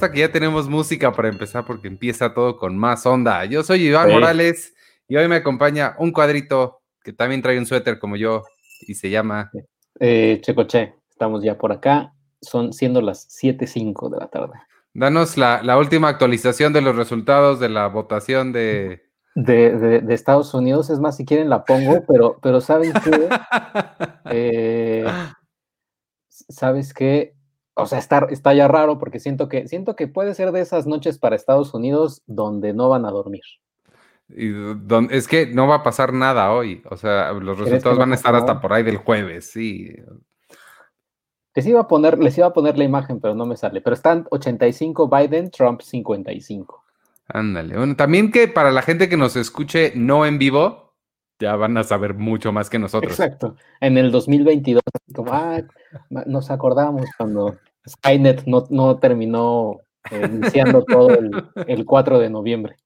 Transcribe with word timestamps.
gusta 0.00 0.14
que 0.14 0.20
ya 0.20 0.32
tenemos 0.32 0.66
música 0.66 1.12
para 1.12 1.28
empezar 1.28 1.66
porque 1.66 1.86
empieza 1.86 2.32
todo 2.32 2.56
con 2.56 2.74
más 2.74 3.04
onda. 3.04 3.44
Yo 3.44 3.62
soy 3.62 3.88
Iván 3.88 4.10
Morales 4.10 4.72
y 5.06 5.16
hoy 5.16 5.28
me 5.28 5.36
acompaña 5.36 5.94
un 5.98 6.10
cuadrito 6.10 6.80
que 7.04 7.12
también 7.12 7.42
trae 7.42 7.58
un 7.58 7.66
suéter 7.66 7.98
como 7.98 8.16
yo 8.16 8.44
y 8.88 8.94
se 8.94 9.10
llama... 9.10 9.50
Eh, 9.98 10.40
Checoche, 10.40 10.94
estamos 11.10 11.44
ya 11.44 11.58
por 11.58 11.70
acá. 11.70 12.14
Son 12.40 12.72
siendo 12.72 13.02
las 13.02 13.28
7.05 13.28 14.08
de 14.08 14.16
la 14.16 14.28
tarde. 14.28 14.54
Danos 14.94 15.36
la, 15.36 15.76
última 15.76 16.08
actualización 16.08 16.72
de 16.72 16.80
los 16.80 16.96
resultados 16.96 17.60
de 17.60 17.68
la 17.68 17.86
votación 17.88 18.52
de... 18.52 19.02
De, 19.34 20.02
Estados 20.08 20.54
Unidos. 20.54 20.88
Es 20.88 20.98
más, 20.98 21.18
si 21.18 21.26
quieren 21.26 21.50
la 21.50 21.66
pongo, 21.66 22.06
pero, 22.08 22.38
pero 22.40 22.62
¿saben 22.62 22.94
qué? 23.04 23.28
Eh, 24.32 25.04
¿Sabes 26.28 26.94
qué? 26.94 27.34
O 27.82 27.86
sea, 27.86 27.98
está, 27.98 28.26
está 28.30 28.54
ya 28.54 28.68
raro 28.68 28.98
porque 28.98 29.20
siento 29.20 29.48
que, 29.48 29.68
siento 29.68 29.96
que 29.96 30.08
puede 30.08 30.34
ser 30.34 30.52
de 30.52 30.60
esas 30.60 30.86
noches 30.86 31.18
para 31.18 31.36
Estados 31.36 31.74
Unidos 31.74 32.22
donde 32.26 32.72
no 32.72 32.88
van 32.88 33.04
a 33.04 33.10
dormir. 33.10 33.42
Y 34.28 34.52
es 35.10 35.26
que 35.26 35.46
no 35.46 35.66
va 35.66 35.76
a 35.76 35.82
pasar 35.82 36.12
nada 36.12 36.52
hoy. 36.52 36.82
O 36.88 36.96
sea, 36.96 37.32
los 37.32 37.58
resultados 37.58 37.98
van 37.98 38.12
a 38.12 38.14
estar 38.14 38.34
hasta 38.34 38.60
por 38.60 38.72
ahí 38.72 38.82
del 38.82 38.98
jueves, 38.98 39.50
sí. 39.50 39.94
Les 41.54 41.66
iba 41.66 41.80
a 41.80 41.88
poner, 41.88 42.18
les 42.18 42.38
iba 42.38 42.46
a 42.46 42.52
poner 42.52 42.78
la 42.78 42.84
imagen, 42.84 43.20
pero 43.20 43.34
no 43.34 43.44
me 43.44 43.56
sale. 43.56 43.80
Pero 43.80 43.94
están 43.94 44.26
85 44.30 45.08
Biden, 45.08 45.50
Trump 45.50 45.80
55. 45.80 46.84
Ándale. 47.26 47.76
Bueno, 47.76 47.96
también 47.96 48.30
que 48.30 48.48
para 48.48 48.70
la 48.70 48.82
gente 48.82 49.08
que 49.08 49.16
nos 49.16 49.36
escuche 49.36 49.92
no 49.96 50.26
en 50.26 50.38
vivo, 50.38 50.94
ya 51.40 51.56
van 51.56 51.76
a 51.76 51.84
saber 51.84 52.14
mucho 52.14 52.52
más 52.52 52.70
que 52.70 52.78
nosotros. 52.78 53.12
Exacto. 53.12 53.56
En 53.80 53.98
el 53.98 54.12
2022, 54.12 54.82
como, 55.14 55.32
ah, 55.32 55.60
nos 56.26 56.50
acordamos 56.50 57.06
cuando 57.16 57.56
Skynet 57.88 58.44
no, 58.46 58.98
terminó 58.98 59.80
eh, 60.10 60.28
iniciando 60.30 60.84
todo 60.88 61.10
el, 61.10 61.30
el 61.66 61.84
4 61.84 62.18
de 62.18 62.30
noviembre. 62.30 62.76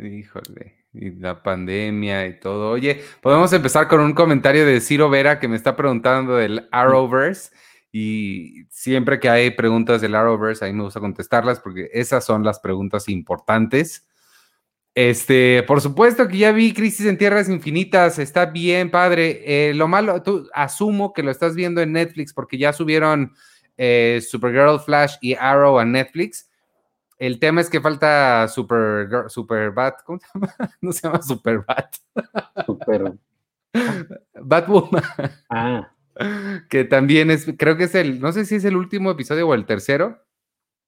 Híjole, 0.00 0.78
y 0.92 1.10
la 1.12 1.42
pandemia 1.42 2.26
y 2.26 2.38
todo. 2.38 2.70
Oye, 2.70 3.02
podemos 3.22 3.52
empezar 3.52 3.88
con 3.88 4.00
un 4.00 4.12
comentario 4.12 4.66
de 4.66 4.80
Ciro 4.80 5.08
Vera 5.10 5.38
que 5.38 5.48
me 5.48 5.56
está 5.56 5.76
preguntando 5.76 6.36
del 6.36 6.68
Arrowverse. 6.72 7.50
Y 7.90 8.64
siempre 8.70 9.18
que 9.18 9.30
hay 9.30 9.50
preguntas 9.50 10.00
del 10.00 10.14
Arrowverse, 10.14 10.64
a 10.64 10.68
mí 10.68 10.74
me 10.74 10.82
gusta 10.82 11.00
contestarlas 11.00 11.60
porque 11.60 11.88
esas 11.92 12.24
son 12.24 12.44
las 12.44 12.60
preguntas 12.60 13.08
importantes. 13.08 14.06
Este, 14.94 15.62
por 15.62 15.80
supuesto 15.80 16.26
que 16.26 16.38
ya 16.38 16.52
vi 16.52 16.74
Crisis 16.74 17.06
en 17.06 17.18
Tierras 17.18 17.48
Infinitas, 17.48 18.18
está 18.18 18.46
bien, 18.46 18.90
padre. 18.90 19.42
Eh, 19.46 19.74
lo 19.74 19.88
malo, 19.88 20.22
tú 20.22 20.48
asumo 20.52 21.12
que 21.12 21.22
lo 21.22 21.30
estás 21.30 21.54
viendo 21.54 21.80
en 21.80 21.92
Netflix 21.92 22.34
porque 22.34 22.58
ya 22.58 22.72
subieron 22.72 23.32
eh, 23.78 24.20
Supergirl, 24.20 24.80
Flash 24.80 25.16
y 25.22 25.34
Arrow 25.34 25.78
a 25.78 25.84
Netflix. 25.86 26.50
El 27.18 27.38
tema 27.40 27.62
es 27.62 27.70
que 27.70 27.80
falta 27.80 28.46
Super, 28.48 29.08
Super 29.28 29.70
Bat, 29.70 30.02
¿cómo 30.04 30.18
se 30.20 30.26
llama? 30.34 30.54
No 30.80 30.92
se 30.92 31.00
llama 31.02 31.22
Super 31.22 31.64
Bat. 31.66 31.96
Super. 32.66 33.14
Batwoman. 34.34 35.02
Ah. 35.48 35.90
Que 36.68 36.84
también 36.84 37.30
es, 37.30 37.46
creo 37.56 37.76
que 37.76 37.84
es 37.84 37.94
el, 37.94 38.20
no 38.20 38.32
sé 38.32 38.44
si 38.44 38.56
es 38.56 38.64
el 38.64 38.76
último 38.76 39.10
episodio 39.10 39.48
o 39.48 39.54
el 39.54 39.66
tercero. 39.66 40.24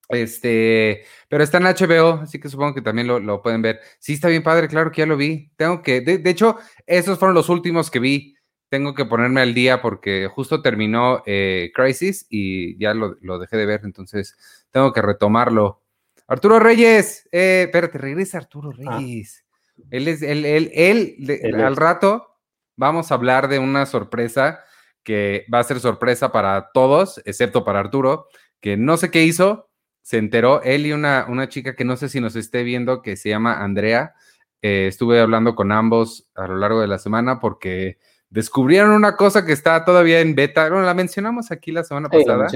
Este, 0.09 1.05
pero 1.29 1.45
está 1.45 1.59
en 1.59 1.65
HBO, 1.65 2.23
así 2.23 2.41
que 2.41 2.49
supongo 2.49 2.75
que 2.75 2.83
también 2.83 3.07
lo, 3.07 3.43
pueden 3.43 3.63
ver. 3.63 3.81
Sí, 4.01 4.15
está 4.15 4.29
bien 4.29 4.43
padre, 4.43 4.67
claro 4.67 4.91
que 4.91 5.03
ya 5.03 5.07
lo 5.07 5.17
vi. 5.17 5.53
Tengo 5.57 5.83
que, 5.83 6.01
de, 6.01 6.29
hecho, 6.29 6.59
esos 6.87 7.19
fueron 7.19 7.35
los 7.35 7.49
últimos 7.49 7.91
que 7.91 8.01
vi. 8.01 8.37
Tengo 8.71 8.95
que 8.95 9.05
ponerme 9.05 9.43
al 9.43 9.53
día 9.53 9.83
porque 9.83 10.29
justo 10.33 10.63
terminó 10.63 11.23
eh, 11.27 11.71
Crisis 11.75 12.27
y 12.31 12.79
ya 12.79 12.95
lo, 12.95 13.19
lo 13.21 13.39
dejé 13.39 13.59
de 13.59 13.67
ver, 13.67 13.83
entonces 13.85 14.37
tengo 14.71 14.93
que 14.93 15.03
retomarlo. 15.03 15.83
Arturo 16.27 16.61
Reyes, 16.61 17.29
eh, 17.33 17.65
espérate, 17.67 17.99
regresa 17.99 18.39
Arturo 18.39 18.71
ah. 18.87 18.99
Reyes. 18.99 19.45
Él 19.91 20.07
es, 20.09 20.23
él, 20.23 20.45
él, 20.45 20.71
él, 20.73 21.61
al 21.61 21.75
rato 21.75 22.37
vamos 22.77 23.11
a 23.11 23.15
hablar 23.15 23.49
de 23.49 23.59
una 23.59 23.85
sorpresa 23.85 24.61
que 25.03 25.45
va 25.53 25.59
a 25.59 25.65
ser 25.65 25.81
sorpresa 25.81 26.31
para 26.31 26.71
todos, 26.73 27.21
excepto 27.25 27.65
para 27.65 27.81
Arturo, 27.81 28.29
que 28.61 28.77
no 28.77 28.97
sé 28.97 29.11
qué 29.11 29.25
hizo, 29.25 29.71
se 30.03 30.19
enteró 30.19 30.63
él 30.63 30.87
y 30.87 30.93
una, 30.93 31.27
una 31.29 31.49
chica 31.49 31.75
que 31.75 31.85
no 31.85 31.97
sé 31.97 32.09
si 32.09 32.21
nos 32.21 32.37
esté 32.37 32.63
viendo, 32.63 33.03
que 33.03 33.17
se 33.17 33.31
llama 33.31 33.65
Andrea. 33.65 34.15
Eh, 34.63 34.87
estuve 34.87 35.21
hablando 35.21 35.57
con 35.57 35.73
ambos 35.73 36.31
a 36.37 36.47
lo 36.47 36.59
largo 36.59 36.81
de 36.81 36.87
la 36.87 36.99
semana 36.99 37.41
porque 37.41 37.99
descubrieron 38.31 38.93
una 38.93 39.17
cosa 39.17 39.45
que 39.45 39.53
está 39.53 39.85
todavía 39.85 40.21
en 40.21 40.35
beta. 40.35 40.69
Bueno, 40.69 40.87
la 40.87 40.95
mencionamos 40.95 41.51
aquí 41.51 41.73
la 41.73 41.85
semana 41.85 42.09
pasada. 42.09 42.47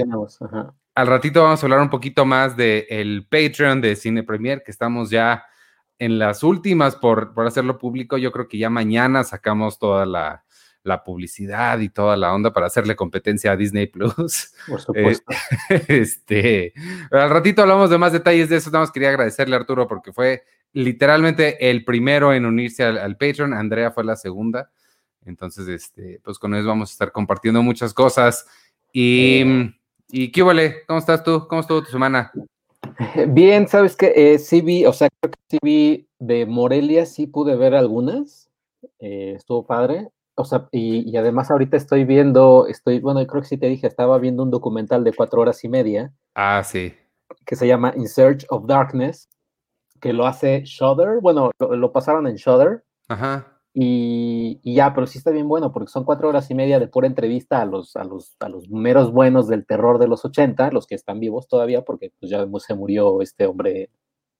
Al 0.95 1.07
ratito 1.07 1.43
vamos 1.43 1.61
a 1.61 1.65
hablar 1.65 1.81
un 1.81 1.89
poquito 1.89 2.25
más 2.25 2.55
del 2.55 2.85
el 2.89 3.27
Patreon 3.29 3.81
de 3.81 3.95
Cine 3.97 4.23
Premier, 4.23 4.63
que 4.63 4.71
estamos 4.71 5.09
ya 5.09 5.43
en 5.99 6.17
las 6.17 6.43
últimas 6.43 6.95
por, 6.95 7.33
por 7.33 7.45
hacerlo 7.45 7.77
público. 7.77 8.17
Yo 8.17 8.31
creo 8.31 8.47
que 8.47 8.57
ya 8.57 8.69
mañana 8.69 9.23
sacamos 9.25 9.77
toda 9.77 10.05
la, 10.05 10.41
publicidad 11.03 11.79
y 11.79 11.89
toda 11.89 12.15
la 12.15 12.33
onda 12.33 12.53
para 12.53 12.67
hacerle 12.67 12.95
competencia 12.95 13.51
a 13.51 13.57
Disney 13.57 13.87
Plus. 13.87 14.53
Por 14.67 14.79
supuesto. 14.79 15.33
este, 15.87 16.73
al 17.11 17.29
ratito 17.29 17.63
hablamos 17.63 17.89
de 17.89 17.97
más 17.97 18.13
detalles 18.13 18.49
de 18.49 18.57
eso. 18.57 18.69
Nada 18.69 18.83
más 18.83 18.91
quería 18.91 19.09
agradecerle 19.09 19.55
a 19.55 19.59
Arturo 19.59 19.87
porque 19.87 20.13
fue 20.13 20.43
literalmente 20.71 21.69
el 21.69 21.83
primero 21.83 22.33
en 22.33 22.45
unirse 22.45 22.83
al, 22.83 22.97
al 22.97 23.17
Patreon. 23.17 23.53
Andrea 23.53 23.91
fue 23.91 24.05
la 24.05 24.15
segunda. 24.15 24.69
Entonces, 25.25 25.67
este, 25.67 26.21
pues 26.23 26.39
con 26.39 26.53
eso 26.55 26.67
vamos 26.67 26.89
a 26.89 26.93
estar 26.93 27.11
compartiendo 27.11 27.61
muchas 27.61 27.93
cosas. 27.93 28.47
Y, 28.93 29.41
eh. 29.41 29.75
¿y 30.09 30.31
qué 30.31 30.43
vale? 30.43 30.85
¿Cómo 30.87 30.99
estás 30.99 31.23
tú? 31.23 31.47
¿Cómo 31.47 31.61
estuvo 31.61 31.83
tu 31.83 31.91
semana? 31.91 32.31
Bien, 33.27 33.67
sabes 33.67 33.95
que 33.95 34.13
eh, 34.15 34.39
sí 34.39 34.61
vi, 34.61 34.85
o 34.85 34.93
sea, 34.93 35.09
creo 35.19 35.31
que 35.31 35.39
sí 35.49 35.57
vi 35.61 36.07
de 36.19 36.45
Morelia, 36.45 37.05
sí 37.05 37.27
pude 37.27 37.55
ver 37.55 37.75
algunas. 37.75 38.49
Eh, 38.99 39.33
estuvo 39.35 39.65
padre. 39.65 40.09
O 40.37 40.43
sea, 40.43 40.67
y, 40.71 41.15
además 41.15 41.49
ahorita 41.49 41.77
estoy 41.77 42.03
viendo, 42.03 42.67
estoy, 42.67 42.99
bueno, 42.99 43.25
creo 43.25 43.41
que 43.41 43.47
sí 43.47 43.57
te 43.57 43.67
dije, 43.67 43.87
estaba 43.87 44.17
viendo 44.19 44.43
un 44.43 44.51
documental 44.51 45.03
de 45.03 45.13
cuatro 45.13 45.41
horas 45.41 45.63
y 45.63 45.69
media. 45.69 46.11
Ah, 46.35 46.61
sí. 46.63 46.93
Que 47.45 47.55
se 47.55 47.67
llama 47.67 47.93
In 47.95 48.07
Search 48.09 48.45
of 48.49 48.65
Darkness, 48.67 49.29
que 50.01 50.11
lo 50.11 50.27
hace 50.27 50.63
Shudder. 50.65 51.21
Bueno, 51.21 51.51
lo, 51.57 51.75
lo 51.75 51.91
pasaron 51.91 52.27
en 52.27 52.35
Shudder. 52.35 52.83
Ajá. 53.07 53.54
Y, 53.77 54.61
ya, 54.63 54.93
pero 54.93 55.05
sí 55.05 55.17
está 55.17 55.31
bien 55.31 55.49
bueno, 55.49 55.73
porque 55.73 55.91
son 55.91 56.05
cuatro 56.05 56.29
horas 56.29 56.49
y 56.49 56.55
media 56.55 56.79
de 56.79 56.87
pura 56.87 57.07
entrevista 57.07 57.61
a 57.61 57.65
los, 57.65 57.97
a 57.97 58.05
los, 58.05 58.37
a 58.39 58.47
los 58.47 58.69
meros 58.69 59.11
buenos 59.11 59.49
del 59.49 59.65
terror 59.65 59.99
de 59.99 60.07
los 60.07 60.23
80, 60.23 60.71
los 60.71 60.87
que 60.87 60.95
están 60.95 61.19
vivos 61.19 61.49
todavía, 61.49 61.83
porque 61.83 62.13
pues 62.17 62.31
ya 62.31 62.47
se 62.59 62.73
murió 62.73 63.21
este 63.21 63.45
hombre, 63.45 63.89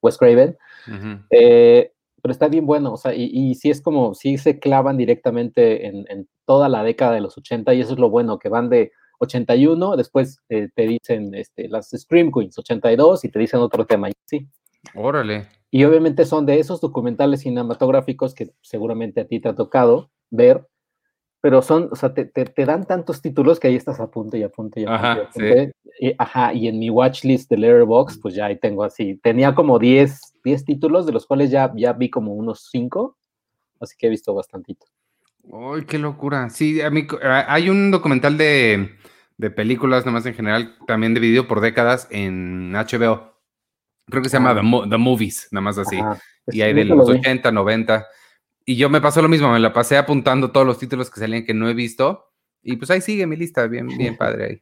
Wes 0.01 0.18
Craven. 0.18 0.57
Eh, 1.29 1.91
pero 2.22 2.31
está 2.31 2.47
bien 2.47 2.66
bueno, 2.66 2.94
o 2.94 2.97
sea, 2.97 3.13
y, 3.13 3.25
y, 3.25 3.56
sí 3.56 3.69
es 3.69 3.81
como, 3.81 4.13
sí 4.13 4.38
se 4.38 4.57
clavan 4.57 4.96
directamente 4.96 5.85
en, 5.85 6.06
en, 6.09 6.29
toda 6.46 6.69
la 6.69 6.84
década 6.84 7.13
de 7.13 7.22
los 7.22 7.38
80, 7.38 7.73
y 7.73 7.81
eso 7.81 7.94
es 7.94 8.00
lo 8.00 8.09
bueno, 8.09 8.40
que 8.40 8.50
van 8.50 8.69
de 8.69 8.94
81, 9.19 9.97
después 9.97 10.40
eh, 10.47 10.69
te 10.73 10.88
dicen 10.88 11.35
este, 11.35 11.67
las 11.67 11.90
Scream 11.90 12.31
Queens, 12.31 12.57
82, 12.57 13.25
y 13.25 13.29
te 13.29 13.40
dicen 13.40 13.59
otro 13.59 13.85
tema, 13.85 14.09
sí. 14.25 14.47
Órale. 14.94 15.47
Y 15.75 15.83
obviamente 15.83 16.23
son 16.23 16.45
de 16.45 16.57
esos 16.57 16.79
documentales 16.79 17.41
cinematográficos 17.41 18.33
que 18.33 18.49
seguramente 18.61 19.19
a 19.19 19.27
ti 19.27 19.41
te 19.41 19.49
ha 19.49 19.55
tocado 19.55 20.09
ver, 20.29 20.65
pero 21.41 21.61
son, 21.61 21.89
o 21.91 21.97
sea, 21.97 22.13
te, 22.13 22.65
dan 22.65 22.87
tantos 22.87 23.21
títulos 23.21 23.59
que 23.59 23.67
ahí 23.67 23.75
estás 23.75 23.99
a 23.99 24.09
punto 24.09 24.37
y 24.37 24.43
a 24.43 24.47
punto 24.47 24.79
y 24.79 24.85
a 24.85 24.87
punto. 24.87 25.05
Ajá, 25.05 25.29
y, 25.99 26.07
y, 26.07 26.16
ajá, 26.17 26.53
y 26.53 26.69
en 26.69 26.79
mi 26.79 26.89
watchlist 26.89 27.49
de 27.49 27.57
Letterboxd, 27.57 28.22
pues 28.22 28.35
ya 28.35 28.45
ahí 28.45 28.57
tengo 28.57 28.85
así, 28.85 29.19
tenía 29.22 29.53
como 29.53 29.77
10, 29.77 30.35
10 30.45 30.63
títulos, 30.63 31.05
de 31.05 31.11
los 31.11 31.25
cuales 31.25 31.51
ya, 31.51 31.69
ya 31.75 31.91
vi 31.91 32.09
como 32.09 32.33
unos 32.35 32.69
5, 32.71 33.17
así 33.81 33.97
que 33.99 34.07
he 34.07 34.09
visto 34.09 34.33
bastantito. 34.33 34.85
¡Ay, 35.51 35.83
qué 35.83 35.99
locura! 35.99 36.49
Sí, 36.51 36.79
a 36.79 36.89
mí, 36.89 37.05
hay 37.21 37.69
un 37.69 37.91
documental 37.91 38.37
de, 38.37 38.91
de 39.35 39.51
películas, 39.51 40.05
nomás 40.05 40.25
en 40.25 40.35
general, 40.35 40.78
también 40.87 41.13
dividido 41.13 41.49
por 41.49 41.59
décadas 41.59 42.07
en 42.11 42.71
HBO 42.71 43.34
Creo 44.07 44.22
que 44.22 44.29
se 44.29 44.37
llama 44.37 44.52
ah. 44.52 44.87
The, 44.90 44.97
Movies, 44.97 45.47
nada 45.52 45.61
más 45.61 45.78
así. 45.78 45.99
Y 46.47 46.61
hay 46.61 46.73
de 46.73 46.85
los 46.85 47.09
80, 47.09 47.52
90. 47.52 48.05
Y 48.66 48.75
yo 48.75 48.90
me 48.90 49.02
pasó 49.02 49.22
lo 49.22 49.29
mismo, 49.29 49.52
me 49.52 49.59
la 49.59 49.73
pasé 49.73 49.97
apuntando 49.97 50.52
todos 50.52 50.66
los 50.66 50.79
títulos 50.79 51.09
que 51.09 51.19
salían 51.19 51.46
que 51.46 51.53
no 51.53 51.69
he 51.69 51.73
visto. 51.73 52.31
Y 52.63 52.78
pues 52.78 52.90
ahí 52.90 53.02
sigue 53.02 53.28
mi 53.28 53.35
lista, 53.35 53.67
bien, 53.67 53.87
bien 53.87 54.17
padre 54.17 54.46
ahí. 54.46 54.61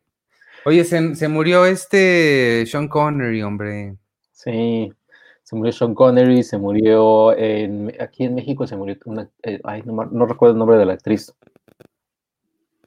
Oye, 0.65 0.83
se, 0.85 1.27
murió 1.27 1.65
este 1.65 2.65
Sean 2.65 2.87
Connery, 2.87 3.43
hombre. 3.43 3.97
Sí, 4.31 4.91
se 5.43 5.55
murió 5.55 5.71
Sean 5.73 5.93
Connery, 5.93 6.43
se 6.43 6.57
murió 6.57 7.37
en, 7.37 7.93
aquí 7.99 8.25
en 8.25 8.35
México, 8.35 8.65
se 8.65 8.75
murió 8.75 8.97
una, 9.05 9.29
eh, 9.43 9.59
ay, 9.63 9.83
no, 9.85 10.25
recuerdo 10.25 10.53
el 10.53 10.59
nombre 10.59 10.77
de 10.77 10.85
la 10.85 10.93
actriz. 10.93 11.33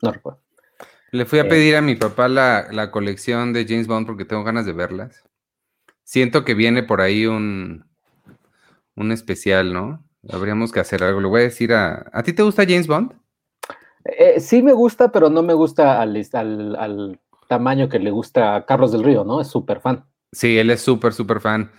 No 0.02 0.12
recuerdo. 0.12 0.40
Le 1.12 1.24
fui 1.24 1.38
a 1.38 1.42
eh. 1.42 1.46
pedir 1.46 1.76
a 1.76 1.82
mi 1.82 1.96
papá 1.96 2.28
la, 2.28 2.68
la 2.70 2.90
colección 2.90 3.52
de 3.52 3.66
James 3.66 3.86
Bond 3.86 4.06
porque 4.06 4.24
tengo 4.24 4.42
ganas 4.42 4.64
de 4.64 4.72
verlas. 4.72 5.25
Siento 6.06 6.44
que 6.44 6.54
viene 6.54 6.84
por 6.84 7.00
ahí 7.00 7.26
un, 7.26 7.84
un 8.94 9.10
especial, 9.10 9.72
¿no? 9.72 10.04
Habríamos 10.32 10.70
que 10.70 10.78
hacer 10.78 11.02
algo. 11.02 11.20
Le 11.20 11.26
voy 11.26 11.40
a 11.40 11.44
decir 11.44 11.72
a... 11.72 12.08
¿A 12.12 12.22
ti 12.22 12.32
te 12.32 12.44
gusta 12.44 12.62
James 12.62 12.86
Bond? 12.86 13.12
Eh, 14.04 14.38
sí 14.38 14.62
me 14.62 14.72
gusta, 14.72 15.10
pero 15.10 15.30
no 15.30 15.42
me 15.42 15.52
gusta 15.52 16.00
al, 16.00 16.16
al, 16.78 17.20
tamaño 17.48 17.88
que 17.88 17.98
le 17.98 18.12
gusta 18.12 18.54
a 18.54 18.66
Carlos 18.66 18.92
del 18.92 19.02
Río, 19.02 19.24
¿no? 19.24 19.40
Es 19.40 19.48
súper 19.48 19.80
fan. 19.80 20.04
Sí, 20.30 20.56
él 20.56 20.70
es 20.70 20.80
súper, 20.80 21.12
súper 21.12 21.40
fan. 21.40 21.72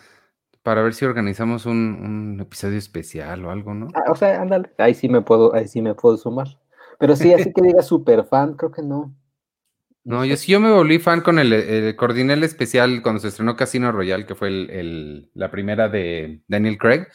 Para 0.61 0.81
ver 0.81 0.93
si 0.93 1.05
organizamos 1.05 1.65
un, 1.65 2.37
episodio 2.41 2.77
especial 2.77 3.45
o 3.45 3.51
algo, 3.51 3.73
¿no? 3.73 3.87
Ah, 3.93 4.11
o 4.11 4.15
sea, 4.15 4.41
ándale, 4.41 4.69
ahí 4.77 4.93
sí 4.93 5.07
me 5.07 5.21
puedo, 5.21 5.55
ahí 5.55 5.69
sí 5.69 5.81
me 5.81 5.95
puedo 5.95 6.17
sumar. 6.17 6.47
Pero 6.99 7.15
sí, 7.15 7.33
así 7.33 7.53
que 7.53 7.61
diga 7.61 7.81
súper 7.81 8.25
fan, 8.25 8.55
creo 8.55 8.71
que 8.71 8.81
no. 8.81 9.15
No, 10.07 10.23
yo 10.23 10.37
sí 10.37 10.53
yo 10.53 10.61
me 10.61 10.71
volví 10.71 10.99
fan 10.99 11.19
con 11.19 11.37
el, 11.37 11.51
el 11.51 12.43
especial 12.45 13.01
cuando 13.01 13.19
se 13.19 13.27
estrenó 13.27 13.57
Casino 13.57 13.91
Royale, 13.91 14.25
que 14.25 14.35
fue 14.35 14.47
el, 14.47 15.29
la 15.33 15.51
primera 15.51 15.89
de 15.89 16.39
Daniel 16.47 16.77
Craig. 16.77 17.07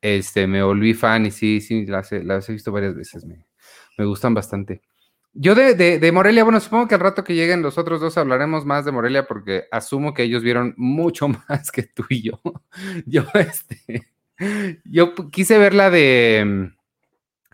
Este, 0.00 0.48
me 0.48 0.60
volví 0.60 0.92
fan 0.92 1.24
y 1.24 1.30
sí, 1.30 1.60
sí, 1.60 1.86
las, 1.86 2.10
he 2.10 2.52
visto 2.52 2.72
varias 2.72 2.96
veces. 2.96 3.24
Me, 3.24 3.46
me 3.96 4.06
gustan 4.06 4.34
bastante. 4.34 4.82
Yo 5.32 5.54
de, 5.54 5.76
de, 5.76 6.12
Morelia, 6.12 6.42
bueno, 6.42 6.58
supongo 6.58 6.88
que 6.88 6.96
al 6.96 7.00
rato 7.00 7.22
que 7.22 7.36
lleguen 7.36 7.62
los 7.62 7.78
otros 7.78 8.00
dos 8.00 8.18
hablaremos 8.18 8.66
más 8.66 8.84
de 8.84 8.90
Morelia 8.90 9.28
porque 9.28 9.66
asumo 9.70 10.12
que 10.12 10.24
ellos 10.24 10.42
vieron 10.42 10.74
mucho 10.76 11.28
más 11.48 11.70
que 11.70 11.84
tú 11.84 12.04
y 12.08 12.22
yo. 12.22 12.40
Yo, 13.06 13.22
este, 13.34 14.10
yo 14.84 15.14
quise 15.30 15.58
ver 15.58 15.74
la 15.74 15.90
de, 15.90 16.72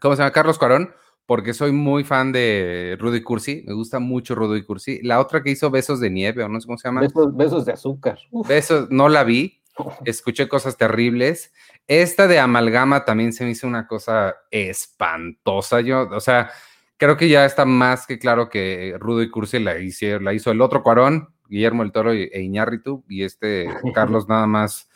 ¿cómo 0.00 0.16
se 0.16 0.22
llama? 0.22 0.32
Carlos 0.32 0.58
Cuarón 0.58 0.94
porque 1.28 1.52
soy 1.52 1.72
muy 1.72 2.04
fan 2.04 2.32
de 2.32 2.96
Rudy 2.98 3.20
Cursi, 3.20 3.62
me 3.66 3.74
gusta 3.74 3.98
mucho 3.98 4.34
Rudy 4.34 4.62
Cursi. 4.62 5.02
La 5.02 5.20
otra 5.20 5.42
que 5.42 5.50
hizo 5.50 5.70
Besos 5.70 6.00
de 6.00 6.08
Nieve, 6.08 6.42
o 6.42 6.48
no 6.48 6.58
sé 6.58 6.66
cómo 6.66 6.78
se 6.78 6.88
llama. 6.88 7.02
Besos, 7.34 7.66
de 7.66 7.72
azúcar. 7.72 8.18
Besos, 8.48 8.90
no 8.90 9.10
la 9.10 9.24
vi, 9.24 9.60
escuché 10.06 10.48
cosas 10.48 10.78
terribles. 10.78 11.52
Esta 11.86 12.28
de 12.28 12.38
Amalgama 12.38 13.04
también 13.04 13.34
se 13.34 13.44
me 13.44 13.50
hizo 13.50 13.66
una 13.66 13.86
cosa 13.86 14.36
espantosa. 14.50 15.82
Yo, 15.82 16.08
o 16.10 16.20
sea, 16.20 16.48
creo 16.96 17.18
que 17.18 17.28
ya 17.28 17.44
está 17.44 17.66
más 17.66 18.06
que 18.06 18.18
claro 18.18 18.48
que 18.48 18.96
Rudy 18.98 19.28
Cursi 19.28 19.58
la 19.58 19.78
hizo, 19.78 20.18
la 20.20 20.32
hizo 20.32 20.50
el 20.50 20.62
otro 20.62 20.82
Cuarón, 20.82 21.28
Guillermo 21.46 21.82
el 21.82 21.92
Toro 21.92 22.10
e 22.14 22.40
Iñárritu, 22.40 23.04
y 23.06 23.24
este 23.24 23.68
Carlos 23.94 24.30
nada 24.30 24.46
más 24.46 24.88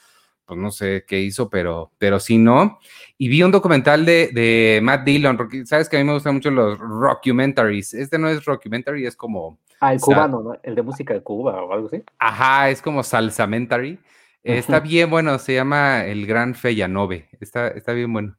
pues 0.53 0.61
no 0.61 0.71
sé 0.71 1.05
qué 1.07 1.19
hizo, 1.19 1.49
pero, 1.49 1.93
pero 1.97 2.21
sí 2.21 2.37
no. 2.37 2.79
Y 3.17 3.29
vi 3.29 3.43
un 3.43 3.51
documental 3.51 4.05
de, 4.05 4.29
de 4.35 4.81
Matt 4.83 5.03
Dillon, 5.05 5.39
sabes 5.65 5.89
que 5.89 5.97
a 5.97 6.01
mí 6.01 6.05
me 6.05 6.13
gustan 6.13 6.35
mucho 6.35 6.51
los 6.51 6.79
rockumentaries. 6.79 7.95
Este 7.95 8.19
no 8.19 8.29
es 8.29 8.45
rockumentary, 8.45 9.07
es 9.07 9.17
como... 9.17 9.59
Ah, 9.81 9.95
el 9.95 10.01
cubano, 10.01 10.43
¿no? 10.43 10.55
El 10.63 10.75
de 10.75 10.83
música 10.83 11.15
de 11.15 11.23
Cuba 11.23 11.63
o 11.63 11.73
algo 11.73 11.87
así. 11.87 12.03
Ajá, 12.19 12.69
es 12.69 12.83
como 12.83 13.03
salsamentary. 13.03 13.99
Está 14.43 14.81
bien 14.81 15.09
bueno, 15.09 15.39
se 15.39 15.55
llama 15.55 16.05
El 16.05 16.27
Gran 16.27 16.55
Feyanove. 16.55 17.31
Está, 17.41 17.69
está 17.69 17.95
bien 17.95 18.13
bueno. 18.13 18.37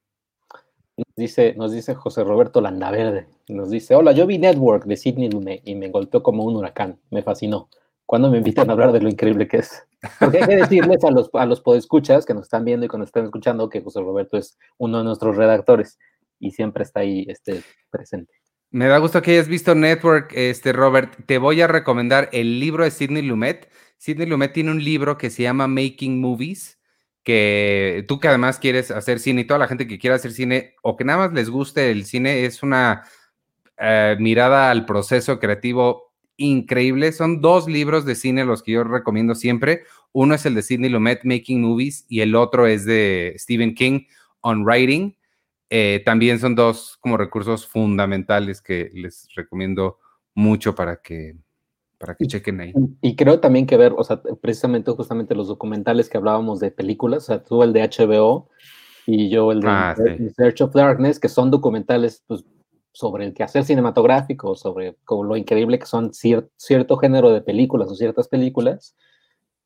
Nos 0.95 1.15
dice, 1.15 1.55
nos 1.57 1.71
dice 1.71 1.95
José 1.95 2.23
Roberto 2.23 2.61
Landaverde. 2.61 3.25
Nos 3.47 3.71
dice, 3.71 3.95
hola, 3.95 4.11
yo 4.11 4.27
vi 4.27 4.37
Network 4.37 4.85
de 4.85 4.97
Sidney 4.97 5.31
Lumet 5.31 5.61
y 5.65 5.73
me 5.73 5.89
golpeó 5.89 6.21
como 6.21 6.43
un 6.43 6.57
huracán. 6.57 6.99
Me 7.09 7.23
fascinó. 7.23 7.69
¿Cuándo 8.13 8.29
me 8.29 8.37
invitan 8.37 8.69
a 8.69 8.73
hablar 8.73 8.91
de 8.91 9.01
lo 9.01 9.09
increíble 9.09 9.47
que 9.47 9.57
es? 9.57 9.87
Porque 10.19 10.37
hay 10.37 10.47
que 10.47 10.55
decirles 10.57 11.03
a 11.03 11.09
los, 11.09 11.31
a 11.33 11.47
los 11.47 11.61
podescuchas 11.61 12.27
que 12.27 12.35
nos 12.35 12.43
están 12.43 12.63
viendo 12.63 12.85
y 12.85 12.89
que 12.89 12.99
nos 12.99 13.07
están 13.07 13.25
escuchando 13.25 13.71
que 13.71 13.81
José 13.81 14.01
Roberto 14.01 14.37
es 14.37 14.55
uno 14.77 14.99
de 14.99 15.03
nuestros 15.03 15.35
redactores 15.35 15.97
y 16.37 16.51
siempre 16.51 16.83
está 16.83 16.99
ahí 16.99 17.25
este, 17.27 17.63
presente. 17.89 18.31
Me 18.69 18.85
da 18.85 18.99
gusto 18.99 19.19
que 19.23 19.31
hayas 19.31 19.47
visto 19.47 19.73
Network, 19.73 20.31
este 20.35 20.73
Robert. 20.73 21.25
Te 21.25 21.39
voy 21.39 21.61
a 21.61 21.67
recomendar 21.67 22.29
el 22.33 22.59
libro 22.59 22.83
de 22.83 22.91
Sidney 22.91 23.23
Lumet. 23.23 23.67
Sidney 23.97 24.27
Lumet 24.27 24.53
tiene 24.53 24.69
un 24.69 24.83
libro 24.83 25.17
que 25.17 25.31
se 25.31 25.41
llama 25.41 25.67
Making 25.67 26.21
Movies, 26.21 26.79
que 27.23 28.05
tú 28.07 28.19
que 28.19 28.27
además 28.27 28.59
quieres 28.59 28.91
hacer 28.91 29.17
cine 29.17 29.41
y 29.41 29.45
toda 29.45 29.57
la 29.57 29.67
gente 29.67 29.87
que 29.87 29.97
quiera 29.97 30.17
hacer 30.17 30.33
cine 30.33 30.75
o 30.83 30.95
que 30.97 31.03
nada 31.03 31.17
más 31.17 31.33
les 31.33 31.49
guste 31.49 31.89
el 31.89 32.05
cine 32.05 32.45
es 32.45 32.61
una 32.61 33.05
eh, 33.79 34.15
mirada 34.19 34.69
al 34.69 34.85
proceso 34.85 35.39
creativo 35.39 36.02
increíble. 36.37 37.11
Son 37.11 37.41
dos 37.41 37.67
libros 37.67 38.05
de 38.05 38.15
cine 38.15 38.45
los 38.45 38.63
que 38.63 38.73
yo 38.73 38.83
recomiendo 38.83 39.35
siempre. 39.35 39.83
Uno 40.11 40.35
es 40.35 40.45
el 40.45 40.55
de 40.55 40.61
Sidney 40.61 40.89
Lumet, 40.89 41.23
Making 41.23 41.61
Movies, 41.61 42.05
y 42.07 42.21
el 42.21 42.35
otro 42.35 42.67
es 42.67 42.85
de 42.85 43.35
Stephen 43.37 43.75
King, 43.75 44.01
On 44.41 44.63
Writing. 44.63 45.15
Eh, 45.69 46.03
también 46.05 46.39
son 46.39 46.55
dos 46.55 46.97
como 47.01 47.17
recursos 47.17 47.67
fundamentales 47.67 48.61
que 48.61 48.91
les 48.93 49.27
recomiendo 49.35 49.97
mucho 50.35 50.75
para 50.75 50.97
que, 50.97 51.35
para 51.97 52.15
que 52.15 52.27
chequen 52.27 52.61
ahí. 52.61 52.73
Y 53.01 53.15
creo 53.15 53.39
también 53.39 53.65
que 53.65 53.77
ver, 53.77 53.93
o 53.97 54.03
sea, 54.03 54.21
precisamente 54.21 54.91
justamente 54.91 55.33
los 55.33 55.47
documentales 55.47 56.09
que 56.09 56.17
hablábamos 56.17 56.59
de 56.59 56.69
películas, 56.69 57.23
o 57.23 57.25
sea, 57.25 57.43
tú 57.43 57.63
el 57.63 57.73
de 57.73 57.81
HBO 57.81 58.49
y 59.07 59.29
yo 59.29 59.51
el 59.51 59.61
de 59.61 59.67
ah, 59.67 59.95
Search 60.35 60.61
of 60.61 60.73
Darkness, 60.73 61.19
que 61.19 61.29
son 61.29 61.49
documentales 61.49 62.23
pues, 62.27 62.43
sobre 62.93 63.25
el 63.25 63.33
quehacer 63.33 63.65
cinematográfico, 63.65 64.55
sobre 64.55 64.95
lo 65.09 65.35
increíble 65.35 65.79
que 65.79 65.85
son 65.85 66.11
cierto 66.13 66.97
género 66.97 67.31
de 67.31 67.41
películas 67.41 67.89
o 67.89 67.95
ciertas 67.95 68.27
películas, 68.27 68.95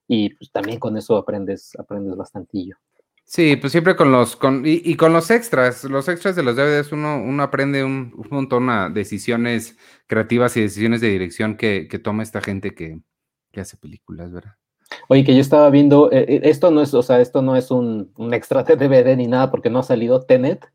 y 0.07 0.33
pues 0.35 0.51
también 0.51 0.79
con 0.79 0.97
eso 0.97 1.17
aprendes, 1.17 1.73
aprendes 1.77 2.15
bastantillo. 2.15 2.77
Sí, 3.25 3.57
pues 3.57 3.73
siempre 3.73 3.97
con 3.97 4.09
los, 4.09 4.37
con, 4.37 4.63
y, 4.65 4.95
con 4.95 5.11
los 5.11 5.29
extras, 5.31 5.83
los 5.83 6.07
extras 6.07 6.37
de 6.37 6.43
los 6.43 6.55
DVDs 6.55 6.93
uno, 6.93 7.21
uno 7.21 7.43
aprende 7.43 7.83
un, 7.83 8.13
montón 8.29 8.67
de 8.67 8.89
decisiones 9.01 9.77
creativas 10.07 10.55
y 10.55 10.61
decisiones 10.61 11.01
de 11.01 11.09
dirección 11.09 11.57
que, 11.57 11.85
toma 12.01 12.23
esta 12.23 12.39
gente 12.39 12.73
que, 12.73 13.01
hace 13.59 13.75
películas, 13.75 14.31
¿verdad? 14.31 14.55
Oye, 15.09 15.25
que 15.25 15.33
yo 15.33 15.41
estaba 15.41 15.69
viendo, 15.71 16.11
eh, 16.11 16.25
eh, 16.29 16.41
esto 16.43 16.71
no 16.71 16.81
es, 16.81 16.93
o 16.93 17.01
sea, 17.01 17.19
esto 17.19 17.41
no 17.41 17.57
es 17.57 17.71
un, 17.71 18.13
un, 18.15 18.33
extra 18.33 18.63
de 18.63 18.77
DVD 18.77 19.17
ni 19.17 19.27
nada 19.27 19.51
porque 19.51 19.69
no 19.69 19.79
ha 19.79 19.83
salido 19.83 20.21
Tenet, 20.21 20.65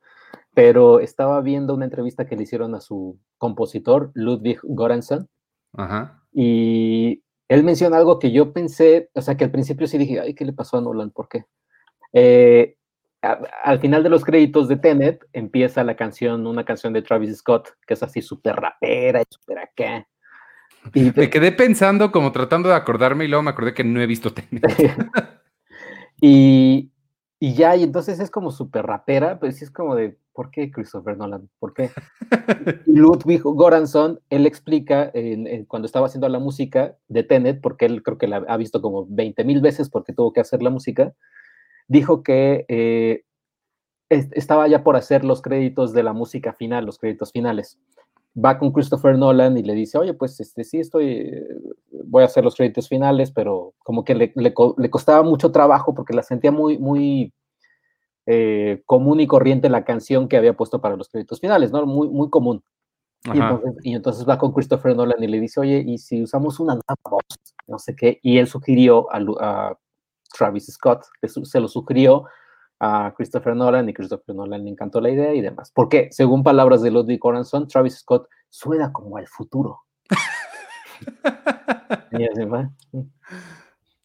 pero 0.55 1.01
estaba 1.01 1.41
viendo 1.41 1.75
una 1.75 1.85
entrevista 1.85 2.27
que 2.27 2.37
le 2.37 2.43
hicieron 2.43 2.75
a 2.75 2.81
su 2.81 3.19
compositor, 3.39 4.11
Ludwig 4.15 4.61
Göransson, 4.63 5.29
y 6.33 7.23
él 7.49 7.65
menciona 7.65 7.97
algo 7.97 8.19
que 8.19 8.33
yo 8.33 8.53
pensé, 8.53 9.11
o 9.15 9.23
sea, 9.23 9.37
que 9.37 9.45
al 9.45 9.51
principio 9.51 9.87
sí 9.87 9.99
dije, 9.99 10.21
ay, 10.21 10.35
¿qué 10.35 10.45
le 10.45 10.53
pasó 10.53 10.79
a 10.79 10.81
Nolan? 10.81 11.11
¿Por 11.11 11.29
qué? 11.29 11.45
Eh, 12.13 12.77
al 13.23 13.81
final 13.81 14.03
de 14.03 14.09
los 14.09 14.25
créditos 14.25 14.69
de 14.69 14.77
Tenet 14.77 15.25
empieza 15.33 15.85
la 15.85 15.97
canción, 15.97 16.47
una 16.47 16.65
canción 16.65 16.93
de 16.93 17.03
Travis 17.03 17.39
Scott, 17.39 17.71
que 17.87 17.95
es 17.95 18.03
así 18.03 18.21
súper 18.21 18.57
rapera 18.57 19.21
y 19.21 19.25
súper 19.31 19.59
acá. 19.59 20.09
Y 20.95 21.13
me 21.15 21.31
quedé 21.31 21.53
pensando, 21.53 22.11
como 22.11 22.33
tratando 22.33 22.69
de 22.69 22.75
acordarme, 22.75 23.25
y 23.25 23.29
luego 23.29 23.45
me 23.45 23.51
acordé 23.51 23.75
que 23.75 23.85
no 23.85 24.01
he 24.01 24.07
visto 24.07 24.33
Tenet. 24.33 24.63
y, 26.21 26.92
y 27.43 27.55
ya, 27.55 27.75
y 27.75 27.83
entonces 27.83 28.21
es 28.21 28.31
como 28.31 28.53
súper 28.53 28.87
rapera, 28.87 29.41
pero 29.41 29.51
sí 29.51 29.65
es 29.65 29.73
como 29.73 29.97
de, 29.97 30.17
¿por 30.33 30.53
qué 30.53 30.71
Christopher 30.71 31.17
Nolan? 31.17 31.51
¿Por 31.59 31.75
qué? 31.75 31.91
Ludwig 32.87 33.43
Goranson, 33.43 34.21
él 34.31 34.47
explica 34.47 35.11
cuando 35.67 35.87
estaba 35.87 36.07
haciendo 36.07 36.29
la 36.29 36.39
música 36.39 36.97
de 37.09 37.25
Tenet, 37.25 37.61
porque 37.61 37.87
él 37.87 38.05
creo 38.05 38.17
que 38.17 38.29
la 38.29 38.45
ha 38.47 38.57
visto 38.57 38.81
como 38.81 39.09
20 39.09 39.43
mil 39.43 39.61
veces 39.61 39.91
porque 39.91 40.13
tuvo 40.13 40.33
que 40.33 40.39
hacer 40.39 40.63
la 40.63 40.71
música, 40.71 41.15
dijo 41.89 42.23
que 42.23 42.65
eh, 42.69 43.25
estaba 44.09 44.69
ya 44.69 44.85
por 44.85 44.95
hacer 44.95 45.25
los 45.25 45.43
créditos 45.43 45.93
de 45.93 46.05
la 46.05 46.13
música 46.13 46.53
final, 46.53 46.87
los 46.87 46.99
créditos 46.99 47.33
finales. 47.33 47.77
Va 48.35 48.59
con 48.59 48.73
Christopher 48.73 49.19
Nolan 49.19 49.59
y 49.59 49.63
le 49.63 49.75
dice, 49.75 49.99
oye, 49.99 50.15
pues 50.15 50.41
este, 50.41 50.65
sí 50.65 50.79
estoy, 50.79 51.31
voy 52.05 52.23
a 52.23 52.27
hacer 52.27 52.45
los 52.45 52.55
créditos 52.55 52.89
finales, 52.89 53.31
pero 53.31 53.75
como 53.79 54.05
que 54.05 54.15
le, 54.15 54.33
le, 54.37 54.55
le 54.79 54.91
costaba 54.91 55.23
mucho 55.23 55.53
trabajo 55.53 55.95
porque 55.95 56.15
la 56.15 56.23
sentía 56.23 56.51
muy, 56.51 56.79
muy 56.79 57.33
eh, 58.27 58.83
común 58.87 59.21
y 59.21 59.27
corriente 59.27 59.69
la 59.69 59.85
canción 59.85 60.29
que 60.29 60.37
había 60.37 60.57
puesto 60.57 60.81
para 60.81 60.97
los 60.97 61.09
créditos 61.09 61.41
finales, 61.41 61.73
¿no? 61.73 61.85
Muy, 61.87 62.09
muy 62.09 62.31
común. 62.31 62.63
Y 63.83 63.95
entonces, 63.95 64.29
va 64.29 64.37
con 64.37 64.53
Christopher 64.53 64.97
Nolan 64.97 65.23
y 65.23 65.29
le 65.29 65.39
dice, 65.39 65.61
oye, 65.61 65.85
¿y 65.87 65.99
si 65.99 66.23
usamos 66.23 66.59
una 66.59 66.77
voz? 67.09 67.23
No 67.69 67.79
sé 67.79 67.95
qué. 67.95 68.19
Y 68.23 68.39
él 68.39 68.49
sugirió 68.49 69.07
a, 69.13 69.77
Travis 70.37 70.67
Scott, 70.73 71.05
se 71.21 71.61
lo 71.61 71.69
sugirió 71.69 72.25
a 72.85 73.15
Christopher 73.17 73.55
Nolan 73.55 73.89
y 73.89 73.95
Christopher 73.95 74.35
Nolan 74.35 74.65
le 74.65 74.71
encantó 74.71 75.01
la 75.01 75.09
idea 75.09 75.33
y 75.33 75.41
demás. 75.41 75.71
Porque, 75.73 76.09
según 76.11 76.43
palabras 76.43 76.83
de 76.83 76.91
Ludwig 76.91 77.21
Corazon, 77.21 77.69
Travis 77.69 78.01
Scott 78.01 78.29
suena 78.49 78.93
como 78.93 79.21
el 79.21 79.29
futuro. 79.29 79.83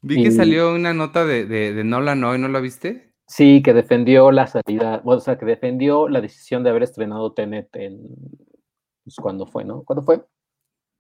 Vi 0.02 0.24
que 0.24 0.32
salió 0.32 0.76
una 0.76 0.94
nota 0.94 1.26
de, 1.26 1.48
de, 1.48 1.74
de 1.74 1.84
Nolan 1.84 2.24
hoy, 2.24 2.38
¿no 2.38 2.50
la 2.50 2.60
viste? 2.60 3.16
Sí, 3.26 3.64
que 3.64 3.74
defendió 3.74 4.32
la 4.32 4.46
salida, 4.46 5.02
o 5.04 5.20
sea, 5.20 5.40
que 5.40 5.48
defendió 5.48 6.08
la 6.08 6.22
decisión 6.22 6.64
de 6.64 6.70
haber 6.70 6.84
estrenado 6.84 7.34
Tenet 7.34 7.76
en, 7.76 8.00
pues, 9.04 9.16
¿cuándo 9.16 9.48
fue, 9.48 9.66
no? 9.66 9.82
¿Cuándo 9.84 10.04
fue? 10.04 10.24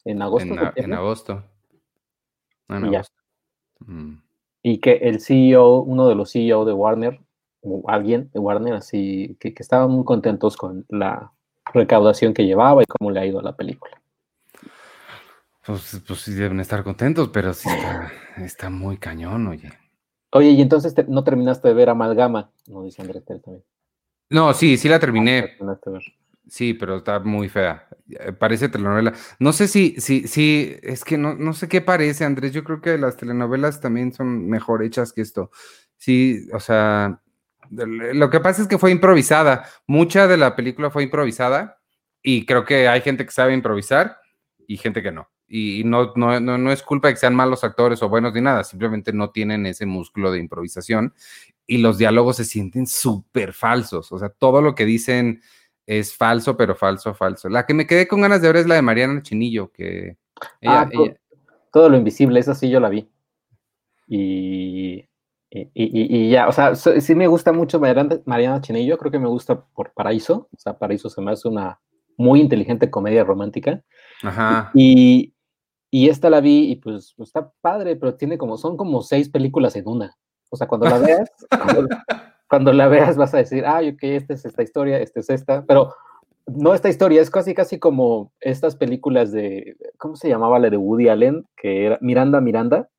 ¿En 0.04 0.24
agosto? 0.24 0.52
En, 0.52 0.60
agosto. 0.94 1.44
En 2.70 2.86
agosto. 2.86 3.22
Mm. 3.82 4.16
Y 4.64 4.80
que 4.80 4.94
el 4.94 5.22
CEO, 5.22 5.82
uno 5.82 6.08
de 6.08 6.16
los 6.16 6.32
CEO 6.32 6.66
de 6.66 6.74
Warner, 6.74 7.22
alguien 7.88 8.30
de 8.34 8.40
Warner, 8.40 8.74
así, 8.74 9.38
que, 9.40 9.54
que 9.54 9.64
estaban 9.64 9.92
muy 9.92 10.06
contentos 10.06 10.58
con 10.58 10.86
la 10.90 11.32
recaudación 11.74 12.34
que 12.34 12.46
llevaba 12.46 12.84
y 12.84 12.86
cómo 12.86 13.12
le 13.12 13.20
ha 13.20 13.26
ido 13.26 13.40
a 13.40 13.44
la 13.44 13.56
película. 13.56 14.02
Pues, 15.66 16.02
pues 16.08 16.22
sí 16.22 16.34
deben 16.34 16.62
estar 16.62 16.84
contentos, 16.84 17.30
pero 17.30 17.54
sí 17.54 17.68
está, 17.68 18.12
está 18.38 18.70
muy 18.70 18.98
cañón, 18.98 19.48
oye. 19.48 19.70
Oye, 20.32 20.52
y 20.52 20.62
entonces 20.62 20.96
no 21.10 21.24
terminaste 21.24 21.68
de 21.68 21.74
ver 21.74 21.90
Amalgama, 21.90 22.52
no 22.68 22.84
dice 22.84 23.02
Andrés 23.02 23.24
también. 23.26 23.64
No, 24.30 24.54
sí, 24.54 24.78
sí 24.78 24.90
la 24.90 25.00
terminé. 25.00 25.58
Sí, 26.48 26.74
pero 26.74 26.98
está 26.98 27.20
muy 27.20 27.50
fea. 27.50 27.88
Eh, 28.10 28.32
parece 28.32 28.70
telenovela. 28.70 29.14
No 29.40 29.52
sé 29.52 29.68
si, 29.68 29.96
si, 30.00 30.28
si, 30.28 30.78
es 30.82 31.04
que 31.04 31.18
no, 31.18 31.36
no 31.36 31.54
sé 31.54 31.68
qué 31.68 31.82
parece, 31.82 32.24
Andrés. 32.24 32.54
Yo 32.54 32.64
creo 32.64 32.82
que 32.82 32.98
las 32.98 33.18
telenovelas 33.18 33.82
también 33.82 34.14
son 34.14 34.48
mejor 34.48 34.84
hechas 34.84 35.12
que 35.12 35.22
esto. 35.22 35.52
Sí, 35.98 36.48
o 36.54 36.60
sea, 36.60 37.22
lo 37.70 38.30
que 38.30 38.40
pasa 38.40 38.62
es 38.62 38.68
que 38.68 38.78
fue 38.78 38.92
improvisada. 38.92 39.66
Mucha 39.88 40.28
de 40.28 40.38
la 40.38 40.56
película 40.56 40.90
fue 40.90 41.04
improvisada 41.04 41.80
y 42.22 42.46
creo 42.46 42.66
que 42.66 42.88
hay 42.88 43.02
gente 43.02 43.26
que 43.26 43.32
sabe 43.32 43.54
improvisar 43.54 44.18
y 44.68 44.78
gente 44.78 45.02
que 45.02 45.12
no. 45.12 45.30
Y 45.48 45.84
no, 45.86 46.12
no, 46.16 46.40
no, 46.40 46.72
es 46.72 46.84
culpa 46.84 47.08
de 47.08 47.14
que 47.14 47.20
sean 47.20 47.36
malos 47.36 47.64
actores 47.64 48.04
o 48.04 48.10
buenos 48.10 48.34
ni 48.34 48.42
nada, 48.42 48.66
simplemente 48.66 49.14
no 49.14 49.30
tienen 49.30 49.66
ese 49.66 49.86
músculo 49.86 50.30
de 50.30 50.40
improvisación 50.40 51.14
y 51.66 51.78
los 51.78 51.98
diálogos 51.98 52.38
se 52.38 52.46
sienten 52.46 52.86
súper 52.86 53.54
falsos. 53.54 54.12
O 54.12 54.20
sea, 54.20 54.30
todo 54.30 54.62
lo 54.62 54.76
que 54.76 54.86
dicen 54.86 55.42
es 55.86 56.16
falso, 56.16 56.58
pero 56.58 56.76
falso, 56.76 57.14
falso. 57.14 57.48
La 57.48 57.66
que 57.66 57.74
me 57.74 57.88
quedé 57.88 58.08
con 58.08 58.22
ganas 58.22 58.42
de 58.42 58.48
ver 58.50 58.58
es 58.58 58.68
la 58.68 58.76
de 58.76 58.82
Mariana 58.82 59.22
Chinillo, 59.22 59.72
que 59.72 60.18
ah, 60.66 60.90
todo, 61.72 61.90
lo 61.90 61.98
invisible, 61.98 62.40
esa 62.40 62.54
sí 62.54 62.70
yo 62.70 62.82
la 62.82 62.90
vi. 62.90 63.10
Y, 64.08 65.07
y, 65.50 66.30
ya, 66.30 66.48
o 66.48 66.52
sea, 66.52 66.76
sí 66.76 67.16
me 67.16 67.28
gusta 67.28 67.54
mucho 67.54 67.80
Mariana, 67.80 68.20
Mariana 68.26 68.62
Chinillo, 68.62 68.98
creo 68.98 69.12
que 69.12 69.20
me 69.20 69.30
gusta 69.30 69.62
por 69.74 69.94
Paraíso, 69.94 70.50
o 70.54 70.58
sea, 70.58 70.78
Paraíso 70.78 71.10
se 71.10 71.22
me 71.22 71.32
hace 71.32 71.48
una 71.48 71.80
muy 72.18 72.42
inteligente 72.42 72.90
comedia 72.90 73.24
romántica. 73.24 73.82
Ajá. 74.24 74.72
Y, 74.74 75.34
y 75.90 76.10
esta 76.10 76.30
la 76.30 76.42
vi 76.42 76.72
y 76.72 76.76
pues, 76.76 77.16
está 77.20 77.52
padre, 77.62 77.96
pero 77.96 78.16
tiene 78.16 78.38
como, 78.38 78.58
son 78.58 78.76
como 78.76 79.02
seis 79.02 79.30
películas 79.30 79.76
en 79.76 79.88
una. 79.88 80.18
O 80.50 80.58
sea, 80.58 80.68
cuando 80.68 80.88
la 80.88 80.98
veas, 80.98 81.30
cuando, 82.50 82.74
la 82.74 82.88
veas 82.88 83.16
vas 83.16 83.34
a 83.34 83.38
decir, 83.38 83.64
ay, 83.66 83.90
ok, 83.90 84.04
esta 84.04 84.34
es 84.34 84.46
esta 84.46 84.64
historia, 84.64 85.00
esta 85.00 85.20
es 85.20 85.30
esta, 85.30 85.66
pero 85.66 85.94
no 86.46 86.74
esta 86.74 86.90
historia, 86.90 87.22
es 87.22 87.30
casi, 87.30 87.54
casi 87.54 87.80
como 87.80 88.32
estas 88.40 88.76
películas 88.76 89.32
de, 89.32 89.76
¿cómo 89.98 90.16
se 90.16 90.30
llamaba 90.30 90.60
la 90.60 90.70
de 90.70 90.78
Woody 90.78 91.10
Allen? 91.10 91.46
Que 91.56 91.86
era 91.86 91.98
Miranda, 92.02 92.42
Miranda, 92.42 92.90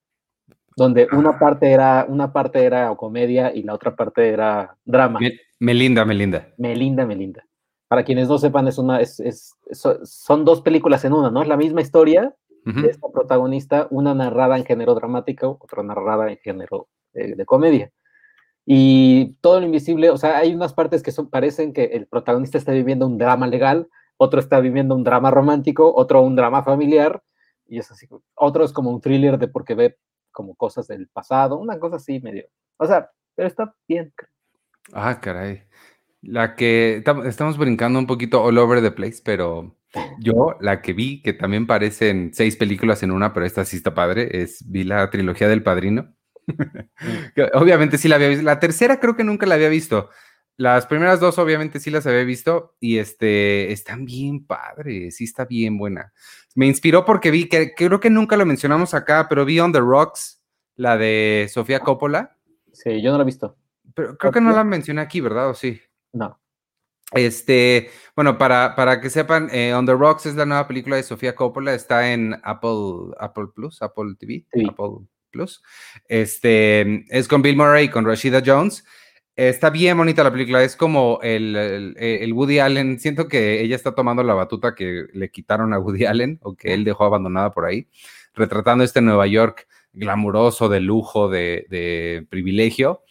donde 0.78 1.08
una 1.10 1.40
parte 1.40 1.72
era, 1.72 2.06
una 2.08 2.32
parte 2.32 2.64
era 2.64 2.94
comedia 2.94 3.52
y 3.52 3.64
la 3.64 3.74
otra 3.74 3.96
parte 3.96 4.28
era 4.28 4.76
drama. 4.84 5.18
Melinda, 5.58 6.04
Melinda. 6.04 6.48
Melinda, 6.56 7.04
Melinda. 7.04 7.44
Para 7.88 8.04
quienes 8.04 8.28
no 8.28 8.38
sepan, 8.38 8.68
es 8.68 8.78
una, 8.78 9.00
es, 9.00 9.18
es, 9.18 9.56
son 9.72 10.44
dos 10.44 10.62
películas 10.62 11.04
en 11.04 11.14
una, 11.14 11.30
¿no? 11.32 11.42
Es 11.42 11.48
la 11.48 11.56
misma 11.56 11.80
historia, 11.80 12.32
de 12.64 12.90
esta 12.90 13.08
protagonista, 13.08 13.86
una 13.90 14.12
narrada 14.12 14.58
en 14.58 14.64
género 14.66 14.94
dramático, 14.94 15.58
otra 15.58 15.82
narrada 15.82 16.30
en 16.30 16.36
género 16.36 16.88
eh, 17.14 17.34
de 17.34 17.46
comedia. 17.46 17.90
Y 18.66 19.36
todo 19.40 19.60
lo 19.60 19.64
invisible, 19.64 20.10
o 20.10 20.18
sea, 20.18 20.36
hay 20.36 20.54
unas 20.54 20.74
partes 20.74 21.02
que 21.02 21.10
son, 21.10 21.30
parecen 21.30 21.72
que 21.72 21.84
el 21.84 22.06
protagonista 22.06 22.58
está 22.58 22.72
viviendo 22.72 23.06
un 23.06 23.16
drama 23.16 23.46
legal, 23.46 23.88
otro 24.18 24.38
está 24.38 24.60
viviendo 24.60 24.94
un 24.94 25.02
drama 25.02 25.30
romántico, 25.30 25.94
otro 25.96 26.20
un 26.20 26.36
drama 26.36 26.62
familiar, 26.62 27.22
y 27.66 27.78
es 27.78 27.90
así, 27.90 28.06
otro 28.34 28.64
es 28.64 28.72
como 28.74 28.90
un 28.90 29.00
thriller 29.00 29.38
de 29.38 29.48
porque 29.48 29.74
ve 29.74 29.96
como 30.38 30.54
cosas 30.54 30.86
del 30.86 31.08
pasado, 31.08 31.58
una 31.58 31.80
cosa 31.80 31.96
así 31.96 32.20
medio. 32.20 32.44
O 32.76 32.86
sea, 32.86 33.10
pero 33.34 33.48
está 33.48 33.74
bien. 33.88 34.12
Ah, 34.92 35.20
caray. 35.20 35.64
La 36.22 36.54
que 36.54 37.02
estamos 37.24 37.58
brincando 37.58 37.98
un 37.98 38.06
poquito 38.06 38.40
all 38.44 38.56
over 38.58 38.80
the 38.80 38.92
place, 38.92 39.20
pero 39.24 39.76
yo, 40.20 40.56
la 40.60 40.80
que 40.80 40.92
vi, 40.92 41.22
que 41.22 41.32
también 41.32 41.66
parecen 41.66 42.30
seis 42.32 42.54
películas 42.54 43.02
en 43.02 43.10
una, 43.10 43.32
pero 43.32 43.46
esta 43.46 43.64
sí 43.64 43.78
está 43.78 43.94
padre, 43.94 44.42
es 44.42 44.62
vi 44.70 44.84
la 44.84 45.10
trilogía 45.10 45.48
del 45.48 45.64
Padrino. 45.64 46.14
Mm. 46.46 47.40
obviamente 47.54 47.98
sí 47.98 48.06
la 48.06 48.14
había 48.14 48.28
visto. 48.28 48.44
La 48.44 48.60
tercera 48.60 49.00
creo 49.00 49.16
que 49.16 49.24
nunca 49.24 49.44
la 49.44 49.56
había 49.56 49.68
visto. 49.68 50.08
Las 50.56 50.86
primeras 50.86 51.18
dos 51.18 51.36
obviamente 51.38 51.80
sí 51.80 51.90
las 51.90 52.06
había 52.06 52.22
visto 52.22 52.76
y 52.78 52.98
este, 52.98 53.72
están 53.72 54.04
bien 54.04 54.46
padres, 54.46 55.16
sí 55.16 55.24
está 55.24 55.44
bien 55.44 55.78
buena. 55.78 56.12
Me 56.58 56.66
inspiró 56.66 57.04
porque 57.04 57.30
vi, 57.30 57.48
que 57.48 57.72
creo 57.72 58.00
que 58.00 58.10
nunca 58.10 58.36
lo 58.36 58.44
mencionamos 58.44 58.92
acá, 58.92 59.28
pero 59.28 59.44
vi 59.44 59.60
On 59.60 59.70
the 59.70 59.78
Rocks, 59.78 60.42
la 60.74 60.96
de 60.96 61.48
Sofía 61.48 61.78
Coppola. 61.78 62.36
Sí, 62.72 63.00
yo 63.00 63.12
no 63.12 63.16
la 63.16 63.22
he 63.22 63.26
visto. 63.26 63.56
Pero 63.94 64.18
creo 64.18 64.32
que 64.32 64.40
no 64.40 64.50
la 64.50 64.64
mencioné 64.64 65.00
aquí, 65.00 65.20
¿verdad? 65.20 65.50
¿O 65.50 65.54
sí? 65.54 65.80
No. 66.12 66.40
Este, 67.12 67.90
bueno, 68.16 68.38
para, 68.38 68.74
para 68.74 69.00
que 69.00 69.08
sepan, 69.08 69.48
eh, 69.52 69.72
On 69.72 69.86
the 69.86 69.92
Rocks 69.92 70.26
es 70.26 70.34
la 70.34 70.46
nueva 70.46 70.66
película 70.66 70.96
de 70.96 71.04
Sofía 71.04 71.36
Coppola, 71.36 71.74
está 71.74 72.12
en 72.12 72.34
Apple, 72.42 73.14
Apple 73.20 73.50
Plus, 73.54 73.80
Apple 73.80 74.16
TV, 74.18 74.44
Apple 74.68 75.06
Plus. 75.30 75.62
Este, 76.08 77.04
es 77.16 77.28
con 77.28 77.40
Bill 77.40 77.56
Murray 77.56 77.84
y 77.84 77.88
con 77.88 78.04
Rashida 78.04 78.42
Jones. 78.44 78.84
Está 79.38 79.70
bien 79.70 79.96
bonita 79.96 80.24
la 80.24 80.32
película, 80.32 80.64
es 80.64 80.74
como 80.74 81.20
el, 81.22 81.94
el, 81.96 82.32
Woody 82.32 82.58
Allen, 82.58 82.98
siento 82.98 83.28
que 83.28 83.60
ella 83.60 83.76
está 83.76 83.94
tomando 83.94 84.24
la 84.24 84.34
batuta 84.34 84.74
que 84.74 85.06
le 85.12 85.30
quitaron 85.30 85.72
a 85.72 85.78
Woody 85.78 86.06
Allen 86.06 86.40
o 86.42 86.56
que 86.56 86.74
él 86.74 86.82
dejó 86.82 87.04
abandonada 87.04 87.52
por 87.52 87.64
ahí, 87.64 87.86
retratando 88.34 88.82
este 88.82 89.00
Nueva 89.00 89.28
York 89.28 89.68
glamuroso, 89.92 90.68
de 90.68 90.80
lujo, 90.80 91.28
de, 91.28 92.26
privilegio 92.28 93.04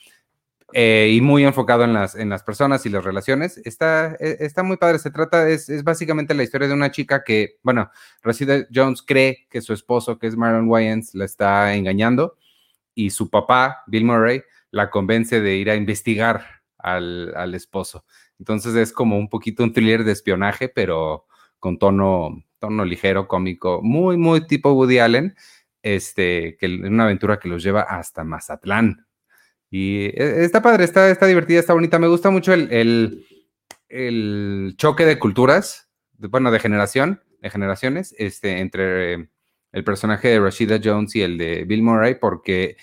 eh, 0.73 1.13
y 1.13 1.21
muy 1.21 1.45
enfocado 1.45 1.85
en 1.85 1.93
las, 1.93 2.13
en 2.13 2.27
las 2.27 2.43
personas 2.43 2.85
y 2.85 2.89
las 2.89 3.05
relaciones. 3.05 3.57
Está, 3.63 4.17
e, 4.19 4.35
está 4.41 4.63
muy 4.63 4.75
padre. 4.75 4.99
Se 4.99 5.11
trata, 5.11 5.47
es, 5.47 5.69
es 5.69 5.85
básicamente 5.85 6.33
la 6.33 6.43
historia 6.43 6.67
de 6.67 6.73
una 6.73 6.91
chica 6.91 7.23
que, 7.23 7.55
bueno, 7.63 7.89
Rashida 8.21 8.67
Jones 8.75 9.01
cree 9.01 9.47
que 9.49 9.61
su 9.61 9.71
esposo, 9.71 10.19
que 10.19 10.27
es 10.27 10.35
Marlon 10.35 10.67
Wayans, 10.67 11.15
la 11.15 11.23
está 11.23 11.73
engañando 11.73 12.35
y 12.93 13.11
su 13.11 13.29
papá, 13.29 13.83
Bill 13.87 14.03
Murray, 14.03 14.43
la 14.77 14.89
convence 14.89 15.41
de 15.41 15.55
ir 15.57 15.69
a 15.69 15.75
investigar 15.75 16.61
al, 16.77 17.33
al 17.35 17.55
esposo. 17.55 18.05
Entonces 18.39 18.75
es 18.75 18.93
como 18.93 19.17
un 19.17 19.29
poquito 19.29 19.63
un 19.63 19.73
thriller 19.73 20.03
de 20.03 20.11
espionaje, 20.11 20.69
pero 20.69 21.25
con 21.59 21.77
tono, 21.79 22.43
tono 22.59 22.85
ligero, 22.85 23.27
cómico, 23.27 23.81
muy, 23.81 24.17
muy 24.17 24.45
tipo 24.47 24.71
Woody 24.71 24.99
Allen, 24.99 25.35
este, 25.81 26.57
que 26.59 26.67
una 26.67 27.05
aventura 27.05 27.39
que 27.39 27.49
los 27.49 27.63
lleva 27.63 27.81
hasta 27.81 28.23
Mazatlán, 28.23 29.07
y 29.69 30.05
e, 30.05 30.45
está 30.45 30.61
padre, 30.61 30.83
está, 30.83 31.09
está 31.09 31.25
divertida, 31.25 31.59
está 31.59 31.73
bonita. 31.73 31.99
Me 31.99 32.07
gusta 32.07 32.29
mucho 32.29 32.53
el, 32.53 33.25
el, 33.89 34.75
choque 34.77 35.05
de 35.05 35.19
culturas, 35.19 35.89
bueno, 36.17 36.51
de 36.51 36.59
generación, 36.59 37.21
de 37.41 37.49
generaciones, 37.49 38.15
este, 38.17 38.59
entre 38.59 39.29
el 39.71 39.83
personaje 39.83 40.29
de 40.29 40.39
Rashida 40.39 40.79
Jones 40.81 41.15
y 41.15 41.21
el 41.21 41.37
de 41.37 41.65
Bill 41.65 41.83
Murray, 41.83 42.15
porque 42.15 42.77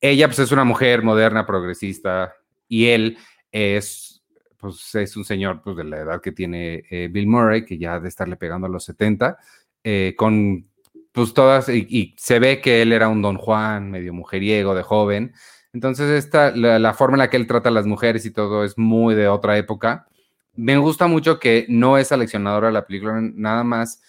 ella 0.00 0.28
pues, 0.28 0.38
es 0.38 0.52
una 0.52 0.64
mujer 0.64 1.02
moderna, 1.02 1.46
progresista, 1.46 2.34
y 2.68 2.86
él 2.86 3.18
es, 3.52 4.22
pues, 4.56 4.94
es 4.94 5.16
un 5.16 5.24
señor 5.24 5.62
pues, 5.62 5.76
de 5.76 5.84
la 5.84 5.98
edad 5.98 6.20
que 6.20 6.32
tiene 6.32 6.84
eh, 6.90 7.08
Bill 7.10 7.26
Murray, 7.26 7.64
que 7.64 7.78
ya 7.78 8.00
de 8.00 8.08
estarle 8.08 8.36
pegando 8.36 8.66
a 8.66 8.70
los 8.70 8.84
70, 8.84 9.38
eh, 9.84 10.14
con 10.16 10.66
pues 11.12 11.34
todas, 11.34 11.68
y, 11.68 12.14
se 12.16 12.38
ve 12.38 12.60
que 12.60 12.82
él 12.82 12.92
era 12.92 13.08
un 13.08 13.20
don 13.20 13.36
Juan, 13.36 13.90
medio 13.90 14.14
mujeriego, 14.14 14.74
de 14.74 14.82
joven, 14.82 15.32
entonces, 15.72 16.10
esta, 16.10 16.50
la, 16.50 16.94
forma 16.94 17.14
en 17.16 17.18
la 17.20 17.30
que 17.30 17.36
él 17.36 17.46
trata 17.46 17.68
a 17.68 17.72
las 17.72 17.86
mujeres 17.86 18.26
y 18.26 18.32
todo 18.32 18.64
es 18.64 18.76
muy 18.76 19.14
de 19.14 19.28
otra 19.28 19.56
época. 19.56 20.08
Me 20.56 20.76
gusta 20.78 21.06
mucho 21.06 21.38
que 21.38 21.66
no 21.68 21.96
es 21.96 22.10
aleccionadora 22.12 22.72
la 22.72 22.86
película, 22.86 23.20
nada 23.20 23.62
más 23.62 24.02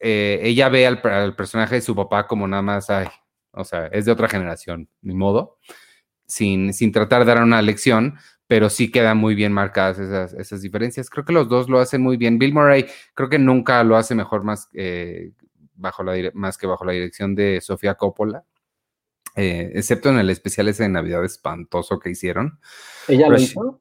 eh, 0.00 0.40
ella 0.42 0.68
ve 0.70 0.86
al, 0.86 1.36
personaje 1.36 1.76
de 1.76 1.80
su 1.82 1.94
papá 1.94 2.26
como 2.26 2.48
nada 2.48 2.62
más, 2.62 2.88
ay, 2.88 3.08
o 3.52 3.64
sea, 3.64 3.86
es 3.86 4.04
de 4.04 4.12
otra 4.12 4.28
generación, 4.28 4.88
ni 5.02 5.14
modo, 5.14 5.58
sin, 6.26 6.72
sin 6.72 6.92
tratar 6.92 7.24
de 7.24 7.34
dar 7.34 7.42
una 7.42 7.62
lección, 7.62 8.16
pero 8.46 8.68
sí 8.70 8.90
quedan 8.90 9.18
muy 9.18 9.34
bien 9.34 9.52
marcadas 9.52 9.98
esas, 9.98 10.34
esas, 10.34 10.62
diferencias. 10.62 11.08
Creo 11.08 11.24
que 11.24 11.32
los 11.32 11.48
dos 11.48 11.68
lo 11.68 11.78
hacen 11.78 12.02
muy 12.02 12.16
bien. 12.16 12.38
Bill 12.38 12.52
Murray 12.52 12.86
creo 13.14 13.28
que 13.28 13.38
nunca 13.38 13.84
lo 13.84 13.96
hace 13.96 14.14
mejor 14.14 14.42
más, 14.42 14.68
eh, 14.74 15.32
bajo 15.74 16.02
la, 16.02 16.30
más 16.34 16.58
que 16.58 16.66
bajo 16.66 16.84
la 16.84 16.92
dirección 16.92 17.34
de 17.34 17.60
Sofía 17.60 17.94
Coppola. 17.94 18.44
Eh, 19.36 19.70
excepto 19.74 20.08
en 20.08 20.18
el 20.18 20.30
especial 20.30 20.68
ese 20.68 20.82
de 20.82 20.88
Navidad 20.88 21.24
espantoso 21.24 21.98
que 22.00 22.10
hicieron. 22.10 22.58
¿Ella 23.06 23.28
lo 23.28 23.38
hizo? 23.38 23.80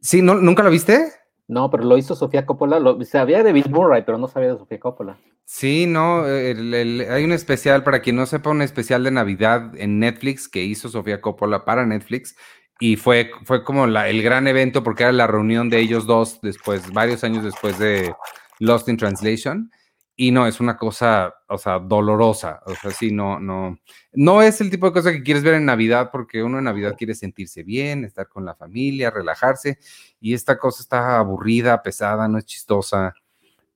Sí, 0.00 0.20
¿no, 0.20 0.34
¿nunca 0.34 0.62
lo 0.62 0.70
viste? 0.70 1.12
No, 1.48 1.70
pero 1.70 1.84
lo 1.84 1.96
hizo 1.96 2.14
Sofía 2.14 2.44
Coppola. 2.44 2.78
Lo, 2.78 3.02
sabía 3.04 3.42
de 3.42 3.52
Bill 3.52 3.70
Murray, 3.70 4.02
pero 4.04 4.18
no 4.18 4.28
sabía 4.28 4.52
de 4.52 4.58
Sofía 4.58 4.78
Coppola. 4.78 5.18
Sí, 5.44 5.86
no, 5.86 6.24
hay 6.24 7.24
un 7.24 7.32
especial, 7.32 7.84
para 7.84 8.00
quien 8.00 8.16
no 8.16 8.26
sepa, 8.26 8.50
un 8.50 8.62
especial 8.62 9.04
de 9.04 9.10
Navidad 9.10 9.72
en 9.76 9.98
Netflix 9.98 10.48
que 10.48 10.62
hizo 10.62 10.88
Sofía 10.88 11.20
Coppola 11.20 11.64
para 11.64 11.84
Netflix 11.84 12.34
y 12.80 12.96
fue, 12.96 13.30
fue 13.44 13.62
como 13.62 13.84
el 13.84 14.22
gran 14.22 14.48
evento 14.48 14.82
porque 14.82 15.04
era 15.04 15.12
la 15.12 15.28
reunión 15.28 15.70
de 15.70 15.78
ellos 15.78 16.04
dos 16.04 16.40
después, 16.42 16.90
varios 16.92 17.22
años 17.22 17.44
después 17.44 17.78
de 17.78 18.12
Lost 18.58 18.88
in 18.88 18.96
Translation. 18.96 19.70
Y 20.16 20.30
no, 20.32 20.48
es 20.48 20.58
una 20.58 20.76
cosa, 20.76 21.32
o 21.48 21.58
sea, 21.58 21.78
dolorosa. 21.78 22.60
O 22.66 22.74
sea, 22.74 22.90
sí, 22.90 23.12
no, 23.12 23.38
no. 23.38 23.78
No 24.12 24.42
es 24.42 24.60
el 24.60 24.68
tipo 24.68 24.86
de 24.86 24.92
cosa 24.92 25.12
que 25.12 25.22
quieres 25.22 25.44
ver 25.44 25.54
en 25.54 25.64
Navidad, 25.64 26.10
porque 26.10 26.42
uno 26.42 26.58
en 26.58 26.64
Navidad 26.64 26.96
quiere 26.98 27.14
sentirse 27.14 27.62
bien, 27.62 28.04
estar 28.04 28.28
con 28.28 28.44
la 28.44 28.56
familia, 28.56 29.10
relajarse. 29.10 29.78
Y 30.20 30.34
esta 30.34 30.58
cosa 30.58 30.82
está 30.82 31.18
aburrida, 31.18 31.82
pesada, 31.82 32.26
no 32.26 32.38
es 32.38 32.46
chistosa. 32.46 33.14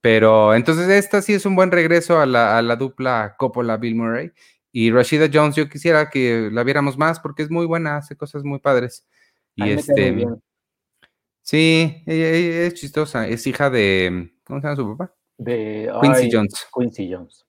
Pero 0.06 0.54
entonces 0.54 0.88
esta 0.88 1.20
sí 1.20 1.34
es 1.34 1.46
un 1.46 1.56
buen 1.56 1.72
regreso 1.72 2.20
a 2.20 2.26
la, 2.26 2.56
a 2.56 2.62
la 2.62 2.76
dupla 2.76 3.34
Coppola-Bill 3.36 3.96
Murray. 3.96 4.30
Y 4.70 4.92
Rashida 4.92 5.28
Jones, 5.32 5.56
yo 5.56 5.68
quisiera 5.68 6.10
que 6.10 6.48
la 6.52 6.62
viéramos 6.62 6.96
más 6.96 7.18
porque 7.18 7.42
es 7.42 7.50
muy 7.50 7.66
buena, 7.66 7.96
hace 7.96 8.14
cosas 8.14 8.44
muy 8.44 8.60
padres. 8.60 9.04
Y 9.56 9.68
este. 9.68 10.24
Sí, 11.42 12.04
ella, 12.06 12.66
es 12.66 12.74
chistosa. 12.74 13.26
Es 13.26 13.48
hija 13.48 13.68
de. 13.68 14.30
¿Cómo 14.44 14.60
se 14.60 14.68
llama 14.68 14.76
su 14.76 14.96
papá? 14.96 15.12
De 15.38 15.90
Quincy 16.00 16.30
Jones. 16.30 16.68
Quincy 16.72 17.12
Jones. 17.12 17.44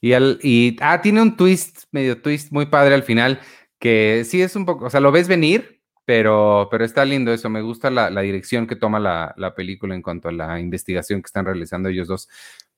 Y, 0.00 0.12
al, 0.12 0.38
y 0.44 0.76
ah, 0.82 1.00
tiene 1.02 1.20
un 1.20 1.36
twist, 1.36 1.86
medio 1.90 2.22
twist 2.22 2.52
muy 2.52 2.66
padre 2.66 2.94
al 2.94 3.02
final, 3.02 3.40
que 3.80 4.22
sí 4.24 4.42
es 4.42 4.54
un 4.54 4.64
poco, 4.64 4.84
o 4.84 4.90
sea, 4.90 5.00
lo 5.00 5.10
ves 5.10 5.26
venir, 5.26 5.75
pero, 6.06 6.68
pero 6.70 6.84
está 6.84 7.04
lindo 7.04 7.32
eso. 7.32 7.50
Me 7.50 7.60
gusta 7.60 7.90
la, 7.90 8.08
dirección 8.22 8.66
que 8.66 8.76
toma 8.76 9.00
la, 9.00 9.34
la, 9.36 9.54
película 9.54 9.94
en 9.94 10.02
cuanto 10.02 10.28
a 10.28 10.32
la 10.32 10.60
investigación 10.60 11.20
que 11.20 11.26
están 11.26 11.44
realizando 11.44 11.88
ellos 11.88 12.08
dos. 12.08 12.28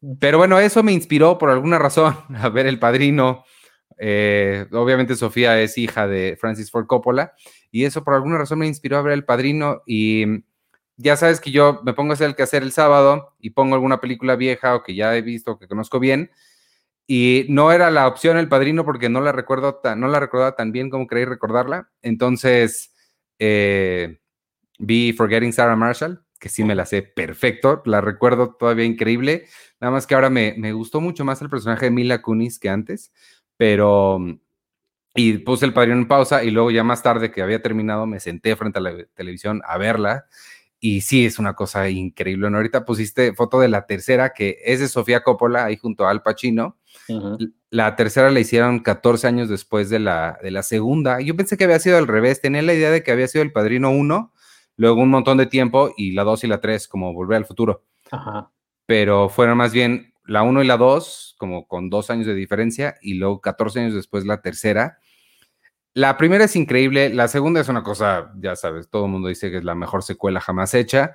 Mm. 0.00 0.14
Pero 0.18 0.38
bueno, 0.38 0.58
eso 0.58 0.82
me 0.82 0.92
inspiró 0.92 1.38
por 1.38 1.50
alguna 1.50 1.78
razón 1.78 2.16
a 2.34 2.48
ver 2.48 2.66
El 2.66 2.80
Padrino. 2.80 3.44
Eh, 3.98 4.66
obviamente 4.72 5.14
Sofía 5.14 5.60
es 5.60 5.76
hija 5.76 6.06
de 6.06 6.38
Francis 6.40 6.70
Ford 6.70 6.86
Coppola 6.86 7.34
y 7.70 7.84
eso 7.84 8.04
por 8.04 8.14
alguna 8.14 8.38
razón 8.38 8.60
me 8.60 8.66
inspiró 8.66 8.96
a 8.96 9.02
ver 9.02 9.12
El 9.12 9.24
Padrino 9.24 9.82
y 9.86 10.44
ya 10.96 11.16
sabes 11.16 11.40
que 11.40 11.50
yo 11.50 11.80
me 11.84 11.94
pongo 11.94 12.12
a 12.12 12.14
hacer 12.14 12.28
el 12.28 12.36
que 12.36 12.44
hacer 12.44 12.62
el 12.62 12.70
sábado 12.70 13.34
y 13.40 13.50
pongo 13.50 13.74
alguna 13.74 14.00
película 14.00 14.36
vieja 14.36 14.76
o 14.76 14.84
que 14.84 14.94
ya 14.94 15.16
he 15.16 15.22
visto 15.22 15.52
o 15.52 15.58
que 15.58 15.66
conozco 15.66 15.98
bien 15.98 16.30
y 17.08 17.46
no 17.48 17.72
era 17.72 17.90
la 17.90 18.06
opción 18.06 18.38
El 18.38 18.48
Padrino 18.48 18.84
porque 18.84 19.08
no 19.08 19.20
la 19.20 19.32
recuerdo 19.32 19.80
no 19.96 20.06
la 20.06 20.20
recordaba 20.20 20.54
tan 20.54 20.70
bien 20.70 20.90
como 20.90 21.08
creí 21.08 21.24
recordarla. 21.24 21.90
Entonces 22.00 22.92
eh, 23.38 24.18
vi 24.78 25.12
Forgetting 25.12 25.52
Sarah 25.52 25.76
Marshall, 25.76 26.24
que 26.38 26.48
sí 26.48 26.64
me 26.64 26.74
la 26.74 26.86
sé 26.86 27.02
perfecto, 27.02 27.82
la 27.84 28.00
recuerdo 28.00 28.54
todavía 28.54 28.84
increíble. 28.84 29.46
Nada 29.80 29.92
más 29.92 30.06
que 30.06 30.14
ahora 30.14 30.30
me, 30.30 30.54
me 30.56 30.72
gustó 30.72 31.00
mucho 31.00 31.24
más 31.24 31.42
el 31.42 31.50
personaje 31.50 31.86
de 31.86 31.90
Mila 31.90 32.22
Kunis 32.22 32.58
que 32.58 32.68
antes, 32.68 33.12
pero 33.56 34.20
y 35.14 35.38
puse 35.38 35.66
el 35.66 35.72
padrino 35.72 35.96
en 35.96 36.06
pausa 36.06 36.44
y 36.44 36.50
luego 36.50 36.70
ya 36.70 36.84
más 36.84 37.02
tarde 37.02 37.32
que 37.32 37.42
había 37.42 37.60
terminado 37.60 38.06
me 38.06 38.20
senté 38.20 38.54
frente 38.54 38.78
a 38.78 38.82
la 38.82 39.04
televisión 39.14 39.62
a 39.66 39.76
verla 39.78 40.26
y 40.80 41.00
sí, 41.00 41.26
es 41.26 41.38
una 41.38 41.54
cosa 41.54 41.88
increíble. 41.90 42.46
Ahorita 42.46 42.84
pusiste 42.84 43.34
foto 43.34 43.58
de 43.58 43.68
la 43.68 43.86
tercera, 43.86 44.32
que 44.32 44.58
es 44.64 44.80
de 44.80 44.88
Sofía 44.88 45.22
Coppola, 45.22 45.64
ahí 45.64 45.76
junto 45.76 46.06
a 46.06 46.10
Al 46.10 46.22
Pacino. 46.22 46.78
La 47.70 47.96
tercera 47.96 48.30
la 48.30 48.40
hicieron 48.40 48.80
14 48.80 49.26
años 49.26 49.48
después 49.48 49.90
de 49.90 49.98
la, 49.98 50.38
de 50.42 50.50
la 50.50 50.62
segunda. 50.62 51.20
Yo 51.20 51.36
pensé 51.36 51.56
que 51.56 51.64
había 51.64 51.78
sido 51.78 51.98
al 51.98 52.06
revés. 52.06 52.40
Tenía 52.40 52.62
la 52.62 52.74
idea 52.74 52.90
de 52.90 53.02
que 53.02 53.12
había 53.12 53.28
sido 53.28 53.42
El 53.42 53.52
Padrino 53.52 53.90
1, 53.90 54.32
luego 54.76 55.02
un 55.02 55.10
montón 55.10 55.38
de 55.38 55.46
tiempo, 55.46 55.92
y 55.96 56.12
la 56.12 56.24
2 56.24 56.44
y 56.44 56.46
la 56.46 56.60
3, 56.60 56.88
como 56.88 57.12
Volver 57.12 57.36
al 57.38 57.46
Futuro. 57.46 57.84
Pero 58.86 59.28
fueron 59.28 59.58
más 59.58 59.72
bien 59.72 60.14
la 60.24 60.42
1 60.42 60.62
y 60.62 60.66
la 60.66 60.76
2, 60.76 61.36
como 61.38 61.66
con 61.66 61.90
dos 61.90 62.10
años 62.10 62.26
de 62.26 62.34
diferencia, 62.34 62.96
y 63.02 63.14
luego 63.14 63.40
14 63.40 63.80
años 63.80 63.94
después 63.94 64.24
la 64.24 64.40
tercera. 64.40 64.98
La 65.94 66.16
primera 66.16 66.44
es 66.44 66.54
increíble, 66.54 67.08
la 67.12 67.28
segunda 67.28 67.60
es 67.60 67.68
una 67.68 67.82
cosa, 67.82 68.32
ya 68.38 68.54
sabes, 68.56 68.88
todo 68.88 69.06
el 69.06 69.10
mundo 69.10 69.28
dice 69.28 69.50
que 69.50 69.58
es 69.58 69.64
la 69.64 69.74
mejor 69.74 70.02
secuela 70.02 70.40
jamás 70.40 70.74
hecha. 70.74 71.14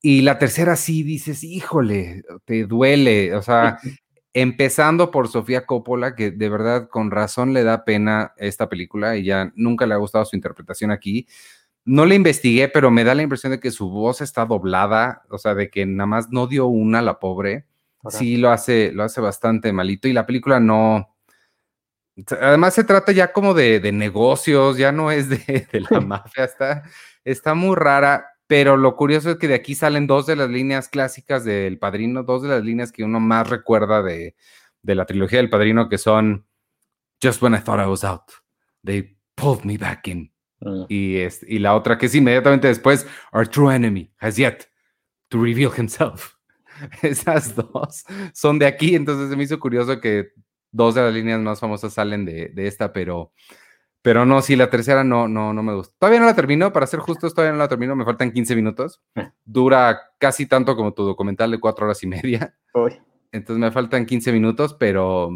Y 0.00 0.20
la 0.20 0.38
tercera 0.38 0.76
sí 0.76 1.02
dices, 1.02 1.44
híjole, 1.44 2.24
te 2.44 2.66
duele. 2.66 3.34
O 3.34 3.42
sea, 3.42 3.78
empezando 4.34 5.10
por 5.10 5.28
Sofía 5.28 5.64
Coppola, 5.64 6.14
que 6.14 6.30
de 6.30 6.48
verdad 6.48 6.88
con 6.88 7.10
razón 7.10 7.52
le 7.54 7.64
da 7.64 7.84
pena 7.84 8.34
esta 8.36 8.68
película 8.68 9.16
y 9.16 9.24
ya 9.24 9.52
nunca 9.54 9.86
le 9.86 9.94
ha 9.94 9.98
gustado 9.98 10.24
su 10.26 10.36
interpretación 10.36 10.90
aquí. 10.90 11.26
No 11.86 12.04
le 12.04 12.14
investigué, 12.14 12.68
pero 12.68 12.90
me 12.90 13.04
da 13.04 13.14
la 13.14 13.22
impresión 13.22 13.52
de 13.52 13.60
que 13.60 13.70
su 13.70 13.88
voz 13.88 14.20
está 14.20 14.44
doblada, 14.44 15.22
o 15.30 15.38
sea, 15.38 15.54
de 15.54 15.70
que 15.70 15.86
nada 15.86 16.06
más 16.06 16.30
no 16.30 16.46
dio 16.46 16.66
una 16.66 17.00
la 17.00 17.18
pobre. 17.18 17.66
Sí, 18.10 18.36
lo 18.36 18.50
hace, 18.50 18.92
lo 18.92 19.02
hace 19.02 19.22
bastante 19.22 19.72
malito 19.72 20.08
y 20.08 20.12
la 20.12 20.26
película 20.26 20.60
no, 20.60 21.14
Además 22.40 22.74
se 22.74 22.84
trata 22.84 23.10
ya 23.12 23.32
como 23.32 23.54
de, 23.54 23.90
negocios, 23.92 24.76
ya 24.76 24.92
no 24.92 25.10
es 25.10 25.28
de, 25.28 25.66
la 25.90 26.00
mafia, 26.00 26.44
está, 26.44 26.84
está 27.24 27.54
muy 27.54 27.74
rara, 27.74 28.33
pero 28.46 28.76
lo 28.76 28.96
curioso 28.96 29.30
es 29.30 29.36
que 29.36 29.48
de 29.48 29.54
aquí 29.54 29.74
salen 29.74 30.06
dos 30.06 30.26
de 30.26 30.36
las 30.36 30.50
líneas 30.50 30.88
clásicas 30.88 31.44
del 31.44 31.78
Padrino, 31.78 32.22
dos 32.22 32.42
de 32.42 32.48
las 32.48 32.64
líneas 32.64 32.92
que 32.92 33.04
uno 33.04 33.20
más 33.20 33.48
recuerda 33.48 34.02
de, 34.02 34.34
la 34.82 35.06
trilogía 35.06 35.38
del 35.38 35.50
Padrino, 35.50 35.88
que 35.88 35.98
son 35.98 36.46
Just 37.22 37.42
when 37.42 37.54
I 37.54 37.58
thought 37.58 37.80
I 37.80 37.88
was 37.88 38.04
out, 38.04 38.32
they 38.84 39.16
pulled 39.34 39.64
me 39.64 39.78
back 39.78 40.08
in. 40.08 40.30
Mm. 40.60 40.84
Y, 40.88 41.16
es, 41.16 41.42
y 41.48 41.58
la 41.58 41.74
otra 41.74 41.96
que 41.96 42.06
es 42.06 42.14
inmediatamente 42.14 42.68
después, 42.68 43.06
Our 43.32 43.48
true 43.48 43.74
enemy 43.74 44.12
has 44.18 44.36
yet 44.36 44.68
to 45.28 45.42
reveal 45.42 45.72
himself. 45.74 46.34
Esas 47.02 47.54
dos 47.54 48.04
son 48.32 48.58
de 48.58 48.66
aquí, 48.66 48.94
entonces 48.94 49.30
se 49.30 49.36
me 49.36 49.44
hizo 49.44 49.58
curioso 49.58 50.00
que 50.00 50.32
dos 50.70 50.94
de 50.94 51.02
las 51.02 51.14
líneas 51.14 51.40
más 51.40 51.60
famosas 51.60 51.94
salen 51.94 52.24
de, 52.24 52.52
esta, 52.56 52.92
pero, 52.92 53.32
pero 54.04 54.26
no, 54.26 54.42
sí, 54.42 54.54
la 54.54 54.68
tercera 54.68 55.02
no, 55.02 55.28
no, 55.28 55.54
no 55.54 55.62
me 55.62 55.74
gusta. 55.74 55.94
Todavía 55.98 56.20
no 56.20 56.26
la 56.26 56.34
termino, 56.34 56.74
para 56.74 56.86
ser 56.86 57.00
justos, 57.00 57.32
todavía 57.32 57.52
no 57.52 57.58
la 57.58 57.68
termino, 57.68 57.96
me 57.96 58.04
faltan 58.04 58.32
15 58.32 58.54
minutos. 58.54 59.00
Eh. 59.14 59.30
Dura 59.46 59.98
casi 60.18 60.44
tanto 60.44 60.76
como 60.76 60.92
tu 60.92 61.04
documental 61.04 61.50
de 61.50 61.58
cuatro 61.58 61.86
horas 61.86 62.02
y 62.02 62.06
media. 62.06 62.54
Entonces 63.32 63.58
me 63.58 63.72
faltan 63.72 64.04
15 64.04 64.30
minutos, 64.30 64.74
pero, 64.74 65.30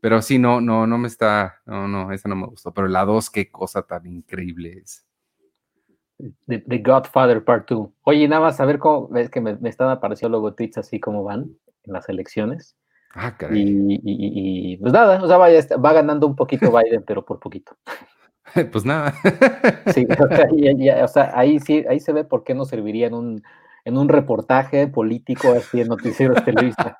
pero 0.00 0.22
sí, 0.22 0.38
no, 0.38 0.60
no, 0.60 0.86
no 0.86 0.98
me 0.98 1.08
está, 1.08 1.56
no, 1.66 1.88
no, 1.88 2.12
esa 2.12 2.28
no 2.28 2.36
me 2.36 2.46
gustó. 2.46 2.72
Pero 2.72 2.86
la 2.86 3.04
dos, 3.04 3.28
qué 3.28 3.50
cosa 3.50 3.82
tan 3.82 4.06
increíble 4.06 4.78
es. 4.84 5.04
The, 6.46 6.78
Godfather 6.78 7.42
Part 7.42 7.68
2. 7.68 7.88
Oye, 8.02 8.28
nada 8.28 8.42
más 8.42 8.60
a 8.60 8.66
ver 8.66 8.78
cómo, 8.78 9.08
ves 9.08 9.30
que 9.30 9.40
me, 9.40 9.56
me 9.56 9.68
están 9.68 9.90
apareciendo 9.90 10.38
luego 10.38 10.54
tweets 10.54 10.78
así 10.78 11.00
como 11.00 11.24
van 11.24 11.58
en 11.82 11.92
las 11.92 12.08
elecciones. 12.08 12.76
Ah, 13.18 13.34
y, 13.50 14.76
pues 14.76 14.92
nada, 14.92 15.22
o 15.22 15.26
sea, 15.26 15.38
vaya, 15.38 15.66
va 15.82 15.92
ganando 15.94 16.26
un 16.26 16.36
poquito 16.36 16.70
Biden, 16.76 17.02
pero 17.06 17.24
por 17.24 17.40
poquito. 17.40 17.76
Pues 18.72 18.84
nada. 18.84 19.12
Sí, 19.92 20.06
o 20.06 21.08
sea, 21.08 21.32
ahí 21.34 21.58
sí, 21.58 21.84
ahí 21.88 22.00
se 22.00 22.12
ve 22.12 22.24
por 22.24 22.44
qué 22.44 22.54
no 22.54 22.64
serviría 22.64 23.08
en 23.08 23.14
un, 23.14 23.42
en 23.84 23.98
un 23.98 24.08
reportaje 24.08 24.86
político 24.86 25.52
así 25.52 25.80
en 25.80 25.88
noticieros 25.88 26.44
televisivos. 26.44 26.92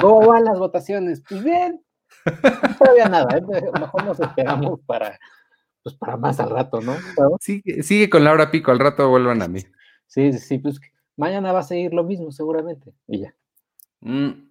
¿Cómo 0.00 0.26
van 0.26 0.44
las 0.44 0.58
votaciones? 0.58 1.22
Pues 1.28 1.42
bien, 1.44 1.80
no 2.26 2.76
todavía 2.76 3.08
nada, 3.08 3.38
¿eh? 3.38 3.42
mejor 3.78 4.04
nos 4.04 4.20
esperamos 4.20 4.80
para, 4.86 5.18
pues 5.82 5.94
para 5.94 6.16
más 6.16 6.40
al 6.40 6.50
rato, 6.50 6.80
¿no? 6.80 6.94
Sigue, 7.40 7.82
sigue 7.82 8.10
con 8.10 8.24
Laura 8.24 8.50
Pico, 8.50 8.70
al 8.70 8.80
rato 8.80 9.08
vuelvan 9.08 9.42
a 9.42 9.48
mí. 9.48 9.60
Sí, 10.06 10.32
sí, 10.32 10.58
pues 10.58 10.80
mañana 11.16 11.52
va 11.52 11.60
a 11.60 11.64
seguir 11.64 11.94
lo 11.94 12.04
mismo 12.04 12.32
seguramente, 12.32 12.92
y 13.06 13.20
ya. 13.20 13.34
Mm, 14.00 14.47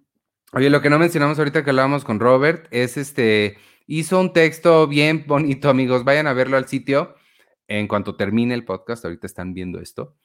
Oye, 0.52 0.70
lo 0.70 0.80
que 0.80 0.88
no 0.88 0.98
mencionamos 0.98 1.38
ahorita 1.38 1.62
que 1.62 1.70
hablábamos 1.70 2.04
con 2.04 2.20
Robert 2.20 2.68
es 2.70 2.96
este, 2.96 3.58
hizo 3.86 4.18
un 4.18 4.32
texto 4.32 4.86
bien 4.86 5.24
bonito, 5.26 5.68
amigos, 5.68 6.04
vayan 6.04 6.26
a 6.26 6.32
verlo 6.32 6.56
al 6.56 6.66
sitio 6.66 7.16
en 7.66 7.86
cuanto 7.86 8.16
termine 8.16 8.54
el 8.54 8.64
podcast, 8.64 9.04
ahorita 9.04 9.26
están 9.26 9.52
viendo 9.52 9.78
esto. 9.78 10.16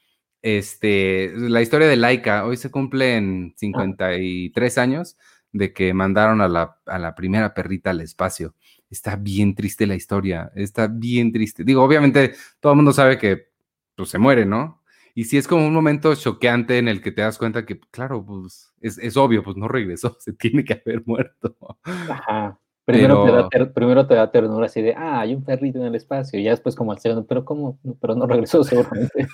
Este, 0.41 1.33
la 1.35 1.61
historia 1.61 1.87
de 1.87 1.97
Laika, 1.97 2.45
hoy 2.45 2.55
se 2.55 2.71
cumplen 2.71 3.53
53 3.57 4.77
años 4.77 5.17
de 5.51 5.73
que 5.73 5.93
mandaron 5.93 6.39
a 6.39 6.47
la, 6.47 6.77
a 6.85 6.99
la 6.99 7.15
primera 7.15 7.53
perrita 7.53 7.89
al 7.89 7.99
espacio. 7.99 8.55
Está 8.89 9.17
bien 9.17 9.55
triste 9.55 9.85
la 9.85 9.95
historia, 9.95 10.53
está 10.55 10.87
bien 10.87 11.33
triste. 11.33 11.65
Digo, 11.65 11.83
obviamente 11.83 12.33
todo 12.61 12.71
el 12.71 12.77
mundo 12.77 12.93
sabe 12.93 13.17
que 13.17 13.49
pues, 13.95 14.09
se 14.09 14.19
muere, 14.19 14.45
¿no? 14.45 14.82
Y 15.15 15.25
si 15.25 15.37
es 15.37 15.47
como 15.47 15.67
un 15.67 15.73
momento 15.73 16.15
choqueante 16.15 16.77
en 16.77 16.87
el 16.87 17.01
que 17.01 17.11
te 17.11 17.21
das 17.21 17.37
cuenta 17.37 17.65
que, 17.65 17.79
claro, 17.79 18.25
pues 18.25 18.73
es, 18.81 19.15
obvio, 19.17 19.43
pues 19.43 19.55
no 19.57 19.67
regresó, 19.67 20.15
se 20.19 20.33
tiene 20.33 20.63
que 20.63 20.73
haber 20.73 21.03
muerto. 21.05 21.55
Ajá. 21.83 22.59
Primero, 22.85 23.23
te 23.23 23.31
da 23.31 23.73
primero 23.73 24.05
te 24.07 24.15
da 24.15 24.29
ternura 24.29 24.65
así 24.65 24.81
de, 24.81 24.93
ah, 24.93 25.21
hay 25.21 25.33
un 25.33 25.45
perrito 25.45 25.79
en 25.79 25.85
el 25.85 25.95
espacio, 25.95 26.37
y 26.37 26.43
ya 26.43 26.51
después 26.51 26.75
como 26.75 26.91
al 26.91 26.99
segundo, 26.99 27.25
pero 27.25 27.45
¿cómo? 27.45 27.79
Pero 28.01 28.13
no 28.13 28.27
regresó 28.27 28.61
seguramente. 28.65 29.25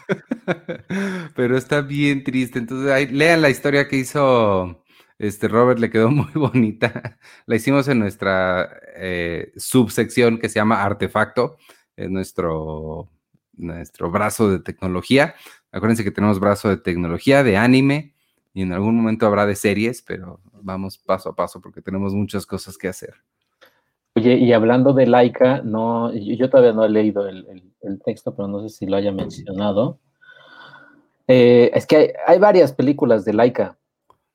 pero 1.36 1.58
está 1.58 1.82
bien 1.82 2.24
triste, 2.24 2.60
entonces 2.60 2.92
ahí, 2.92 3.08
lean 3.08 3.42
la 3.42 3.50
historia 3.50 3.88
que 3.88 3.96
hizo 3.96 4.84
este 5.20 5.48
Robert, 5.48 5.80
le 5.80 5.90
quedó 5.90 6.10
muy 6.12 6.32
bonita. 6.34 7.18
La 7.48 7.56
hicimos 7.56 7.88
en 7.88 8.00
nuestra 8.00 8.70
eh, 8.96 9.52
subsección 9.58 10.40
que 10.40 10.50
se 10.50 10.60
llama 10.60 10.84
Artefacto, 10.84 11.58
es 11.96 12.10
nuestro, 12.10 13.10
nuestro 13.54 14.10
brazo 14.10 14.50
de 14.50 14.60
tecnología. 14.60 15.36
Acuérdense 15.72 16.04
que 16.04 16.12
tenemos 16.12 16.40
brazo 16.40 16.70
de 16.70 16.78
tecnología, 16.78 17.44
de 17.44 17.58
anime, 17.58 18.14
y 18.54 18.64
en 18.64 18.74
algún 18.74 18.96
momento 18.96 19.28
habrá 19.28 19.46
de 19.46 19.56
series, 19.56 20.02
pero 20.02 20.40
vamos 20.52 20.98
paso 20.98 21.30
a 21.30 21.36
paso 21.36 21.62
porque 21.62 21.82
tenemos 21.82 22.14
muchas 22.14 22.46
cosas 22.46 22.78
que 22.78 22.88
hacer. 22.88 23.14
Oye, 24.16 24.36
y 24.36 24.52
hablando 24.54 24.94
de 24.94 25.06
Laika, 25.06 25.62
no, 25.64 26.12
yo, 26.14 26.50
todavía 26.50 26.74
no 26.74 26.84
he 26.84 26.90
leído 26.90 27.28
el, 27.28 27.64
texto, 28.04 28.36
pero 28.36 28.48
no 28.48 28.62
sé 28.62 28.70
si 28.70 28.86
lo 28.86 28.98
haya 28.98 29.12
mencionado. 29.12 30.00
Eh, 31.28 31.70
es 31.74 31.86
que 31.86 32.14
hay, 32.26 32.40
varias 32.40 32.74
películas 32.74 33.24
de 33.24 33.34
Laika, 33.34 33.78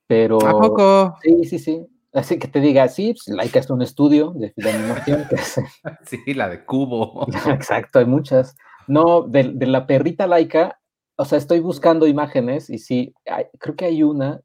pero... 0.06 0.38
¿A 0.46 0.52
poco? 0.52 1.16
Sí, 1.22 1.44
sí, 1.44 1.58
sí. 1.58 1.86
Así 2.12 2.38
que 2.38 2.46
te 2.46 2.60
diga, 2.60 2.86
sí, 2.88 3.14
pues, 3.14 3.36
Laika 3.36 3.58
es 3.58 3.68
un 3.68 3.82
estudio 3.82 4.32
de, 4.36 4.54
animación 4.70 5.26
que 5.28 5.36
Sí, 6.04 6.34
la 6.34 6.48
de 6.48 6.64
Cubo. 6.64 7.26
Exacto, 7.48 7.98
hay 7.98 8.06
muchas. 8.06 8.56
No, 8.86 9.22
de, 9.22 9.50
de 9.52 9.66
la 9.66 9.88
perrita 9.88 10.28
Laika 10.28 10.78
o 11.16 11.24
sea, 11.24 11.38
estoy 11.38 11.60
buscando 11.60 12.06
imágenes 12.06 12.68
y 12.70 12.78
sí, 12.78 13.14
creo 13.58 13.76
que 13.76 13.84
hay 13.84 14.02
una 14.02 14.40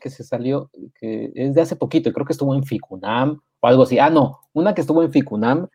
que 0.00 0.10
se 0.10 0.24
salió, 0.24 0.70
que 0.98 1.30
es 1.34 1.54
de 1.54 1.60
hace 1.60 1.76
poquito, 1.76 2.08
y 2.08 2.12
creo 2.12 2.26
que 2.26 2.32
estuvo 2.32 2.54
en 2.54 2.64
Ficunam 2.64 3.40
o 3.60 3.66
algo 3.66 3.82
así. 3.82 3.98
Ah, 3.98 4.10
no, 4.10 4.40
una 4.52 4.74
que 4.74 4.80
estuvo 4.80 5.02
en 5.02 5.12
Ficunam 5.12 5.68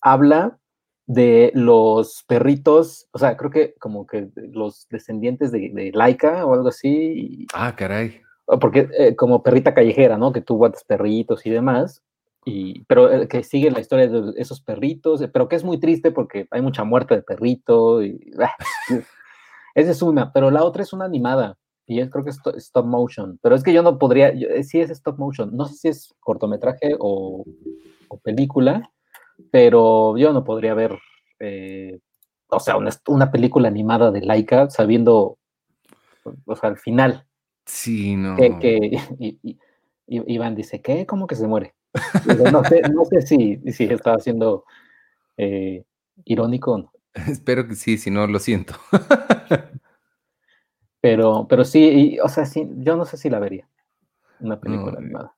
habla 0.00 0.58
de 1.06 1.50
los 1.54 2.22
perritos, 2.28 3.08
o 3.12 3.18
sea, 3.18 3.36
creo 3.36 3.50
que 3.50 3.74
como 3.80 4.06
que 4.06 4.28
los 4.52 4.86
descendientes 4.90 5.50
de, 5.50 5.70
de 5.72 5.90
Laika 5.92 6.44
o 6.46 6.54
algo 6.54 6.68
así. 6.68 7.46
Ah, 7.54 7.74
caray. 7.74 8.20
Porque 8.60 8.88
eh, 8.96 9.16
como 9.16 9.42
perrita 9.42 9.74
callejera, 9.74 10.16
¿no? 10.16 10.32
Que 10.32 10.42
tuvo 10.42 10.66
antes 10.66 10.84
perritos 10.84 11.44
y 11.44 11.50
demás. 11.50 12.02
Y, 12.44 12.84
pero 12.84 13.12
eh, 13.12 13.28
que 13.28 13.42
sigue 13.42 13.70
la 13.70 13.80
historia 13.80 14.08
de 14.08 14.32
esos 14.36 14.60
perritos, 14.60 15.22
pero 15.32 15.48
que 15.48 15.56
es 15.56 15.64
muy 15.64 15.78
triste 15.80 16.12
porque 16.12 16.46
hay 16.50 16.62
mucha 16.62 16.84
muerte 16.84 17.16
de 17.16 17.22
perrito. 17.22 18.02
Y, 18.02 18.32
ah, 18.38 18.54
esa 19.78 19.92
es 19.92 20.02
una, 20.02 20.32
pero 20.32 20.50
la 20.50 20.64
otra 20.64 20.82
es 20.82 20.92
una 20.92 21.04
animada 21.04 21.56
y 21.86 22.00
es, 22.00 22.10
creo 22.10 22.24
que 22.24 22.30
es 22.30 22.40
stop 22.56 22.86
motion, 22.86 23.38
pero 23.42 23.54
es 23.54 23.62
que 23.62 23.72
yo 23.72 23.82
no 23.82 23.98
podría, 23.98 24.28
eh, 24.28 24.64
sí 24.64 24.80
es 24.80 24.90
stop 24.90 25.18
motion, 25.18 25.56
no 25.56 25.64
sé 25.66 25.74
si 25.74 25.88
es 25.88 26.14
cortometraje 26.20 26.96
o, 26.98 27.44
o 28.08 28.18
película, 28.18 28.90
pero 29.50 30.16
yo 30.18 30.32
no 30.32 30.44
podría 30.44 30.74
ver, 30.74 30.98
eh, 31.38 31.98
o 32.48 32.60
sea, 32.60 32.76
una, 32.76 32.90
una, 33.06 33.30
película 33.30 33.68
animada 33.68 34.10
de 34.10 34.20
Laika 34.20 34.68
sabiendo, 34.68 35.38
o 36.44 36.56
sea, 36.56 36.70
al 36.70 36.78
final. 36.78 37.26
Sí, 37.64 38.16
no. 38.16 38.36
Que, 38.36 38.58
que 38.58 38.98
y, 39.18 39.38
y, 39.42 39.58
Iván 40.06 40.54
dice, 40.54 40.80
¿qué? 40.80 41.06
¿Cómo 41.06 41.26
que 41.26 41.36
se 41.36 41.46
muere? 41.46 41.74
no, 42.52 42.64
sé, 42.64 42.82
no 42.92 43.04
sé 43.04 43.22
si, 43.22 43.60
si 43.72 43.84
estaba 43.84 44.18
siendo 44.18 44.64
eh, 45.36 45.84
irónico 46.24 46.72
o 46.72 46.78
no. 46.78 46.92
Espero 47.28 47.66
que 47.66 47.74
sí, 47.74 47.98
si 47.98 48.10
no, 48.10 48.26
lo 48.26 48.38
siento. 48.38 48.74
pero, 51.00 51.46
pero 51.48 51.64
sí, 51.64 52.18
o 52.22 52.28
sea, 52.28 52.46
sí, 52.46 52.68
yo 52.78 52.96
no 52.96 53.04
sé 53.04 53.16
si 53.16 53.30
la 53.30 53.38
vería, 53.38 53.68
una 54.40 54.60
película 54.60 54.92
no, 54.92 54.98
animada. 54.98 55.34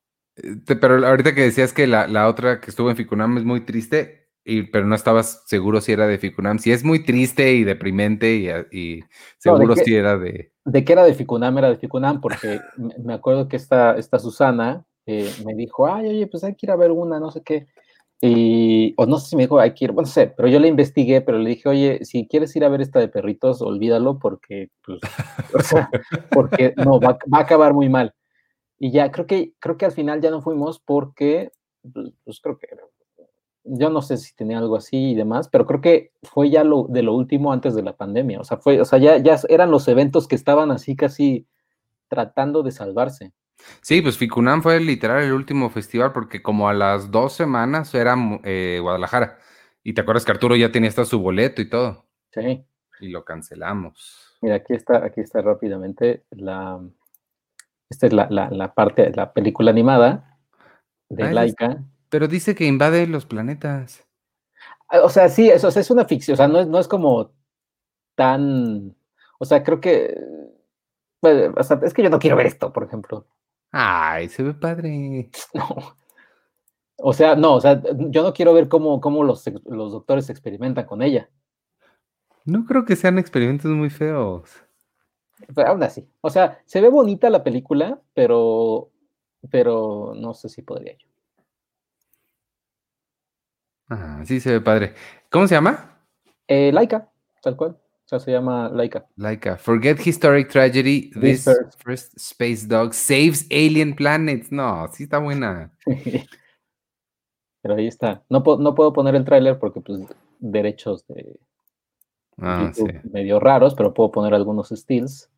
Pero 0.66 1.06
ahorita 1.06 1.34
que 1.34 1.42
decías 1.42 1.72
que 1.72 1.86
la, 1.86 2.06
la, 2.06 2.28
otra 2.28 2.60
que 2.60 2.70
estuvo 2.70 2.90
en 2.90 2.96
Ficunam 2.96 3.36
es 3.38 3.44
muy 3.44 3.60
triste, 3.62 4.28
y, 4.44 4.62
pero 4.62 4.86
no 4.86 4.94
estabas 4.94 5.42
seguro 5.46 5.80
si 5.80 5.92
era 5.92 6.06
de 6.06 6.18
Ficunam. 6.18 6.58
Si 6.58 6.72
es 6.72 6.82
muy 6.82 7.04
triste 7.04 7.52
y 7.52 7.64
deprimente 7.64 8.36
y, 8.36 8.48
y 8.76 9.04
seguro 9.38 9.74
no, 9.74 9.76
si 9.76 9.94
era 9.94 10.16
de... 10.16 10.52
De 10.64 10.84
que 10.84 10.92
era 10.92 11.04
de 11.04 11.14
Ficunam, 11.14 11.58
era 11.58 11.68
de 11.68 11.76
Ficunam, 11.76 12.20
porque 12.20 12.60
me 12.76 13.12
acuerdo 13.12 13.48
que 13.48 13.56
esta, 13.56 13.96
esta 13.96 14.18
Susana 14.18 14.86
eh, 15.06 15.30
me 15.44 15.54
dijo, 15.54 15.92
ay, 15.92 16.08
oye, 16.08 16.26
pues 16.26 16.44
hay 16.44 16.54
que 16.54 16.66
ir 16.66 16.70
a 16.70 16.76
ver 16.76 16.90
una, 16.90 17.20
no 17.20 17.30
sé 17.30 17.42
qué. 17.42 17.66
Y, 18.22 18.94
o 18.98 19.06
no 19.06 19.18
sé 19.18 19.30
si 19.30 19.37
me 19.37 19.44
dijo, 19.44 19.59
hay 19.59 19.72
que 19.72 19.87
ir, 19.87 19.92
bueno, 19.92 20.06
no 20.06 20.12
sé, 20.12 20.26
pero 20.26 20.46
yo 20.48 20.61
le 20.61 20.68
investigué, 20.68 21.22
pero 21.22 21.38
le 21.38 21.50
dije, 21.50 21.68
oye, 21.68 22.04
si 22.04 22.28
quieres 22.28 22.54
ir 22.54 22.64
a 22.64 22.68
ver 22.68 22.83
esta 22.83 23.00
de 23.00 23.09
perritos, 23.09 23.62
olvídalo 23.62 24.18
porque, 24.18 24.68
pues, 24.85 25.00
o 25.54 25.61
sea, 25.61 25.90
porque 26.30 26.74
no, 26.76 27.00
va, 27.00 27.18
va 27.33 27.38
a 27.38 27.42
acabar 27.42 27.72
muy 27.72 27.88
mal. 27.88 28.14
Y 28.78 28.92
ya, 28.92 29.11
creo 29.11 29.26
que, 29.26 29.54
creo 29.59 29.76
que 29.78 29.87
al 29.87 29.92
final 29.92 30.20
ya 30.20 30.30
no 30.30 30.42
fuimos 30.42 30.80
porque, 30.80 31.50
pues, 31.83 32.12
pues, 32.24 32.40
creo 32.40 32.59
que, 32.59 32.68
yo 33.64 33.90
no 33.90 34.02
sé 34.02 34.16
si 34.16 34.35
tenía 34.35 34.59
algo 34.59 34.76
así 34.76 35.11
y 35.11 35.14
demás, 35.14 35.48
pero 35.48 35.66
creo 35.66 35.80
que 35.80 36.12
fue 36.22 36.50
ya 36.50 36.64
lo 36.64 36.87
de 36.88 37.02
lo 37.02 37.14
último 37.14 37.52
antes 37.52 37.74
de 37.74 37.83
la 37.83 37.96
pandemia. 37.96 38.40
O 38.40 38.44
sea, 38.44 38.56
fue, 38.59 38.80
o 38.80 38.85
sea, 38.85 38.98
ya, 38.98 39.18
ya 39.18 39.38
eran 39.48 39.70
los 39.70 39.87
eventos 39.88 40.26
que 40.28 40.35
estaban 40.35 40.70
así 40.70 40.96
casi 40.96 41.46
tratando 42.09 42.62
de 42.62 42.72
salvarse. 42.72 43.33
Sí, 43.80 44.02
pues 44.02 44.18
Ficunam 44.18 44.62
fue 44.62 44.78
literal 44.80 45.22
el 45.22 45.32
último 45.32 45.70
festival 45.70 46.12
porque 46.12 46.42
como 46.42 46.68
a 46.68 46.74
las 46.74 47.10
dos 47.10 47.32
semanas 47.32 47.94
era 47.94 48.16
eh, 48.44 48.78
Guadalajara. 48.80 49.38
Y 49.82 49.94
te 49.94 50.02
acuerdas 50.02 50.24
que 50.24 50.32
Arturo 50.32 50.56
ya 50.56 50.70
tenía 50.70 50.90
hasta 50.90 51.04
su 51.04 51.20
boleto 51.20 51.62
y 51.62 51.70
todo. 51.70 52.06
Sí. 52.32 52.64
Y 53.00 53.08
lo 53.08 53.24
cancelamos. 53.24 54.36
Mira, 54.42 54.56
aquí 54.56 54.74
está, 54.74 55.04
aquí 55.04 55.20
está 55.20 55.40
rápidamente 55.40 56.24
la, 56.30 56.80
esta 57.90 58.06
es 58.06 58.12
la, 58.12 58.26
la, 58.30 58.50
la 58.50 58.72
parte, 58.72 59.10
la 59.14 59.32
película 59.32 59.70
animada 59.70 60.38
de 61.08 61.24
Ah, 61.24 61.32
Laika. 61.32 61.82
Pero 62.08 62.28
dice 62.28 62.54
que 62.54 62.64
invade 62.66 63.06
los 63.06 63.26
planetas. 63.26 64.04
Ah, 64.88 65.00
O 65.02 65.08
sea, 65.08 65.28
sí, 65.28 65.48
eso 65.50 65.68
o 65.68 65.70
sea, 65.70 65.80
es 65.82 65.90
una 65.90 66.04
ficción, 66.04 66.34
o 66.34 66.36
sea, 66.36 66.48
no 66.48 66.60
es, 66.60 66.66
no 66.66 66.78
es 66.78 66.88
como 66.88 67.32
tan, 68.14 68.96
o 69.38 69.44
sea, 69.44 69.62
creo 69.62 69.80
que, 69.80 70.14
bueno, 71.22 71.54
o 71.56 71.62
sea, 71.62 71.80
es 71.82 71.94
que 71.94 72.02
yo 72.02 72.10
no 72.10 72.18
quiero 72.18 72.36
ver 72.36 72.46
esto, 72.46 72.72
por 72.72 72.84
ejemplo. 72.84 73.26
Ay, 73.72 74.28
se 74.28 74.42
ve 74.42 74.54
padre. 74.54 75.30
No. 75.54 75.96
O 77.02 77.14
sea, 77.14 77.35
no, 77.35 77.54
o 77.54 77.61
sea, 77.62 77.80
yo 78.11 78.22
no 78.22 78.35
quiero 78.35 78.52
ver 78.52 78.68
cómo, 78.68 79.00
cómo 79.00 79.24
los, 79.24 79.42
los 79.64 79.92
doctores 79.92 80.28
experimentan 80.28 80.85
con 80.85 81.00
ella. 81.00 81.30
No 82.44 82.66
creo 82.66 82.85
que 82.85 82.94
sean 82.94 83.18
experimentos 83.18 83.70
muy 83.70 83.88
feos. 83.88 84.50
Pero 85.54 85.68
aún 85.68 85.83
así. 85.83 86.06
O 86.20 86.30
sea, 86.30 86.61
se 86.66 86.80
ve 86.80 86.88
bonita 86.88 87.30
la 87.30 87.42
película, 87.42 88.00
pero, 88.12 88.90
pero 89.50 90.12
no 90.14 90.35
sé 90.35 90.48
si 90.48 90.62
podría 90.62 90.92
yo. 90.96 91.09
Ah, 93.88 94.22
sí 94.24 94.38
se 94.40 94.52
ve 94.52 94.61
padre. 94.61 94.94
¿Cómo 95.30 95.48
se 95.48 95.54
llama? 95.54 95.98
Eh, 96.46 96.70
Laika, 96.72 97.11
tal 97.42 97.56
cual. 97.56 97.78
Sea, 98.10 98.18
se 98.18 98.32
llama 98.32 98.68
Laika. 98.68 99.06
Laika. 99.16 99.56
Forget 99.56 100.00
historic 100.04 100.48
tragedy. 100.48 101.10
This 101.12 101.44
This 101.44 101.44
first- 101.44 101.82
first 101.84 102.16
space 102.16 102.66
dog 102.66 102.92
saves 102.92 103.46
alien 103.52 103.94
planets. 103.94 104.50
No, 104.50 104.88
sí 104.92 105.04
está 105.04 105.18
buena. 105.18 105.70
Pero 107.62 107.74
ahí 107.76 107.86
está. 107.86 108.24
No, 108.28 108.42
po- 108.42 108.56
no 108.58 108.74
puedo 108.74 108.92
poner 108.92 109.14
el 109.14 109.24
tráiler 109.24 109.60
porque, 109.60 109.80
pues, 109.80 110.00
derechos 110.40 111.06
de 111.06 111.38
Ah, 112.38 112.72
sí. 112.74 112.82
Medio 113.12 113.38
raros, 113.38 113.74
pero 113.76 113.92
puedo 113.94 114.10
poner 114.10 114.32
algunos 114.34 114.70
stills. 114.70 115.30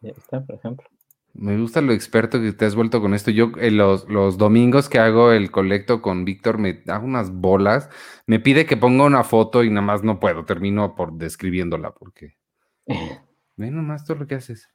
Y 0.00 0.06
ahí 0.08 0.14
está, 0.16 0.40
por 0.44 0.56
ejemplo. 0.56 0.88
Me 1.32 1.56
gusta 1.56 1.80
lo 1.80 1.92
experto 1.92 2.40
que 2.40 2.52
te 2.52 2.64
has 2.64 2.74
vuelto 2.74 3.00
con 3.00 3.14
esto. 3.14 3.30
Yo 3.30 3.52
eh, 3.60 3.70
los, 3.70 4.08
los 4.08 4.36
domingos 4.36 4.88
que 4.88 4.98
hago 4.98 5.32
el 5.32 5.50
colecto 5.50 6.02
con 6.02 6.24
Víctor 6.24 6.58
me 6.58 6.74
da 6.84 6.98
unas 6.98 7.30
bolas. 7.32 7.88
Me 8.26 8.40
pide 8.40 8.66
que 8.66 8.76
ponga 8.76 9.04
una 9.04 9.22
foto 9.24 9.62
y 9.64 9.70
nada 9.70 9.82
más 9.82 10.02
no 10.02 10.18
puedo. 10.20 10.44
Termino 10.44 10.94
por 10.96 11.12
describiéndola 11.14 11.92
porque 11.92 12.36
ve 13.56 13.70
nomás 13.70 14.04
todo 14.04 14.18
lo 14.18 14.26
que 14.26 14.34
haces. 14.36 14.68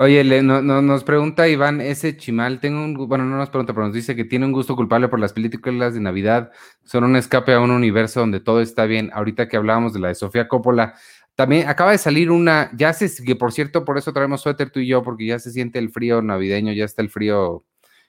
Oye, 0.00 0.22
le- 0.22 0.42
no- 0.42 0.62
no- 0.62 0.80
nos 0.80 1.02
pregunta 1.02 1.48
Iván, 1.48 1.80
ese 1.80 2.16
chimal, 2.16 2.60
tengo 2.60 2.84
un, 2.84 2.94
bueno, 3.08 3.24
no 3.24 3.36
nos 3.36 3.50
pregunta, 3.50 3.72
pero 3.74 3.86
nos 3.86 3.94
dice 3.94 4.14
que 4.14 4.24
tiene 4.24 4.46
un 4.46 4.52
gusto 4.52 4.76
culpable 4.76 5.08
por 5.08 5.18
las 5.18 5.32
películas 5.32 5.92
de 5.92 5.98
Navidad, 6.00 6.52
son 6.84 7.02
un 7.02 7.16
escape 7.16 7.52
a 7.52 7.58
un 7.60 7.72
universo 7.72 8.20
donde 8.20 8.38
todo 8.38 8.60
está 8.60 8.84
bien. 8.84 9.10
Ahorita 9.12 9.48
que 9.48 9.56
hablábamos 9.56 9.92
de 9.92 9.98
la 9.98 10.06
de 10.08 10.14
Sofía 10.14 10.46
Coppola, 10.46 10.94
también 11.38 11.68
acaba 11.68 11.92
de 11.92 11.98
salir 11.98 12.32
una, 12.32 12.68
ya 12.74 12.92
se, 12.92 13.22
que 13.24 13.36
por 13.36 13.52
cierto, 13.52 13.84
por 13.84 13.96
eso 13.96 14.12
traemos 14.12 14.40
suéter 14.40 14.70
tú 14.70 14.80
y 14.80 14.88
yo, 14.88 15.04
porque 15.04 15.24
ya 15.24 15.38
se 15.38 15.52
siente 15.52 15.78
el 15.78 15.90
frío 15.90 16.20
navideño, 16.20 16.72
ya 16.72 16.84
está 16.84 17.00
el 17.00 17.10
frío, 17.10 17.64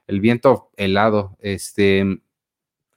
el 0.08 0.20
viento 0.20 0.72
helado, 0.78 1.38
este, 1.40 2.22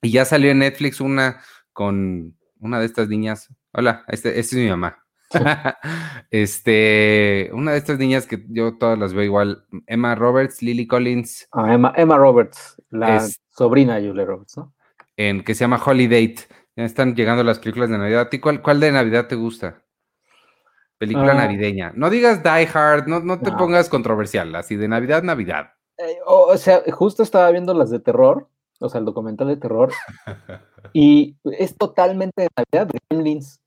y 0.01 0.11
ya 0.11 0.25
salió 0.25 0.51
en 0.51 0.61
Netflix 0.61 1.03
una 1.03 1.43
con 1.75 2.35
una 2.61 2.81
de 2.81 2.87
estas 2.87 3.09
niñas. 3.11 3.51
Hola, 3.73 4.05
este, 4.09 4.41
esta 4.41 4.57
es 4.57 4.63
mi 4.63 4.71
mamá. 4.71 5.05
este, 6.31 7.51
una 7.53 7.73
de 7.73 7.79
estas 7.79 7.99
niñas 7.99 8.27
que 8.27 8.43
yo 8.49 8.79
todas 8.79 8.99
las 8.99 9.13
veo 9.13 9.25
igual, 9.25 9.67
Emma 9.87 10.15
Roberts, 10.15 10.63
Lily 10.63 10.87
Collins, 10.87 11.47
Ah, 11.53 11.75
Emma, 11.75 11.93
Emma 11.95 12.17
Roberts, 12.17 12.81
la 12.89 13.17
Es- 13.17 13.39
sobrina 13.51 13.97
de 13.97 14.09
Julia 14.09 14.25
Roberts, 14.25 14.57
¿no? 14.57 14.73
en 15.19 15.45
que 15.45 15.55
se 15.55 15.61
llama 15.65 15.83
Holiday. 15.85 16.35
Ya 16.75 16.85
están 16.87 17.15
llegando 17.15 17.45
las 17.45 17.59
películas 17.59 17.91
de 17.91 17.99
Navidad. 17.99 18.23
¿A 18.23 18.31
ti 18.31 18.39
cuál, 18.39 18.63
cuál 18.63 18.81
de 18.81 18.91
Navidad 18.91 19.27
te 19.29 19.35
gusta? 19.35 19.83
Película 21.03 21.33
Ah. 21.33 21.47
navideña. 21.47 21.93
No 21.97 22.11
digas 22.11 22.45
Die 22.45 22.69
Hard, 22.73 23.09
no, 23.09 23.19
no 23.19 23.41
te 23.41 23.51
No. 23.51 23.57
pongas 23.57 23.89
controversial, 23.89 24.55
así 24.55 24.77
de 24.77 24.87
Navidad, 24.87 25.25
Navidad. 25.25 25.73
Eh, 25.99 26.19
o, 26.25 26.45
o 26.53 26.57
sea, 26.57 26.81
justo 26.93 27.25
estaba 27.25 27.51
viendo 27.51 27.75
las 27.75 27.91
de 27.91 27.99
terror, 27.99 28.47
o 28.79 28.89
sea, 28.89 29.01
el 29.01 29.05
documental 29.05 29.49
de 29.49 29.57
terror, 29.57 29.91
y 30.93 31.37
es 31.45 31.77
totalmente 31.77 32.43
de 32.43 32.49
Navidad, 32.57 32.95
Gremlins. 33.11 33.61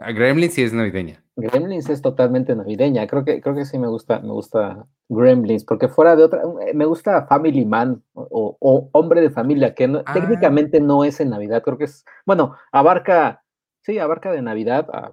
A 0.00 0.10
Gremlin 0.10 0.50
sí 0.50 0.62
es 0.64 0.72
navideña. 0.72 1.22
Gremlins 1.36 1.88
es 1.90 2.02
totalmente 2.02 2.56
navideña. 2.56 3.06
Creo 3.06 3.24
que, 3.24 3.40
creo 3.40 3.54
que 3.54 3.64
sí 3.64 3.78
me 3.78 3.86
gusta, 3.86 4.18
me 4.18 4.32
gusta 4.32 4.86
Gremlins, 5.08 5.64
porque 5.64 5.86
fuera 5.88 6.16
de 6.16 6.24
otra, 6.24 6.42
eh, 6.66 6.74
me 6.74 6.86
gusta 6.86 7.26
Family 7.26 7.64
Man 7.66 8.02
o, 8.14 8.56
o 8.58 8.88
Hombre 8.92 9.20
de 9.20 9.30
Familia, 9.30 9.74
que 9.76 9.86
no- 9.86 10.02
Ah. 10.06 10.12
técnicamente 10.14 10.80
no 10.80 11.04
es 11.04 11.20
en 11.20 11.30
Navidad, 11.30 11.62
creo 11.62 11.78
que 11.78 11.84
es, 11.84 12.04
bueno, 12.26 12.56
abarca, 12.72 13.44
sí, 13.82 13.98
abarca 14.00 14.32
de 14.32 14.42
Navidad 14.42 14.88
a, 14.92 15.12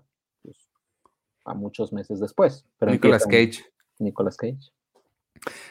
a 1.48 1.54
muchos 1.54 1.94
meses 1.94 2.20
después. 2.20 2.66
Pero 2.78 2.92
Nicolas 2.92 3.26
Cage. 3.26 3.66
Nicolas 4.00 4.38
Cage. 4.38 4.72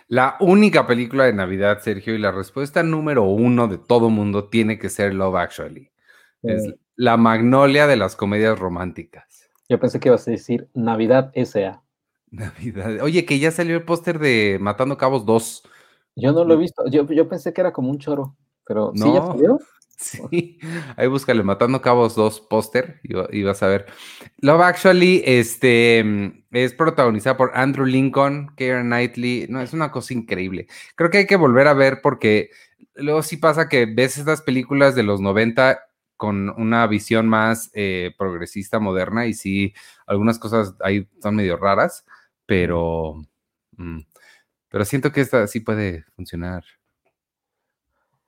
La 0.08 0.36
única 0.40 0.86
película 0.86 1.24
de 1.24 1.32
Navidad, 1.32 1.80
Sergio, 1.80 2.14
y 2.14 2.18
la 2.18 2.32
respuesta 2.32 2.82
número 2.82 3.24
uno 3.24 3.68
de 3.68 3.78
todo 3.78 4.10
mundo 4.10 4.48
tiene 4.48 4.78
que 4.78 4.88
ser 4.88 5.14
Love 5.14 5.36
Actually. 5.36 5.90
Es 6.42 6.74
la 6.94 7.16
magnolia 7.16 7.86
de 7.86 7.96
las 7.96 8.16
comedias 8.16 8.58
románticas. 8.58 9.50
yo 9.68 9.80
pensé 9.80 9.98
que 9.98 10.08
ibas 10.08 10.26
a 10.28 10.30
decir 10.30 10.68
Navidad 10.74 11.30
S.A. 11.34 11.82
Navidad. 12.30 13.00
Oye, 13.02 13.24
que 13.24 13.38
ya 13.38 13.50
salió 13.50 13.76
el 13.76 13.84
póster 13.84 14.18
de 14.18 14.58
Matando 14.60 14.96
Cabos 14.96 15.26
2. 15.26 15.62
Yo 16.16 16.32
no 16.32 16.44
lo 16.44 16.54
he 16.54 16.56
visto, 16.56 16.84
yo, 16.88 17.06
yo 17.06 17.28
pensé 17.28 17.52
que 17.52 17.60
era 17.60 17.72
como 17.72 17.90
un 17.90 17.98
choro, 17.98 18.36
pero 18.64 18.92
sí 18.94 19.12
ya 19.12 19.26
salió. 19.26 19.58
Sí, 19.98 20.58
ahí 20.96 21.06
búscale 21.08 21.42
Matando 21.42 21.80
Cabos 21.80 22.14
2 22.14 22.40
póster 22.40 23.00
y, 23.02 23.14
va- 23.14 23.28
y 23.32 23.42
vas 23.42 23.62
a 23.62 23.68
ver. 23.68 23.86
Love 24.38 24.60
Actually 24.62 25.22
este, 25.24 26.04
es 26.50 26.74
protagonizada 26.74 27.36
por 27.38 27.52
Andrew 27.54 27.86
Lincoln, 27.86 28.54
Keira 28.56 28.82
Knightley. 28.82 29.46
No, 29.48 29.60
es 29.62 29.72
una 29.72 29.90
cosa 29.90 30.12
increíble. 30.12 30.66
Creo 30.96 31.08
que 31.10 31.18
hay 31.18 31.26
que 31.26 31.36
volver 31.36 31.66
a 31.68 31.72
ver 31.74 32.00
porque 32.02 32.50
luego 32.94 33.22
sí 33.22 33.38
pasa 33.38 33.68
que 33.68 33.86
ves 33.86 34.18
estas 34.18 34.42
películas 34.42 34.94
de 34.94 35.02
los 35.02 35.20
90 35.20 35.80
con 36.18 36.50
una 36.60 36.86
visión 36.86 37.26
más 37.28 37.70
eh, 37.74 38.14
progresista, 38.18 38.78
moderna, 38.78 39.26
y 39.26 39.34
sí, 39.34 39.74
algunas 40.06 40.38
cosas 40.38 40.74
ahí 40.80 41.06
son 41.22 41.36
medio 41.36 41.56
raras, 41.58 42.04
pero, 42.46 43.22
mm, 43.76 44.00
pero 44.70 44.84
siento 44.86 45.12
que 45.12 45.20
esta 45.22 45.46
sí 45.48 45.60
puede 45.60 46.04
funcionar. 46.16 46.64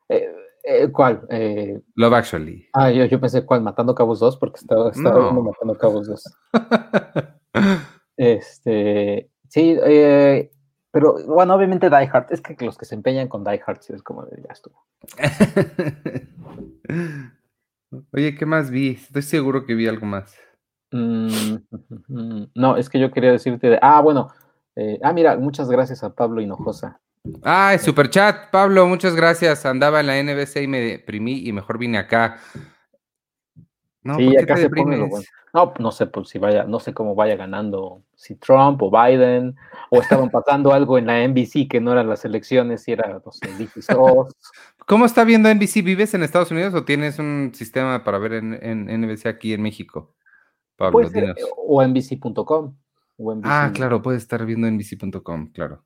Eh, 0.09 0.48
eh, 0.69 0.91
¿Cuál? 0.93 1.23
Eh, 1.31 1.81
Love 1.95 2.13
Actually. 2.15 2.69
ah, 2.75 2.91
yo, 2.91 3.05
yo 3.07 3.19
pensé, 3.21 3.45
¿cuál? 3.47 3.63
Matando 3.63 3.95
Cabos 3.95 4.21
2, 4.21 4.37
porque 4.37 4.59
estaba, 4.61 4.91
estaba 4.91 5.33
No. 5.33 5.43
Matando 5.43 5.75
Cabos 5.77 6.07
2. 6.07 6.25
Este, 8.17 9.31
sí, 9.49 9.77
eh, 9.85 10.51
pero 10.91 11.17
bueno, 11.27 11.55
obviamente 11.55 11.89
Die 11.89 12.11
Hard, 12.13 12.27
es 12.31 12.41
que 12.41 12.57
los 12.65 12.77
que 12.77 12.85
se 12.85 12.97
empeñan 12.97 13.29
con 13.29 13.45
Die 13.45 13.61
Hard, 13.65 13.81
sí 13.81 13.93
es 13.93 14.03
como 14.03 14.25
de 14.25 14.43
ya 14.43 14.53
estuvo. 14.53 14.85
Oye, 18.13 18.35
¿qué 18.35 18.45
más 18.45 18.71
vi? 18.71 18.91
Estoy 18.91 19.23
seguro 19.23 19.65
que 19.65 19.75
vi 19.75 19.87
algo 19.87 20.05
más. 20.07 20.35
Mm, 20.91 21.57
no, 22.55 22.77
es 22.77 22.91
que 22.91 22.99
yo 22.99 23.13
quería 23.13 23.31
decirte, 23.33 23.71
de- 23.71 23.79
ah, 23.81 24.01
bueno, 24.01 24.29
ah, 25.03 25.13
mira, 25.13 25.37
muchas 25.37 25.71
gracias 25.71 26.03
a 26.03 26.15
Pablo 26.15 26.41
Hinojosa. 26.41 27.01
Ay, 27.43 27.79
super 27.79 28.11
chat, 28.11 28.51
Pablo, 28.51 28.87
muchas 28.87 29.15
gracias. 29.15 29.67
Andaba 29.67 30.01
en 30.01 30.07
la 30.07 30.23
NBC 30.23 30.63
y 30.63 30.67
me 30.67 30.81
deprimí 30.81 31.47
y 31.47 31.53
mejor 31.53 31.79
vine 31.79 31.99
acá. 31.99 32.39
No, 34.03 34.17
Sí, 34.17 34.25
¿por 34.27 34.37
qué 34.37 34.43
acá 34.43 34.57
se 34.57 34.71
pone 34.71 34.97
lo 34.97 35.05
deprimes? 35.05 35.11
bueno. 35.11 35.27
No, 35.55 35.73
no 35.79 35.93
sé 35.93 36.07
pues, 36.07 36.29
si 36.29 36.39
vaya, 36.39 36.65
no 36.65 36.79
sé 36.79 36.93
cómo 36.93 37.15
vaya 37.15 37.37
ganando, 37.37 38.03
si 38.15 38.35
Trump 38.35 38.83
o 38.83 38.91
Biden, 38.91 39.57
o 39.91 40.01
estaban 40.01 40.31
pasando 40.31 40.73
algo 40.73 40.99
en 40.99 41.07
la 41.07 41.27
NBC 41.27 41.69
que 41.69 41.81
no 41.81 41.93
eran 41.93 42.09
las 42.09 42.25
elecciones, 42.25 42.87
y 42.87 42.93
era, 42.93 43.21
no 43.25 43.33
sé. 43.33 43.49
¿Cómo 44.87 45.07
está 45.07 45.25
viendo 45.25 45.53
NBC? 45.53 45.83
¿Vives 45.83 46.15
en 46.15 46.23
Estados 46.23 46.51
Unidos 46.51 46.75
o 46.75 46.85
tienes 46.85 47.19
un 47.19 47.53
sistema 47.55 48.05
para 48.05 48.19
ver 48.19 48.35
en, 48.35 48.59
en 48.63 49.01
NBC 49.01 49.27
aquí 49.27 49.53
en 49.53 49.63
México? 49.63 50.15
Pablo, 50.77 51.09
ser, 51.09 51.23
dinos. 51.23 51.39
eh, 51.39 51.45
o 51.57 51.83
NBC.com. 51.83 52.75
Ah, 53.43 53.73
claro, 53.75 54.01
puedes 54.01 54.23
estar 54.23 54.45
viendo 54.47 54.71
NBC.com, 54.71 55.51
claro. 55.53 55.85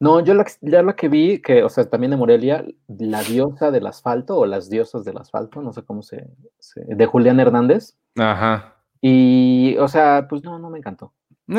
No, 0.00 0.20
yo 0.20 0.34
la, 0.34 0.44
ya 0.62 0.82
la 0.82 0.96
que 0.96 1.08
vi, 1.08 1.40
que, 1.40 1.62
o 1.62 1.68
sea, 1.68 1.88
también 1.88 2.10
de 2.10 2.16
Morelia, 2.16 2.64
la 2.88 3.22
diosa 3.22 3.70
del 3.70 3.86
asfalto, 3.86 4.36
o 4.38 4.46
las 4.46 4.68
diosas 4.68 5.04
del 5.04 5.18
asfalto, 5.18 5.62
no 5.62 5.72
sé 5.72 5.82
cómo 5.84 6.02
se, 6.02 6.26
se- 6.58 6.84
de 6.84 7.06
Julián 7.06 7.38
Hernández. 7.38 7.96
Ajá. 8.18 8.76
Y, 9.00 9.76
o 9.78 9.86
sea, 9.88 10.26
pues 10.28 10.42
no, 10.42 10.58
no 10.58 10.70
me 10.70 10.78
encantó. 10.78 11.12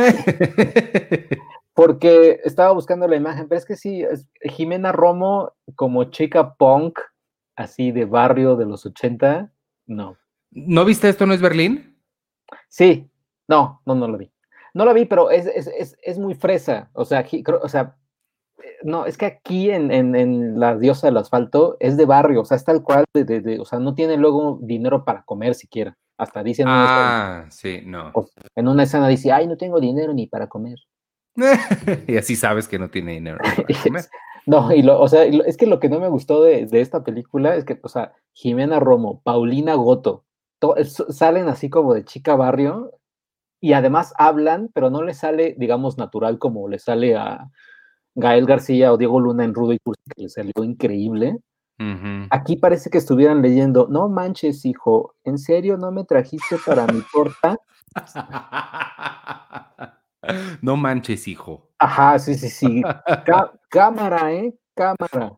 Porque 1.74 2.40
estaba 2.44 2.72
buscando 2.72 3.08
la 3.08 3.16
imagen, 3.16 3.48
pero 3.48 3.58
es 3.58 3.66
que 3.66 3.76
sí, 3.76 4.04
es 4.04 4.28
Jimena 4.42 4.92
Romo 4.92 5.54
como 5.76 6.04
chica 6.06 6.54
punk, 6.54 7.00
así 7.56 7.92
de 7.92 8.06
barrio 8.06 8.56
de 8.56 8.66
los 8.66 8.86
80, 8.86 9.52
no. 9.88 10.18
¿No 10.52 10.86
viste 10.86 11.10
esto 11.10 11.26
no 11.26 11.34
es 11.34 11.42
Berlín? 11.42 11.98
Sí, 12.70 13.10
no, 13.48 13.82
no, 13.88 13.96
no 13.96 14.08
lo 14.08 14.18
vi. 14.20 14.32
No 14.74 14.86
lo 14.86 14.94
vi, 14.94 15.06
pero 15.06 15.30
es, 15.32 15.46
es, 15.46 15.68
es, 15.68 15.98
es 16.02 16.18
muy 16.20 16.34
fresa. 16.36 16.90
O 16.94 17.06
sea, 17.06 17.20
aquí, 17.20 17.44
creo- 17.44 17.60
o 17.62 17.70
sea, 17.70 17.96
no, 18.84 19.06
es 19.06 19.18
que 19.18 19.26
aquí 19.26 19.70
en, 19.72 19.92
en, 19.92 20.16
en 20.16 20.60
La 20.60 20.78
Diosa 20.78 21.08
del 21.08 21.18
Asfalto 21.18 21.78
es 21.80 21.96
de 21.98 22.06
barrio, 22.06 22.42
o 22.42 22.46
sea, 22.46 22.58
es 22.58 22.64
tal 22.64 22.82
cual, 22.84 23.06
de, 23.14 23.24
de- 23.24 23.42
de- 23.42 23.60
o 23.60 23.66
sea, 23.66 23.80
no 23.80 23.94
tiene 23.94 24.18
luego 24.18 24.60
dinero 24.62 25.06
para 25.06 25.24
comer 25.24 25.56
siquiera. 25.56 25.96
Hasta 26.18 26.44
dice 26.44 26.62
en, 26.64 26.68
una 26.70 26.84
escena, 26.84 27.40
Ah, 27.46 27.46
sí, 27.52 27.82
no. 27.86 28.12
o- 28.14 28.28
en 28.56 28.68
una 28.68 28.84
escena, 28.84 29.08
dice, 29.08 29.32
ay, 29.32 29.48
no 29.48 29.58
tengo 29.58 29.80
dinero 29.80 30.14
ni 30.14 30.28
para 30.28 30.48
comer. 30.48 30.78
y 32.08 32.18
así 32.18 32.36
sabes 32.36 32.68
que 32.68 32.80
no 32.80 32.90
tiene 32.90 33.14
dinero 33.14 33.38
para 33.40 33.56
comer. 33.84 34.06
No, 34.46 34.74
y 34.74 34.82
lo, 34.82 35.00
o 35.00 35.08
sea, 35.08 35.24
es 35.24 35.56
que 35.58 35.66
lo 35.68 35.80
que 35.80 35.90
no 35.90 36.00
me 36.00 36.10
gustó 36.10 36.44
de, 36.44 36.66
de 36.66 36.82
esta 36.82 37.04
película 37.04 37.56
es 37.56 37.64
que, 37.66 37.80
o 37.82 37.88
sea, 37.88 38.14
Jimena 38.34 38.80
Romo, 38.80 39.22
Paulina 39.24 39.74
Goto, 39.76 40.26
to- 40.60 40.76
salen 40.84 41.48
así 41.48 41.70
como 41.70 41.94
de 41.94 42.04
chica 42.04 42.36
barrio 42.36 42.92
y 43.64 43.72
además 43.72 44.14
hablan, 44.18 44.70
pero 44.74 44.90
no 44.90 45.04
les 45.04 45.20
sale, 45.20 45.56
digamos, 45.58 45.98
natural 45.98 46.38
como 46.38 46.68
le 46.68 46.80
sale 46.80 47.16
a 47.16 47.50
Gael 48.14 48.46
García 48.46 48.92
o 48.92 48.98
Diego 48.98 49.22
Luna 49.22 49.46
en 49.46 49.54
Rudo 49.54 49.72
y 49.72 49.80
Cursi, 49.80 50.02
que 50.14 50.24
le 50.24 50.28
salió 50.28 50.52
increíble. 50.66 51.38
Aquí 52.30 52.58
parece 52.58 52.90
que 52.90 52.98
estuvieran 52.98 53.42
leyendo, 53.42 53.88
no 53.90 54.10
manches, 54.10 54.66
hijo, 54.66 55.16
¿en 55.24 55.38
serio 55.38 55.78
no 55.78 55.94
me 55.94 56.04
trajiste 56.04 56.58
para 56.66 56.86
mi 56.88 57.02
torta? 57.14 57.56
No 60.62 60.76
manches, 60.76 61.26
hijo. 61.30 61.70
Ajá, 61.80 62.20
sí, 62.20 62.36
sí, 62.36 62.50
sí. 62.50 62.82
Cá- 63.26 63.54
cámara, 63.70 64.34
¿eh? 64.34 64.54
Cámara. 64.76 65.38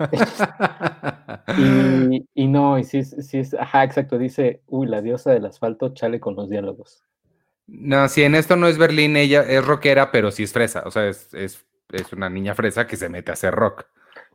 Y, 1.56 2.24
y 2.34 2.46
no, 2.46 2.78
y 2.78 2.84
sí, 2.84 3.02
sí 3.04 3.38
es, 3.38 3.52
ajá, 3.54 3.82
exacto, 3.82 4.16
dice, 4.16 4.62
uy, 4.68 4.86
la 4.86 5.02
diosa 5.02 5.32
del 5.32 5.46
asfalto, 5.46 5.92
chale 5.92 6.20
con 6.20 6.36
los 6.36 6.48
diálogos. 6.48 7.02
No, 7.68 8.08
si 8.08 8.22
en 8.22 8.34
esto 8.34 8.56
no 8.56 8.66
es 8.66 8.78
Berlín, 8.78 9.16
ella 9.16 9.42
es 9.42 9.64
rockera, 9.64 10.10
pero 10.10 10.30
sí 10.30 10.42
es 10.42 10.52
fresa. 10.52 10.82
O 10.86 10.90
sea, 10.90 11.06
es, 11.06 11.32
es, 11.34 11.64
es 11.92 12.12
una 12.12 12.30
niña 12.30 12.54
fresa 12.54 12.86
que 12.86 12.96
se 12.96 13.08
mete 13.08 13.30
a 13.30 13.34
hacer 13.34 13.54
rock. 13.54 13.84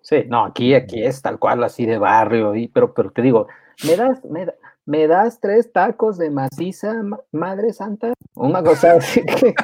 Sí, 0.02 0.24
no, 0.28 0.46
aquí, 0.46 0.74
aquí 0.76 1.04
es 1.04 1.22
tal 1.22 1.40
cual, 1.40 1.64
así 1.64 1.86
de 1.86 1.98
barrio, 1.98 2.56
y, 2.56 2.68
pero, 2.68 2.94
pero 2.94 3.10
te 3.12 3.22
digo, 3.22 3.48
¿me 3.88 3.96
das, 3.96 4.24
me, 4.26 4.46
da- 4.46 4.54
me 4.86 5.08
das 5.08 5.40
tres 5.40 5.72
tacos 5.72 6.18
de 6.18 6.30
maciza, 6.30 6.94
ma- 7.02 7.20
madre 7.32 7.72
santa? 7.74 8.14
Una 8.36 8.62
cosa 8.62 8.94
así 8.98 9.22
que, 9.26 9.56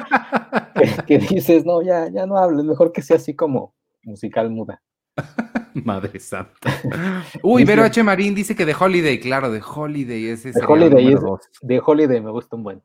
que- 0.74 1.02
que 1.06 1.18
dices, 1.18 1.64
no, 1.66 1.82
ya, 1.82 2.08
ya 2.08 2.24
no 2.26 2.38
hables, 2.38 2.64
mejor 2.64 2.90
que 2.90 3.02
sea 3.02 3.16
así 3.16 3.36
como 3.36 3.74
musical 4.02 4.50
muda. 4.50 4.82
Madre 5.84 6.18
santa. 6.18 6.70
Uy, 7.42 7.64
Vero 7.64 7.84
H. 7.84 8.02
Marín 8.02 8.34
dice 8.34 8.56
que 8.56 8.66
de 8.66 8.74
Holiday, 8.78 9.20
claro, 9.20 9.52
de 9.52 9.62
Holiday, 9.62 10.28
ese 10.30 10.52
The 10.52 10.60
sería 10.60 10.64
el 10.64 10.70
Holiday 10.94 11.12
es-. 11.12 11.20
De 11.62 11.80
Holiday 11.84 12.20
me 12.20 12.30
gusta 12.32 12.56
un 12.56 12.62
buen. 12.64 12.82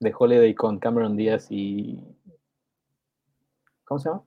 De 0.00 0.14
Holiday 0.16 0.54
con 0.54 0.78
Cameron 0.78 1.16
Díaz 1.16 1.48
y... 1.50 1.98
¿Cómo 3.84 3.98
se 3.98 4.08
llama? 4.08 4.22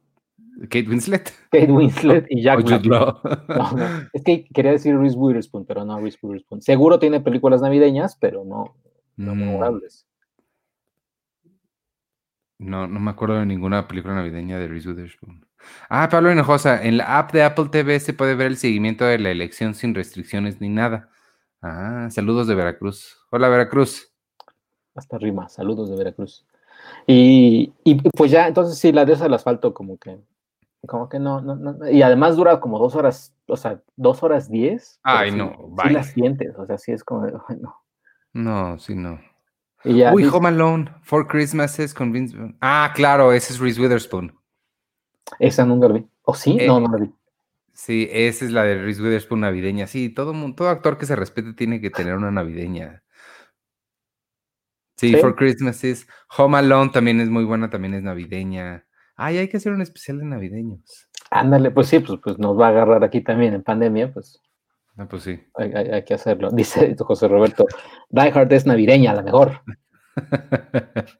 Kate 0.63 0.87
Winslet. 0.89 1.31
Kate 1.51 1.71
Winslet 1.71 2.25
y 2.29 2.41
Jack 2.41 2.63
Black. 2.63 2.85
No, 2.85 3.21
no, 3.55 4.09
Es 4.13 4.23
que 4.23 4.45
quería 4.53 4.71
decir 4.71 4.97
Reese 4.97 5.17
Witherspoon, 5.17 5.65
pero 5.65 5.85
no 5.85 5.99
Reese 5.99 6.17
Witherspoon. 6.21 6.61
Seguro 6.61 6.99
tiene 6.99 7.21
películas 7.21 7.61
navideñas, 7.61 8.15
pero 8.17 8.43
no, 8.43 8.75
no 9.15 9.35
Mm, 9.35 9.39
memorables. 9.39 10.07
No, 12.57 12.87
no 12.87 12.99
me 12.99 13.11
acuerdo 13.11 13.35
de 13.39 13.45
ninguna 13.45 13.87
película 13.87 14.13
navideña 14.13 14.59
de 14.59 14.67
Reese 14.67 14.89
Witherspoon. 14.89 15.45
Ah, 15.89 16.09
Pablo 16.09 16.31
Hinojosa, 16.31 16.83
en 16.83 16.97
la 16.97 17.17
app 17.17 17.31
de 17.31 17.43
Apple 17.43 17.69
TV 17.71 17.99
se 17.99 18.13
puede 18.13 18.35
ver 18.35 18.47
el 18.47 18.57
seguimiento 18.57 19.05
de 19.05 19.19
la 19.19 19.31
elección 19.31 19.73
sin 19.73 19.95
restricciones 19.95 20.59
ni 20.61 20.69
nada. 20.69 21.09
Ah, 21.61 22.07
saludos 22.11 22.47
de 22.47 22.55
Veracruz. 22.55 23.17
Hola, 23.31 23.49
Veracruz. 23.49 24.10
Hasta 24.95 25.17
rima. 25.17 25.47
Saludos 25.49 25.89
de 25.89 25.95
Veracruz. 25.95 26.45
Y, 27.07 27.73
y 27.83 27.95
pues 28.11 28.31
ya, 28.31 28.47
entonces 28.47 28.77
sí, 28.77 28.91
la 28.91 29.05
diosa 29.05 29.23
del 29.25 29.33
asfalto 29.35 29.73
como 29.73 29.97
que, 29.97 30.19
como 30.87 31.07
que 31.09 31.19
no, 31.19 31.41
no, 31.41 31.55
no, 31.55 31.89
y 31.89 32.01
además 32.01 32.35
dura 32.35 32.59
como 32.59 32.79
dos 32.79 32.95
horas, 32.95 33.33
o 33.47 33.55
sea, 33.55 33.81
dos 33.95 34.23
horas 34.23 34.49
diez. 34.49 34.99
Ay, 35.03 35.31
sí- 35.31 35.37
no, 35.37 35.51
Sí 35.53 35.63
bye. 35.83 35.91
la 35.93 36.03
sientes, 36.03 36.55
o 36.57 36.65
sea, 36.65 36.77
sí 36.77 36.91
es 36.91 37.03
como, 37.03 37.25
de, 37.25 37.33
ay, 37.47 37.57
no. 37.61 37.75
No, 38.33 38.79
sí, 38.79 38.95
no. 38.95 39.19
Y 39.83 39.97
ya, 39.97 40.13
Uy, 40.13 40.23
dice- 40.23 40.35
Home 40.35 40.47
Alone, 40.49 40.91
Four 41.03 41.27
Christmases 41.27 41.93
con 41.93 42.11
Vince. 42.11 42.37
Ah, 42.61 42.91
claro, 42.95 43.31
ese 43.31 43.53
es 43.53 43.59
Reese 43.59 43.79
Witherspoon. 43.81 44.35
esa 45.39 45.65
nunca 45.65 45.87
la 45.87 45.93
vi. 45.95 46.07
¿O 46.23 46.33
sí? 46.33 46.57
Eh, 46.59 46.67
no, 46.67 46.79
no 46.79 46.87
la 46.91 46.97
vi. 47.05 47.11
Sí, 47.73 48.07
esa 48.11 48.45
es 48.45 48.51
la 48.51 48.63
de 48.63 48.81
Reese 48.81 49.01
Witherspoon 49.01 49.41
navideña. 49.41 49.87
Sí, 49.87 50.09
todo, 50.09 50.33
todo 50.55 50.69
actor 50.69 50.97
que 50.97 51.05
se 51.05 51.15
respete 51.15 51.53
tiene 51.53 51.79
que 51.81 51.89
tener 51.89 52.15
una 52.15 52.29
navideña. 52.31 53.01
Sí. 55.09 55.15
For 55.15 55.35
Christmases. 55.35 56.07
Home 56.37 56.57
Alone 56.57 56.91
también 56.93 57.19
es 57.21 57.29
muy 57.29 57.43
buena, 57.43 57.69
también 57.69 57.93
es 57.95 58.03
navideña. 58.03 58.85
Ay, 59.15 59.37
hay 59.37 59.47
que 59.49 59.57
hacer 59.57 59.71
un 59.73 59.81
especial 59.81 60.19
de 60.19 60.25
navideños. 60.25 61.07
Ándale, 61.29 61.71
pues 61.71 61.87
sí, 61.87 61.99
pues, 61.99 62.19
pues 62.23 62.37
nos 62.39 62.59
va 62.59 62.67
a 62.67 62.69
agarrar 62.69 63.03
aquí 63.03 63.21
también 63.21 63.53
en 63.53 63.63
pandemia, 63.63 64.11
pues 64.13 64.39
Ah, 64.97 65.07
pues 65.09 65.23
sí. 65.23 65.39
hay, 65.55 65.71
hay- 65.73 65.89
hay 65.89 66.03
que 66.03 66.13
hacerlo. 66.13 66.49
Dice 66.51 66.95
José 66.99 67.27
Roberto, 67.27 67.65
Die 68.09 68.31
Hard 68.33 68.51
es 68.53 68.65
navideña, 68.65 69.13
la 69.13 69.21
mejor. 69.23 69.61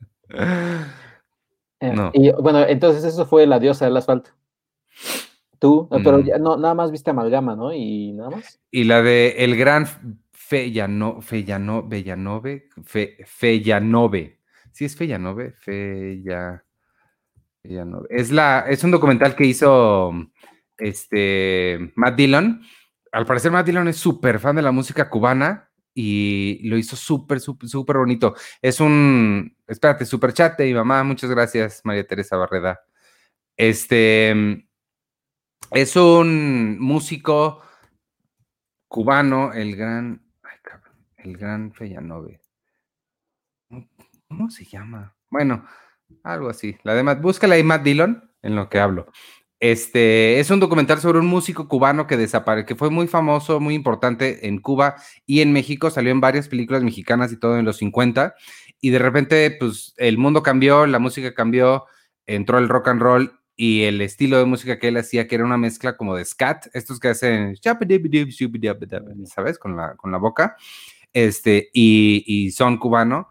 Eh, 1.79 1.93
No. 1.95 2.11
Y 2.13 2.31
bueno, 2.31 2.61
entonces 2.67 3.03
eso 3.03 3.25
fue 3.25 3.47
la 3.47 3.59
diosa 3.59 3.85
del 3.85 3.97
asfalto. 3.97 4.29
Tú, 5.59 5.87
eh, 5.91 5.99
pero 6.03 6.19
Mm. 6.19 6.23
ya 6.23 6.37
no, 6.37 6.57
nada 6.57 6.73
más 6.73 6.91
viste 6.91 7.09
amalgama, 7.11 7.55
¿no? 7.55 7.73
Y 7.73 8.13
nada 8.13 8.29
más. 8.31 8.59
y 8.71 8.83
la 8.85 9.01
de 9.01 9.43
El 9.43 9.55
Gran 9.57 9.85
Fellano, 10.51 11.21
Fellano, 11.21 11.81
Bellanove, 11.81 12.67
Fe, 12.83 13.19
Fellanove. 13.25 14.41
Sí, 14.73 14.83
es 14.83 14.97
Fellanove, 14.97 15.53
Fella, 15.53 16.61
Fellanove. 17.63 18.07
Es, 18.09 18.31
la, 18.31 18.65
es 18.67 18.83
un 18.83 18.91
documental 18.91 19.33
que 19.33 19.45
hizo 19.45 20.11
este, 20.77 21.93
Matt 21.95 22.17
Dillon. 22.17 22.61
Al 23.13 23.25
parecer, 23.25 23.49
Matt 23.49 23.65
Dillon 23.65 23.87
es 23.87 23.95
súper 23.95 24.39
fan 24.39 24.57
de 24.57 24.61
la 24.61 24.73
música 24.73 25.09
cubana 25.09 25.69
y 25.93 26.59
lo 26.67 26.77
hizo 26.77 26.97
súper, 26.97 27.39
súper, 27.39 27.69
súper 27.69 27.95
bonito. 27.95 28.35
Es 28.61 28.81
un, 28.81 29.55
espérate, 29.65 30.05
super 30.05 30.33
chat 30.33 30.57
de 30.57 30.65
mi 30.65 30.73
mamá. 30.73 31.01
Muchas 31.05 31.29
gracias, 31.29 31.79
María 31.85 32.05
Teresa 32.05 32.35
Barreda. 32.35 32.81
Este 33.55 34.65
es 35.71 35.95
un 35.95 36.77
músico 36.77 37.63
cubano, 38.89 39.53
el 39.53 39.77
gran, 39.77 40.20
el 41.23 41.37
gran 41.37 41.73
Fellanove. 41.73 42.41
¿Cómo 44.27 44.49
se 44.49 44.65
llama? 44.65 45.15
Bueno, 45.29 45.65
algo 46.23 46.49
así. 46.49 46.77
La 46.83 46.93
de 46.93 47.03
Matt, 47.03 47.21
búscala 47.21 47.55
ahí 47.55 47.63
Matt 47.63 47.83
Dillon 47.83 48.31
en 48.41 48.55
lo 48.55 48.69
que 48.69 48.79
hablo. 48.79 49.07
Este 49.59 50.39
es 50.39 50.49
un 50.49 50.59
documental 50.59 50.99
sobre 50.99 51.19
un 51.19 51.27
músico 51.27 51.67
cubano 51.67 52.07
que 52.07 52.17
desapareció, 52.17 52.65
que 52.65 52.75
fue 52.75 52.89
muy 52.89 53.07
famoso, 53.07 53.59
muy 53.59 53.75
importante 53.75 54.47
en 54.47 54.59
Cuba 54.59 54.95
y 55.27 55.41
en 55.41 55.53
México. 55.53 55.91
Salió 55.91 56.11
en 56.11 56.19
varias 56.19 56.47
películas 56.47 56.81
mexicanas 56.81 57.31
y 57.31 57.37
todo 57.37 57.59
en 57.59 57.65
los 57.65 57.77
50. 57.77 58.33
Y 58.81 58.89
de 58.89 58.99
repente, 58.99 59.55
pues 59.59 59.93
el 59.97 60.17
mundo 60.17 60.41
cambió, 60.41 60.87
la 60.87 60.97
música 60.97 61.35
cambió, 61.35 61.85
entró 62.25 62.57
el 62.57 62.69
rock 62.69 62.87
and 62.87 63.01
roll 63.01 63.39
y 63.55 63.83
el 63.83 64.01
estilo 64.01 64.39
de 64.39 64.45
música 64.45 64.79
que 64.79 64.87
él 64.87 64.97
hacía, 64.97 65.27
que 65.27 65.35
era 65.35 65.45
una 65.45 65.57
mezcla 65.57 65.95
como 65.95 66.15
de 66.15 66.25
scat, 66.25 66.65
estos 66.73 66.99
que 66.99 67.09
hacen, 67.09 67.55
¿sabes? 69.25 69.59
Con 69.59 69.75
la, 69.75 69.95
con 69.95 70.11
la 70.11 70.17
boca, 70.17 70.57
este, 71.13 71.69
y, 71.73 72.23
y 72.25 72.51
son 72.51 72.77
cubano 72.77 73.29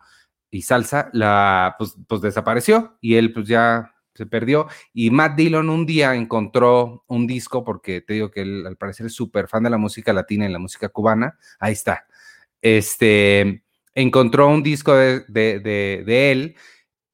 y 0.50 0.62
salsa, 0.62 1.10
la, 1.12 1.76
pues, 1.78 1.94
pues 2.08 2.20
desapareció 2.20 2.96
y 3.00 3.14
él 3.14 3.32
pues 3.32 3.46
ya 3.46 3.94
se 4.14 4.26
perdió. 4.26 4.66
Y 4.92 5.10
Matt 5.10 5.36
Dillon 5.36 5.70
un 5.70 5.86
día 5.86 6.14
encontró 6.14 7.04
un 7.06 7.26
disco, 7.26 7.64
porque 7.64 8.00
te 8.00 8.14
digo 8.14 8.30
que 8.30 8.42
él 8.42 8.66
al 8.66 8.76
parecer 8.76 9.06
es 9.06 9.14
súper 9.14 9.48
fan 9.48 9.62
de 9.62 9.70
la 9.70 9.78
música 9.78 10.12
latina 10.12 10.46
y 10.46 10.52
la 10.52 10.58
música 10.58 10.88
cubana. 10.88 11.38
Ahí 11.58 11.72
está. 11.72 12.06
Este 12.60 13.62
encontró 13.94 14.48
un 14.48 14.62
disco 14.62 14.94
de, 14.94 15.24
de, 15.28 16.32
él 16.32 16.56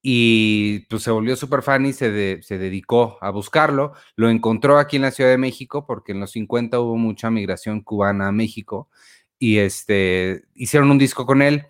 y 0.03 0.81
pues 0.91 1.03
se 1.03 1.11
volvió 1.11 1.37
súper 1.37 1.63
fan 1.63 1.87
y 1.87 1.93
se, 1.93 2.43
se, 2.43 2.59
dedicó 2.59 3.19
a 3.21 3.31
buscarlo. 3.31 3.93
Lo 4.17 4.31
encontró 4.31 4.79
aquí 4.79 4.97
en 4.97 5.03
la 5.03 5.11
Ciudad 5.11 5.31
de 5.31 5.39
México, 5.39 5.87
porque 5.87 6.13
en 6.13 6.21
los 6.21 6.33
50 6.33 6.81
hubo 6.81 6.97
mucha 6.97 7.31
migración 7.31 7.83
cubana 7.83 8.29
a 8.29 8.33
México 8.33 8.89
y 9.39 9.59
este, 9.59 10.45
hicieron 10.55 10.91
un 10.91 10.99
disco 10.99 11.27
con 11.27 11.43
él. 11.43 11.67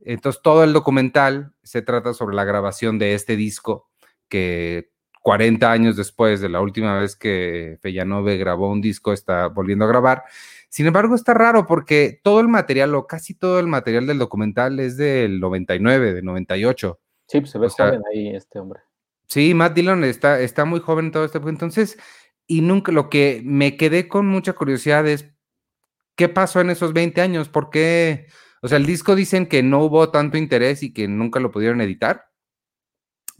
Entonces 0.00 0.40
todo 0.42 0.62
el 0.64 0.72
documental 0.72 1.52
se 1.62 1.82
trata 1.82 2.14
sobre 2.14 2.36
la 2.36 2.44
grabación 2.44 2.98
de 2.98 3.14
este 3.14 3.36
disco 3.36 3.88
que 4.28 4.90
40 5.26 5.72
años 5.72 5.96
después 5.96 6.40
de 6.40 6.48
la 6.48 6.60
última 6.60 7.00
vez 7.00 7.16
que 7.16 7.78
Fellanove 7.82 8.36
grabó 8.36 8.70
un 8.70 8.80
disco, 8.80 9.12
está 9.12 9.48
volviendo 9.48 9.84
a 9.84 9.88
grabar. 9.88 10.22
Sin 10.68 10.86
embargo, 10.86 11.16
está 11.16 11.34
raro 11.34 11.66
porque 11.66 12.20
todo 12.22 12.38
el 12.38 12.46
material 12.46 12.94
o 12.94 13.08
casi 13.08 13.34
todo 13.34 13.58
el 13.58 13.66
material 13.66 14.06
del 14.06 14.18
documental 14.18 14.78
es 14.78 14.96
del 14.96 15.40
99, 15.40 16.14
del 16.14 16.24
98. 16.24 17.00
Sí, 17.26 17.40
pues 17.40 17.50
se 17.50 17.58
ve 17.58 17.68
joven 17.68 18.02
ahí 18.12 18.36
este 18.36 18.60
hombre. 18.60 18.80
Sí, 19.26 19.52
Matt 19.54 19.74
Dillon 19.74 20.04
está, 20.04 20.40
está 20.40 20.64
muy 20.64 20.78
joven 20.78 21.10
todo 21.10 21.24
este 21.24 21.38
Entonces, 21.38 21.98
y 22.46 22.60
nunca 22.60 22.92
lo 22.92 23.08
que 23.10 23.42
me 23.44 23.76
quedé 23.76 24.06
con 24.06 24.28
mucha 24.28 24.52
curiosidad 24.52 25.08
es, 25.08 25.28
¿qué 26.16 26.28
pasó 26.28 26.60
en 26.60 26.70
esos 26.70 26.92
20 26.92 27.20
años? 27.20 27.48
¿Por 27.48 27.70
qué? 27.70 28.26
O 28.62 28.68
sea, 28.68 28.78
el 28.78 28.86
disco 28.86 29.14
dicen 29.14 29.46
que 29.46 29.62
no 29.62 29.80
hubo 29.84 30.10
tanto 30.10 30.38
interés 30.38 30.82
y 30.82 30.92
que 30.92 31.06
nunca 31.08 31.40
lo 31.40 31.52
pudieron 31.52 31.80
editar 31.80 32.26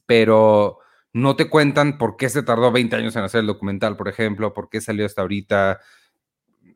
pero 0.07 0.79
no 1.13 1.37
te 1.37 1.51
cuentan 1.51 1.99
por 1.99 2.17
qué 2.17 2.29
se 2.29 2.43
tardó 2.43 2.73
20 2.73 2.97
años 2.97 3.17
en 3.17 3.25
hacer 3.25 3.41
el 3.41 3.47
documental, 3.47 3.97
por 3.97 4.09
ejemplo, 4.09 4.55
por 4.55 4.71
qué 4.71 4.81
salió 4.81 5.05
hasta 5.05 5.23
ahorita. 5.23 5.81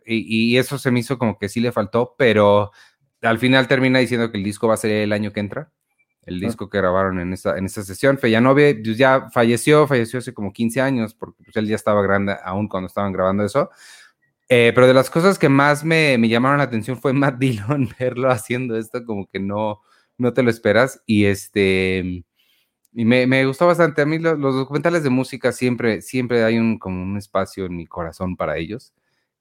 Y, 0.05 0.57
eso 0.59 0.79
se 0.79 0.91
me 0.91 1.01
hizo 1.01 1.19
como 1.19 1.39
que 1.39 1.49
sí 1.49 1.61
le 1.61 1.73
faltó, 1.73 2.17
pero 2.19 2.73
al 3.23 3.39
final 3.39 3.69
termina 3.69 4.01
diciendo 4.01 4.33
que 4.33 4.39
el 4.39 4.45
disco 4.45 4.67
va 4.67 4.75
a 4.75 4.79
ser 4.79 4.91
el 4.91 5.13
año 5.13 5.33
que 5.33 5.41
entra, 5.41 5.71
el 6.25 6.41
disco 6.41 6.69
que 6.69 6.79
grabaron 6.79 7.21
en 7.21 7.33
esa, 7.33 7.57
en 7.57 7.67
esa 7.67 7.85
sesión. 7.85 8.19
Fellanove 8.19 8.81
pues, 8.83 8.97
ya 8.97 9.29
falleció, 9.31 9.87
falleció 9.87 10.19
hace 10.19 10.35
como 10.35 10.53
15 10.53 10.81
años, 10.81 11.15
porque 11.15 11.45
pues, 11.45 11.57
él 11.57 11.69
ya 11.69 11.77
estaba 11.77 12.03
grande 12.03 12.35
aún 12.43 12.69
cuando 12.69 12.89
estaban 12.89 13.13
grabando 13.13 13.45
eso. 13.45 13.71
Eh, 14.53 14.73
pero 14.75 14.89
de 14.89 14.95
las 14.95 15.09
cosas 15.11 15.39
que 15.39 15.49
más 15.49 15.85
me, 15.85 16.19
me, 16.19 16.29
llamaron 16.29 16.59
la 16.59 16.65
atención 16.65 16.99
fue 16.99 17.13
Matt 17.13 17.39
Dillon, 17.39 17.89
verlo 17.99 18.31
haciendo 18.31 18.77
esto 18.77 19.05
como 19.05 19.29
que 19.29 19.39
no, 19.39 19.81
no 20.19 20.33
te 20.33 20.43
lo 20.43 20.51
esperas. 20.51 21.01
Y 21.07 21.27
este 21.27 22.25
y 22.93 23.05
me, 23.05 23.27
me, 23.27 23.47
gustó 23.47 23.67
bastante. 23.67 24.03
A 24.03 24.07
mí 24.07 24.19
los, 24.19 24.41
documentales 24.41 25.05
de 25.05 25.11
música 25.11 25.53
siempre, 25.53 26.03
siempre 26.03 26.43
hay 26.43 26.59
un, 26.59 26.79
como 26.79 27.01
un 27.03 27.17
espacio 27.17 27.67
en 27.67 27.77
mi 27.77 27.87
corazón 27.87 28.37
para 28.37 28.57
ellos. 28.57 28.93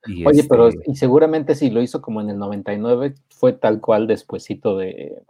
Y 0.05 0.25
Oye, 0.25 0.45
pero 0.47 0.67
este 0.67 0.79
y 0.85 0.95
seguramente 0.95 1.55
si 1.55 1.71
lo 1.71 1.81
hizo 1.81 2.01
como 2.01 2.21
en 2.21 2.29
el 2.29 2.37
99, 2.37 3.15
fue 3.29 3.53
tal 3.53 3.81
cual 3.81 4.07
despuesito 4.07 4.77
de 4.77 5.23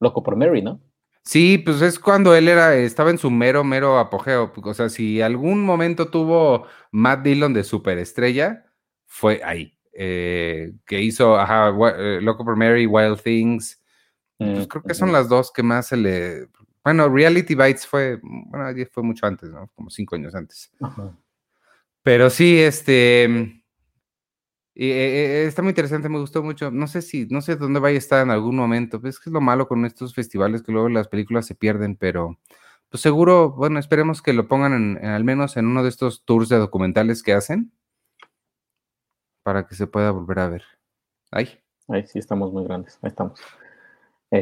Loco 0.00 0.22
por 0.22 0.36
Mary, 0.36 0.62
¿no? 0.62 0.80
Sí, 1.24 1.58
pues 1.58 1.82
es 1.82 1.98
cuando 1.98 2.34
él 2.34 2.48
era, 2.48 2.76
estaba 2.76 3.10
en 3.10 3.18
su 3.18 3.30
mero, 3.30 3.64
mero 3.64 3.98
apogeo. 3.98 4.52
O 4.62 4.74
sea, 4.74 4.88
si 4.88 5.20
algún 5.20 5.64
momento 5.64 6.08
tuvo 6.08 6.66
Matt 6.92 7.24
Dillon 7.24 7.54
de 7.54 7.64
superestrella, 7.64 8.63
fue 9.14 9.40
ahí. 9.44 9.72
Eh, 9.92 10.72
que 10.84 11.00
hizo, 11.00 11.36
ajá, 11.36 11.72
eh, 11.96 12.18
Loco 12.20 12.44
por 12.44 12.56
Mary, 12.56 12.84
Wild 12.84 13.22
Things. 13.22 13.80
Pues 14.36 14.58
mm, 14.58 14.62
creo 14.64 14.82
que 14.82 14.94
son 14.94 15.12
las 15.12 15.28
dos 15.28 15.52
que 15.52 15.62
más 15.62 15.86
se 15.86 15.96
le, 15.96 16.48
bueno, 16.82 17.08
Reality 17.08 17.54
Bites 17.54 17.86
fue, 17.86 18.18
bueno, 18.22 18.66
fue 18.90 19.02
mucho 19.04 19.24
antes, 19.26 19.50
¿no? 19.50 19.70
Como 19.76 19.88
cinco 19.88 20.16
años 20.16 20.34
antes. 20.34 20.72
Pero 22.02 22.28
sí, 22.28 22.58
este, 22.58 23.62
y, 24.74 24.90
eh, 24.90 25.44
eh, 25.44 25.46
está 25.46 25.62
muy 25.62 25.70
interesante, 25.70 26.08
me 26.08 26.18
gustó 26.18 26.42
mucho. 26.42 26.72
No 26.72 26.88
sé 26.88 27.00
si, 27.00 27.26
no 27.30 27.40
sé 27.40 27.54
dónde 27.54 27.78
vaya 27.78 27.94
a 27.94 27.98
estar 27.98 28.22
en 28.22 28.30
algún 28.30 28.56
momento. 28.56 29.00
Pues 29.00 29.14
es 29.14 29.20
que 29.20 29.30
es 29.30 29.34
lo 29.34 29.40
malo 29.40 29.68
con 29.68 29.84
estos 29.84 30.12
festivales 30.12 30.62
que 30.64 30.72
luego 30.72 30.88
las 30.88 31.06
películas 31.06 31.46
se 31.46 31.54
pierden, 31.54 31.94
pero 31.94 32.40
pues 32.88 33.00
seguro, 33.00 33.52
bueno, 33.52 33.78
esperemos 33.78 34.22
que 34.22 34.32
lo 34.32 34.48
pongan 34.48 34.72
en, 34.72 35.06
al 35.06 35.22
menos 35.22 35.56
en 35.56 35.66
uno 35.66 35.84
de 35.84 35.88
estos 35.88 36.24
tours 36.24 36.48
de 36.48 36.58
documentales 36.58 37.22
que 37.22 37.32
hacen 37.32 37.72
para 39.44 39.68
que 39.68 39.76
se 39.76 39.86
pueda 39.86 40.10
volver 40.10 40.40
a 40.40 40.48
ver. 40.48 40.62
Ahí. 41.30 41.60
Ahí 41.86 42.04
sí 42.06 42.18
estamos 42.18 42.52
muy 42.52 42.64
grandes, 42.64 42.98
ahí 43.02 43.10
estamos. 43.10 43.40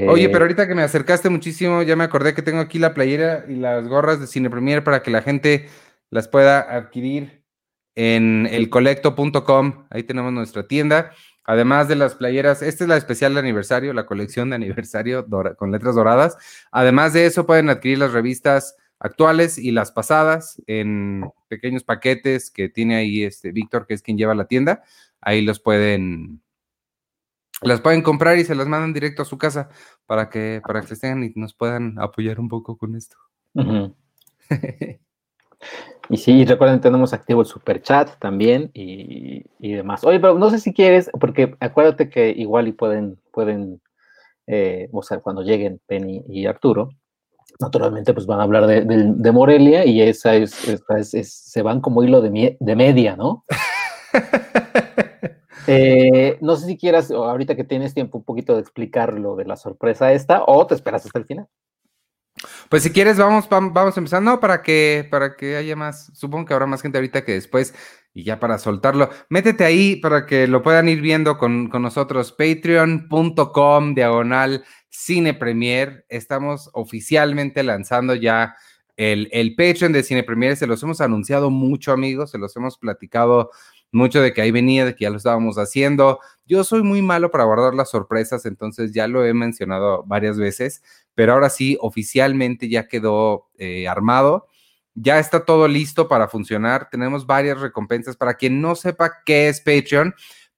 Oye, 0.08 0.28
pero 0.28 0.38
eh, 0.38 0.42
ahorita 0.44 0.66
que 0.66 0.74
me 0.74 0.82
acercaste 0.82 1.28
muchísimo, 1.28 1.82
ya 1.82 1.96
me 1.96 2.04
acordé 2.04 2.32
que 2.32 2.40
tengo 2.40 2.60
aquí 2.60 2.78
la 2.78 2.94
playera 2.94 3.44
y 3.46 3.56
las 3.56 3.86
gorras 3.86 4.20
de 4.20 4.26
Cine 4.26 4.48
Premier 4.48 4.82
para 4.82 5.02
que 5.02 5.10
la 5.10 5.20
gente 5.20 5.68
las 6.08 6.28
pueda 6.28 6.60
adquirir 6.60 7.44
en 7.94 8.46
elcolecto.com. 8.50 9.86
Ahí 9.90 10.04
tenemos 10.04 10.32
nuestra 10.32 10.66
tienda. 10.66 11.12
Además 11.44 11.88
de 11.88 11.96
las 11.96 12.14
playeras, 12.14 12.62
esta 12.62 12.84
es 12.84 12.88
la 12.88 12.96
especial 12.96 13.34
de 13.34 13.40
aniversario, 13.40 13.92
la 13.92 14.06
colección 14.06 14.50
de 14.50 14.56
aniversario 14.56 15.26
con 15.56 15.72
letras 15.72 15.96
doradas. 15.96 16.38
Además 16.70 17.12
de 17.12 17.26
eso, 17.26 17.44
pueden 17.44 17.68
adquirir 17.68 17.98
las 17.98 18.12
revistas 18.12 18.76
actuales 19.02 19.58
y 19.58 19.72
las 19.72 19.90
pasadas 19.90 20.62
en 20.66 21.24
pequeños 21.48 21.82
paquetes 21.82 22.50
que 22.50 22.68
tiene 22.68 22.96
ahí 22.96 23.24
este 23.24 23.50
Víctor, 23.50 23.86
que 23.86 23.94
es 23.94 24.02
quien 24.02 24.16
lleva 24.16 24.34
la 24.34 24.46
tienda. 24.46 24.82
Ahí 25.20 25.42
los 25.42 25.58
pueden 25.58 26.40
las 27.62 27.80
pueden 27.80 28.02
comprar 28.02 28.38
y 28.38 28.44
se 28.44 28.54
las 28.54 28.66
mandan 28.66 28.92
directo 28.92 29.22
a 29.22 29.24
su 29.24 29.38
casa 29.38 29.68
para 30.06 30.30
que, 30.30 30.60
para 30.66 30.82
que 30.82 30.94
estén 30.94 31.22
y 31.22 31.32
nos 31.36 31.54
puedan 31.54 31.98
apoyar 31.98 32.40
un 32.40 32.48
poco 32.48 32.76
con 32.76 32.96
esto. 32.96 33.16
y 36.08 36.16
sí, 36.16 36.44
recuerden, 36.44 36.80
tenemos 36.80 37.12
activo 37.12 37.42
el 37.42 37.46
super 37.46 37.80
chat 37.82 38.18
también 38.18 38.70
y, 38.74 39.44
demás. 39.60 40.04
Oye, 40.04 40.18
pero 40.18 40.38
no 40.38 40.50
sé 40.50 40.58
si 40.58 40.72
quieres, 40.72 41.10
porque 41.20 41.56
acuérdate 41.60 42.08
que 42.08 42.30
igual 42.30 42.66
y 42.66 42.72
pueden, 42.72 43.18
pueden, 43.32 43.80
eh, 44.48 44.88
o 44.92 45.02
sea, 45.02 45.20
cuando 45.20 45.42
lleguen 45.42 45.80
Penny 45.86 46.24
y 46.28 46.46
Arturo, 46.46 46.90
naturalmente 47.60 48.14
pues 48.14 48.26
van 48.26 48.40
a 48.40 48.44
hablar 48.44 48.66
de, 48.66 49.32
Morelia 49.32 49.84
y 49.84 50.02
esa 50.02 50.34
es, 50.34 50.52
se 50.52 51.62
van 51.62 51.80
como 51.80 52.02
hilo 52.02 52.20
de, 52.20 52.56
de 52.58 52.76
media, 52.76 53.16
¿no? 53.16 53.44
Eh, 55.66 56.38
no 56.40 56.56
sé 56.56 56.66
si 56.66 56.76
quieras, 56.76 57.10
ahorita 57.10 57.54
que 57.54 57.64
tienes 57.64 57.94
tiempo, 57.94 58.18
un 58.18 58.24
poquito 58.24 58.54
de 58.54 58.60
explicar 58.60 59.14
lo 59.14 59.36
de 59.36 59.44
la 59.44 59.56
sorpresa 59.56 60.12
esta, 60.12 60.42
o 60.44 60.66
te 60.66 60.74
esperas 60.74 61.06
hasta 61.06 61.18
el 61.18 61.24
final. 61.24 61.46
Pues 62.68 62.82
si 62.82 62.90
quieres, 62.90 63.18
vamos, 63.18 63.48
vamos 63.48 63.96
empezando 63.96 64.40
para 64.40 64.62
que, 64.62 65.06
para 65.10 65.36
que 65.36 65.56
haya 65.56 65.76
más, 65.76 66.10
supongo 66.14 66.46
que 66.46 66.54
habrá 66.54 66.66
más 66.66 66.82
gente 66.82 66.98
ahorita 66.98 67.24
que 67.24 67.32
después, 67.32 67.74
y 68.14 68.24
ya 68.24 68.40
para 68.40 68.58
soltarlo, 68.58 69.10
métete 69.28 69.64
ahí 69.64 69.96
para 69.96 70.26
que 70.26 70.46
lo 70.46 70.62
puedan 70.62 70.88
ir 70.88 71.00
viendo 71.00 71.38
con, 71.38 71.68
nosotros, 71.70 72.32
patreon.com 72.32 73.94
diagonal 73.94 74.64
cine 74.92 75.34
premier. 75.34 76.04
Estamos 76.08 76.70
oficialmente 76.74 77.62
lanzando 77.62 78.14
ya 78.14 78.54
el, 78.96 79.28
el 79.32 79.54
Patreon 79.56 79.92
de 79.92 80.02
Cine 80.02 80.22
Premier, 80.22 80.56
se 80.56 80.66
los 80.66 80.82
hemos 80.82 81.00
anunciado 81.00 81.50
mucho 81.50 81.92
amigos, 81.92 82.30
se 82.30 82.38
los 82.38 82.54
hemos 82.56 82.76
platicado 82.78 83.50
mucho 83.90 84.20
de 84.20 84.32
que 84.32 84.42
ahí 84.42 84.50
venía, 84.50 84.84
de 84.84 84.94
que 84.94 85.04
ya 85.04 85.10
lo 85.10 85.16
estábamos 85.16 85.56
haciendo. 85.56 86.20
Yo 86.46 86.62
soy 86.62 86.82
muy 86.82 87.02
malo 87.02 87.30
para 87.30 87.44
guardar 87.44 87.74
las 87.74 87.90
sorpresas, 87.90 88.44
entonces 88.46 88.92
ya 88.92 89.08
lo 89.08 89.24
he 89.24 89.34
mencionado 89.34 90.04
varias 90.04 90.38
veces, 90.38 90.82
pero 91.14 91.32
ahora 91.32 91.50
sí, 91.50 91.78
oficialmente 91.80 92.68
ya 92.68 92.86
quedó 92.86 93.50
eh, 93.58 93.88
armado. 93.88 94.48
Ya 94.94 95.18
está 95.18 95.46
todo 95.46 95.68
listo 95.68 96.06
para 96.06 96.28
funcionar. 96.28 96.90
Tenemos 96.90 97.26
varias 97.26 97.60
recompensas. 97.60 98.14
Para 98.14 98.34
quien 98.34 98.60
no 98.60 98.74
sepa 98.74 99.22
qué 99.24 99.48
es 99.48 99.62
Patreon, 99.62 100.14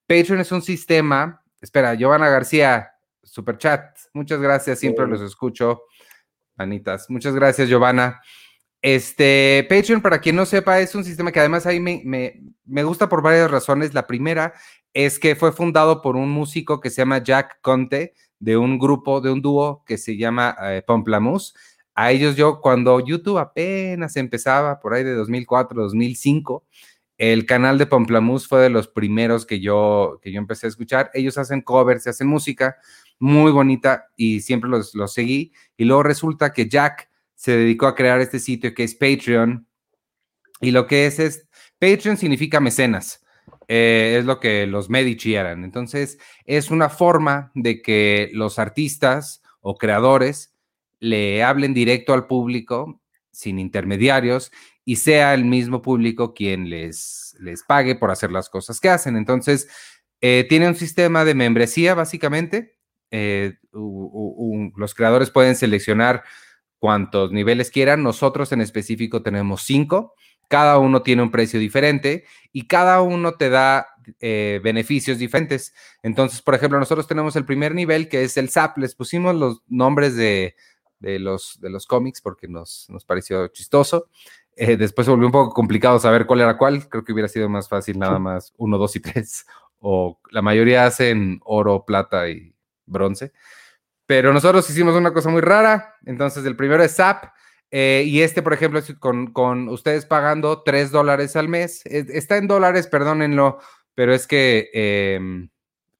Patreon 0.07 0.41
es 0.41 0.51
un 0.51 0.61
sistema. 0.61 1.41
Espera, 1.61 1.95
Giovanna 1.95 2.27
García, 2.27 2.94
super 3.25 3.57
chat. 3.57 3.97
Muchas 4.13 4.39
gracias, 4.39 4.79
siempre 4.79 5.07
los 5.07 5.21
escucho. 5.21 5.83
Anitas, 6.57 7.09
muchas 7.09 7.35
gracias, 7.35 7.67
Giovanna. 7.67 8.21
Este, 8.81 9.65
Patreon, 9.67 9.99
para 9.99 10.19
quien 10.21 10.35
no 10.35 10.45
sepa, 10.45 10.79
es 10.79 10.93
un 10.93 11.03
sistema 11.03 11.31
que 11.31 11.39
además 11.39 11.65
ahí 11.65 11.79
me, 11.79 12.03
me, 12.05 12.83
gusta 12.83 13.09
por 13.09 13.23
varias 13.23 13.49
razones. 13.49 13.93
La 13.95 14.05
primera 14.05 14.53
es 14.93 15.17
que 15.17 15.35
fue 15.35 15.51
fundado 15.51 16.03
por 16.03 16.15
un 16.15 16.29
músico 16.29 16.79
que 16.79 16.91
se 16.91 17.01
llama 17.01 17.23
Jack 17.23 17.59
Conte, 17.61 18.13
de 18.39 18.57
un 18.57 18.77
grupo, 18.77 19.21
de 19.21 19.31
un 19.31 19.41
dúo 19.41 19.83
que 19.87 19.97
se 19.97 20.17
llama 20.17 20.55
eh. 20.61 20.83
A 21.95 22.11
ellos 22.11 22.35
yo, 22.35 22.61
cuando 22.61 22.99
YouTube 22.99 23.39
apenas 23.39 24.17
empezaba, 24.17 24.79
por 24.79 24.93
ahí 24.93 25.03
de 25.03 25.15
2004, 25.15 25.81
2005, 25.81 26.63
el 27.17 27.45
canal 27.45 27.77
de 27.77 27.87
Pomplamoose 27.87 28.47
fue 28.47 28.61
de 28.61 28.69
los 28.69 28.87
primeros 28.87 29.45
que 29.45 29.61
yo, 29.61 30.19
que 30.21 30.31
yo 30.31 30.37
empecé 30.37 30.67
a 30.67 30.69
escuchar. 30.69 31.09
Ellos 31.13 31.37
hacen 31.37 31.61
covers, 31.61 32.05
hacen 32.05 32.27
música 32.27 32.75
muy 33.19 33.51
bonita 33.51 34.07
y 34.15 34.41
siempre 34.41 34.69
los, 34.69 34.93
los 34.95 35.13
seguí. 35.13 35.53
Y 35.77 35.85
luego 35.85 36.03
resulta 36.03 36.53
que 36.53 36.67
Jack 36.67 37.09
se 37.35 37.57
dedicó 37.57 37.87
a 37.87 37.95
crear 37.95 38.19
este 38.21 38.39
sitio 38.39 38.73
que 38.73 38.83
es 38.83 38.95
Patreon. 38.95 39.67
Y 40.61 40.71
lo 40.71 40.87
que 40.87 41.05
es 41.05 41.19
es, 41.19 41.47
Patreon 41.79 42.17
significa 42.17 42.59
mecenas. 42.59 43.25
Eh, 43.67 44.17
es 44.19 44.25
lo 44.25 44.39
que 44.39 44.67
los 44.67 44.89
Medici 44.89 45.35
eran. 45.35 45.63
Entonces, 45.63 46.17
es 46.45 46.71
una 46.71 46.89
forma 46.89 47.51
de 47.55 47.81
que 47.81 48.29
los 48.33 48.59
artistas 48.59 49.41
o 49.61 49.75
creadores 49.75 50.53
le 50.99 51.43
hablen 51.43 51.73
directo 51.73 52.13
al 52.13 52.27
público 52.27 53.01
sin 53.31 53.59
intermediarios 53.59 54.51
y 54.85 54.97
sea 54.97 55.33
el 55.33 55.45
mismo 55.45 55.81
público 55.81 56.33
quien 56.33 56.69
les, 56.69 57.35
les 57.39 57.63
pague 57.63 57.95
por 57.95 58.11
hacer 58.11 58.31
las 58.31 58.49
cosas 58.49 58.79
que 58.79 58.89
hacen. 58.89 59.17
Entonces, 59.17 59.67
eh, 60.21 60.45
tiene 60.47 60.67
un 60.67 60.75
sistema 60.75 61.25
de 61.25 61.35
membresía, 61.35 61.95
básicamente. 61.95 62.74
Eh, 63.11 63.55
los 63.71 64.93
creadores 64.93 65.31
pueden 65.31 65.55
seleccionar 65.55 66.23
cuantos 66.79 67.31
niveles 67.31 67.71
quieran. 67.71 68.03
Nosotros 68.03 68.51
en 68.51 68.61
específico 68.61 69.21
tenemos 69.21 69.63
cinco. 69.63 70.13
Cada 70.47 70.77
uno 70.77 71.01
tiene 71.01 71.23
un 71.23 71.31
precio 71.31 71.59
diferente 71.59 72.25
y 72.51 72.67
cada 72.67 73.01
uno 73.01 73.33
te 73.33 73.49
da 73.49 73.87
eh, 74.19 74.59
beneficios 74.63 75.17
diferentes. 75.17 75.73
Entonces, 76.03 76.41
por 76.41 76.53
ejemplo, 76.53 76.77
nosotros 76.77 77.07
tenemos 77.07 77.35
el 77.35 77.45
primer 77.45 77.73
nivel 77.73 78.07
que 78.07 78.23
es 78.23 78.37
el 78.37 78.49
SAP. 78.49 78.77
Les 78.77 78.95
pusimos 78.95 79.35
los 79.35 79.61
nombres 79.67 80.15
de, 80.15 80.55
los, 80.99 81.59
de 81.59 81.69
los 81.69 81.87
cómics 81.87 82.21
porque 82.21 82.47
nos, 82.47 82.87
nos 82.89 83.03
pareció 83.05 83.47
chistoso. 83.47 84.09
Eh, 84.55 84.77
después 84.77 85.05
se 85.05 85.11
volvió 85.11 85.27
un 85.27 85.33
poco 85.33 85.53
complicado 85.53 85.99
saber 85.99 86.25
cuál 86.25 86.41
era 86.41 86.57
cuál. 86.57 86.87
Creo 86.87 87.03
que 87.03 87.13
hubiera 87.13 87.27
sido 87.27 87.49
más 87.49 87.67
fácil 87.67 87.97
nada 87.99 88.19
más 88.19 88.53
uno, 88.57 88.77
dos 88.77 88.95
y 88.95 88.99
tres. 88.99 89.45
O 89.79 90.19
la 90.31 90.41
mayoría 90.41 90.85
hacen 90.85 91.41
oro, 91.43 91.85
plata 91.85 92.29
y 92.29 92.54
bronce. 92.85 93.31
Pero 94.05 94.33
nosotros 94.33 94.69
hicimos 94.69 94.95
una 94.95 95.13
cosa 95.13 95.29
muy 95.29 95.41
rara. 95.41 95.95
Entonces, 96.05 96.45
el 96.45 96.55
primero 96.55 96.83
es 96.83 96.91
SAP. 96.91 97.25
Eh, 97.71 98.03
y 98.05 98.21
este, 98.21 98.41
por 98.41 98.53
ejemplo, 98.53 98.79
es 98.79 98.93
con, 98.99 99.33
con, 99.33 99.69
ustedes 99.69 100.05
pagando 100.05 100.61
tres 100.63 100.91
dólares 100.91 101.35
al 101.35 101.49
mes. 101.49 101.81
está 101.85 102.37
en 102.37 102.47
dólares, 102.47 102.87
perdónenlo, 102.87 103.59
pero 103.95 104.13
es 104.13 104.27
que 104.27 104.69
em, 104.73 105.49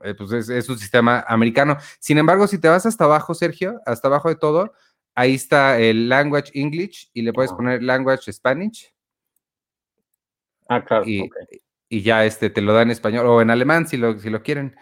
eh, 0.03 0.13
pues 0.13 0.31
es, 0.31 0.49
es, 0.49 0.69
un 0.69 0.77
sistema 0.77 1.25
americano. 1.27 1.77
Sin 1.99 2.17
embargo, 2.17 2.47
si 2.47 2.59
te 2.59 2.69
vas 2.69 2.85
hasta 2.85 3.05
abajo, 3.05 3.33
Sergio, 3.33 3.81
hasta 3.85 4.07
abajo 4.07 4.29
de 4.29 4.35
todo, 4.35 4.73
ahí 5.15 5.35
está 5.35 5.79
el 5.79 6.07
Language 6.07 6.51
English 6.53 7.09
y 7.13 7.23
le 7.23 7.33
puedes 7.33 7.51
poner 7.51 7.81
Language 7.81 8.31
Spanish. 8.31 8.93
Ah, 10.67 10.83
claro. 10.83 11.05
Y, 11.05 11.29
y, 11.89 12.01
ya 12.01 12.25
este 12.25 12.49
te 12.49 12.61
lo 12.61 12.73
da 12.73 12.81
en 12.81 12.91
español 12.91 13.25
o 13.27 13.41
en 13.41 13.49
alemán 13.49 13.87
si 13.87 13.97
lo, 13.97 14.19
si 14.19 14.29
lo 14.29 14.43
quieren. 14.43 14.75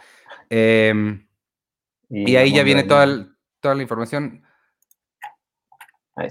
Em, 0.49 1.27
y, 2.13 2.35
ahí 2.35 2.53
ya 2.53 2.63
viene 2.63 2.83
toda, 2.83 3.27
toda 3.59 3.75
la 3.75 3.81
información. 3.81 4.43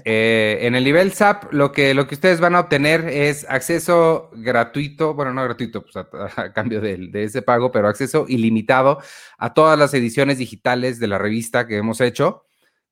Eh, 0.05 0.59
en 0.61 0.75
el 0.75 0.83
nivel 0.85 1.11
SAP, 1.11 1.51
lo 1.51 1.73
que, 1.73 1.93
lo 1.93 2.07
que 2.07 2.15
ustedes 2.15 2.39
van 2.39 2.55
a 2.55 2.61
obtener 2.61 3.01
es 3.09 3.45
acceso 3.49 4.29
gratuito, 4.33 5.13
bueno, 5.13 5.33
no 5.33 5.43
gratuito, 5.43 5.83
pues 5.83 5.97
a, 5.97 6.53
cambio 6.53 6.79
de, 6.79 7.09
de, 7.11 7.23
ese 7.25 7.41
pago, 7.41 7.71
pero 7.71 7.89
acceso 7.89 8.25
ilimitado 8.29 8.99
a 9.37 9.53
todas 9.53 9.77
las 9.77 9.93
ediciones 9.93 10.37
digitales 10.37 10.99
de 10.99 11.07
la 11.07 11.17
revista 11.17 11.67
que 11.67 11.75
hemos 11.75 11.99
hecho 11.99 12.45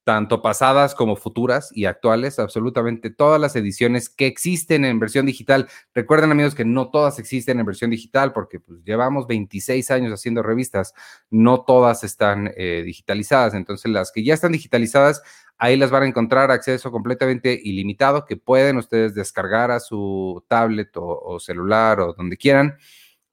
tanto 0.04 0.42
pasadas 0.42 0.96
como 0.96 1.16
futuras 1.16 1.70
y 1.74 1.86
actuales, 1.86 2.40
absolutamente 2.40 3.12
todas 3.12 3.40
las 3.40 3.56
ediciones 3.56 4.10
que 4.10 4.26
existen 4.26 4.84
en 4.84 5.00
versión 5.00 5.26
digital. 5.26 5.68
Recuerden 5.94 6.32
amigos 6.32 6.56
que 6.56 6.66
no 6.66 6.90
todas 6.90 7.20
existen 7.20 7.60
en 7.60 7.66
versión 7.66 7.92
digital 7.92 8.34
porque 8.34 8.60
pues, 8.60 8.84
llevamos 8.84 9.28
26 9.28 9.92
años 9.92 10.14
haciendo 10.14 10.42
revistas, 10.42 10.94
no 11.30 11.62
todas 11.62 12.04
están 12.04 12.52
eh, 12.58 12.82
digitalizadas, 12.84 13.54
entonces 13.54 13.92
las 13.92 14.12
que 14.12 14.24
ya 14.24 14.34
están 14.34 14.54
digitalizadas, 14.54 15.22
ahí 15.58 15.78
las 15.78 15.92
van 15.92 16.04
a 16.04 16.08
encontrar 16.08 16.50
acceso 16.50 16.92
completamente 16.92 17.60
ilimitado 17.64 18.26
que 18.26 18.38
pueden 18.38 18.78
ustedes 18.78 19.14
descargar 19.14 19.70
a 19.70 19.80
su 19.80 20.44
tablet 20.48 20.90
o 20.96 21.40
celular 21.40 22.00
o 22.00 22.14
donde 22.14 22.38
quieran 22.38 22.78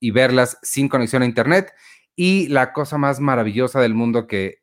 y 0.00 0.10
verlas 0.10 0.58
sin 0.62 0.88
conexión 0.88 1.22
a 1.22 1.26
internet. 1.26 1.72
Y 2.14 2.48
la 2.48 2.72
cosa 2.72 2.98
más 2.98 3.20
maravillosa 3.20 3.80
del 3.80 3.94
mundo 3.94 4.26
que 4.26 4.62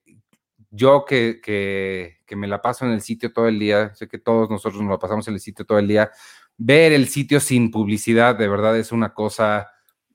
yo 0.76 1.06
que, 1.06 1.40
que, 1.42 2.36
me 2.36 2.48
la 2.48 2.62
paso 2.62 2.86
en 2.86 2.92
el 2.92 3.02
sitio 3.02 3.32
todo 3.32 3.48
el 3.48 3.60
día, 3.60 3.94
sé 3.96 4.08
que 4.08 4.18
todos 4.18 4.50
nosotros 4.50 4.82
nos 4.82 4.92
la 4.92 5.00
pasamos 5.00 5.28
en 5.28 5.36
el 5.36 5.40
sitio 5.40 5.66
todo 5.66 5.80
el 5.80 5.88
día, 5.88 6.12
ver 6.58 6.92
el 6.92 7.08
sitio 7.08 7.40
sin 7.40 7.72
publicidad 7.72 8.36
de 8.36 8.48
verdad 8.48 8.78
es 8.78 8.92
una 8.92 9.14
cosa 9.14 9.70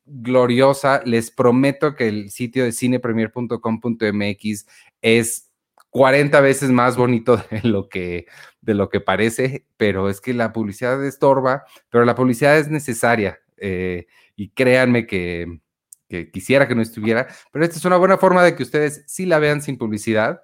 gloriosa. 0.04 1.02
Les 1.04 1.30
prometo 1.30 1.94
que 1.94 2.08
el 2.08 2.30
sitio 2.30 2.64
de 2.64 2.72
cinepremier.com.mx 2.72 4.66
es 5.02 5.50
40 5.90 6.40
veces 6.40 6.70
más 6.70 6.96
bonito 6.96 7.36
de 7.50 7.62
lo, 7.62 7.88
que, 7.88 8.26
de 8.60 8.74
lo 8.74 8.88
que 8.88 9.00
parece, 9.00 9.66
pero 9.76 10.08
es 10.08 10.20
que 10.20 10.34
la 10.34 10.52
publicidad 10.52 11.04
estorba, 11.04 11.64
pero 11.88 12.04
la 12.04 12.14
publicidad 12.14 12.58
es 12.58 12.68
necesaria. 12.68 13.40
Eh, 13.56 14.06
y 14.36 14.50
créanme 14.50 15.06
que, 15.06 15.60
que 16.08 16.30
quisiera 16.30 16.66
que 16.66 16.74
no 16.74 16.82
estuviera, 16.82 17.28
pero 17.52 17.64
esta 17.64 17.76
es 17.76 17.84
una 17.84 17.96
buena 17.96 18.16
forma 18.16 18.42
de 18.42 18.56
que 18.56 18.62
ustedes 18.62 19.04
sí 19.06 19.26
la 19.26 19.38
vean 19.38 19.60
sin 19.60 19.76
publicidad 19.76 20.42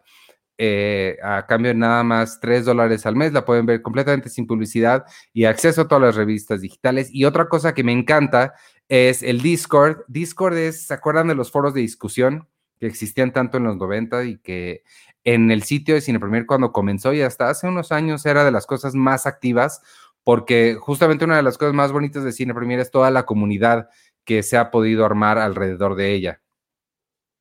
eh, 0.58 1.18
a 1.22 1.46
cambio 1.46 1.72
de 1.72 1.78
nada 1.78 2.02
más 2.02 2.40
3 2.40 2.64
dólares 2.64 3.04
al 3.06 3.16
mes, 3.16 3.32
la 3.32 3.44
pueden 3.44 3.66
ver 3.66 3.82
completamente 3.82 4.28
sin 4.28 4.46
publicidad 4.46 5.04
y 5.32 5.44
acceso 5.44 5.82
a 5.82 5.88
todas 5.88 6.02
las 6.02 6.16
revistas 6.16 6.60
digitales. 6.60 7.08
Y 7.12 7.24
otra 7.24 7.48
cosa 7.48 7.74
que 7.74 7.84
me 7.84 7.92
encanta 7.92 8.54
es 8.88 9.22
el 9.22 9.42
Discord. 9.42 10.04
Discord 10.08 10.56
es, 10.56 10.86
¿se 10.86 10.94
acuerdan 10.94 11.28
de 11.28 11.34
los 11.34 11.50
foros 11.50 11.74
de 11.74 11.80
discusión 11.82 12.48
que 12.78 12.86
existían 12.86 13.32
tanto 13.32 13.58
en 13.58 13.64
los 13.64 13.76
90 13.76 14.24
y 14.24 14.38
que 14.38 14.82
en 15.24 15.50
el 15.50 15.62
sitio 15.62 15.94
de 15.94 16.00
Cine 16.00 16.20
Premier 16.20 16.46
cuando 16.46 16.72
comenzó 16.72 17.12
y 17.12 17.22
hasta 17.22 17.48
hace 17.48 17.66
unos 17.66 17.92
años 17.92 18.24
era 18.26 18.44
de 18.44 18.52
las 18.52 18.66
cosas 18.66 18.94
más 18.94 19.26
activas? 19.26 19.82
Porque 20.24 20.76
justamente 20.80 21.24
una 21.24 21.36
de 21.36 21.42
las 21.42 21.58
cosas 21.58 21.74
más 21.74 21.92
bonitas 21.92 22.24
de 22.24 22.32
Cine 22.32 22.54
Premier 22.54 22.80
es 22.80 22.90
toda 22.90 23.10
la 23.10 23.24
comunidad 23.24 23.88
que 24.24 24.42
se 24.42 24.56
ha 24.56 24.70
podido 24.70 25.04
armar 25.04 25.38
alrededor 25.38 25.94
de 25.94 26.12
ella 26.12 26.40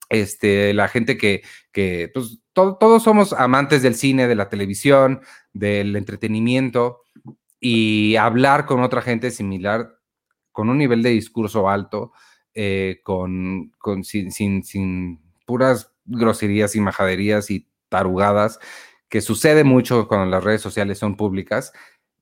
este, 0.10 0.74
la 0.74 0.88
gente 0.88 1.18
que, 1.18 1.42
que 1.72 2.10
pues 2.14 2.40
todos 2.56 3.04
somos 3.04 3.34
amantes 3.34 3.82
del 3.84 3.96
cine, 3.96 4.28
de 4.28 4.36
la 4.36 4.50
televisión, 4.50 5.22
del 5.54 5.96
entretenimiento 5.96 7.04
y 7.60 8.16
hablar 8.16 8.66
con 8.66 8.82
otra 8.82 9.02
gente 9.02 9.30
similar, 9.30 10.00
con 10.52 10.70
un 10.70 10.78
nivel 10.78 11.04
de 11.04 11.10
discurso 11.10 11.70
alto, 11.70 12.14
eh, 12.54 13.02
con, 13.04 13.72
con 13.78 14.04
sin, 14.04 14.32
sin, 14.32 14.64
sin, 14.64 15.20
puras 15.46 15.92
groserías 16.06 16.76
y 16.76 16.80
majaderías 16.80 17.52
y 17.52 17.68
tarugadas, 17.90 18.60
que 19.10 19.22
sucede 19.22 19.64
mucho 19.64 20.08
cuando 20.08 20.26
las 20.26 20.44
redes 20.44 20.62
sociales 20.62 20.98
son 20.98 21.18
públicas. 21.18 21.74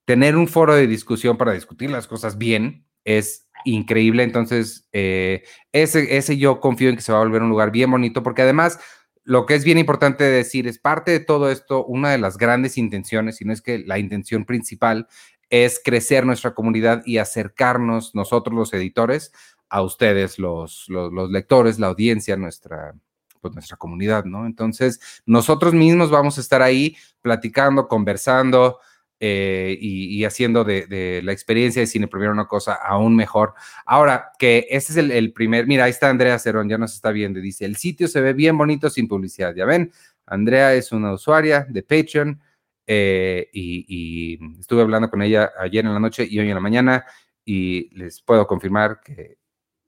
Tener 0.05 0.35
un 0.35 0.47
foro 0.47 0.75
de 0.75 0.87
discusión 0.87 1.37
para 1.37 1.53
discutir 1.53 1.89
las 1.89 2.07
cosas 2.07 2.37
bien 2.37 2.85
es 3.05 3.47
increíble. 3.65 4.23
Entonces, 4.23 4.87
eh, 4.91 5.43
ese, 5.71 6.17
ese 6.17 6.37
yo 6.37 6.59
confío 6.59 6.89
en 6.89 6.95
que 6.95 7.01
se 7.01 7.11
va 7.11 7.19
a 7.19 7.23
volver 7.23 7.41
un 7.41 7.49
lugar 7.49 7.71
bien 7.71 7.91
bonito, 7.91 8.23
porque 8.23 8.41
además, 8.41 8.79
lo 9.23 9.45
que 9.45 9.55
es 9.55 9.63
bien 9.63 9.77
importante 9.77 10.23
decir 10.23 10.67
es 10.67 10.79
parte 10.79 11.11
de 11.11 11.19
todo 11.19 11.49
esto, 11.49 11.85
una 11.85 12.11
de 12.11 12.17
las 12.17 12.37
grandes 12.37 12.77
intenciones, 12.77 13.37
si 13.37 13.45
no 13.45 13.53
es 13.53 13.61
que 13.61 13.79
la 13.79 13.99
intención 13.99 14.45
principal, 14.45 15.07
es 15.49 15.79
crecer 15.83 16.25
nuestra 16.25 16.53
comunidad 16.53 17.03
y 17.05 17.19
acercarnos 17.19 18.15
nosotros 18.15 18.55
los 18.55 18.73
editores 18.73 19.31
a 19.69 19.81
ustedes, 19.81 20.39
los, 20.39 20.85
los, 20.89 21.29
lectores, 21.29 21.79
la 21.79 21.87
audiencia, 21.87 22.35
nuestra, 22.37 22.95
pues 23.39 23.53
nuestra 23.53 23.77
comunidad, 23.77 24.25
¿no? 24.25 24.45
Entonces, 24.45 24.99
nosotros 25.25 25.73
mismos 25.73 26.09
vamos 26.09 26.37
a 26.37 26.41
estar 26.41 26.61
ahí 26.61 26.95
platicando, 27.21 27.87
conversando, 27.87 28.79
eh, 29.25 29.77
y, 29.79 30.25
haciendo 30.25 30.65
de, 30.65 31.21
la 31.23 31.31
experiencia 31.31 31.79
de 31.79 31.87
cine 31.87 32.09
primero 32.09 32.33
una 32.33 32.45
cosa 32.45 32.73
aún 32.73 33.15
mejor. 33.15 33.53
Ahora, 33.85 34.31
que 34.37 34.67
este 34.69 34.91
es 34.91 34.97
el, 34.97 35.31
primer, 35.31 35.65
mira, 35.65 35.85
ahí 35.85 35.91
está 35.91 36.09
Andrea 36.09 36.37
Cerón, 36.37 36.67
ya 36.67 36.77
nos 36.77 36.93
está 36.93 37.11
viendo, 37.11 37.39
dice, 37.39 37.63
el 37.63 37.77
sitio 37.77 38.09
se 38.09 38.19
ve 38.19 38.33
bien 38.33 38.57
bonito 38.57 38.89
sin 38.89 39.07
publicidad, 39.07 39.55
ya 39.55 39.63
ven, 39.63 39.93
Andrea 40.25 40.73
es 40.73 40.91
una 40.91 41.13
usuaria 41.13 41.65
de 41.69 41.83
Patreon 41.83 42.41
eh, 42.85 43.47
y, 43.53 44.37
estuve 44.59 44.81
hablando 44.81 45.09
con 45.09 45.21
ella 45.21 45.53
ayer 45.57 45.85
en 45.85 45.93
la 45.93 46.01
noche 46.01 46.27
y 46.29 46.37
hoy 46.39 46.49
en 46.49 46.55
la 46.55 46.59
mañana 46.59 47.05
y 47.45 47.95
les 47.97 48.21
puedo 48.21 48.45
confirmar 48.45 48.99
que 48.99 49.37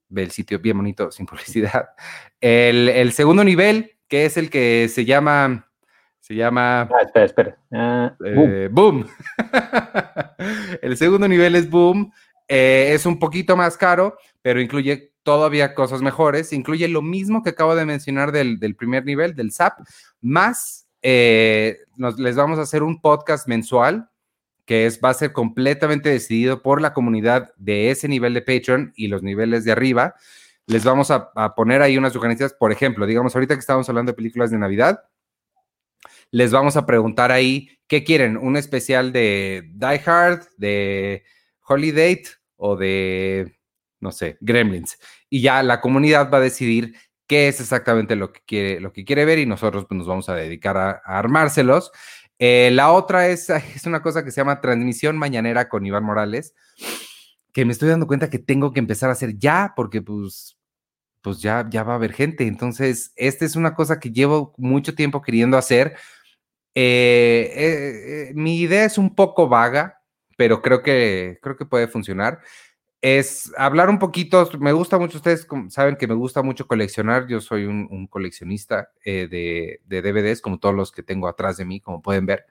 ve 0.07 0.23
el 0.23 0.31
sitio 0.31 0.59
bien 0.59 0.77
bonito 0.77 1.11
sin 1.11 1.25
publicidad. 1.25 1.89
El, 2.39 2.87
el 2.87 3.11
segundo 3.11 3.43
nivel, 3.43 3.97
que 4.07 4.23
es 4.23 4.37
el 4.37 4.49
que 4.49 4.87
se 4.87 5.03
llama 5.03 5.69
Se 6.25 6.33
llama... 6.33 6.89
Ah, 6.91 7.03
espera, 7.03 7.25
espera. 7.25 7.57
Ah, 7.71 8.15
eh, 8.25 8.67
boom. 8.71 9.05
el 10.81 10.97
segundo 10.97 11.27
nivel 11.27 11.53
es 11.53 11.69
Boom. 11.69 12.11
Eh, 12.47 12.93
es 12.93 13.05
un 13.05 13.19
poquito 13.19 13.55
más 13.55 13.77
caro, 13.77 14.17
pero 14.41 14.59
incluye 14.59 15.13
todavía 15.21 15.75
cosas 15.75 16.01
mejores. 16.01 16.51
Incluye 16.51 16.87
lo 16.87 17.03
mismo 17.03 17.43
que 17.43 17.51
acabo 17.51 17.75
de 17.75 17.85
mencionar 17.85 18.31
del, 18.31 18.57
primer 18.75 19.05
nivel, 19.05 19.35
del 19.35 19.51
SAP, 19.51 19.81
más 20.19 20.87
eh, 21.03 21.77
les 22.17 22.35
vamos 22.35 22.57
a 22.57 22.63
hacer 22.63 22.81
un 22.81 23.01
podcast 23.01 23.47
mensual 23.47 24.09
que 24.65 24.87
es, 24.87 24.99
va 25.05 25.09
a 25.09 25.13
ser 25.13 25.31
completamente 25.31 26.09
decidido 26.09 26.63
por 26.63 26.81
la 26.81 26.93
comunidad 26.93 27.51
de 27.57 27.91
ese 27.91 28.07
nivel 28.07 28.33
de 28.33 28.41
Patreon 28.41 28.93
y 28.95 29.09
los 29.09 29.21
niveles 29.21 29.63
de 29.63 29.73
arriba. 29.73 30.15
Les 30.65 30.83
vamos 30.83 31.11
a, 31.11 31.29
a 31.35 31.53
poner 31.53 31.83
ahí 31.83 31.99
unas 31.99 32.13
sugerencias, 32.13 32.51
por 32.51 32.71
ejemplo, 32.71 33.05
digamos, 33.05 33.35
ahorita 33.35 33.53
que 33.53 33.59
estamos 33.59 33.87
hablando 33.89 34.11
de 34.11 34.15
películas 34.15 34.49
de 34.49 34.57
Navidad, 34.57 35.01
les 36.35 36.51
vamos 36.51 36.75
a 36.75 36.85
preguntar 36.85 37.31
ahí 37.31 37.69
qué 37.87 38.03
quieren, 38.03 38.35
un 38.35 38.57
especial 38.57 39.13
de 39.13 39.69
Die 39.73 40.01
Hard, 40.05 40.45
de 40.57 41.23
Holiday 41.65 42.23
o 42.57 42.75
de, 42.75 43.57
no 44.01 44.11
sé, 44.11 44.37
Gremlins. 44.41 44.99
Y 45.29 45.41
ya 45.41 45.63
la 45.63 45.79
comunidad 45.79 46.29
va 46.29 46.39
a 46.39 46.41
decidir 46.41 46.93
qué 47.25 47.47
es 47.47 47.61
exactamente 47.61 48.17
lo 48.17 48.33
que 48.33 48.41
quiere, 48.45 48.81
lo 48.81 48.91
que 48.91 49.05
quiere 49.05 49.23
ver 49.23 49.39
y 49.39 49.45
nosotros 49.45 49.85
pues, 49.87 49.97
nos 49.97 50.07
vamos 50.07 50.27
a 50.27 50.35
dedicar 50.35 50.75
a, 50.75 51.01
armárselos. 51.05 51.93
Eh, 52.37 52.69
la 52.73 52.91
otra 52.91 53.29
es, 53.29 53.49
es 53.73 53.85
una 53.85 54.01
cosa 54.01 54.25
que 54.25 54.31
se 54.31 54.41
llama 54.41 54.59
transmisión 54.59 55.17
mañanera 55.17 55.69
con 55.69 55.85
Iván 55.85 56.03
Morales, 56.03 56.53
que 57.53 57.63
me 57.63 57.71
estoy 57.71 57.87
dando 57.87 58.07
cuenta 58.07 58.29
que 58.29 58.39
tengo 58.39 58.73
que 58.73 58.81
empezar 58.81 59.07
a 59.07 59.13
hacer 59.13 59.37
ya, 59.37 59.71
porque 59.73 60.01
pues, 60.01 60.57
pues 61.21 61.39
ya, 61.39 61.65
ya 61.69 61.83
va 61.83 61.93
a 61.93 61.95
haber 61.95 62.11
gente. 62.11 62.45
Entonces, 62.45 63.13
esta 63.15 63.45
es 63.45 63.55
una 63.55 63.73
cosa 63.73 64.01
que 64.01 64.11
llevo 64.11 64.53
mucho 64.57 64.95
tiempo 64.95 65.21
queriendo 65.21 65.57
hacer, 65.57 65.95
eh, 66.75 67.51
eh, 67.55 68.29
eh, 68.29 68.33
mi 68.35 68.59
idea 68.59 68.83
es 68.85 68.97
un 68.97 69.15
poco 69.15 69.47
vaga, 69.47 70.01
pero 70.37 70.61
creo 70.61 70.83
que, 70.83 71.39
creo 71.41 71.55
que 71.55 71.65
puede 71.65 71.87
funcionar. 71.87 72.41
Es 73.01 73.51
hablar 73.57 73.89
un 73.89 73.99
poquito, 73.99 74.49
me 74.59 74.73
gusta 74.73 74.97
mucho, 74.99 75.17
ustedes 75.17 75.47
saben 75.69 75.95
que 75.95 76.07
me 76.07 76.15
gusta 76.15 76.41
mucho 76.41 76.67
coleccionar, 76.67 77.27
yo 77.27 77.39
soy 77.39 77.65
un, 77.65 78.07
coleccionista 78.07 78.89
de, 79.05 79.79
DVDs, 79.85 80.41
como 80.41 80.59
todos 80.59 80.73
los 80.75 80.91
que 80.91 81.03
tengo 81.03 81.27
atrás 81.27 81.57
de 81.57 81.65
mí, 81.65 81.79
como 81.79 82.01
pueden 82.01 82.25
ver. 82.25 82.45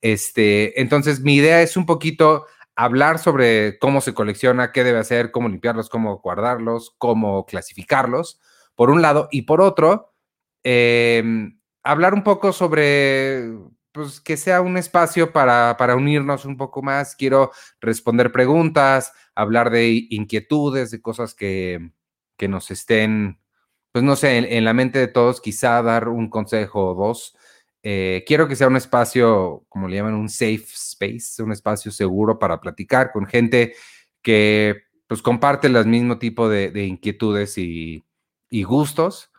Este, 0.00 0.80
entonces, 0.80 1.20
mi 1.20 1.36
idea 1.36 1.62
es 1.62 1.76
un 1.76 1.84
poquito 1.84 2.46
hablar 2.76 3.18
sobre 3.18 3.78
cómo 3.80 4.00
se 4.00 4.14
colecciona, 4.14 4.70
qué 4.70 4.84
debe 4.84 5.00
hacer, 5.00 5.32
cómo 5.32 5.48
limpiarlos, 5.48 5.88
cómo 5.88 6.18
guardarlos, 6.18 6.94
cómo 6.98 7.44
clasificarlos, 7.44 8.40
por 8.76 8.90
un 8.90 9.02
lado, 9.02 9.28
y 9.32 9.42
por 9.42 9.60
otro, 9.60 10.14
eh, 10.62 11.50
hablar 11.88 12.12
un 12.12 12.22
poco 12.22 12.52
sobre, 12.52 13.50
pues 13.92 14.20
que 14.20 14.36
sea 14.36 14.60
un 14.60 14.76
espacio 14.76 15.32
para, 15.32 15.76
para 15.78 15.96
unirnos 15.96 16.44
un 16.44 16.58
poco 16.58 16.82
más. 16.82 17.16
Quiero 17.16 17.50
responder 17.80 18.30
preguntas, 18.30 19.14
hablar 19.34 19.70
de 19.70 20.06
inquietudes, 20.10 20.90
de 20.90 21.00
cosas 21.00 21.32
que, 21.34 21.92
que 22.36 22.46
nos 22.46 22.70
estén, 22.70 23.40
pues 23.90 24.04
no 24.04 24.16
sé, 24.16 24.36
en, 24.36 24.64
la 24.66 24.74
mente 24.74 24.98
de 24.98 25.08
todos, 25.08 25.40
quizá 25.40 25.82
dar 25.82 26.08
un 26.08 26.28
consejo 26.28 26.88
o 26.90 26.94
dos. 26.94 27.34
Eh, 27.82 28.22
quiero 28.26 28.48
que 28.48 28.56
sea 28.56 28.68
un 28.68 28.76
espacio, 28.76 29.64
como 29.70 29.88
le 29.88 29.96
llaman, 29.96 30.12
un 30.12 30.28
safe 30.28 30.66
space, 30.74 31.42
un 31.42 31.52
espacio 31.52 31.90
seguro 31.90 32.38
para 32.38 32.60
platicar 32.60 33.12
con 33.12 33.24
gente 33.24 33.74
que 34.20 34.82
pues 35.06 35.22
comparte 35.22 35.68
el 35.68 35.86
mismo 35.86 36.18
tipo 36.18 36.50
de, 36.50 36.70
de 36.70 36.84
inquietudes 36.84 37.56
y, 37.56 38.04
gustos. 38.50 39.30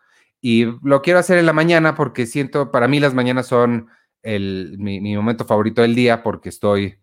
Y 0.42 0.66
lo 0.84 1.02
quiero 1.02 1.20
hacer 1.20 1.38
en 1.38 1.46
la 1.46 1.54
mañana 1.54 1.96
porque 1.96 2.26
siento, 2.26 2.72
para 2.72 2.88
mí 2.88 3.00
las 3.00 3.14
mañanas 3.14 3.48
son 3.48 3.90
el, 4.22 4.78
mi, 4.80 5.16
momento 5.16 5.46
favorito 5.46 5.82
del 5.82 5.96
día 5.96 6.24
porque 6.24 6.50
estoy 6.50 7.00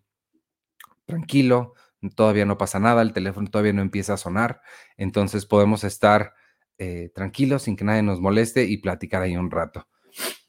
tranquilo, 1.05 1.73
todavía 2.15 2.45
no 2.45 2.57
pasa 2.57 2.79
nada, 2.79 3.01
el 3.01 3.13
teléfono 3.13 3.49
todavía 3.49 3.73
no 3.73 3.81
empieza 3.81 4.13
a 4.13 4.17
sonar, 4.17 4.61
entonces 4.97 5.45
podemos 5.45 5.83
estar 5.83 6.33
eh, 6.77 7.09
tranquilos 7.13 7.63
sin 7.63 7.75
que 7.75 7.85
nadie 7.85 8.03
nos 8.03 8.19
moleste 8.19 8.65
y 8.65 8.77
platicar 8.77 9.21
ahí 9.21 9.37
un 9.37 9.51
rato. 9.51 9.87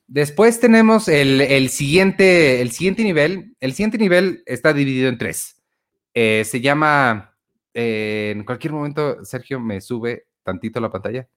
Después 0.08 0.58
tenemos 0.58 1.06
el, 1.06 1.68
siguiente, 1.68 2.62
el 2.62 2.70
siguiente 2.70 3.04
nivel. 3.04 3.54
El 3.60 3.74
siguiente 3.74 3.98
nivel 3.98 4.42
está 4.46 4.72
dividido 4.72 5.10
en 5.10 5.18
tres. 5.18 5.62
Eh, 6.14 6.44
se 6.46 6.62
llama, 6.62 7.36
eh, 7.74 8.32
en 8.34 8.44
cualquier 8.44 8.72
momento, 8.72 9.22
Sergio 9.22 9.60
me 9.60 9.82
sube 9.82 10.26
tantito 10.42 10.80
la 10.80 10.90
pantalla 10.90 11.28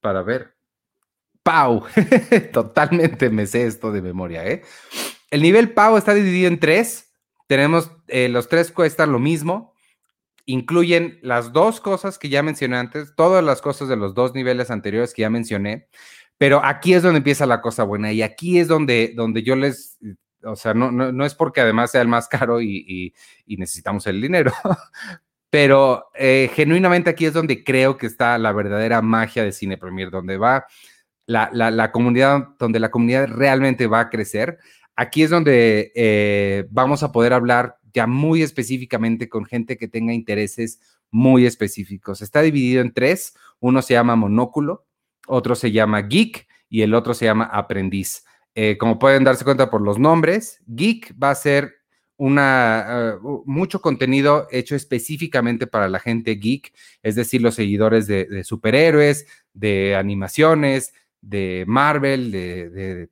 para 0.00 0.22
ver. 0.22 0.54
Pau. 1.44 1.84
Totalmente 2.52 3.30
me 3.30 3.46
sé 3.46 3.66
esto 3.66 3.92
de 3.92 4.02
memoria, 4.02 4.44
¿eh? 4.44 4.62
El 5.30 5.42
nivel 5.42 5.72
Pau 5.72 5.96
está 5.96 6.14
dividido 6.14 6.48
en 6.48 6.58
tres. 6.58 7.12
Tenemos, 7.46 7.92
eh, 8.08 8.28
los 8.28 8.48
tres 8.48 8.72
cuestan 8.72 9.12
lo 9.12 9.20
mismo. 9.20 9.74
Incluyen 10.46 11.18
las 11.22 11.52
dos 11.52 11.80
cosas 11.80 12.18
que 12.18 12.28
ya 12.28 12.42
mencioné 12.42 12.76
antes, 12.78 13.14
todas 13.14 13.44
las 13.44 13.62
cosas 13.62 13.88
de 13.88 13.96
los 13.96 14.14
dos 14.14 14.34
niveles 14.34 14.70
anteriores 14.70 15.14
que 15.14 15.22
ya 15.22 15.30
mencioné. 15.30 15.88
Pero 16.38 16.64
aquí 16.64 16.94
es 16.94 17.02
donde 17.02 17.18
empieza 17.18 17.46
la 17.46 17.60
cosa 17.60 17.84
buena 17.84 18.12
y 18.12 18.22
aquí 18.22 18.58
es 18.58 18.66
donde, 18.66 19.12
donde 19.14 19.42
yo 19.42 19.54
les, 19.54 19.98
o 20.42 20.56
sea, 20.56 20.74
no, 20.74 20.90
no, 20.90 21.24
es 21.24 21.34
porque 21.34 21.60
además 21.60 21.90
sea 21.90 22.02
el 22.02 22.08
más 22.08 22.28
caro 22.28 22.60
y, 22.60 23.14
necesitamos 23.46 24.06
el 24.06 24.20
dinero, 24.20 24.52
pero 25.50 26.10
eh, 26.14 26.50
genuinamente 26.54 27.10
aquí 27.10 27.26
es 27.26 27.32
donde 27.32 27.62
creo 27.62 27.96
que 27.96 28.06
está 28.06 28.36
la 28.38 28.52
verdadera 28.52 29.00
magia 29.00 29.44
de 29.44 29.52
Cine 29.52 29.78
Premier, 29.78 30.10
donde 30.10 30.36
va 30.36 30.66
la, 31.26 31.90
comunidad, 31.92 32.48
donde 32.58 32.80
la 32.80 32.90
comunidad 32.90 33.28
realmente 33.28 33.86
va 33.86 34.00
a 34.00 34.10
crecer. 34.10 34.58
Aquí 34.96 35.22
es 35.22 35.30
donde 35.30 35.92
eh, 35.94 36.66
vamos 36.70 37.02
a 37.02 37.12
poder 37.12 37.32
hablar 37.32 37.78
ya 37.92 38.06
muy 38.06 38.42
específicamente 38.42 39.28
con 39.28 39.44
gente 39.44 39.76
que 39.76 39.88
tenga 39.88 40.12
intereses 40.12 40.80
muy 41.10 41.46
específicos. 41.46 42.22
Está 42.22 42.42
dividido 42.42 42.82
en 42.82 42.92
tres. 42.92 43.34
Uno 43.60 43.82
se 43.82 43.94
llama 43.94 44.16
monóculo, 44.16 44.86
otro 45.26 45.54
se 45.54 45.72
llama 45.72 46.02
geek 46.02 46.46
y 46.68 46.82
el 46.82 46.94
otro 46.94 47.14
se 47.14 47.24
llama 47.24 47.44
aprendiz. 47.44 48.24
Eh, 48.56 48.76
como 48.78 48.98
pueden 48.98 49.24
darse 49.24 49.44
cuenta 49.44 49.70
por 49.70 49.80
los 49.80 49.98
nombres, 49.98 50.60
geek 50.66 51.14
va 51.20 51.30
a 51.30 51.34
ser 51.34 51.72
una, 52.16 53.18
uh, 53.20 53.42
mucho 53.46 53.80
contenido 53.80 54.46
hecho 54.52 54.76
específicamente 54.76 55.66
para 55.66 55.88
la 55.88 55.98
gente 55.98 56.36
geek, 56.36 56.72
es 57.02 57.16
decir, 57.16 57.42
los 57.42 57.56
seguidores 57.56 58.06
de 58.06 58.44
superhéroes, 58.44 59.26
de 59.52 59.96
animaciones, 59.96 60.92
de 61.24 61.64
Marvel, 61.66 62.30
de, 62.30 63.08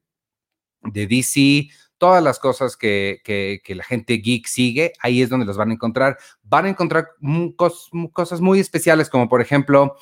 de, 0.82 1.06
DC, 1.06 1.68
todas 1.98 2.22
las 2.22 2.38
cosas 2.38 2.76
que, 2.76 3.20
la 3.68 3.84
gente 3.84 4.14
geek 4.14 4.46
sigue, 4.46 4.92
ahí 5.00 5.22
es 5.22 5.28
donde 5.28 5.46
los 5.46 5.56
van 5.56 5.70
a 5.70 5.74
encontrar. 5.74 6.18
Van 6.42 6.66
a 6.66 6.68
encontrar 6.68 7.08
cosas 7.56 8.40
muy 8.40 8.60
especiales, 8.60 9.08
como 9.08 9.28
por 9.28 9.40
ejemplo, 9.40 9.96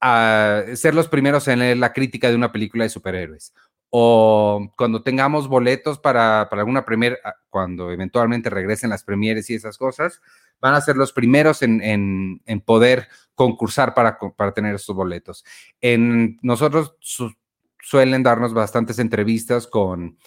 ah, 0.00 0.62
ser 0.74 0.94
los 0.94 1.08
primeros 1.08 1.48
en 1.48 1.58
leer 1.58 1.76
la 1.76 1.92
crítica 1.92 2.28
de 2.28 2.36
una 2.36 2.52
película 2.52 2.84
de 2.84 2.90
superhéroes. 2.90 3.52
O 3.92 4.70
cuando 4.76 5.02
tengamos 5.02 5.48
boletos 5.48 5.98
para, 5.98 6.42
alguna 6.42 6.84
premier, 6.84 7.18
ah, 7.24 7.34
cuando 7.48 7.90
eventualmente 7.90 8.48
regresen 8.48 8.90
las 8.90 9.02
premieres 9.02 9.50
y 9.50 9.54
esas 9.54 9.76
cosas, 9.76 10.20
van 10.60 10.74
a 10.74 10.80
ser 10.80 10.96
los 10.96 11.12
primeros 11.12 11.62
en, 11.62 12.40
poder 12.64 13.08
concursar 13.34 13.94
para, 13.94 14.18
para 14.36 14.52
tener 14.52 14.76
esos 14.76 14.94
boletos. 14.94 15.44
En 15.80 16.38
nosotros 16.42 16.94
suelen 17.82 18.22
darnos 18.22 18.54
bastantes 18.54 18.98
entrevistas 18.98 19.66
con, 19.66 20.18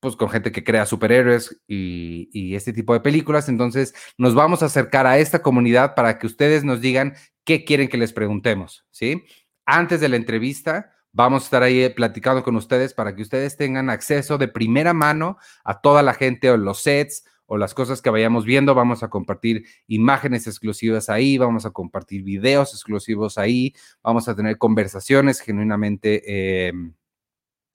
pues, 0.00 0.16
con 0.16 0.28
gente 0.28 0.52
que 0.52 0.64
crea 0.64 0.86
superhéroes 0.86 1.62
y, 1.66 2.54
este 2.54 2.72
tipo 2.72 2.92
de 2.92 3.00
películas. 3.00 3.48
Entonces, 3.48 3.94
nos 4.18 4.34
vamos 4.34 4.62
a 4.62 4.66
acercar 4.66 5.06
a 5.06 5.18
esta 5.18 5.42
comunidad 5.42 5.94
para 5.94 6.18
que 6.18 6.26
ustedes 6.26 6.64
nos 6.64 6.80
digan 6.80 7.14
qué 7.44 7.64
quieren 7.64 7.88
que 7.88 7.98
les 7.98 8.12
preguntemos, 8.12 8.84
¿sí? 8.90 9.24
Antes 9.64 10.00
de 10.00 10.08
la 10.08 10.16
entrevista, 10.16 10.92
vamos 11.12 11.42
a 11.42 11.46
estar 11.46 11.62
ahí 11.62 11.88
platicando 11.90 12.42
con 12.42 12.56
ustedes 12.56 12.94
para 12.94 13.14
que 13.14 13.22
ustedes 13.22 13.56
tengan 13.56 13.90
acceso 13.90 14.38
de 14.38 14.48
primera 14.48 14.92
mano 14.92 15.38
a 15.64 15.80
toda 15.80 16.02
la 16.02 16.14
gente 16.14 16.50
o 16.50 16.56
los 16.56 16.82
sets 16.82 17.24
o 17.46 17.56
las 17.56 17.74
cosas 17.74 18.00
que 18.02 18.10
vayamos 18.10 18.44
viendo. 18.44 18.74
Vamos 18.74 19.02
a 19.02 19.10
compartir 19.10 19.64
imágenes 19.86 20.46
exclusivas 20.46 21.08
ahí, 21.08 21.38
vamos 21.38 21.66
a 21.66 21.70
compartir 21.70 22.22
videos 22.22 22.72
exclusivos 22.72 23.38
ahí, 23.38 23.74
vamos 24.02 24.28
a 24.28 24.34
tener 24.34 24.58
conversaciones 24.58 25.40
genuinamente 25.40 26.68
em, 26.68 26.94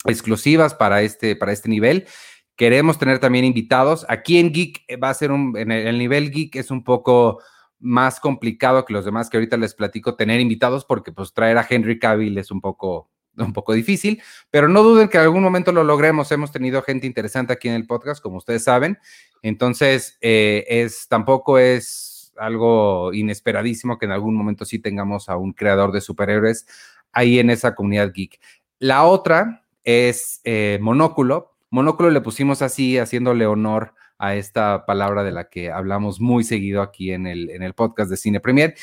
exclusivas 0.06 0.74
para 0.74 1.02
este, 1.02 1.36
para 1.36 1.52
este 1.52 1.70
nivel. 1.70 2.08
Queremos 2.56 2.98
tener 2.98 3.20
también 3.20 3.46
invitados. 3.46 4.06
Aquí 4.10 4.40
en 4.40 4.52
Geek 4.52 4.84
eh, 4.88 4.96
va 4.98 5.10
a 5.10 5.14
ser 5.14 5.32
un, 5.32 5.56
en 5.58 5.72
el, 5.72 5.98
nivel 5.98 6.32
Geek 6.32 6.56
es 6.56 6.72
un 6.72 6.84
poco 6.84 7.40
más 7.80 8.20
complicado 8.20 8.84
que 8.84 8.94
los 8.94 9.06
demás 9.06 9.30
que 9.30 9.38
ahorita 9.38 9.58
les 9.58 9.76
platico 9.76 10.16
tener 10.16 10.40
invitados 10.40 10.84
porque 10.84 11.12
pues 11.12 11.34
traer 11.34 11.60
a 11.60 11.68
Henry 11.70 12.00
Cavill 12.00 12.38
es 12.40 12.50
un 12.50 12.60
poco 12.60 13.12
un 13.38 13.54
poco 13.54 13.74
difícil, 13.74 14.22
pero 14.50 14.68
no 14.68 14.84
duden 14.84 15.10
que 15.10 15.18
en 15.18 15.24
algún 15.24 15.44
momento 15.44 15.72
lo 15.72 15.84
logremos. 15.84 16.32
Hemos 16.32 16.52
tenido 16.52 16.82
gente 16.82 17.08
interesante 17.08 17.54
aquí 17.54 17.68
en 17.68 17.76
el 17.76 17.88
podcast, 17.88 18.22
como 18.22 18.38
ustedes 18.38 18.64
saben, 18.64 18.98
entonces, 19.42 20.18
eh, 20.22 20.66
es, 20.68 21.08
tampoco 21.08 21.58
es 21.60 22.34
algo 22.38 23.14
inesperadísimo 23.14 23.98
que 23.98 24.06
en 24.06 24.12
algún 24.12 24.36
momento 24.36 24.66
sí 24.66 24.80
tengamos 24.80 25.30
a 25.30 25.38
un 25.38 25.54
creador 25.54 25.92
de 25.92 26.02
superhéroes 26.02 26.68
ahí 27.12 27.40
en 27.40 27.50
esa 27.50 27.76
comunidad 27.76 28.12
geek. 28.14 28.40
La 28.80 29.06
otra 29.06 29.64
es 29.84 30.42
eh, 30.44 30.78
Monóculo. 30.82 31.56
Monóculo 31.70 32.10
le 32.12 32.22
pusimos 32.22 32.62
así, 32.62 32.98
haciéndole 32.98 33.46
honor 33.46 33.94
a 34.20 34.36
esta 34.36 34.86
palabra 34.86 35.24
de 35.24 35.32
la 35.32 35.50
que 35.50 35.72
hablamos 35.72 36.20
muy 36.20 36.44
seguido 36.44 36.82
aquí 36.82 37.12
en 37.12 37.28
el, 37.28 37.50
en 37.50 37.64
el 37.64 37.74
podcast 37.74 38.10
de 38.10 38.18
Cine 38.18 38.40
Premier. 38.40 38.76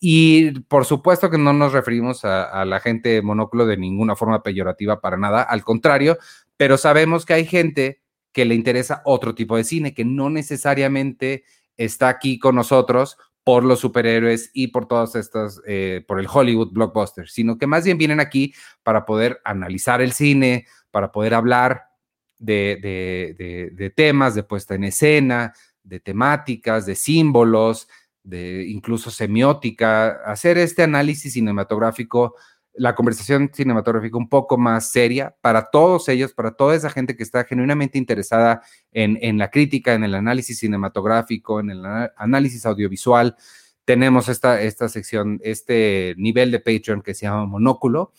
Y 0.00 0.58
por 0.62 0.86
supuesto 0.86 1.30
que 1.30 1.36
no 1.36 1.52
nos 1.52 1.74
referimos 1.74 2.24
a, 2.24 2.64
la 2.64 2.80
gente 2.80 3.20
monóculo 3.20 3.66
de 3.66 3.76
ninguna 3.76 4.16
forma 4.16 4.42
peyorativa 4.42 5.00
para 5.00 5.18
nada, 5.18 5.42
al 5.42 5.62
contrario, 5.62 6.16
pero 6.56 6.78
sabemos 6.78 7.26
que 7.26 7.34
hay 7.34 7.44
gente 7.44 8.00
que 8.32 8.46
le 8.46 8.54
interesa 8.54 9.02
otro 9.04 9.34
tipo 9.34 9.56
de 9.56 9.64
cine, 9.64 9.92
que 9.92 10.06
no 10.06 10.30
necesariamente 10.30 11.44
está 11.76 12.08
aquí 12.08 12.38
con 12.38 12.54
nosotros 12.54 13.18
por 13.44 13.64
los 13.64 13.80
superhéroes 13.80 14.50
y 14.54 14.68
por 14.68 14.86
todas 14.86 15.16
estas, 15.16 15.60
eh, 15.66 16.02
por 16.06 16.18
el 16.18 16.28
Hollywood 16.32 16.72
blockbuster, 16.72 17.28
sino 17.28 17.58
que 17.58 17.66
más 17.66 17.84
bien 17.84 17.98
vienen 17.98 18.20
aquí 18.20 18.54
para 18.82 19.04
poder 19.04 19.40
analizar 19.44 20.00
el 20.00 20.12
cine, 20.12 20.66
para 20.90 21.12
poder 21.12 21.34
hablar 21.34 21.90
de, 22.38 23.92
temas, 23.94 24.34
de 24.34 24.42
puesta 24.42 24.74
en 24.74 24.84
escena, 24.84 25.52
de 25.82 26.00
temáticas, 26.00 26.86
de 26.86 26.94
símbolos, 26.94 27.88
de 28.22 28.66
incluso 28.68 29.10
semiótica, 29.10 30.22
hacer 30.24 30.58
este 30.58 30.82
análisis 30.82 31.32
cinematográfico, 31.32 32.34
la 32.74 32.94
conversación 32.94 33.50
cinematográfica 33.52 34.16
un 34.16 34.28
poco 34.28 34.56
más 34.56 34.90
seria 34.90 35.34
para 35.40 35.70
todos 35.70 36.08
ellos, 36.08 36.32
para 36.32 36.52
toda 36.52 36.76
esa 36.76 36.90
gente 36.90 37.16
que 37.16 37.22
está 37.22 37.44
genuinamente 37.44 37.98
interesada 37.98 38.62
en, 38.92 39.38
la 39.38 39.50
crítica, 39.50 39.94
en 39.94 40.04
el 40.04 40.14
análisis 40.14 40.58
cinematográfico, 40.58 41.60
en 41.60 41.70
el 41.70 41.84
análisis 42.16 42.64
audiovisual. 42.66 43.36
Tenemos 43.84 44.28
esta, 44.28 44.60
esta 44.60 44.88
sección, 44.88 45.40
este 45.42 46.14
nivel 46.16 46.50
de 46.50 46.60
Patreon 46.60 47.02
que 47.02 47.14
se 47.14 47.26
llama 47.26 47.46
Monóculo, 47.46 48.12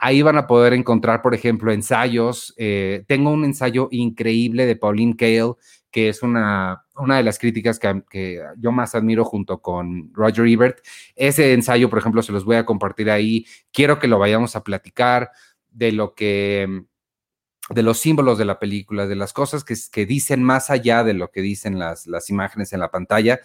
Ahí 0.00 0.22
van 0.22 0.36
a 0.36 0.46
poder 0.46 0.74
encontrar, 0.74 1.22
por 1.22 1.34
ejemplo, 1.34 1.72
ensayos. 1.72 2.54
Eh, 2.56 3.04
tengo 3.08 3.30
un 3.30 3.44
ensayo 3.44 3.88
increíble 3.90 4.64
de 4.64 4.76
Pauline 4.76 5.16
Kael, 5.16 5.54
que 5.90 6.08
es 6.08 6.22
una, 6.22 6.84
una 6.96 7.16
de 7.16 7.22
las 7.22 7.38
críticas 7.38 7.78
que, 7.78 8.42
yo 8.58 8.72
más 8.72 8.94
admiro 8.94 9.24
junto 9.24 9.60
con 9.60 10.12
Roger 10.12 10.46
Ebert. 10.46 10.78
Ese 11.16 11.52
ensayo, 11.54 11.88
por 11.88 11.98
ejemplo, 11.98 12.22
se 12.22 12.32
los 12.32 12.44
voy 12.44 12.56
a 12.56 12.66
compartir 12.66 13.10
ahí. 13.10 13.46
Quiero 13.72 13.98
que 13.98 14.08
lo 14.08 14.18
vayamos 14.18 14.56
a 14.56 14.62
platicar 14.62 15.30
de 15.70 15.92
lo 15.92 16.14
que 16.14 16.84
de 17.70 17.82
los 17.82 17.98
símbolos 17.98 18.38
de 18.38 18.46
la 18.46 18.58
película, 18.58 19.06
de 19.06 19.14
las 19.14 19.34
cosas 19.34 19.62
que, 19.62 19.74
que 19.92 20.06
dicen 20.06 20.42
más 20.42 20.70
allá 20.70 21.04
de 21.04 21.12
lo 21.12 21.30
que 21.30 21.42
dicen 21.42 21.78
las, 21.78 22.06
las 22.06 22.30
imágenes 22.30 22.72
en 22.72 22.80
la 22.80 22.90
pantalla. 22.90 23.40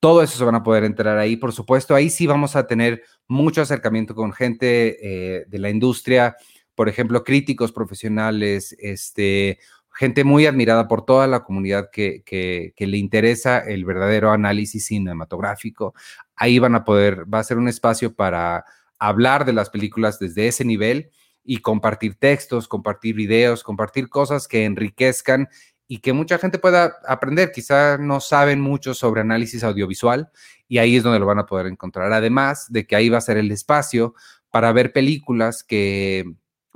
Todo 0.00 0.22
eso 0.22 0.36
se 0.36 0.44
van 0.44 0.56
a 0.56 0.64
poder 0.64 0.82
entrar 0.82 1.16
ahí, 1.16 1.36
por 1.36 1.52
supuesto. 1.52 1.94
Ahí 1.94 2.10
sí 2.10 2.26
vamos 2.26 2.56
a 2.56 2.66
tener 2.66 3.04
mucho 3.28 3.62
acercamiento 3.62 4.16
con 4.16 4.32
gente 4.32 4.98
eh, 5.00 5.44
de 5.46 5.58
la 5.60 5.70
industria, 5.70 6.36
por 6.74 6.88
ejemplo, 6.88 7.22
críticos 7.22 7.70
profesionales, 7.70 8.74
este, 8.80 9.60
gente 9.94 10.24
muy 10.24 10.46
admirada 10.46 10.88
por 10.88 11.04
toda 11.04 11.26
la 11.26 11.44
comunidad 11.44 11.90
que, 11.90 12.74
le 12.78 12.96
interesa 12.96 13.58
el 13.58 13.84
verdadero 13.84 14.32
análisis 14.32 14.86
cinematográfico. 14.86 15.94
Ahí 16.36 16.58
van 16.58 16.74
a 16.74 16.84
poder, 16.84 17.32
va 17.32 17.38
a 17.38 17.44
ser 17.44 17.58
un 17.58 17.68
espacio 17.68 18.14
para 18.14 18.64
hablar 18.98 19.44
de 19.44 19.52
las 19.52 19.70
películas 19.70 20.18
desde 20.18 20.48
ese 20.48 20.64
nivel 20.64 21.10
y 21.44 21.58
compartir 21.58 22.14
textos, 22.14 22.68
compartir 22.68 23.14
videos, 23.14 23.62
compartir 23.62 24.08
cosas 24.08 24.46
que 24.46 24.64
enriquezcan 24.64 25.48
y 25.88 25.98
que 25.98 26.12
mucha 26.12 26.38
gente 26.38 26.58
pueda 26.58 26.96
aprender. 27.06 27.52
Quizá 27.52 27.98
no 27.98 28.20
saben 28.20 28.60
mucho 28.60 28.94
sobre 28.94 29.20
análisis 29.20 29.64
audiovisual 29.64 30.30
y 30.68 30.78
ahí 30.78 30.96
es 30.96 31.02
donde 31.02 31.18
lo 31.18 31.26
van 31.26 31.40
a 31.40 31.46
poder 31.46 31.66
encontrar. 31.66 32.12
Además 32.12 32.66
de 32.70 32.86
que 32.86 32.96
ahí 32.96 33.08
va 33.08 33.18
a 33.18 33.22
ser 33.22 33.36
el 33.36 33.50
espacio 33.50 34.14
para 34.50 34.72
ver 34.72 34.92
películas 34.92 35.64
que 35.64 36.24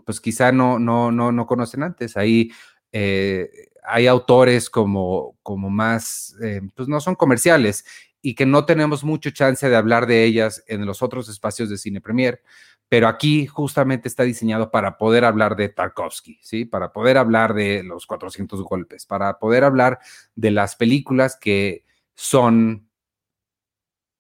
pues 0.04 0.20
quizá 0.20 0.52
no, 0.52 0.78
no, 0.78 1.10
no, 1.10 1.32
no 1.32 1.46
conocen 1.46 1.82
antes. 1.82 2.16
Ahí 2.16 2.50
eh, 2.98 3.50
hay 3.84 4.06
autores 4.06 4.70
como, 4.70 5.36
como 5.42 5.70
más, 5.70 6.34
eh, 6.42 6.60
pues 6.74 6.88
no 6.88 7.00
son 7.00 7.14
comerciales 7.14 7.84
y 8.22 8.34
que 8.34 8.46
no 8.46 8.64
tenemos 8.64 9.04
mucho 9.04 9.30
chance 9.30 9.68
de 9.68 9.76
hablar 9.76 10.06
de 10.06 10.24
ellas 10.24 10.64
en 10.66 10.86
los 10.86 11.02
otros 11.02 11.28
espacios 11.28 11.68
de 11.68 11.78
Cine 11.78 12.00
Premier 12.00 12.42
pero 12.88 13.08
aquí 13.08 13.46
justamente 13.46 14.08
está 14.08 14.22
diseñado 14.22 14.70
para 14.70 14.96
poder 14.96 15.24
hablar 15.24 15.56
de 15.56 15.68
Tarkovsky, 15.68 16.38
¿sí? 16.42 16.64
Para 16.64 16.92
poder 16.92 17.18
hablar 17.18 17.54
de 17.54 17.82
los 17.82 18.06
400 18.06 18.62
golpes, 18.62 19.06
para 19.06 19.38
poder 19.38 19.64
hablar 19.64 19.98
de 20.36 20.52
las 20.52 20.76
películas 20.76 21.36
que 21.36 21.84
son, 22.14 22.88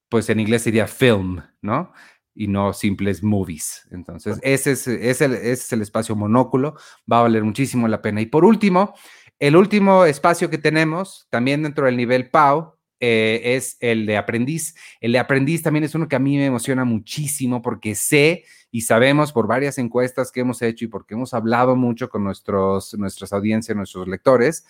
pues 0.08 0.28
en 0.30 0.40
inglés 0.40 0.62
sería 0.62 0.88
film, 0.88 1.42
¿no? 1.60 1.92
Y 2.38 2.48
no 2.48 2.74
simples 2.74 3.22
movies. 3.22 3.88
Entonces, 3.90 4.38
ese 4.42 4.72
es, 4.72 4.86
el, 4.86 4.96
ese 5.34 5.52
es 5.52 5.72
el 5.72 5.80
espacio 5.80 6.14
monóculo, 6.14 6.76
va 7.10 7.20
a 7.20 7.22
valer 7.22 7.42
muchísimo 7.42 7.88
la 7.88 8.02
pena. 8.02 8.20
Y 8.20 8.26
por 8.26 8.44
último, 8.44 8.94
el 9.38 9.56
último 9.56 10.04
espacio 10.04 10.50
que 10.50 10.58
tenemos, 10.58 11.26
también 11.30 11.62
dentro 11.62 11.86
del 11.86 11.96
nivel 11.96 12.28
PAU, 12.28 12.76
eh, 12.98 13.56
es 13.56 13.76
el 13.80 14.06
de 14.06 14.16
aprendiz. 14.16 14.74
El 15.00 15.12
de 15.12 15.18
aprendiz 15.18 15.62
también 15.62 15.84
es 15.84 15.94
uno 15.94 16.08
que 16.08 16.16
a 16.16 16.20
mí 16.20 16.36
me 16.36 16.46
emociona 16.46 16.84
muchísimo 16.84 17.60
porque 17.60 17.94
sé 17.94 18.44
y 18.70 18.82
sabemos 18.82 19.32
por 19.32 19.46
varias 19.46 19.76
encuestas 19.78 20.32
que 20.32 20.40
hemos 20.40 20.62
hecho 20.62 20.86
y 20.86 20.88
porque 20.88 21.14
hemos 21.14 21.34
hablado 21.34 21.76
mucho 21.76 22.08
con 22.08 22.24
nuestros, 22.24 22.94
nuestras 22.94 23.32
audiencias, 23.32 23.76
nuestros 23.76 24.08
lectores, 24.08 24.64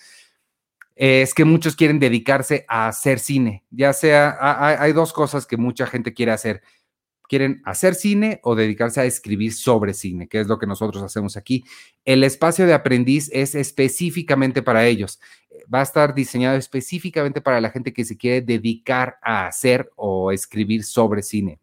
es 0.97 1.35
que 1.35 1.45
muchos 1.45 1.77
quieren 1.77 1.99
dedicarse 1.99 2.65
a 2.69 2.89
hacer 2.89 3.21
cine. 3.21 3.65
Ya 3.71 3.93
sea, 3.93 4.37
hay 4.81 4.93
dos 4.93 5.13
cosas 5.13 5.47
que 5.47 5.57
mucha 5.57 5.87
gente 5.87 6.15
quiere 6.15 6.33
hacer 6.33 6.63
quieren 7.29 7.63
hacer 7.65 7.95
cine 7.95 8.41
o 8.43 8.55
dedicarse 8.55 9.01
a 9.01 9.05
escribir 9.05 9.53
sobre 9.53 9.95
cine, 9.95 10.29
que 10.29 10.41
es 10.41 10.47
lo 10.47 10.59
que 10.59 10.67
nosotros 10.67 11.03
hacemos 11.03 11.37
aquí. 11.37 11.65
El 12.05 12.25
espacio 12.25 12.67
de 12.67 12.75
aprendiz 12.75 13.31
es 13.33 13.55
específicamente 13.55 14.63
para 14.63 14.87
ellos. 14.87 15.21
Va 15.73 15.81
a 15.81 15.85
estar 15.85 16.15
diseñado 16.15 16.57
específicamente 16.57 17.41
para 17.41 17.61
la 17.61 17.71
gente 17.71 17.93
que 17.93 18.05
se 18.05 18.17
quiere 18.17 18.43
dedicar 18.43 19.19
a 19.23 19.47
hacer 19.47 19.91
o 19.97 20.33
escribir 20.33 20.85
sobre 20.85 21.23
cine. 21.23 21.59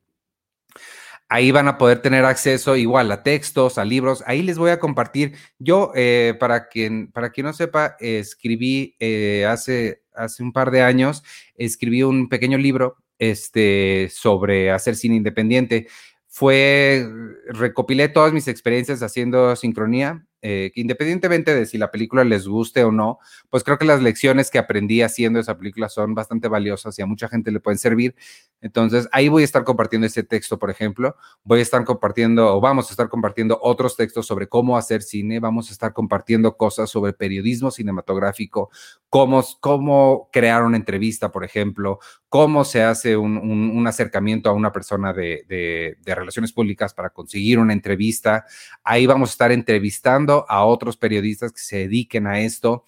Ahí 1.30 1.52
van 1.52 1.68
a 1.68 1.80
poder 1.80 2.00
tener 2.00 2.26
acceso 2.26 2.76
igual 2.76 3.12
a 3.12 3.24
textos, 3.24 3.80
a 3.80 3.86
libros. 3.86 4.24
Ahí 4.28 4.44
les 4.44 4.58
voy 4.58 4.70
a 4.70 4.80
compartir. 4.80 5.34
Yo, 5.58 5.92
eh, 5.96 6.36
para, 6.40 6.68
quien, 6.68 7.12
para 7.12 7.32
quien 7.32 7.48
no 7.48 7.54
sepa, 7.54 7.96
escribí 8.00 8.96
eh, 9.00 9.46
hace, 9.48 10.04
hace 10.14 10.44
un 10.44 10.54
par 10.54 10.70
de 10.70 10.84
años, 10.84 11.24
escribí 11.56 12.04
un 12.04 12.30
pequeño 12.30 12.60
libro 12.60 12.98
este, 13.30 14.10
sobre 14.12 14.72
hacer 14.72 14.96
cine 14.96 15.16
independiente. 15.16 15.88
Fue, 16.28 17.08
recopilé 17.48 18.10
todas 18.10 18.34
mis 18.34 18.48
experiencias 18.48 19.04
haciendo 19.04 19.56
sincronía 19.56 20.26
eh, 20.46 20.74
independientemente 20.76 21.56
de 21.56 21.66
si 21.66 21.78
la 21.78 21.90
película 21.90 22.26
les 22.26 22.46
guste 22.46 22.84
o 22.84 22.92
no, 22.92 23.18
pues 23.50 23.64
creo 23.64 23.78
que 23.78 23.86
las 23.86 24.02
lecciones 24.02 24.52
que 24.52 24.60
aprendí 24.60 25.02
haciendo 25.02 25.40
esa 25.40 25.58
película 25.58 25.88
son 25.88 26.14
bastante 26.14 26.50
valiosas 26.50 27.00
y 27.00 27.02
a 27.02 27.06
mucha 27.06 27.30
gente 27.30 27.50
le 27.50 27.62
pueden 27.62 27.78
servir. 27.78 28.14
Entonces, 28.60 29.08
ahí 29.14 29.30
voy 29.30 29.44
a 29.44 29.46
estar 29.46 29.64
compartiendo 29.64 30.06
ese 30.06 30.22
texto, 30.22 30.60
por 30.60 30.70
ejemplo. 30.70 31.16
Voy 31.46 31.60
a 31.60 31.62
estar 31.62 31.86
compartiendo 31.86 32.58
o 32.58 32.60
vamos 32.60 32.90
a 32.90 32.92
estar 32.92 33.08
compartiendo 33.08 33.58
otros 33.62 33.96
textos 33.96 34.28
sobre 34.28 34.48
cómo 34.48 34.78
hacer 34.78 35.02
cine. 35.02 35.40
Vamos 35.40 35.70
a 35.70 35.72
estar 35.72 35.94
compartiendo 35.94 36.58
cosas 36.58 36.90
sobre 36.90 37.14
periodismo 37.14 37.72
cinematográfico, 37.72 38.70
cómo, 39.10 39.46
cómo 39.62 40.30
crear 40.34 40.64
una 40.64 40.76
entrevista, 40.76 41.32
por 41.32 41.46
ejemplo, 41.46 42.00
cómo 42.28 42.66
se 42.66 42.84
hace 42.84 43.16
un, 43.16 43.88
acercamiento 43.88 44.50
a 44.50 44.54
una 44.54 44.74
persona 44.74 45.14
de, 45.14 45.46
de 45.48 46.16
relaciones 46.16 46.52
públicas 46.52 46.94
para 46.94 47.12
conseguir 47.12 47.60
una 47.60 47.72
entrevista. 47.72 48.46
Ahí 48.84 49.06
vamos 49.06 49.30
a 49.30 49.34
estar 49.34 49.52
entrevistando 49.54 50.33
a 50.48 50.66
otros 50.66 50.98
periodistas 50.98 51.52
que 51.52 51.62
se 51.62 51.78
dediquen 51.78 52.28
a 52.28 52.40
esto 52.42 52.84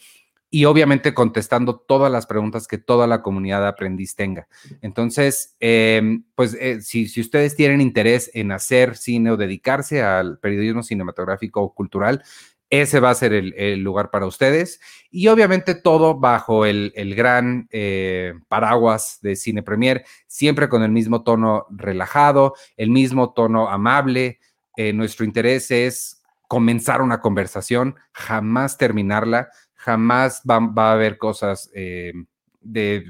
y 0.55 0.63
obviamente 0.63 1.13
contestando 1.13 1.75
todas 1.75 2.09
las 2.09 2.27
preguntas 2.27 2.65
que 2.65 2.77
toda 2.77 3.07
la 3.07 3.21
comunidad 3.21 3.59
de 3.59 3.67
aprendiz 3.67 4.15
tenga. 4.15 4.47
Entonces, 4.81 5.55
em, 5.59 6.23
pues 6.33 6.55
eh, 6.57 6.79
si, 6.81 7.09
ustedes 7.19 7.57
tienen 7.57 7.81
interés 7.81 8.31
en 8.33 8.53
hacer 8.53 8.95
cine 8.95 9.31
o 9.31 9.37
dedicarse 9.37 10.01
al 10.01 10.39
periodismo 10.39 10.81
cinematográfico 10.81 11.61
o 11.61 11.73
cultural, 11.73 12.23
ese 12.69 12.99
va 12.99 13.09
a 13.09 13.15
ser 13.15 13.33
el, 13.33 13.79
lugar 13.81 14.11
para 14.11 14.27
ustedes. 14.27 14.79
Y 15.11 15.27
obviamente 15.27 15.75
todo 15.75 16.17
bajo 16.19 16.65
el, 16.65 16.93
gran 17.15 17.67
eh, 17.71 18.33
paraguas 18.47 19.19
de 19.21 19.35
Cine 19.35 19.61
Premier, 19.61 20.05
siempre 20.27 20.69
con 20.69 20.83
el 20.83 20.91
mismo 20.91 21.23
tono 21.23 21.65
relajado, 21.69 22.53
el 22.77 22.91
mismo 22.91 23.33
tono 23.33 23.69
amable. 23.69 24.39
Eh, 24.77 24.93
nuestro 24.93 25.25
interés 25.25 25.69
es 25.69 26.21
comenzar 26.47 27.01
una 27.01 27.21
conversación, 27.21 27.95
jamás 28.11 28.77
terminarla, 28.77 29.49
jamás 29.73 30.41
va, 30.49 30.89
a 30.89 30.91
haber 30.93 31.17
cosas 31.17 31.69
eh, 31.73 32.13
de, 32.61 33.05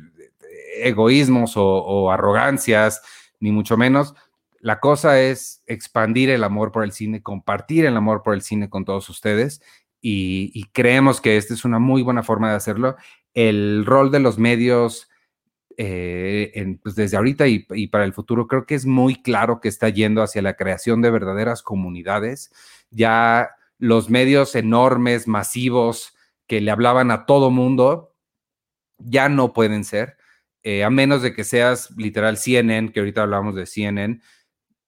egoísmos 0.77 1.53
o, 1.55 2.11
arrogancias, 2.11 3.01
ni 3.39 3.51
mucho 3.51 3.77
menos. 3.77 4.15
La 4.59 4.79
cosa 4.79 5.21
es 5.21 5.63
expandir 5.67 6.29
el 6.29 6.43
amor 6.43 6.71
por 6.71 6.83
el 6.83 6.91
cine, 6.91 7.21
compartir 7.21 7.85
el 7.85 7.95
amor 7.97 8.23
por 8.23 8.33
el 8.33 8.41
cine 8.41 8.69
con 8.69 8.83
todos 8.85 9.09
ustedes 9.09 9.61
y, 10.01 10.65
creemos 10.71 11.19
que 11.19 11.37
esta 11.37 11.53
es 11.53 11.65
una 11.65 11.79
muy 11.79 12.03
buena 12.03 12.21
forma 12.21 12.49
de 12.49 12.55
hacerlo. 12.57 12.95
El 13.33 13.85
rol 13.85 14.11
de 14.11 14.19
los 14.19 14.37
medios 14.37 15.09
eh, 15.77 16.77
pues 16.81 16.95
desde 16.95 17.17
ahorita 17.17 17.47
y, 17.47 17.87
para 17.87 18.05
el 18.05 18.13
futuro 18.13 18.47
creo 18.47 18.65
que 18.65 18.75
es 18.75 18.85
muy 18.85 19.21
claro 19.21 19.59
que 19.59 19.67
está 19.67 19.89
yendo 19.89 20.21
hacia 20.21 20.41
la 20.41 20.55
creación 20.55 21.01
de 21.01 21.11
verdaderas 21.11 21.61
comunidades. 21.63 22.51
Ya 22.91 23.51
los 23.77 24.09
medios 24.09 24.55
enormes, 24.55 25.27
masivos, 25.27 26.15
que 26.47 26.61
le 26.61 26.71
hablaban 26.71 27.11
a 27.11 27.25
todo 27.25 27.51
mundo, 27.51 28.15
ya 28.97 29.29
no 29.29 29.53
pueden 29.53 29.83
ser, 29.83 30.17
eh, 30.63 30.83
a 30.83 30.89
menos 30.89 31.21
de 31.21 31.33
que 31.33 31.43
seas 31.43 31.91
literal 31.97 32.37
CNN, 32.37 32.91
que 32.91 32.99
ahorita 32.99 33.23
hablamos 33.23 33.55
de 33.55 33.65
CNN, 33.65 34.21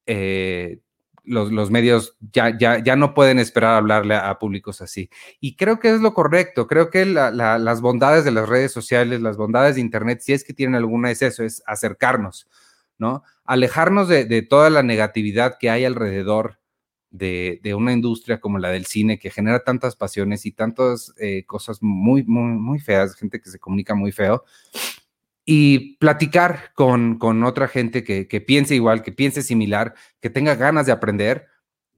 eh, 0.06 0.80
los, 1.28 1.70
medios 1.70 2.18
ya, 2.34 2.58
ya, 2.58 2.82
ya 2.84 2.96
no 2.96 3.14
pueden 3.14 3.38
esperar 3.38 3.76
hablarle 3.76 4.16
a, 4.16 4.40
públicos 4.40 4.82
así. 4.82 5.10
Y 5.40 5.56
creo 5.56 5.80
que 5.80 5.94
es 5.94 6.02
lo 6.02 6.14
correcto, 6.14 6.68
creo 6.68 6.90
que 6.90 7.06
las 7.06 7.82
bondades 7.82 8.24
de 8.24 8.32
las 8.32 8.48
redes 8.48 8.72
sociales, 8.72 9.22
las 9.22 9.38
bondades 9.38 9.76
de 9.76 9.82
Internet, 9.82 10.22
si 10.22 10.34
es 10.34 10.44
que 10.44 10.54
tienen 10.54 10.76
alguna, 10.76 11.12
es 11.12 11.22
eso, 11.22 11.44
es 11.44 11.62
acercarnos, 11.68 12.48
¿no? 12.98 13.24
Alejarnos 13.44 14.08
de, 14.08 14.42
toda 14.42 14.70
la 14.70 14.84
negatividad 14.84 15.58
que 15.60 15.70
hay 15.70 15.86
alrededor 15.86 16.60
de, 17.10 17.60
una 17.76 17.92
industria 17.92 18.40
como 18.40 18.60
la 18.60 18.70
del 18.70 18.86
cine 18.86 19.20
que 19.20 19.30
genera 19.30 19.64
tantas 19.64 19.96
pasiones 19.96 20.46
y 20.46 20.52
tantas 20.52 21.14
eh, 21.18 21.44
cosas 21.46 21.80
muy, 21.82 22.24
muy, 22.24 22.58
muy 22.58 22.80
feas, 22.80 23.16
gente 23.16 23.42
que 23.42 23.50
se 23.50 23.60
comunica 23.60 23.96
muy 23.96 24.12
feo 24.12 24.44
y 25.50 25.96
platicar 25.96 26.74
con, 26.76 27.18
con 27.18 27.46
otra 27.46 27.70
gente 27.70 28.04
que, 28.04 28.28
que, 28.28 28.42
piense 28.42 28.76
igual, 28.76 29.02
que 29.02 29.14
piense 29.14 29.42
similar, 29.42 29.96
que 30.20 30.30
tenga 30.30 30.56
ganas 30.56 30.86
de 30.86 30.92
aprender. 30.92 31.48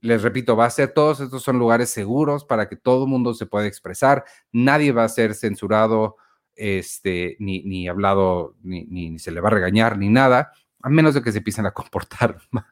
Les 0.01 0.21
repito, 0.21 0.55
va 0.55 0.65
a 0.65 0.69
ser, 0.69 0.93
todos 0.93 1.19
estos 1.19 1.41
son 1.41 1.57
lugares 1.57 1.89
seguros 1.89 2.45
para 2.45 2.69
que 2.69 2.75
todo 2.75 3.05
el 3.05 3.09
mundo 3.09 3.33
se 3.33 3.47
pueda 3.47 3.65
expresar. 3.65 4.23
Nadie 4.51 4.91
va 4.91 5.03
a 5.03 5.09
ser 5.09 5.33
censurado, 5.33 6.17
este, 6.53 7.37
ni, 7.39 7.63
ni 7.63 7.87
hablado, 7.87 8.55
ni, 8.61 8.85
ni, 8.85 9.17
se 9.17 9.31
le 9.31 9.41
va 9.41 9.47
a 9.47 9.53
regañar, 9.53 9.97
ni 9.97 10.09
nada, 10.09 10.51
a 10.83 10.89
menos 10.89 11.15
de 11.15 11.23
que 11.23 11.31
se 11.31 11.39
empiecen 11.39 11.65
a 11.65 11.71
comportar 11.71 12.37
mal, 12.51 12.65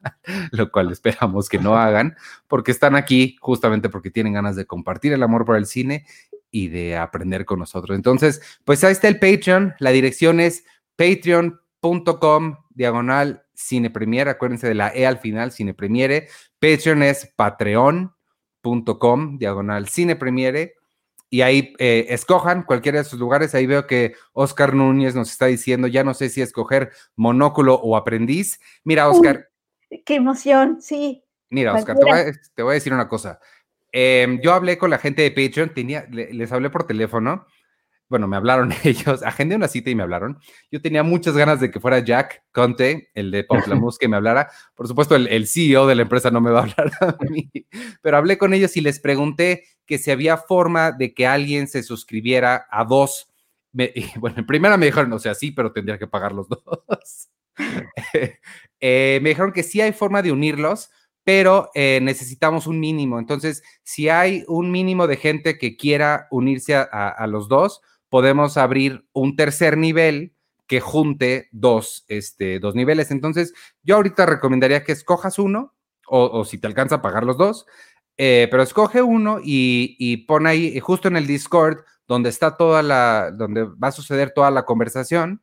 lo 0.52 0.70
cual 0.70 0.92
esperamos 0.92 1.48
que 1.48 1.58
no 1.58 1.76
hagan, 1.76 2.16
porque 2.46 2.70
están 2.70 2.94
aquí 2.94 3.36
justamente 3.40 3.88
porque 3.88 4.12
tienen 4.12 4.32
ganas 4.32 4.54
de 4.54 4.64
compartir 4.64 5.12
el 5.12 5.24
amor 5.24 5.44
por 5.44 5.56
el 5.56 5.66
cine 5.66 6.06
y 6.50 6.68
de 6.68 6.96
aprender 6.96 7.44
con 7.44 7.58
nosotros. 7.58 7.96
Entonces, 7.96 8.40
pues 8.64 8.82
ahí 8.84 8.92
está 8.92 9.08
el 9.08 9.18
Patreon. 9.18 9.74
La 9.78 9.90
dirección 9.90 10.40
es 10.40 10.64
patreon.com 10.96 12.56
diagonal 12.70 13.44
cine 13.54 13.90
premiere. 13.90 14.30
Acuérdense 14.30 14.68
de 14.68 14.74
la 14.74 14.94
E 14.94 15.06
al 15.06 15.18
final, 15.18 15.52
cine 15.52 15.74
premiere. 15.74 16.28
Patreon 16.58 17.02
es 17.02 17.32
patreon.com 17.36 19.38
diagonal 19.38 19.88
cine 19.88 20.16
premiere. 20.16 20.74
Y 21.30 21.42
ahí 21.42 21.74
eh, 21.78 22.06
escojan 22.08 22.62
cualquiera 22.62 22.98
de 22.98 23.04
sus 23.04 23.18
lugares. 23.18 23.54
Ahí 23.54 23.66
veo 23.66 23.86
que 23.86 24.14
Oscar 24.32 24.74
Núñez 24.74 25.14
nos 25.14 25.30
está 25.30 25.46
diciendo, 25.46 25.86
ya 25.86 26.02
no 26.02 26.14
sé 26.14 26.30
si 26.30 26.40
escoger 26.40 26.90
monóculo 27.16 27.74
o 27.74 27.96
aprendiz. 27.96 28.58
Mira, 28.84 29.10
Oscar. 29.10 29.50
qué 30.06 30.14
emoción, 30.14 30.80
sí. 30.80 31.22
Mira, 31.50 31.74
Oscar, 31.74 31.96
te 32.54 32.62
voy, 32.62 32.72
a, 32.72 32.74
decir 32.74 32.92
una 32.92 33.08
cosa. 33.08 33.40
Em, 33.92 34.40
yo 34.40 34.52
hablé 34.52 34.78
con 34.78 34.90
la 34.90 34.98
gente 34.98 35.22
de 35.22 35.30
Patreon, 35.30 35.70
tenía, 35.74 36.06
les 36.10 36.52
hablé 36.52 36.70
por 36.70 36.86
teléfono. 36.86 37.46
Bueno, 38.08 38.26
me 38.26 38.36
hablaron 38.36 38.72
ellos, 38.84 39.22
agendé 39.22 39.56
una 39.56 39.68
cita 39.68 39.90
y 39.90 39.94
me 39.94 40.02
hablaron. 40.02 40.38
Yo 40.70 40.80
tenía 40.80 41.02
muchas 41.02 41.36
ganas 41.36 41.60
de 41.60 41.70
que 41.70 41.80
fuera 41.80 41.98
Jack 41.98 42.44
Conte, 42.52 43.10
el 43.14 43.30
de 43.30 43.44
Pomplamoose, 43.44 43.98
que 44.00 44.08
me 44.08 44.16
hablara. 44.16 44.50
Por 44.74 44.88
supuesto, 44.88 45.14
el, 45.16 45.46
CEO 45.46 45.86
de 45.86 45.94
la 45.94 46.02
empresa 46.02 46.30
no 46.30 46.40
me 46.40 46.50
va 46.50 46.60
a 46.60 46.62
hablar 46.62 46.92
a 47.00 47.16
mí, 47.30 47.50
pero 48.02 48.16
hablé 48.16 48.38
con 48.38 48.54
ellos 48.54 48.76
y 48.76 48.80
les 48.80 49.00
pregunté 49.00 49.64
que 49.84 49.98
si 49.98 50.10
había 50.10 50.36
forma 50.36 50.92
de 50.92 51.12
que 51.14 51.26
alguien 51.26 51.68
se 51.68 51.82
suscribiera 51.82 52.66
a 52.70 52.84
dos. 52.84 53.30
bueno, 54.16 54.38
en 54.38 54.46
primera 54.46 54.76
me 54.76 54.86
dijeron, 54.86 55.12
o 55.12 55.18
sea, 55.18 55.34
sí, 55.34 55.52
pero 55.52 55.72
tendría 55.72 55.98
que 55.98 56.06
pagar 56.06 56.32
los 56.32 56.48
dos. 56.48 57.28
Eh, 58.80 59.18
me 59.22 59.30
dijeron 59.30 59.52
que 59.52 59.64
sí 59.64 59.80
hay 59.80 59.92
forma 59.92 60.22
de 60.22 60.30
unirlos, 60.30 60.90
pero 61.28 61.70
eh, 61.74 62.00
necesitamos 62.00 62.66
un 62.66 62.80
mínimo. 62.80 63.18
Entonces, 63.18 63.62
si 63.82 64.08
hay 64.08 64.44
un 64.48 64.70
mínimo 64.70 65.06
de 65.06 65.18
gente 65.18 65.58
que 65.58 65.76
quiera 65.76 66.26
unirse 66.30 66.74
a, 66.74 67.26
los 67.26 67.48
dos, 67.48 67.82
podemos 68.08 68.56
abrir 68.56 69.06
un 69.12 69.36
tercer 69.36 69.76
nivel 69.76 70.32
que 70.66 70.80
junte 70.80 71.50
dos, 71.52 72.06
este, 72.08 72.60
dos 72.60 72.74
niveles. 72.74 73.10
Entonces, 73.10 73.52
yo 73.82 73.96
ahorita 73.96 74.24
recomendaría 74.24 74.84
que 74.84 74.92
escojas 74.92 75.38
uno, 75.38 75.74
o, 76.06 76.46
si 76.46 76.56
te 76.56 76.66
alcanza 76.66 76.94
a 76.94 77.02
pagar 77.02 77.24
los 77.24 77.36
dos, 77.36 77.66
eh, 78.16 78.48
pero 78.50 78.62
escoge 78.62 79.02
uno 79.02 79.38
y, 79.44 79.96
y, 79.98 80.24
pon 80.24 80.46
ahí, 80.46 80.80
justo 80.80 81.08
en 81.08 81.18
el 81.18 81.26
Discord, 81.26 81.80
donde 82.06 82.30
está 82.30 82.56
toda 82.56 82.82
la, 82.82 83.32
donde 83.32 83.64
va 83.64 83.88
a 83.88 83.92
suceder 83.92 84.32
toda 84.34 84.50
la 84.50 84.64
conversación, 84.64 85.42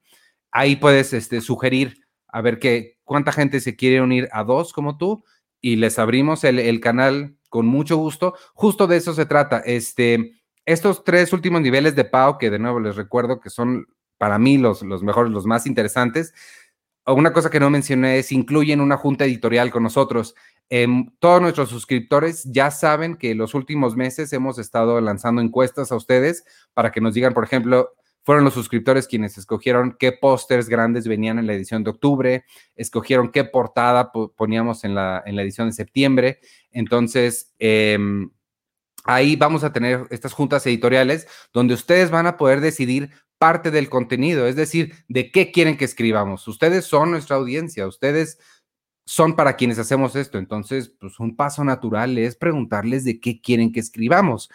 ahí 0.50 0.78
puedes 0.78 1.14
este, 1.14 1.42
sugerir 1.42 2.08
a 2.28 2.42
ver 2.42 2.58
qué, 2.58 2.98
cuánta 3.04 3.32
gente 3.32 3.60
se 3.60 3.76
quiere 3.76 4.02
unir 4.02 4.28
a 4.32 4.44
dos 4.44 4.74
como 4.74 4.98
tú 4.98 5.24
y 5.66 5.78
les 5.78 5.98
abrimos 5.98 6.44
el, 6.44 6.80
canal 6.80 7.38
con 7.50 7.66
mucho 7.66 7.98
gusto. 7.98 8.36
Justo 8.54 8.86
de 8.86 8.98
eso 8.98 9.16
se 9.16 9.26
trata. 9.26 9.58
Este, 9.66 10.34
estos 10.64 11.04
tres 11.04 11.34
últimos 11.34 11.60
niveles 11.60 11.96
de 11.96 12.06
Pau, 12.06 12.38
que 12.38 12.52
de 12.52 12.60
nuevo 12.60 12.80
les 12.80 12.96
recuerdo 12.96 13.40
que 13.40 13.50
son 13.50 13.88
para 14.20 14.38
mí 14.38 14.60
los, 14.60 14.84
los 14.84 15.02
mejores, 15.02 15.32
los 15.32 15.48
más 15.48 15.66
interesantes. 15.66 16.36
Una 17.08 17.34
cosa 17.34 17.50
que 17.50 17.60
no 17.60 17.72
mencioné 17.72 18.20
es 18.20 18.32
incluyen 18.32 18.80
una 18.80 18.96
junta 18.96 19.26
editorial 19.26 19.72
con 19.72 19.82
nosotros. 19.82 20.36
Em, 20.70 21.10
todos 21.18 21.42
nuestros 21.42 21.70
suscriptores 21.70 22.44
ya 22.44 22.70
saben 22.70 23.16
que 23.16 23.34
los 23.34 23.56
últimos 23.56 23.96
meses 23.96 24.32
hemos 24.34 24.60
estado 24.60 25.02
lanzando 25.02 25.42
encuestas 25.42 25.92
a 25.92 25.96
ustedes 25.96 26.46
para 26.76 26.92
que 26.92 27.02
nos 27.02 27.16
digan, 27.16 27.34
por 27.34 27.44
ejemplo, 27.44 27.96
fueron 28.26 28.44
los 28.44 28.56
suscriptores 28.56 29.08
quienes 29.08 29.38
escogieron 29.38 29.96
qué 30.00 30.12
pósters 30.12 30.68
grandes 30.68 31.08
venían 31.08 31.38
en 31.38 31.46
la 31.46 31.54
edición 31.54 31.84
de 31.84 31.92
octubre, 31.92 32.44
escogieron 32.76 33.32
qué 33.32 33.44
portada 33.44 34.12
poníamos 34.12 34.84
en 34.84 34.96
la, 34.96 35.22
en 35.28 35.36
la 35.36 35.44
edición 35.44 35.68
de 35.68 35.74
septiembre. 35.74 36.40
Entonces, 36.72 37.54
em, 37.60 38.32
ahí 39.04 39.36
vamos 39.36 39.64
a 39.64 39.72
tener 39.72 40.08
estas 40.10 40.34
juntas 40.34 40.66
editoriales 40.66 41.28
donde 41.54 41.76
ustedes 41.76 42.10
van 42.10 42.26
a 42.26 42.36
poder 42.36 42.62
decidir 42.62 43.12
parte 43.38 43.70
del 43.70 43.90
contenido, 43.90 44.48
es 44.48 44.56
decir, 44.56 44.96
de 45.08 45.30
qué 45.30 45.52
quieren 45.52 45.78
que 45.78 45.86
escribamos. 45.86 46.48
Ustedes 46.48 46.86
son 46.86 47.12
nuestra 47.12 47.36
audiencia, 47.36 47.86
ustedes 47.86 48.40
son 49.06 49.36
para 49.36 49.56
quienes 49.56 49.78
hacemos 49.78 50.16
esto. 50.16 50.40
Entonces, 50.40 50.92
pues 51.00 51.20
un 51.20 51.36
paso 51.36 51.64
natural 51.64 52.18
es 52.18 52.36
preguntarles 52.36 53.04
de 53.04 53.20
qué 53.20 53.40
quieren 53.40 53.72
que 53.72 53.82
escribamos. 53.82 54.50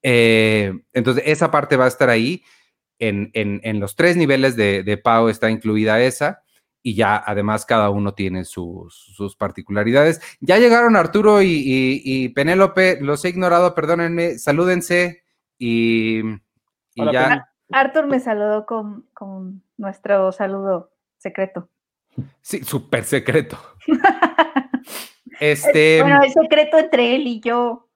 Eh, 0.00 0.72
entonces, 0.92 1.24
esa 1.26 1.50
parte 1.50 1.76
va 1.76 1.86
a 1.86 1.88
estar 1.88 2.08
ahí 2.08 2.44
en, 2.98 3.80
los 3.80 3.96
tres 3.96 4.16
niveles 4.16 4.56
de, 4.56 4.82
de, 4.82 4.96
PAO 4.96 5.28
está 5.28 5.50
incluida 5.50 6.00
esa 6.00 6.42
y 6.86 6.94
ya 6.94 7.20
además 7.26 7.66
cada 7.66 7.90
uno 7.90 8.14
tiene 8.14 8.44
sus, 8.44 9.34
particularidades. 9.36 10.20
Ya 10.38 10.58
llegaron 10.58 10.94
Arturo 10.94 11.40
y, 11.42 12.28
Penélope, 12.36 13.00
los 13.00 13.24
he 13.24 13.30
ignorado, 13.30 13.74
perdónenme, 13.74 14.38
salúdense 14.38 15.24
y, 15.58 16.22
ya. 16.94 17.48
Artur 17.72 18.06
me 18.06 18.20
saludó 18.20 18.66
con, 18.66 19.64
nuestro 19.76 20.30
saludo 20.30 20.92
secreto. 21.18 21.68
Sí, 22.40 22.62
súper 22.62 23.02
secreto. 23.02 23.58
este. 25.40 26.02
Bueno, 26.02 26.22
es 26.22 26.34
secreto 26.34 26.78
entre 26.78 27.16
él 27.16 27.26
y 27.26 27.40
yo. 27.40 27.88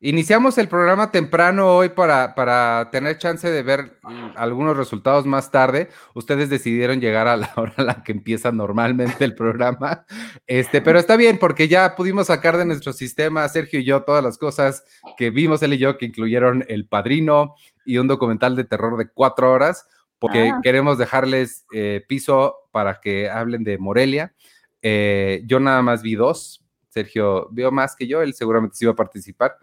Iniciamos 0.00 0.58
el 0.58 0.68
programa 0.68 1.10
temprano 1.10 1.74
hoy 1.74 1.88
para, 1.88 2.34
para, 2.34 2.90
tener 2.92 3.16
chance 3.16 3.50
de 3.50 3.62
ver 3.62 3.98
algunos 4.34 4.76
resultados 4.76 5.24
más 5.24 5.50
tarde. 5.50 5.88
Ustedes 6.14 6.50
decidieron 6.50 7.00
llegar 7.00 7.26
a 7.28 7.38
la 7.38 7.50
hora 7.56 7.72
a 7.78 7.82
la 7.82 8.02
que 8.02 8.12
empieza 8.12 8.52
normalmente 8.52 9.24
el 9.24 9.34
programa. 9.34 10.04
Este, 10.46 10.82
pero 10.82 10.98
está 10.98 11.16
bien 11.16 11.38
porque 11.38 11.66
ya 11.66 11.96
pudimos 11.96 12.26
sacar 12.26 12.58
de 12.58 12.66
nuestro 12.66 12.92
sistema, 12.92 13.48
Sergio 13.48 13.80
y 13.80 13.84
yo, 13.84 14.02
todas 14.02 14.22
las 14.22 14.36
cosas 14.36 14.84
que 15.16 15.30
vimos 15.30 15.62
él 15.62 15.72
y 15.72 15.78
yo, 15.78 15.96
que 15.96 16.04
incluyeron 16.04 16.66
El 16.68 16.86
Padrino 16.86 17.54
y 17.86 17.96
un 17.96 18.06
documental 18.06 18.54
de 18.54 18.64
terror 18.64 18.98
de 18.98 19.08
cuatro 19.08 19.50
horas, 19.50 19.88
porque 20.18 20.50
ah. 20.50 20.60
queremos 20.62 20.98
dejarles 20.98 21.64
eh, 21.72 22.04
piso 22.06 22.54
para 22.70 23.00
que 23.00 23.30
hablen 23.30 23.64
de 23.64 23.78
Morelia. 23.78 24.34
Eh, 24.82 25.42
yo 25.46 25.58
nada 25.58 25.80
más 25.80 26.02
vi 26.02 26.16
dos. 26.16 26.62
Sergio 26.90 27.48
vio 27.50 27.70
más 27.70 27.94
que 27.94 28.06
yo, 28.06 28.22
él 28.22 28.32
seguramente 28.32 28.76
sí 28.76 28.84
iba 28.84 28.92
a 28.92 28.96
participar. 28.96 29.58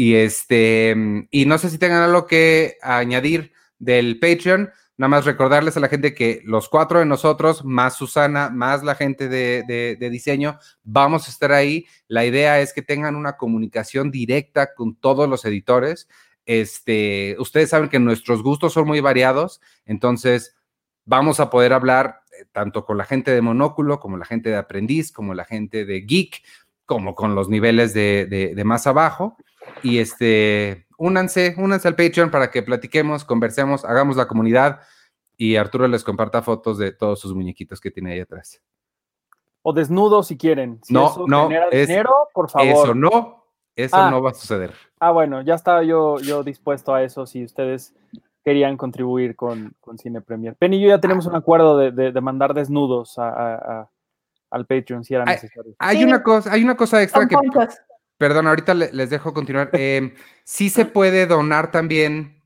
Y 0.00 0.14
este, 0.14 0.94
y 1.32 1.46
no 1.46 1.58
sé 1.58 1.70
si 1.70 1.76
tengan 1.76 2.04
algo 2.04 2.28
que 2.28 2.76
añadir 2.82 3.50
del 3.80 4.20
Patreon. 4.20 4.70
Nada 4.96 5.08
más 5.08 5.24
recordarles 5.24 5.76
a 5.76 5.80
la 5.80 5.88
gente 5.88 6.14
que 6.14 6.40
los 6.44 6.68
cuatro 6.68 7.00
de 7.00 7.04
nosotros, 7.04 7.64
más 7.64 7.96
Susana, 7.96 8.48
más 8.48 8.84
la 8.84 8.94
gente 8.94 9.28
de, 9.28 9.96
diseño, 9.98 10.60
vamos 10.84 11.26
a 11.26 11.32
estar 11.32 11.50
ahí. 11.50 11.84
La 12.06 12.24
idea 12.24 12.60
es 12.60 12.72
que 12.72 12.80
tengan 12.80 13.16
una 13.16 13.36
comunicación 13.36 14.12
directa 14.12 14.72
con 14.72 14.94
todos 14.94 15.28
los 15.28 15.44
editores. 15.44 16.06
Este, 16.46 17.34
ustedes 17.40 17.70
saben 17.70 17.88
que 17.88 17.98
nuestros 17.98 18.44
gustos 18.44 18.74
son 18.74 18.86
muy 18.86 19.00
variados, 19.00 19.60
entonces 19.84 20.54
vamos 21.06 21.40
a 21.40 21.50
poder 21.50 21.72
hablar 21.72 22.20
eh, 22.30 22.44
tanto 22.52 22.84
con 22.84 22.98
la 22.98 23.04
gente 23.04 23.32
de 23.32 23.42
Monóculo, 23.42 23.98
como 23.98 24.16
la 24.16 24.26
gente 24.26 24.50
de 24.50 24.56
Aprendiz, 24.56 25.10
como 25.10 25.34
la 25.34 25.44
gente 25.44 25.84
de 25.84 26.02
Geek, 26.02 26.40
como 26.88 27.14
con 27.14 27.34
los 27.34 27.48
niveles 27.50 27.92
de, 27.92 28.26
de 28.56 28.64
más 28.64 28.86
abajo. 28.86 29.36
Y 29.82 29.98
este, 29.98 30.86
únanse, 30.96 31.54
únanse 31.58 31.86
al 31.86 31.94
Patreon 31.94 32.30
para 32.30 32.50
que 32.50 32.62
platiquemos, 32.62 33.24
conversemos, 33.24 33.84
hagamos 33.84 34.16
la 34.16 34.26
comunidad 34.26 34.80
y 35.36 35.56
Arturo 35.56 35.86
les 35.86 36.02
comparta 36.02 36.40
fotos 36.42 36.78
de 36.78 36.90
todos 36.92 37.20
sus 37.20 37.34
muñequitos 37.34 37.78
que 37.80 37.90
tiene 37.90 38.14
ahí 38.14 38.20
atrás. 38.20 38.60
O 39.62 39.72
desnudos 39.74 40.28
si 40.28 40.38
quieren. 40.38 40.80
no, 40.88 41.26
no, 41.26 41.50
es, 41.70 41.86
dinero, 41.88 42.10
por 42.32 42.48
favor. 42.48 42.68
Eso 42.68 42.94
no, 42.94 43.44
Eso 43.76 43.94
Ah. 43.96 44.10
no 44.10 44.22
va 44.22 44.30
a 44.30 44.34
suceder. 44.34 44.72
Ah, 44.98 45.10
bueno, 45.12 45.42
ya 45.42 45.54
estaba 45.54 45.84
yo, 45.84 46.18
yo 46.20 46.42
dispuesto 46.42 46.94
a 46.94 47.02
eso 47.04 47.26
si 47.26 47.44
ustedes 47.44 47.94
querían 48.44 48.76
contribuir 48.78 49.36
con, 49.36 49.74
con 49.80 49.98
Cine 49.98 50.20
Premier. 50.22 50.56
Penny 50.56 50.78
y 50.78 50.80
yo 50.80 50.88
ya 50.88 51.00
tenemos 51.00 51.26
un 51.26 51.36
acuerdo 51.36 51.76
de, 51.76 51.92
de- 51.92 52.10
de 52.12 52.20
mandar 52.22 52.54
desnudos 52.54 53.18
a- 53.18 53.28
a- 53.28 53.54
a- 53.54 53.90
al 54.50 54.66
Patreon 54.66 55.04
si 55.04 55.14
era 55.14 55.24
Ay, 55.26 55.34
necesario. 55.34 55.74
Hay 55.78 55.98
Sí. 55.98 56.04
una 56.04 56.22
cosa, 56.22 56.52
hay 56.52 56.62
una 56.64 56.76
cosa 56.76 57.02
extra 57.02 57.26
que, 57.28 57.36
perdón, 58.16 58.46
ahorita 58.46 58.74
le- 58.74 58.92
les 58.92 59.10
dejo 59.10 59.32
continuar. 59.34 59.70
Eh, 59.82 60.14
sí 60.44 60.70
se 60.70 60.84
puede 60.84 61.26
donar 61.26 61.70
también 61.70 62.42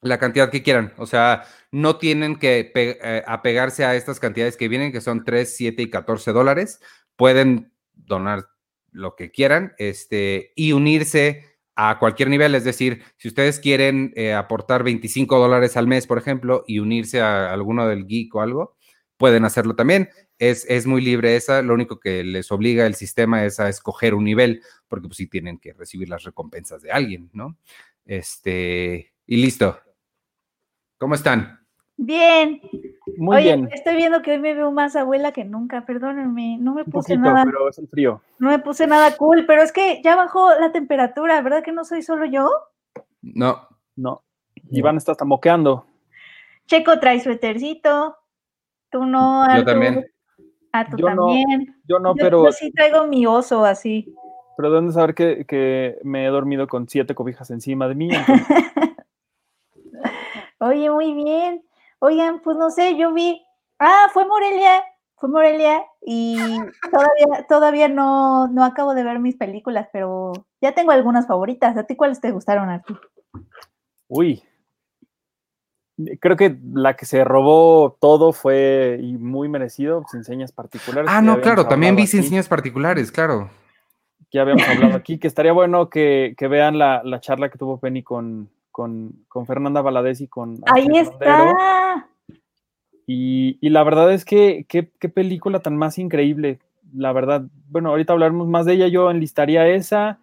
la 0.00 0.18
cantidad 0.18 0.50
que 0.50 0.62
quieran. 0.62 0.92
O 0.98 1.06
sea, 1.06 1.44
no 1.70 1.96
tienen 1.96 2.36
que 2.36 2.70
eh, 2.74 3.22
apegarse 3.26 3.84
a 3.84 3.94
estas 3.94 4.20
cantidades 4.20 4.56
que 4.56 4.68
vienen, 4.68 4.92
que 4.92 5.00
son 5.00 5.24
3, 5.24 5.56
7 5.56 5.82
y 5.82 5.90
14 5.90 6.32
dólares. 6.32 6.80
Pueden 7.16 7.72
donar 7.94 8.46
lo 8.90 9.16
que 9.16 9.30
quieran 9.30 9.72
este, 9.78 10.52
y 10.56 10.72
unirse 10.72 11.44
a 11.74 11.98
cualquier 11.98 12.28
nivel. 12.28 12.54
Es 12.54 12.64
decir, 12.64 13.02
si 13.16 13.28
ustedes 13.28 13.58
quieren 13.60 14.12
eh, 14.14 14.34
aportar 14.34 14.84
25 14.84 15.38
dólares 15.38 15.76
al 15.76 15.86
mes, 15.88 16.06
por 16.06 16.18
ejemplo, 16.18 16.64
y 16.66 16.78
unirse 16.80 17.20
a 17.20 17.52
alguno 17.52 17.88
del 17.88 18.06
geek 18.06 18.34
o 18.34 18.42
algo, 18.42 18.76
pueden 19.16 19.44
hacerlo 19.44 19.74
también. 19.74 20.10
Es, 20.38 20.64
es 20.68 20.86
muy 20.86 21.00
libre 21.00 21.36
esa. 21.36 21.62
Lo 21.62 21.74
único 21.74 22.00
que 22.00 22.24
les 22.24 22.50
obliga 22.50 22.86
el 22.86 22.94
sistema 22.94 23.44
es 23.44 23.60
a 23.60 23.68
escoger 23.68 24.14
un 24.14 24.24
nivel, 24.24 24.62
porque 24.88 25.08
pues 25.08 25.16
sí 25.16 25.26
tienen 25.28 25.58
que 25.58 25.72
recibir 25.72 26.08
las 26.08 26.24
recompensas 26.24 26.82
de 26.82 26.90
alguien, 26.90 27.30
¿no? 27.32 27.56
Este, 28.04 29.12
y 29.26 29.36
listo. 29.36 29.78
¿Cómo 30.98 31.14
están? 31.14 31.60
Bien. 31.96 32.60
Muy 33.16 33.36
Oye, 33.36 33.44
bien. 33.56 33.68
estoy 33.72 33.94
viendo 33.96 34.20
que 34.22 34.32
hoy 34.32 34.38
me 34.40 34.54
veo 34.54 34.72
más 34.72 34.96
abuela 34.96 35.30
que 35.32 35.44
nunca, 35.44 35.86
perdónenme, 35.86 36.58
no 36.58 36.74
me 36.74 36.82
Un 36.82 36.90
puse 36.90 37.14
poquito, 37.14 37.32
nada, 37.32 37.44
pero 37.44 37.68
es 37.68 37.78
el 37.78 37.86
frío. 37.86 38.20
no 38.40 38.48
me 38.50 38.58
puse 38.58 38.86
nada 38.88 39.16
cool, 39.16 39.44
pero 39.46 39.62
es 39.62 39.70
que 39.70 40.00
ya 40.02 40.16
bajó 40.16 40.50
la 40.58 40.72
temperatura, 40.72 41.40
¿verdad 41.42 41.62
que 41.62 41.70
no 41.70 41.84
soy 41.84 42.02
solo 42.02 42.24
yo? 42.26 42.50
No, 43.22 43.68
No. 43.96 44.24
Iván 44.70 44.96
está 44.96 45.12
hasta 45.12 45.24
moqueando. 45.24 45.86
Checo 46.66 46.98
trae 46.98 47.20
suétercito, 47.20 48.16
tú 48.90 49.04
no, 49.04 49.44
yo 49.56 49.64
también. 49.64 50.06
Ah, 50.76 50.84
tú 50.90 50.96
Yo 50.96 51.08
no, 51.08 51.26
también. 51.28 51.76
Yo 51.88 52.00
no, 52.00 52.16
Yo- 52.16 52.20
pero, 52.20 52.44
yo 52.46 52.50
sí 52.52 52.72
traigo 52.72 53.06
mi 53.06 53.26
oso 53.26 53.64
así. 53.64 54.12
pero 54.56 54.70
deben 54.72 54.88
de 54.88 54.92
saber 54.92 55.14
que, 55.14 55.44
que 55.46 55.98
me 56.02 56.26
he 56.26 56.28
dormido 56.30 56.66
con 56.66 56.88
siete 56.88 57.14
cobijas 57.14 57.48
encima 57.52 57.86
de 57.86 57.94
mí. 57.94 58.08
entonces- 58.12 58.46
Oye, 60.58 60.90
muy 60.90 61.14
bien. 61.14 61.62
Oigan, 62.00 62.40
pues 62.42 62.56
no 62.56 62.70
sé, 62.70 62.96
yo 62.96 63.12
vi. 63.12 63.40
Ah, 63.78 64.08
fue 64.12 64.26
Morelia, 64.26 64.82
fue 65.14 65.28
Morelia 65.28 65.84
y 66.04 66.58
todavía, 66.90 67.46
todavía 67.48 67.88
no, 67.88 68.48
no 68.48 68.64
acabo 68.64 68.94
de 68.94 69.04
ver 69.04 69.20
mis 69.20 69.36
películas, 69.36 69.88
pero 69.92 70.32
ya 70.60 70.72
tengo 70.72 70.90
algunas 70.90 71.28
favoritas. 71.28 71.76
¿A 71.76 71.84
ti 71.84 71.94
cuáles 71.94 72.20
te 72.20 72.32
gustaron, 72.32 72.68
Artur? 72.68 73.00
Uy. 74.08 74.42
Creo 76.20 76.36
que 76.36 76.56
la 76.72 76.96
que 76.96 77.06
se 77.06 77.22
robó 77.22 77.96
todo 78.00 78.32
fue 78.32 78.98
y 79.00 79.16
muy 79.16 79.48
merecido, 79.48 80.04
sin 80.10 80.24
señas 80.24 80.50
particulares. 80.50 81.08
Ah, 81.12 81.22
no, 81.22 81.40
claro, 81.40 81.66
también 81.66 81.94
vi 81.94 82.06
sin 82.06 82.20
aquí, 82.20 82.30
señas 82.30 82.48
particulares, 82.48 83.12
claro. 83.12 83.48
Que 84.30 84.38
ya 84.38 84.42
habíamos 84.42 84.68
hablado 84.68 84.96
aquí, 84.96 85.18
que 85.18 85.28
estaría 85.28 85.52
bueno 85.52 85.88
que, 85.90 86.34
que 86.36 86.48
vean 86.48 86.78
la, 86.78 87.02
la 87.04 87.20
charla 87.20 87.48
que 87.48 87.58
tuvo 87.58 87.78
Penny 87.78 88.02
con, 88.02 88.50
con, 88.72 89.24
con 89.28 89.46
Fernanda 89.46 89.82
Valadez 89.82 90.20
y 90.20 90.26
con 90.26 90.60
Ahí 90.66 90.86
Ángel 90.88 91.06
está. 91.06 92.08
Y, 93.06 93.58
y 93.60 93.70
la 93.70 93.84
verdad 93.84 94.12
es 94.12 94.24
que 94.24 94.66
qué, 94.68 94.90
qué 94.98 95.08
película 95.08 95.60
tan 95.60 95.76
más 95.76 95.98
increíble. 95.98 96.58
La 96.92 97.12
verdad, 97.12 97.44
bueno, 97.68 97.90
ahorita 97.90 98.12
hablaremos 98.14 98.48
más 98.48 98.66
de 98.66 98.72
ella. 98.74 98.88
Yo 98.88 99.10
enlistaría 99.10 99.68
esa, 99.68 100.18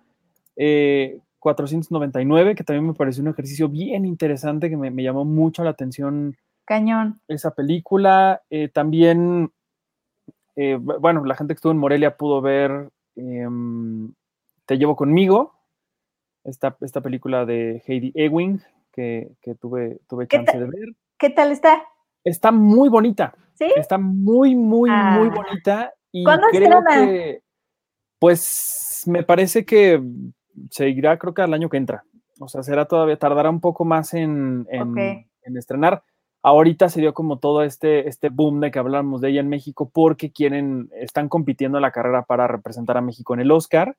eh, 0.57 1.19
499, 1.41 2.55
que 2.55 2.63
también 2.63 2.87
me 2.87 2.93
pareció 2.93 3.21
un 3.23 3.29
ejercicio 3.29 3.67
bien 3.67 4.05
interesante, 4.05 4.69
que 4.69 4.77
me, 4.77 4.91
me 4.91 5.03
llamó 5.03 5.25
mucho 5.25 5.63
la 5.63 5.71
atención 5.71 6.37
Cañón. 6.65 7.19
esa 7.27 7.53
película. 7.55 8.41
Eh, 8.49 8.69
también, 8.69 9.51
eh, 10.55 10.77
bu- 10.77 10.99
bueno, 11.01 11.25
la 11.25 11.35
gente 11.35 11.53
que 11.53 11.57
estuvo 11.57 11.71
en 11.73 11.79
Morelia 11.79 12.15
pudo 12.15 12.41
ver 12.41 12.89
em, 13.15 14.13
Te 14.65 14.77
llevo 14.77 14.95
conmigo, 14.95 15.53
esta, 16.45 16.77
esta 16.81 17.01
película 17.01 17.45
de 17.45 17.83
Heidi 17.85 18.11
Ewing, 18.15 18.61
que, 18.93 19.31
que 19.41 19.55
tuve, 19.55 19.99
tuve 20.07 20.27
¿Qué 20.27 20.37
chance 20.37 20.57
de 20.57 20.65
ver. 20.65 20.89
¿Qué 21.17 21.29
tal 21.31 21.51
está? 21.51 21.83
Está 22.23 22.51
muy 22.51 22.87
bonita. 22.89 23.33
¿Sí? 23.55 23.65
Está 23.75 23.97
muy, 23.97 24.55
muy, 24.55 24.89
muy 24.89 25.29
Ah. 25.29 25.33
bonita. 25.35 25.93
Y 26.11 26.23
¿Cuándo 26.23 26.47
creo 26.51 26.83
que, 26.93 27.41
pues, 28.19 29.03
me 29.07 29.23
parece 29.23 29.65
que 29.65 30.01
seguirá, 30.69 31.17
creo 31.17 31.33
que 31.33 31.41
al 31.41 31.53
año 31.53 31.69
que 31.69 31.77
entra. 31.77 32.03
O 32.39 32.47
sea, 32.47 32.63
será 32.63 32.85
todavía, 32.85 33.17
tardará 33.17 33.49
un 33.49 33.61
poco 33.61 33.85
más 33.85 34.13
en, 34.13 34.67
en, 34.69 35.25
estrenar. 35.55 36.03
Ahorita 36.43 36.89
se 36.89 37.01
dio 37.01 37.13
como 37.13 37.37
todo 37.37 37.61
este, 37.63 38.07
este 38.07 38.29
boom 38.29 38.61
de 38.61 38.71
que 38.71 38.79
hablamos 38.79 39.21
de 39.21 39.29
ella 39.29 39.41
en 39.41 39.49
México 39.49 39.91
porque 39.93 40.31
quieren, 40.31 40.89
están 40.95 41.29
compitiendo 41.29 41.77
en 41.77 41.83
la 41.83 41.91
carrera 41.91 42.23
para 42.23 42.47
representar 42.47 42.97
a 42.97 43.01
México 43.01 43.33
en 43.33 43.41
el 43.41 43.51
Oscar. 43.51 43.95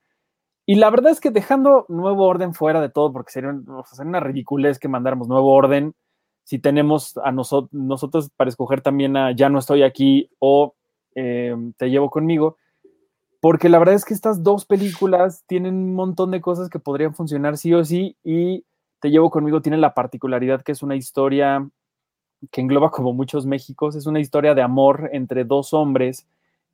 Y 0.67 0.77
la 0.77 0.91
verdad 0.91 1.13
es 1.13 1.21
que 1.21 1.31
dejando 1.31 1.87
Nuevo 1.89 2.27
Orden 2.27 2.55
fuera 2.55 2.81
de 2.81 2.89
todo, 2.89 3.13
porque 3.13 3.33
sería, 3.33 3.51
o 3.51 3.85
sea, 3.85 3.97
sería 3.97 4.09
una 4.11 4.21
ridiculez 4.21 4.79
que 4.79 4.89
mandáramos 4.89 5.29
Nuevo 5.29 5.53
Orden 5.53 5.95
si 6.45 6.59
tenemos 6.59 7.17
a 7.19 7.31
noso- 7.31 7.69
nosotros 7.71 8.31
para 8.37 8.49
escoger 8.51 8.81
también 8.81 9.17
a 9.17 9.31
Ya 9.33 9.49
no 9.49 9.61
estoy 9.61 9.83
aquí 9.85 10.29
o 10.41 10.75
eh, 11.15 11.55
Te 11.77 11.91
llevo 11.91 12.11
conmigo, 12.11 12.57
porque 13.43 13.69
la 13.69 13.81
verdad 13.81 13.97
es 13.97 14.05
que 14.05 14.15
estas 14.15 14.45
dos 14.45 14.67
películas 14.67 15.43
tienen 15.49 15.75
un 15.75 15.95
montón 15.97 16.31
de 16.31 16.41
cosas 16.41 16.71
que 16.71 16.79
podrían 16.79 17.13
funcionar 17.13 17.59
sí 17.59 17.75
o 17.75 17.85
sí 17.85 18.17
y 18.23 18.65
Te 19.01 19.11
llevo 19.11 19.31
conmigo 19.31 19.61
tiene 19.61 19.79
la 19.79 19.95
particularidad 19.95 20.63
que 20.63 20.71
es 20.71 20.81
una 20.81 20.95
historia 20.95 21.69
que 22.53 22.61
engloba 22.61 22.93
como 22.93 23.13
muchos 23.13 23.45
Méxicos, 23.45 23.97
es 23.97 24.07
una 24.07 24.21
historia 24.21 24.55
de 24.55 24.63
amor 24.63 25.11
entre 25.13 25.45
dos 25.45 25.75
hombres 25.75 26.29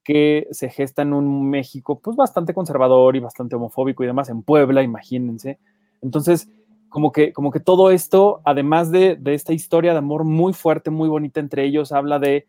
que 0.04 0.46
se 0.50 0.68
gesta 0.68 1.00
en 1.00 1.14
un 1.14 1.48
México 1.48 2.00
pues 2.00 2.16
bastante 2.18 2.52
conservador 2.52 3.16
y 3.16 3.20
bastante 3.20 3.56
homofóbico 3.56 4.04
y 4.04 4.06
demás, 4.06 4.28
en 4.28 4.42
Puebla, 4.42 4.82
imagínense. 4.82 5.58
Entonces, 6.02 6.50
como 6.90 7.12
que, 7.12 7.32
como 7.32 7.50
que 7.50 7.60
todo 7.60 7.90
esto, 7.90 8.42
además 8.44 8.90
de, 8.90 9.16
de 9.16 9.32
esta 9.32 9.54
historia 9.54 9.92
de 9.92 9.98
amor 10.00 10.24
muy 10.24 10.52
fuerte, 10.52 10.90
muy 10.90 11.08
bonita 11.08 11.40
entre 11.40 11.64
ellos, 11.64 11.92
habla 11.92 12.18
de 12.18 12.46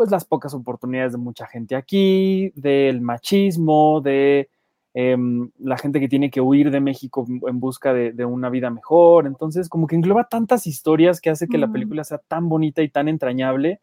pues 0.00 0.10
las 0.10 0.24
pocas 0.24 0.54
oportunidades 0.54 1.12
de 1.12 1.18
mucha 1.18 1.46
gente 1.46 1.76
aquí, 1.76 2.52
del 2.54 3.02
machismo, 3.02 4.00
de 4.00 4.48
em, 4.94 5.50
la 5.58 5.76
gente 5.76 6.00
que 6.00 6.08
tiene 6.08 6.30
que 6.30 6.40
huir 6.40 6.70
de 6.70 6.80
México 6.80 7.26
en 7.28 7.60
busca 7.60 7.92
de, 7.92 8.12
de 8.12 8.24
una 8.24 8.48
vida 8.48 8.70
mejor. 8.70 9.26
Entonces, 9.26 9.68
como 9.68 9.86
que 9.86 9.96
engloba 9.96 10.24
tantas 10.24 10.66
historias 10.66 11.20
que 11.20 11.28
hace 11.28 11.48
que 11.48 11.58
la 11.58 11.70
película 11.70 12.02
sea 12.02 12.16
tan 12.16 12.48
bonita 12.48 12.80
y 12.80 12.88
tan 12.88 13.08
entrañable. 13.08 13.82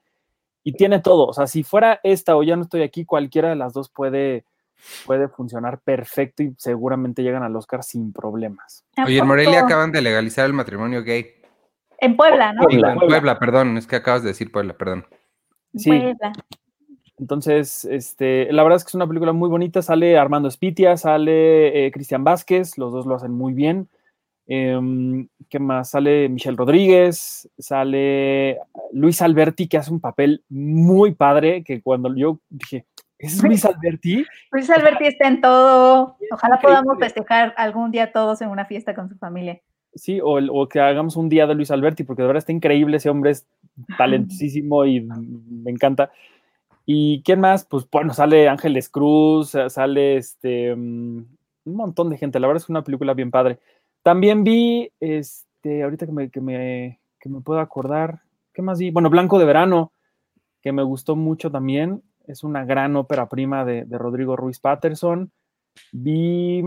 Y 0.63 0.71
tiene 0.71 0.99
todo. 1.01 1.27
O 1.27 1.33
sea, 1.33 1.45
si 1.45 1.61
fuera 1.61 1.99
esta 2.01 2.35
o 2.35 2.41
ya 2.41 2.55
no 2.55 2.63
estoy 2.63 2.81
aquí, 2.81 3.05
cualquiera 3.05 3.49
de 3.49 3.55
las 3.55 3.73
dos 3.73 3.87
puede, 3.87 4.43
puede 5.05 5.27
funcionar 5.27 5.81
perfecto 5.81 6.41
y 6.41 6.55
seguramente 6.57 7.21
llegan 7.21 7.43
al 7.43 7.55
Oscar 7.55 7.83
sin 7.83 8.11
problemas. 8.11 8.85
¿A 8.95 9.05
Oye, 9.05 9.19
en? 9.19 9.27
Morelia 9.27 9.65
acaban 9.65 9.91
de 9.91 10.01
legalizar 10.01 10.47
el 10.47 10.53
matrimonio 10.53 11.03
gay. 11.03 11.27
En 11.99 12.17
Puebla, 12.17 12.53
¿no? 12.53 12.63
Puebla. 12.63 12.93
En 12.93 12.99
Puebla, 13.07 13.37
perdón, 13.37 13.77
es 13.77 13.85
que 13.85 13.97
acabas 13.97 14.23
de 14.23 14.29
decir 14.29 14.51
Puebla, 14.51 14.73
perdón. 14.73 15.05
Sí. 15.75 15.91
Entonces, 17.19 17.83
este, 17.85 18.51
la 18.51 18.63
verdad 18.63 18.77
es 18.77 18.83
que 18.83 18.89
es 18.89 18.95
una 18.95 19.07
película 19.07 19.33
muy 19.33 19.49
bonita. 19.49 19.81
Sale 19.81 20.17
Armando 20.17 20.47
Espitia, 20.47 20.97
sale 20.97 21.85
eh, 21.87 21.91
Cristian 21.91 22.23
Vázquez, 22.23 22.77
los 22.77 22.93
dos 22.93 23.05
lo 23.05 23.15
hacen 23.15 23.31
muy 23.31 23.53
bien. 23.53 23.89
Em, 24.45 25.27
¿Qué 25.49 25.59
más? 25.59 25.89
Sale 25.89 26.29
Michelle 26.29 26.55
Rodríguez, 26.55 27.49
sale 27.57 28.59
Luis 28.93 29.21
Alberti, 29.21 29.67
que 29.67 29.77
hace 29.77 29.91
un 29.91 29.99
papel 29.99 30.43
muy 30.47 31.15
padre, 31.15 31.63
que 31.63 31.81
cuando 31.81 32.15
yo 32.15 32.39
dije, 32.49 32.85
¿es 33.17 33.43
Luis 33.43 33.65
Alberti? 33.65 34.23
Luis 34.51 34.69
Alberti 34.69 35.07
está 35.07 35.27
en 35.27 35.41
todo. 35.41 36.17
Ojalá 36.31 36.61
podamos 36.61 36.97
festejar 36.99 37.53
algún 37.57 37.91
día 37.91 38.11
todos 38.11 38.41
en 38.41 38.49
una 38.49 38.65
fiesta 38.65 38.93
con 38.93 39.09
su 39.09 39.17
familia. 39.17 39.59
Sí, 39.97 40.19
o, 40.21 40.37
el- 40.37 40.49
o 40.51 40.67
que 40.69 40.79
hagamos 40.79 41.15
un 41.17 41.29
día 41.29 41.47
de 41.47 41.55
Luis 41.55 41.71
Alberti, 41.71 42.03
porque 42.03 42.21
de 42.21 42.27
verdad 42.27 42.39
está 42.39 42.51
increíble, 42.51 42.97
ese 42.97 43.09
hombre 43.09 43.31
es 43.31 43.47
talentosísimo 43.97 44.85
y 44.85 45.01
me 45.01 45.71
encanta. 45.71 46.11
¿Y 46.85 47.21
quién 47.23 47.39
más? 47.41 47.65
Pues 47.65 47.85
bueno, 47.91 48.13
sale 48.13 48.47
Ángeles 48.47 48.89
Cruz, 48.89 49.49
sa- 49.51 49.69
sale 49.69 50.17
este, 50.17 50.75
mm, 50.75 51.17
un 51.65 51.75
montón 51.75 52.09
de 52.09 52.17
gente, 52.17 52.39
la 52.39 52.47
verdad 52.47 52.63
es 52.63 52.69
una 52.69 52.83
película 52.83 53.13
bien 53.13 53.31
padre. 53.31 53.59
También 54.03 54.43
vi, 54.43 54.89
este, 54.99 55.83
ahorita 55.83 56.05
que 56.05 56.11
me, 56.13 56.29
que 56.29 56.39
me, 56.41 56.99
que 57.19 57.27
me 57.29 57.41
puedo 57.41 57.59
acordar, 57.59 58.21
¿qué 58.53 58.61
más 58.61 58.79
vi? 58.79 58.89
Bueno, 58.91 59.09
Blanco 59.09 59.37
de 59.39 59.45
Verano, 59.45 59.91
que 60.61 60.71
me 60.71 60.83
gustó 60.83 61.15
mucho 61.15 61.51
también, 61.51 62.03
es 62.25 62.43
una 62.43 62.63
gran 62.65 62.95
ópera 62.95 63.27
prima 63.27 63.65
de, 63.65 63.83
de 63.85 63.97
Rodrigo 63.97 64.35
Ruiz 64.35 64.59
Patterson. 64.59 65.31
Vi, 65.91 66.63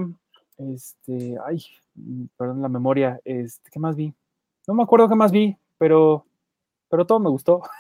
este, 0.73 1.37
ay, 1.47 1.63
perdón 2.37 2.63
la 2.63 2.69
memoria, 2.69 3.21
este, 3.25 3.71
¿qué 3.71 3.79
más 3.79 3.97
vi? 3.97 4.13
No 4.67 4.75
me 4.75 4.83
acuerdo 4.83 5.09
qué 5.09 5.15
más 5.15 5.33
vi, 5.33 5.57
pero, 5.79 6.25
pero 6.89 7.07
todo 7.07 7.21
me 7.21 7.31
gustó. 7.31 7.63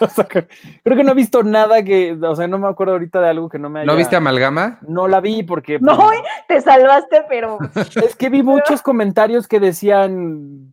O 0.00 0.08
sea, 0.08 0.24
que- 0.24 0.48
creo 0.82 0.96
que 0.96 1.04
no 1.04 1.12
he 1.12 1.14
visto 1.14 1.42
nada 1.42 1.82
que, 1.84 2.12
o 2.14 2.34
sea, 2.34 2.48
no 2.48 2.56
me 2.58 2.68
acuerdo 2.68 2.94
ahorita 2.94 3.20
de 3.20 3.28
algo 3.28 3.50
que 3.50 3.58
no 3.58 3.68
me 3.68 3.80
haya... 3.80 3.86
¿No 3.86 3.98
viste 3.98 4.16
Amalgama? 4.16 4.78
No 4.88 5.08
la 5.08 5.20
vi 5.20 5.42
porque... 5.42 5.78
No, 5.78 5.94
pues, 5.94 6.20
te 6.48 6.58
salvaste, 6.62 7.24
pero 7.28 7.58
Es 8.02 8.16
que 8.16 8.30
vi 8.30 8.42
muchos 8.42 8.80
comentarios 8.80 9.46
que 9.46 9.60
decían, 9.60 10.72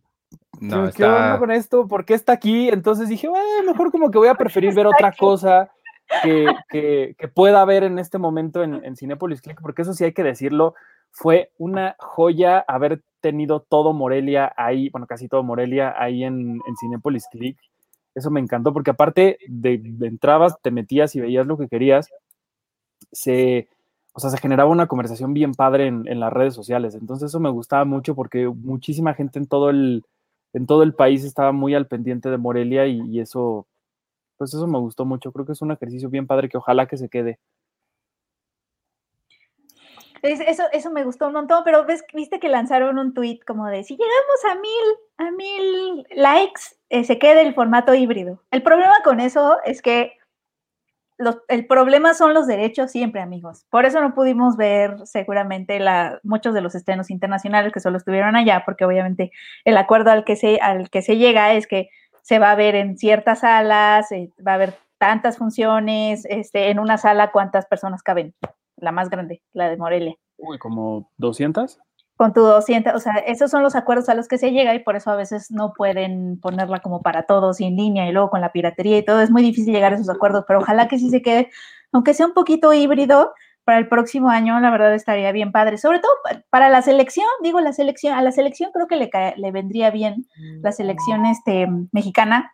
No, 0.60 0.90
¿qué 0.92 1.04
onda 1.04 1.26
está. 1.26 1.38
con 1.38 1.50
esto? 1.50 1.86
¿Por 1.88 2.06
qué 2.06 2.14
está 2.14 2.32
aquí? 2.32 2.70
Entonces 2.70 3.10
dije, 3.10 3.26
"Eh, 3.26 3.62
mejor 3.66 3.90
como 3.90 4.10
que 4.10 4.16
voy 4.16 4.28
a 4.28 4.34
preferir 4.34 4.72
ver 4.74 4.86
otra 4.86 5.12
cosa 5.12 5.70
que, 6.22 6.46
que- 6.70 7.14
que 7.18 7.28
pueda 7.28 7.62
ver 7.66 7.84
en 7.84 7.98
este 7.98 8.16
momento 8.16 8.62
en, 8.62 8.82
en 8.82 8.96
Cinépolis 8.96 9.42
Click, 9.42 9.60
porque 9.60 9.82
eso 9.82 9.92
sí 9.92 10.04
hay 10.04 10.14
que 10.14 10.22
decirlo, 10.22 10.74
fue 11.12 11.52
una 11.58 11.94
joya 11.98 12.60
haber 12.66 13.02
tenido 13.20 13.60
todo 13.60 13.92
Morelia 13.92 14.52
ahí, 14.56 14.88
bueno, 14.90 15.06
casi 15.06 15.28
todo 15.28 15.42
Morelia 15.44 15.94
ahí 15.96 16.24
en, 16.24 16.60
en 16.66 16.76
Cinépolis 16.80 17.26
Click. 17.30 17.58
Eso 18.14 18.30
me 18.30 18.40
encantó, 18.40 18.72
porque 18.72 18.90
aparte 18.90 19.38
de, 19.48 19.78
de 19.82 20.06
entrabas, 20.08 20.56
te 20.62 20.70
metías 20.70 21.14
y 21.14 21.20
veías 21.20 21.46
lo 21.46 21.56
que 21.56 21.68
querías, 21.68 22.08
se, 23.12 23.68
o 24.12 24.20
sea, 24.20 24.30
se 24.30 24.38
generaba 24.38 24.70
una 24.70 24.86
conversación 24.86 25.32
bien 25.34 25.54
padre 25.54 25.86
en, 25.86 26.06
en 26.08 26.20
las 26.20 26.32
redes 26.32 26.54
sociales. 26.54 26.94
Entonces 26.94 27.28
eso 27.30 27.40
me 27.40 27.50
gustaba 27.50 27.84
mucho 27.84 28.14
porque 28.14 28.48
muchísima 28.48 29.14
gente 29.14 29.38
en 29.38 29.46
todo 29.46 29.70
el, 29.70 30.04
en 30.52 30.66
todo 30.66 30.82
el 30.82 30.94
país 30.94 31.24
estaba 31.24 31.52
muy 31.52 31.74
al 31.74 31.86
pendiente 31.86 32.30
de 32.30 32.38
Morelia 32.38 32.86
y, 32.86 33.00
y 33.08 33.20
eso, 33.20 33.66
pues 34.38 34.54
eso 34.54 34.66
me 34.66 34.78
gustó 34.78 35.04
mucho. 35.04 35.32
Creo 35.32 35.46
que 35.46 35.52
es 35.52 35.62
un 35.62 35.72
ejercicio 35.72 36.10
bien 36.10 36.26
padre 36.26 36.48
que 36.48 36.58
ojalá 36.58 36.86
que 36.86 36.98
se 36.98 37.08
quede. 37.08 37.38
Es- 40.22 40.40
eso, 40.40 40.64
eso 40.72 40.90
me 40.90 41.04
gustó 41.04 41.26
un 41.26 41.34
montón, 41.34 41.62
pero 41.64 41.84
ves, 41.84 42.04
viste 42.14 42.40
que 42.40 42.48
lanzaron 42.48 42.98
un 42.98 43.12
tweet 43.14 43.40
como 43.46 43.66
de 43.66 43.84
si 43.84 43.96
llegamos 43.96 44.44
a 44.50 44.54
mil, 44.56 45.28
a 45.28 45.30
mil 45.32 46.06
likes, 46.14 46.62
eh, 46.90 47.04
se 47.04 47.18
quede 47.18 47.42
el 47.42 47.54
formato 47.54 47.94
híbrido. 47.94 48.42
El 48.50 48.62
problema 48.62 48.94
con 49.04 49.20
eso 49.20 49.58
es 49.64 49.82
que 49.82 50.14
los, 51.18 51.38
el 51.48 51.66
problema 51.66 52.14
son 52.14 52.34
los 52.34 52.46
derechos 52.46 52.90
siempre, 52.90 53.20
amigos. 53.20 53.64
Por 53.70 53.84
eso 53.84 54.00
no 54.00 54.14
pudimos 54.14 54.56
ver 54.56 54.96
seguramente 55.06 55.78
la, 55.78 56.18
muchos 56.24 56.52
de 56.54 56.62
los 56.62 56.74
estrenos 56.74 57.10
internacionales 57.10 57.72
que 57.72 57.80
solo 57.80 57.98
estuvieron 57.98 58.34
allá, 58.34 58.62
porque 58.64 58.84
obviamente 58.84 59.30
el 59.64 59.76
acuerdo 59.76 60.10
al 60.10 60.24
que 60.24 60.36
se, 60.36 60.58
al 60.60 60.90
que 60.90 61.02
se 61.02 61.18
llega 61.18 61.52
es 61.52 61.66
que 61.66 61.90
se 62.22 62.38
va 62.38 62.50
a 62.50 62.56
ver 62.56 62.74
en 62.74 62.96
ciertas 62.96 63.40
salas, 63.40 64.10
eh, 64.10 64.30
va 64.44 64.52
a 64.52 64.54
haber 64.56 64.74
tantas 64.98 65.36
funciones, 65.38 66.24
este, 66.24 66.70
en 66.70 66.78
una 66.78 66.96
sala 66.98 67.30
cuántas 67.30 67.66
personas 67.66 68.02
caben, 68.02 68.34
la 68.82 68.92
más 68.92 69.08
grande, 69.08 69.42
la 69.52 69.68
de 69.70 69.76
Morelia. 69.76 70.14
Uy, 70.38 70.58
como 70.58 71.10
200. 71.18 71.78
Con 72.16 72.32
tu 72.34 72.42
200, 72.42 72.94
o 72.94 72.98
sea, 72.98 73.14
esos 73.14 73.50
son 73.50 73.62
los 73.62 73.74
acuerdos 73.74 74.08
a 74.08 74.14
los 74.14 74.28
que 74.28 74.38
se 74.38 74.52
llega 74.52 74.74
y 74.74 74.80
por 74.80 74.96
eso 74.96 75.10
a 75.10 75.16
veces 75.16 75.50
no 75.50 75.72
pueden 75.72 76.38
ponerla 76.40 76.80
como 76.80 77.00
para 77.00 77.22
todos 77.24 77.60
y 77.60 77.64
en 77.64 77.76
línea 77.76 78.06
y 78.08 78.12
luego 78.12 78.30
con 78.30 78.40
la 78.40 78.52
piratería 78.52 78.98
y 78.98 79.04
todo, 79.04 79.20
es 79.22 79.30
muy 79.30 79.42
difícil 79.42 79.72
llegar 79.72 79.92
a 79.92 79.96
esos 79.96 80.10
acuerdos, 80.10 80.44
pero 80.46 80.60
ojalá 80.60 80.88
que 80.88 80.98
sí 80.98 81.08
se 81.10 81.22
quede, 81.22 81.50
aunque 81.90 82.12
sea 82.14 82.26
un 82.26 82.34
poquito 82.34 82.72
híbrido, 82.72 83.32
para 83.64 83.78
el 83.78 83.88
próximo 83.88 84.28
año, 84.28 84.58
la 84.58 84.70
verdad 84.72 84.92
estaría 84.92 85.30
bien 85.30 85.52
padre, 85.52 85.78
sobre 85.78 86.00
todo 86.00 86.10
pa- 86.24 86.42
para 86.50 86.68
la 86.68 86.82
selección, 86.82 87.26
digo 87.44 87.60
la 87.60 87.72
selección, 87.72 88.14
a 88.14 88.20
la 88.22 88.32
selección 88.32 88.72
creo 88.72 88.88
que 88.88 88.96
le, 88.96 89.08
cae- 89.08 89.34
le 89.36 89.52
vendría 89.52 89.90
bien 89.92 90.26
la 90.62 90.72
selección 90.72 91.24
este, 91.26 91.68
mexicana, 91.92 92.52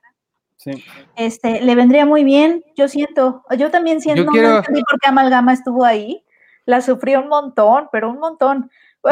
Sí. 0.58 0.84
este, 1.14 1.60
le 1.62 1.74
vendría 1.76 2.04
muy 2.04 2.24
bien, 2.24 2.64
yo 2.76 2.88
siento, 2.88 3.44
yo 3.56 3.70
también 3.70 4.00
siento, 4.00 4.24
no 4.24 4.32
quiero- 4.32 4.56
entendí 4.58 4.82
por 4.82 4.98
qué 5.00 5.08
Amalgama 5.08 5.52
estuvo 5.52 5.84
ahí, 5.84 6.24
la 6.66 6.80
sufrió 6.80 7.20
un 7.20 7.28
montón, 7.28 7.88
pero 7.92 8.10
un 8.10 8.18
montón. 8.18 8.70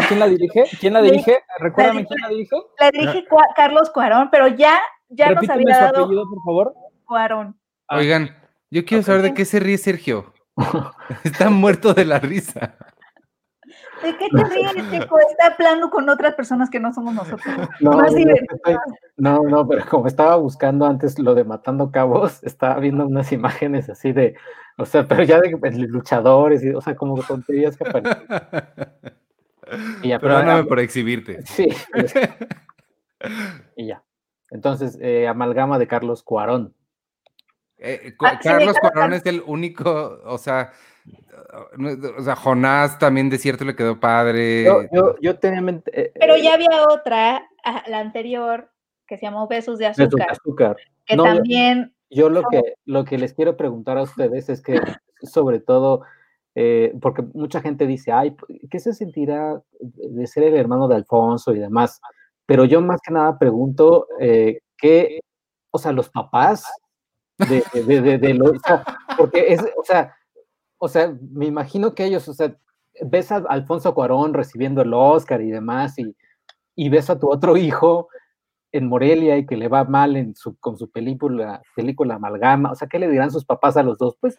¿Quién 0.08 0.18
la 0.20 0.26
dirige? 0.26 0.64
¿Quién 0.80 0.92
la 0.92 1.00
dirige? 1.02 1.38
Recuérdame 1.60 2.04
quién 2.04 2.20
la 2.20 2.28
dirige. 2.28 2.56
La 2.80 2.90
dirige 2.90 3.24
Carlos 3.54 3.90
Cuarón, 3.90 4.28
pero 4.30 4.48
ya, 4.48 4.78
ya 5.08 5.30
nos 5.30 5.48
había 5.48 5.74
su 5.74 5.80
dado 5.80 6.04
apellido, 6.04 6.24
por 6.28 6.42
favor. 6.44 6.74
Cuarón. 7.04 7.56
Ah. 7.88 7.98
Oigan, 7.98 8.36
yo 8.70 8.84
quiero 8.84 9.04
saber 9.04 9.22
de 9.22 9.32
qué 9.34 9.44
se 9.44 9.60
ríe 9.60 9.78
Sergio. 9.78 10.34
Está 11.24 11.48
muerto 11.48 11.94
de 11.94 12.04
la 12.04 12.18
risa. 12.18 12.76
¿De 14.06 14.16
qué 14.18 14.28
te 14.28 14.44
ríes, 14.44 14.72
chico? 14.90 15.18
Está 15.30 15.54
hablando 15.58 15.90
con 15.90 16.08
otras 16.08 16.34
personas 16.34 16.70
que 16.70 16.80
no 16.80 16.92
somos 16.92 17.14
nosotros. 17.14 17.42
No, 17.80 17.92
Más 17.92 18.12
no, 18.12 18.18
estoy- 18.18 18.76
no, 19.16 19.42
no, 19.42 19.66
pero 19.66 19.84
como 19.86 20.06
estaba 20.06 20.36
buscando 20.36 20.86
antes 20.86 21.18
lo 21.18 21.34
de 21.34 21.44
Matando 21.44 21.90
Cabos, 21.90 22.42
estaba 22.44 22.78
viendo 22.80 23.06
unas 23.06 23.32
imágenes 23.32 23.88
así 23.90 24.12
de, 24.12 24.36
o 24.78 24.84
sea, 24.86 25.04
pero 25.06 25.22
ya 25.24 25.40
de, 25.40 25.50
de 25.60 25.70
luchadores, 25.88 26.62
y, 26.62 26.70
o 26.70 26.80
sea, 26.80 26.94
como 26.96 27.20
tonterías 27.22 27.76
que 27.76 27.88
aparecen. 27.88 28.26
Y 30.00 30.10
ya, 30.10 30.20
pero 30.20 30.34
Perdóname 30.34 30.52
ahora- 30.52 30.68
por 30.68 30.78
exhibirte. 30.78 31.42
Sí, 31.44 31.68
pues, 31.92 32.14
y 33.74 33.88
ya. 33.88 34.02
Entonces, 34.50 34.96
eh, 35.00 35.26
amalgama 35.26 35.78
de 35.80 35.88
Carlos 35.88 36.22
Cuarón. 36.22 36.72
Eh, 37.78 38.14
Ah, 38.20 38.38
sí, 38.40 38.48
Carlos 38.48 38.74
Carlos 38.74 38.76
Cuarón 38.80 39.12
es 39.14 39.26
el 39.26 39.42
único, 39.44 40.20
o 40.24 40.38
sea, 40.38 40.70
o 42.18 42.22
sea, 42.22 42.36
Jonás 42.36 42.98
también 42.98 43.28
de 43.30 43.38
cierto 43.38 43.64
le 43.64 43.76
quedó 43.76 43.98
padre. 44.00 44.64
Yo, 44.64 44.82
yo, 44.92 45.14
yo 45.20 45.38
tenía 45.38 45.58
en 45.58 45.64
mente, 45.64 45.90
eh, 46.00 46.12
Pero 46.18 46.34
eh, 46.34 46.42
ya 46.42 46.54
había 46.54 46.84
otra, 46.88 47.48
la 47.88 48.00
anterior, 48.00 48.70
que 49.06 49.16
se 49.18 49.26
llamó 49.26 49.46
Besos 49.48 49.78
de 49.78 49.88
besos 49.88 49.96
de 49.98 50.04
Azúcar, 50.22 50.30
azúcar. 50.30 50.76
que 51.04 51.16
No, 51.16 51.26
yo- 51.26 51.34
también, 51.34 51.94
Yo 52.10 52.28
lo 52.30 52.42
que, 52.48 52.74
lo 52.84 53.04
que 53.04 53.18
les 53.18 53.34
quiero 53.34 53.56
preguntar 53.56 53.98
a 53.98 54.02
ustedes 54.02 54.48
es 54.48 54.62
que, 54.62 54.80
sobre 55.22 55.60
todo, 55.60 56.02
eh, 56.54 56.94
porque 57.02 57.22
mucha 57.34 57.60
gente 57.60 57.86
dice, 57.86 58.12
ay, 58.12 58.36
¿qué 58.70 58.78
se 58.78 58.94
sentirá 58.94 59.60
de 59.80 60.26
ser 60.26 60.44
el 60.44 60.56
hermano 60.56 60.88
de 60.88 60.94
Alfonso 60.96 61.52
y 61.54 61.58
demás? 61.58 62.00
Pero 62.46 62.64
yo 62.64 62.80
más 62.80 63.00
que 63.00 63.12
nada 63.12 63.38
pregunto, 63.38 64.06
eh, 64.20 64.60
¿qué, 64.78 65.20
o 65.70 65.78
sea, 65.78 65.92
los 65.92 66.08
papás 66.08 66.64
de, 67.38 67.62
de, 67.74 67.82
de, 67.82 68.00
de- 68.00 68.18
de 68.18 68.34
lo- 68.34 68.52
o 68.52 68.58
sea, 68.64 68.82
porque 69.18 69.52
es, 69.52 69.60
o 69.76 69.84
sea, 69.84 70.14
o 70.78 70.88
sea, 70.88 71.14
me 71.32 71.46
imagino 71.46 71.94
que 71.94 72.04
ellos, 72.04 72.28
o 72.28 72.34
sea, 72.34 72.54
ves 73.02 73.30
a 73.32 73.36
Alfonso 73.48 73.94
Cuarón 73.94 74.34
recibiendo 74.34 74.82
el 74.82 74.92
Oscar 74.94 75.40
y 75.40 75.50
demás, 75.50 75.98
y, 75.98 76.14
y 76.74 76.88
ves 76.88 77.10
a 77.10 77.18
tu 77.18 77.30
otro 77.30 77.56
hijo 77.56 78.08
en 78.72 78.88
Morelia 78.88 79.36
y 79.38 79.46
que 79.46 79.56
le 79.56 79.68
va 79.68 79.84
mal 79.84 80.16
en 80.16 80.34
su, 80.34 80.56
con 80.58 80.76
su 80.76 80.90
película, 80.90 81.62
película 81.74 82.16
Amalgama, 82.16 82.72
o 82.72 82.74
sea, 82.74 82.88
¿qué 82.88 82.98
le 82.98 83.08
dirán 83.08 83.30
sus 83.30 83.44
papás 83.44 83.76
a 83.76 83.82
los 83.82 83.96
dos? 83.98 84.16
Pues 84.20 84.38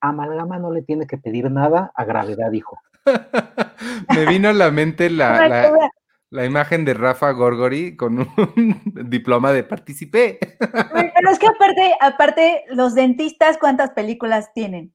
Amalgama 0.00 0.58
no 0.58 0.70
le 0.72 0.82
tiene 0.82 1.06
que 1.06 1.18
pedir 1.18 1.50
nada 1.50 1.90
a 1.94 2.04
gravedad, 2.04 2.52
hijo. 2.52 2.78
Me 4.14 4.26
vino 4.26 4.48
a 4.48 4.52
la 4.52 4.70
mente 4.70 5.10
la, 5.10 5.48
la- 5.48 5.90
la 6.30 6.44
imagen 6.44 6.84
de 6.84 6.92
Rafa 6.92 7.30
Gorgori 7.30 7.96
con 7.96 8.18
un 8.18 8.28
diploma 9.08 9.50
de 9.52 9.64
participé. 9.64 10.38
Pero 10.58 11.30
es 11.30 11.38
que 11.38 11.46
aparte, 11.46 11.92
aparte, 12.02 12.64
los 12.68 12.94
dentistas, 12.94 13.56
¿cuántas 13.56 13.90
películas 13.92 14.52
tienen? 14.52 14.92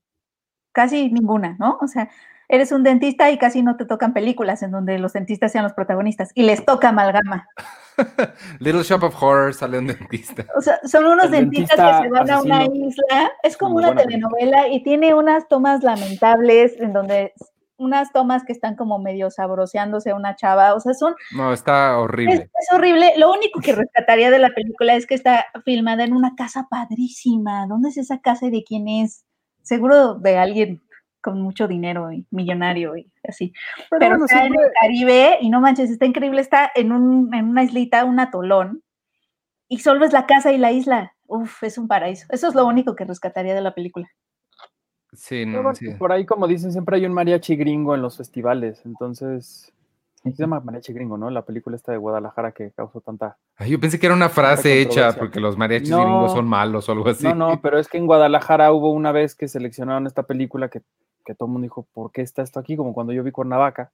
Casi 0.73 1.09
ninguna, 1.09 1.55
¿no? 1.59 1.77
O 1.81 1.87
sea, 1.87 2.09
eres 2.49 2.71
un 2.71 2.83
dentista 2.83 3.31
y 3.31 3.37
casi 3.37 3.63
no 3.63 3.77
te 3.77 3.85
tocan 3.85 4.13
películas 4.13 4.61
en 4.63 4.71
donde 4.71 4.99
los 4.99 5.13
dentistas 5.13 5.51
sean 5.51 5.63
los 5.63 5.73
protagonistas 5.73 6.31
y 6.35 6.43
les 6.43 6.65
toca 6.65 6.89
amalgama. 6.89 7.47
Little 8.59 8.83
Shop 8.83 9.03
of 9.03 9.21
Horrors 9.21 9.57
sale 9.57 9.79
un 9.79 9.87
dentista. 9.87 10.45
O 10.55 10.61
sea, 10.61 10.79
son 10.83 11.05
unos 11.05 11.31
dentistas 11.31 11.77
dentista 11.77 12.01
que 12.01 12.07
se 12.07 12.09
van 12.11 12.29
a 12.31 12.41
una 12.41 12.65
isla. 12.65 13.31
Es 13.43 13.57
como 13.57 13.75
Muy 13.75 13.85
una 13.85 13.95
telenovela 13.95 14.67
y 14.67 14.83
tiene 14.83 15.13
unas 15.13 15.47
tomas 15.47 15.83
lamentables 15.83 16.79
en 16.79 16.93
donde 16.93 17.33
unas 17.77 18.11
tomas 18.11 18.43
que 18.43 18.53
están 18.53 18.75
como 18.75 18.99
medio 18.99 19.29
sabroseándose 19.29 20.11
a 20.11 20.15
una 20.15 20.35
chava. 20.35 20.73
O 20.73 20.79
sea, 20.79 20.93
son 20.93 21.15
No, 21.35 21.53
está 21.53 21.91
Es, 21.91 21.97
horrible. 21.97 22.33
es 22.33 22.73
horrible. 22.73 23.13
Lo 23.17 23.31
único 23.31 23.59
que 23.61 23.73
rescataría 23.75 24.31
de 24.31 24.39
la 24.39 24.49
película 24.49 24.95
es 24.95 25.05
que 25.05 25.15
está 25.15 25.45
filmada 25.65 26.03
en 26.03 26.13
una 26.13 26.35
casa 26.35 26.67
padrísima. 26.69 27.67
¿Dónde 27.67 27.89
es 27.89 27.97
esa 27.97 28.19
casa 28.19 28.47
y 28.47 28.51
de 28.51 28.63
quién 28.63 28.87
es? 28.87 29.25
Seguro 29.63 30.15
de 30.15 30.37
alguien 30.37 30.81
con 31.21 31.41
mucho 31.41 31.67
dinero 31.67 32.11
y 32.11 32.27
millonario 32.31 32.97
y 32.97 33.09
así. 33.27 33.53
Pero, 33.89 33.99
Pero 33.99 34.09
bueno, 34.11 34.25
está 34.25 34.45
en 34.45 34.53
el 34.53 34.71
Caribe 34.79 35.37
y 35.41 35.49
no 35.49 35.61
manches, 35.61 35.89
está 35.89 36.05
increíble. 36.05 36.41
Está 36.41 36.71
en, 36.75 36.91
un, 36.91 37.33
en 37.33 37.49
una 37.49 37.63
islita, 37.63 38.03
un 38.03 38.19
atolón, 38.19 38.83
y 39.67 39.79
solo 39.79 40.05
es 40.05 40.13
la 40.13 40.27
casa 40.27 40.51
y 40.51 40.57
la 40.57 40.71
isla. 40.71 41.15
Uf, 41.25 41.63
es 41.63 41.77
un 41.77 41.87
paraíso. 41.87 42.27
Eso 42.29 42.47
es 42.47 42.55
lo 42.55 42.67
único 42.67 42.95
que 42.95 43.05
rescataría 43.05 43.55
de 43.55 43.61
la 43.61 43.73
película. 43.73 44.07
Sí, 45.13 45.45
no, 45.45 45.63
bueno, 45.63 45.75
sí. 45.75 45.89
Por 45.91 46.11
ahí, 46.11 46.25
como 46.25 46.47
dicen, 46.47 46.71
siempre 46.71 46.97
hay 46.97 47.05
un 47.05 47.13
mariachi 47.13 47.55
gringo 47.55 47.95
en 47.95 48.01
los 48.01 48.17
festivales. 48.17 48.81
Entonces, 48.85 49.73
se 50.31 50.43
llama 50.43 50.59
mariachi 50.61 50.93
gringo, 50.93 51.17
¿no? 51.17 51.29
La 51.29 51.41
película 51.43 51.75
esta 51.75 51.91
de 51.91 51.97
Guadalajara 51.97 52.51
que 52.53 52.71
causó 52.71 53.01
tanta. 53.01 53.35
Ay, 53.57 53.71
yo 53.71 53.79
pensé 53.79 53.99
que 53.99 54.05
era 54.05 54.15
una 54.15 54.29
frase 54.29 54.79
hecha 54.81 55.11
porque 55.13 55.39
los 55.41 55.57
mariachis 55.57 55.89
No. 55.89 55.97
gringos 56.01 56.31
son 56.31 56.47
malos 56.47 56.87
o 56.87 56.91
algo 56.93 57.09
así. 57.09 57.23
No, 57.25 57.35
no, 57.35 57.61
pero 57.61 57.77
es 57.77 57.87
que 57.89 57.97
en 57.97 58.05
Guadalajara 58.07 58.71
hubo 58.71 58.91
una 58.91 59.11
vez 59.11 59.35
que 59.35 59.47
seleccionaron 59.47 60.07
esta 60.07 60.23
película 60.23 60.69
que, 60.69 60.81
que 61.25 61.35
todo 61.35 61.47
el 61.47 61.51
mundo 61.53 61.65
dijo, 61.65 61.85
¿por 61.93 62.11
qué 62.11 62.21
está 62.21 62.41
esto 62.41 62.59
aquí? 62.59 62.77
Como 62.77 62.93
cuando 62.93 63.11
yo 63.11 63.23
vi 63.23 63.31
Cuernavaca, 63.31 63.91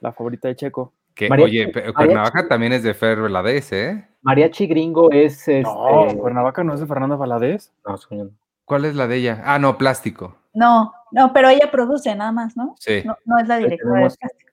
la 0.00 0.12
favorita 0.12 0.48
de 0.48 0.56
Checo. 0.56 0.92
Que, 1.14 1.28
Mariachi- 1.28 1.42
oye, 1.44 1.68
pero 1.74 1.92
mariachi- 1.92 1.94
Cuernavaca 1.94 2.48
también 2.48 2.72
es 2.72 2.82
de 2.82 2.94
Fer 2.94 3.20
Veladez, 3.20 3.72
¿eh? 3.72 4.08
Mariachi 4.22 4.66
gringo 4.66 5.10
es 5.10 5.40
este. 5.48 5.62
No, 5.62 6.06
Cuernavaca 6.18 6.62
no 6.64 6.74
es 6.74 6.80
de 6.80 6.86
Fernando 6.86 7.18
Valadez. 7.18 7.72
no, 7.86 7.96
señor. 7.96 8.30
¿Cuál 8.64 8.84
es 8.84 8.94
la 8.94 9.08
de 9.08 9.16
ella? 9.16 9.42
Ah, 9.44 9.58
no, 9.58 9.76
plástico. 9.76 10.36
No, 10.54 10.92
no, 11.10 11.32
pero 11.32 11.48
ella 11.48 11.70
produce 11.70 12.14
nada 12.14 12.30
más, 12.32 12.56
¿no? 12.56 12.76
Sí. 12.78 13.02
No, 13.04 13.16
no 13.26 13.38
es 13.40 13.48
la 13.48 13.56
directora. 13.58 14.00
del 14.00 14.08
casting. 14.16 14.46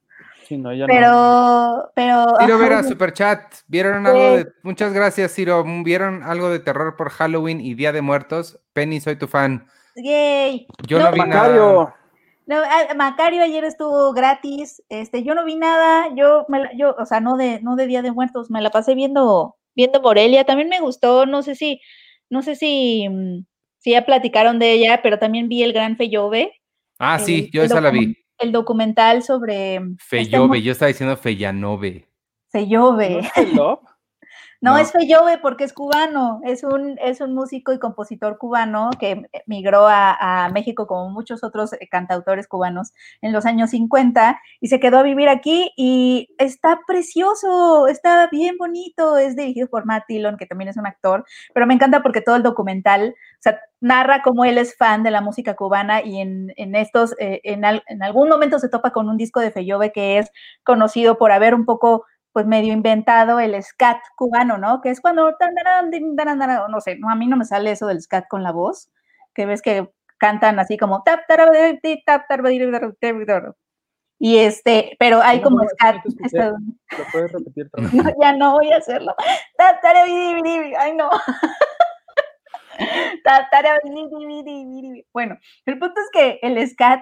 Sí, 0.50 0.58
no, 0.58 0.74
ya 0.74 0.88
no. 0.88 0.94
Pero, 0.94 1.92
pero. 1.94 2.26
Ciro 2.40 2.58
Vera, 2.58 2.80
oye, 2.80 2.90
super 2.90 3.14
chat. 3.14 3.40
¿Vieron 3.68 4.04
Sí. 4.04 4.10
algo 4.10 4.38
de... 4.38 4.48
Muchas 4.64 4.94
gracias, 4.94 5.32
Ciro. 5.36 5.64
¿Vieron 5.84 6.24
algo 6.24 6.50
de 6.50 6.58
terror 6.60 6.96
por 6.98 7.12
Halloween 7.12 7.62
y 7.62 7.76
Día 7.76 7.92
de 7.92 8.02
Muertos? 8.02 8.60
Penny, 8.74 9.00
soy 9.00 9.16
tu 9.16 9.28
fan. 9.28 9.68
Yay. 9.96 10.66
Yo 10.88 10.98
No, 10.98 11.06
no, 11.06 11.12
vi 11.12 11.20
nada. 11.20 11.44
Macario. 11.44 11.94
No, 12.48 12.56
ah, 12.64 12.94
Macario 12.96 13.44
ayer 13.44 13.64
estuvo 13.64 14.12
gratis, 14.12 14.82
este, 14.90 15.22
yo 15.22 15.36
no 15.36 15.46
vi 15.46 15.56
nada, 15.56 16.08
yo, 16.16 16.46
me 16.50 16.62
la- 16.62 16.72
yo, 16.76 16.96
o 16.98 17.06
sea, 17.06 17.20
no 17.20 17.38
de, 17.38 17.62
no 17.62 17.76
de 17.76 17.86
Día 17.86 18.02
de 18.02 18.12
Muertos, 18.12 18.50
me 18.50 18.60
la 18.60 18.72
pasé 18.72 18.96
viendo, 18.96 19.56
viendo 19.76 20.02
Morelia, 20.02 20.46
también 20.46 20.68
me 20.68 20.80
gustó, 20.80 21.28
no 21.28 21.44
sé 21.44 21.54
si, 21.54 21.80
no 22.28 22.42
sé 22.42 22.56
si, 22.56 23.08
mm, 23.08 23.46
si 23.78 23.92
ya 23.92 24.04
platicaron 24.04 24.58
de 24.58 24.72
ella, 24.72 25.02
pero 25.04 25.20
también 25.20 25.48
vi 25.48 25.62
el 25.62 25.74
Gran 25.74 25.96
Feyove, 25.96 26.52
Ah, 26.98 27.20
sí, 27.20 27.52
yo 27.54 27.62
esa 27.62 27.80
la 27.82 27.92
vi. 27.92 28.18
El 28.40 28.52
documental 28.52 29.22
sobre 29.24 29.76
este 29.76 29.96
Feyove, 30.00 30.48
mu- 30.48 30.56
yo 30.56 30.72
estaba 30.72 30.88
diciendo 30.88 31.16
Feyanove. 31.18 32.08
Feyove. 32.52 33.30
¿No? 33.54 33.82
No, 34.62 34.72
No. 34.74 34.78
es 34.78 34.92
Feyove 34.92 35.38
porque 35.38 35.64
es 35.64 35.72
cubano, 35.72 36.42
es 36.44 36.64
un, 36.66 36.98
es 37.02 37.22
un 37.22 37.34
músico 37.34 37.72
y 37.72 37.80
compositor 37.80 38.38
cubano 38.38 38.90
que 39.00 39.24
migró 39.46 39.88
a, 39.88 40.46
a 40.46 40.50
México 40.50 40.86
como 40.86 41.10
muchos 41.10 41.46
otros 41.46 41.72
eh, 41.74 41.88
cantautores 41.90 42.46
cubanos 42.48 42.92
en 43.22 43.32
los 43.32 43.46
años 43.46 43.70
50 43.70 44.42
y 44.60 44.68
se 44.68 44.82
quedó 44.82 44.98
a 45.00 45.04
vivir 45.04 45.30
aquí 45.30 45.72
y 45.78 46.28
está 46.38 46.82
precioso, 46.86 47.88
está 47.88 48.28
bien 48.32 48.58
bonito, 48.58 49.18
es 49.18 49.38
dirigido 49.38 49.70
por 49.70 49.86
Matt 49.86 50.04
Dillon, 50.10 50.36
que 50.36 50.46
también 50.46 50.68
es 50.70 50.76
un 50.78 50.86
actor, 50.88 51.24
pero 51.54 51.66
me 51.66 51.74
encanta 51.74 52.02
porque 52.04 52.20
todo 52.22 52.36
el 52.36 52.44
documental, 52.44 53.16
o 53.18 53.42
sea, 53.42 53.62
narra 53.80 54.22
cómo 54.24 54.44
él 54.44 54.58
es 54.58 54.76
fan 54.76 55.04
de 55.04 55.12
la 55.12 55.22
música 55.22 55.56
cubana 55.56 56.02
y 56.04 56.20
en, 56.20 56.52
en 56.58 56.76
estos, 56.76 57.16
eh, 57.20 57.40
en, 57.46 57.64
al- 57.64 57.84
en 57.88 58.04
algún 58.04 58.28
momento 58.28 58.60
se 58.60 58.68
topa 58.68 58.92
con 58.92 59.08
un 59.08 59.16
disco 59.16 59.40
de 59.40 59.52
Feyove 59.52 59.94
que 59.94 60.18
es 60.18 60.30
conocido 60.64 61.18
por 61.18 61.32
haber 61.32 61.56
un 61.56 61.64
poco 61.66 62.04
pues 62.34 62.46
medio 62.46 62.74
inventado 62.74 63.40
el 63.40 63.62
scat 63.64 64.00
cubano, 64.16 64.58
¿no? 64.58 64.82
Que 64.82 64.90
es 64.90 65.02
cuando, 65.02 65.36
no 66.70 66.82
sé, 66.82 66.98
a 67.10 67.16
mí 67.16 67.28
no 67.28 67.38
me 67.38 67.46
sale 67.46 67.72
eso 67.72 67.88
del 67.88 68.02
scat 68.02 68.26
con 68.30 68.44
la 68.44 68.52
voz, 68.52 68.92
que 69.34 69.46
ves 69.46 69.62
que 69.62 69.90
cantan 70.18 70.60
así 70.60 70.78
como 70.78 71.04
y 74.22 74.38
este, 74.40 74.96
pero 75.00 75.22
hay 75.22 75.38
No, 75.38 75.44
como 75.46 75.64
no, 75.64 75.70
scat, 75.70 76.06
escuché. 76.06 76.38
estadoun- 76.38 76.78
¿Lo 76.98 77.04
puedes 77.12 77.32
repetir 77.32 77.70
no, 78.18 78.22
ya 78.22 78.34
no 78.34 78.52
voy 78.54 78.72
a 78.72 78.78
hacerlo. 78.78 79.16
Ay, 80.78 80.94
no. 80.94 81.10
Bueno, 85.14 85.38
el 85.66 85.80
punto 85.80 86.02
es 86.02 86.10
que 86.12 86.40
el 86.42 86.68
scat, 86.70 87.02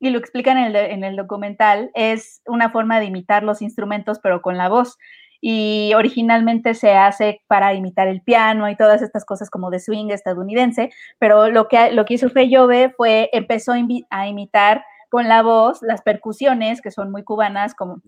y 0.00 0.10
lo 0.10 0.18
explican 0.18 0.56
en 0.56 0.74
el, 0.74 0.76
en 0.76 1.04
el 1.04 1.16
documental, 1.16 1.90
es 1.94 2.42
una 2.46 2.70
forma 2.70 2.98
de 2.98 3.06
imitar 3.06 3.42
los 3.42 3.62
instrumentos, 3.62 4.18
pero 4.18 4.40
con 4.42 4.56
la 4.56 4.68
voz. 4.68 4.96
Y 5.42 5.92
originalmente 5.94 6.74
se 6.74 6.92
hace 6.92 7.42
para 7.46 7.72
imitar 7.74 8.08
el 8.08 8.22
piano 8.22 8.68
y 8.68 8.76
todas 8.76 9.02
estas 9.02 9.24
cosas 9.24 9.48
como 9.50 9.70
de 9.70 9.78
swing 9.78 10.10
estadounidense, 10.10 10.90
pero 11.18 11.48
lo 11.50 11.68
que, 11.68 11.92
lo 11.92 12.04
que 12.04 12.14
hizo 12.14 12.28
Feyove 12.30 12.90
fue, 12.96 13.30
empezó 13.32 13.72
a 14.10 14.28
imitar 14.28 14.84
con 15.10 15.28
la 15.28 15.42
voz 15.42 15.80
las 15.82 16.02
percusiones, 16.02 16.80
que 16.80 16.90
son 16.90 17.10
muy 17.10 17.22
cubanas, 17.24 17.74
como 17.74 18.02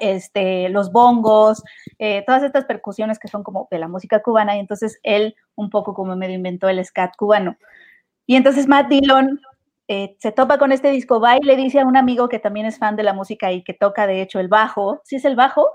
este, 0.00 0.68
los 0.70 0.92
bongos, 0.92 1.62
eh, 1.98 2.24
todas 2.26 2.42
estas 2.42 2.64
percusiones 2.64 3.18
que 3.18 3.28
son 3.28 3.42
como 3.42 3.68
de 3.70 3.78
la 3.78 3.88
música 3.88 4.20
cubana, 4.20 4.56
y 4.56 4.60
entonces 4.60 4.98
él 5.02 5.34
un 5.54 5.70
poco 5.70 5.94
como 5.94 6.16
medio 6.16 6.34
inventó 6.34 6.68
el 6.68 6.84
scat 6.84 7.14
cubano. 7.16 7.56
Y 8.26 8.36
entonces 8.36 8.66
Matt 8.66 8.88
Dillon 8.88 9.40
eh, 9.92 10.16
se 10.20 10.32
topa 10.32 10.56
con 10.58 10.72
este 10.72 10.90
disco, 10.90 11.20
va 11.20 11.36
y 11.36 11.40
le 11.42 11.54
dice 11.56 11.80
a 11.80 11.86
un 11.86 11.96
amigo 11.98 12.28
que 12.28 12.38
también 12.38 12.64
es 12.64 12.78
fan 12.78 12.96
de 12.96 13.02
la 13.02 13.12
música 13.12 13.52
y 13.52 13.62
que 13.62 13.74
toca 13.74 14.06
de 14.06 14.22
hecho 14.22 14.40
el 14.40 14.48
bajo, 14.48 15.02
¿sí 15.04 15.16
es 15.16 15.24
el 15.26 15.36
bajo? 15.36 15.68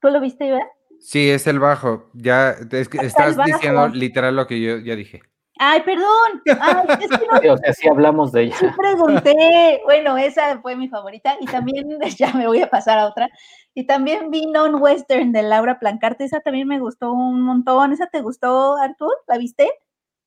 ¿Tú 0.00 0.10
lo 0.10 0.20
viste, 0.20 0.46
Iván? 0.46 0.62
Sí, 1.00 1.30
es 1.30 1.46
el 1.46 1.58
bajo. 1.58 2.10
Ya 2.14 2.50
es 2.50 2.88
que 2.88 2.98
Hasta 2.98 3.24
el 3.24 3.30
estás 3.30 3.36
bajo. 3.36 3.50
diciendo 3.50 3.88
literal 3.88 4.36
lo 4.36 4.46
que 4.46 4.60
yo 4.60 4.78
ya 4.78 4.94
dije. 4.94 5.20
Ay, 5.58 5.80
perdón. 5.82 6.42
Ay, 6.60 6.98
es 7.00 7.18
que 7.18 7.26
no 7.26 7.38
Sí, 7.40 7.48
o 7.48 7.56
sea, 7.58 7.72
sí 7.72 7.88
hablamos 7.88 8.30
de 8.32 8.42
ella. 8.42 8.56
Sí 8.56 8.66
pregunté. 8.76 9.80
Bueno, 9.84 10.16
esa 10.18 10.60
fue 10.60 10.76
mi 10.76 10.88
favorita. 10.88 11.36
Y 11.40 11.46
también, 11.46 11.98
ya 12.18 12.32
me 12.34 12.46
voy 12.46 12.60
a 12.62 12.70
pasar 12.70 12.98
a 12.98 13.06
otra. 13.06 13.28
Y 13.74 13.86
también 13.86 14.30
vi 14.30 14.46
Non-Western 14.46 15.32
de 15.32 15.42
Laura 15.42 15.78
Plancarte. 15.78 16.24
Esa 16.24 16.40
también 16.40 16.68
me 16.68 16.78
gustó 16.78 17.12
un 17.12 17.42
montón. 17.42 17.92
¿Esa 17.92 18.06
te 18.06 18.20
gustó, 18.20 18.76
Artur? 18.76 19.14
¿La 19.26 19.38
viste? 19.38 19.70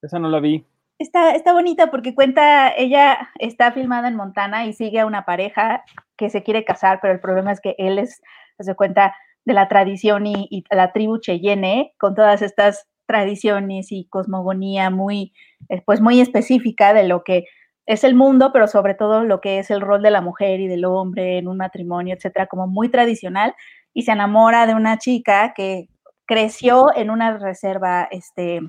Esa 0.01 0.19
no 0.19 0.29
la 0.29 0.39
vi. 0.39 0.65
Está, 0.99 1.31
está 1.31 1.53
bonita 1.53 1.89
porque 1.89 2.13
cuenta, 2.13 2.69
ella 2.75 3.29
está 3.39 3.71
filmada 3.71 4.09
en 4.09 4.15
Montana 4.15 4.65
y 4.65 4.73
sigue 4.73 4.99
a 4.99 5.05
una 5.05 5.25
pareja 5.25 5.83
que 6.17 6.29
se 6.29 6.43
quiere 6.43 6.65
casar, 6.65 6.99
pero 7.01 7.13
el 7.13 7.21
problema 7.21 7.53
es 7.53 7.61
que 7.61 7.73
él 7.77 7.97
es, 7.99 8.21
se 8.59 8.75
cuenta, 8.75 9.15
de 9.45 9.53
la 9.53 9.67
tradición 9.67 10.27
y, 10.27 10.63
la 10.69 10.91
tribu 10.91 11.17
Cheyenne, 11.17 11.93
con 11.97 12.13
todas 12.13 12.41
estas 12.41 12.87
tradiciones 13.07 13.91
y 13.91 14.05
cosmogonía 14.09 14.89
muy, 14.91 15.33
eh, 15.69 15.81
pues 15.85 16.01
muy 16.01 16.21
específica 16.21 16.93
de 16.93 17.07
lo 17.07 17.23
que 17.23 17.45
es 17.87 18.03
el 18.03 18.13
mundo, 18.13 18.51
pero 18.53 18.67
sobre 18.67 18.93
todo 18.93 19.23
lo 19.23 19.41
que 19.41 19.57
es 19.57 19.71
el 19.71 19.81
rol 19.81 20.03
de 20.03 20.11
la 20.11 20.21
mujer 20.21 20.59
y 20.59 20.67
del 20.67 20.85
hombre 20.85 21.39
en 21.39 21.47
un 21.47 21.57
matrimonio, 21.57 22.13
etcétera, 22.13 22.45
como 22.45 22.67
muy 22.67 22.89
tradicional, 22.89 23.55
y 23.93 24.03
se 24.03 24.11
enamora 24.11 24.67
de 24.67 24.75
una 24.75 24.99
chica 24.99 25.53
que 25.55 25.87
creció 26.27 26.95
en 26.95 27.09
una 27.09 27.39
reserva 27.39 28.07
este, 28.11 28.61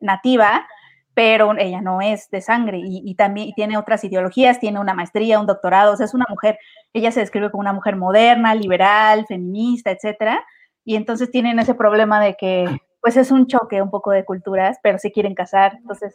nativa, 0.00 0.66
pero 1.14 1.56
ella 1.56 1.80
no 1.80 2.00
es 2.00 2.28
de 2.30 2.40
sangre 2.40 2.78
y, 2.78 3.00
y 3.04 3.14
también 3.14 3.48
y 3.48 3.54
tiene 3.54 3.78
otras 3.78 4.02
ideologías, 4.04 4.58
tiene 4.58 4.80
una 4.80 4.94
maestría, 4.94 5.38
un 5.40 5.46
doctorado, 5.46 5.92
o 5.92 5.96
sea, 5.96 6.06
es 6.06 6.14
una 6.14 6.26
mujer, 6.28 6.58
ella 6.92 7.12
se 7.12 7.20
describe 7.20 7.50
como 7.50 7.60
una 7.60 7.72
mujer 7.72 7.96
moderna, 7.96 8.54
liberal, 8.54 9.24
feminista, 9.26 9.90
etcétera, 9.90 10.44
y 10.84 10.96
entonces 10.96 11.30
tienen 11.30 11.58
ese 11.58 11.74
problema 11.74 12.20
de 12.22 12.36
que, 12.36 12.80
pues 13.00 13.16
es 13.16 13.30
un 13.30 13.46
choque 13.46 13.80
un 13.80 13.90
poco 13.90 14.10
de 14.10 14.24
culturas, 14.24 14.78
pero 14.82 14.98
se 14.98 15.12
quieren 15.12 15.34
casar, 15.34 15.74
entonces 15.76 16.14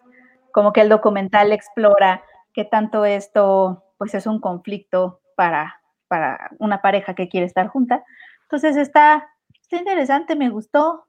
como 0.52 0.74
que 0.74 0.82
el 0.82 0.90
documental 0.90 1.52
explora 1.52 2.24
qué 2.54 2.66
tanto 2.66 3.06
esto, 3.06 3.84
pues 3.98 4.14
es 4.16 4.26
un 4.28 4.40
conflicto 4.42 5.22
para, 5.36 5.82
para 6.08 6.50
una 6.60 6.82
pareja 6.82 7.14
que 7.14 7.30
quiere 7.30 7.46
estar 7.46 7.68
junta, 7.68 8.04
entonces 8.44 8.76
está, 8.76 9.30
está 9.62 9.78
interesante, 9.78 10.36
me 10.36 10.50
gustó 10.50 11.06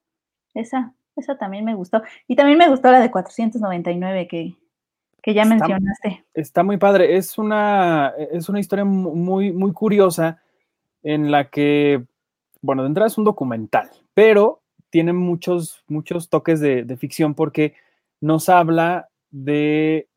esa, 0.55 0.93
esa 1.21 1.39
también 1.39 1.65
me 1.65 1.75
gustó. 1.75 2.03
Y 2.27 2.37
también 2.37 2.59
me 2.59 2.69
gustó 2.69 2.91
la 2.91 3.01
de 3.01 3.11
499 3.11 4.27
que, 4.29 4.55
que 5.23 5.35
ya 5.35 5.43
Está- 5.43 5.55
mencionaste. 5.55 6.25
Está 6.35 6.63
muy 6.63 6.77
padre. 6.77 7.17
Es 7.17 7.39
una, 7.39 8.13
es 8.33 8.49
una 8.49 8.61
historia 8.61 8.85
mu- 8.85 9.15
muy, 9.15 9.53
muy 9.53 9.73
curiosa 9.73 10.43
en 11.03 11.31
la 11.31 11.49
que, 11.51 12.05
bueno, 12.61 12.83
de 12.83 12.89
entrada 12.89 13.07
es 13.07 13.17
un 13.19 13.25
documental, 13.25 13.89
pero 14.15 14.61
tiene 14.91 15.13
muchos, 15.13 15.85
muchos 15.89 16.29
toques 16.29 16.61
de, 16.61 16.83
de 16.85 16.97
ficción 16.97 17.35
porque 17.35 17.75
nos 18.21 18.49
habla 18.49 19.09
de 19.31 20.09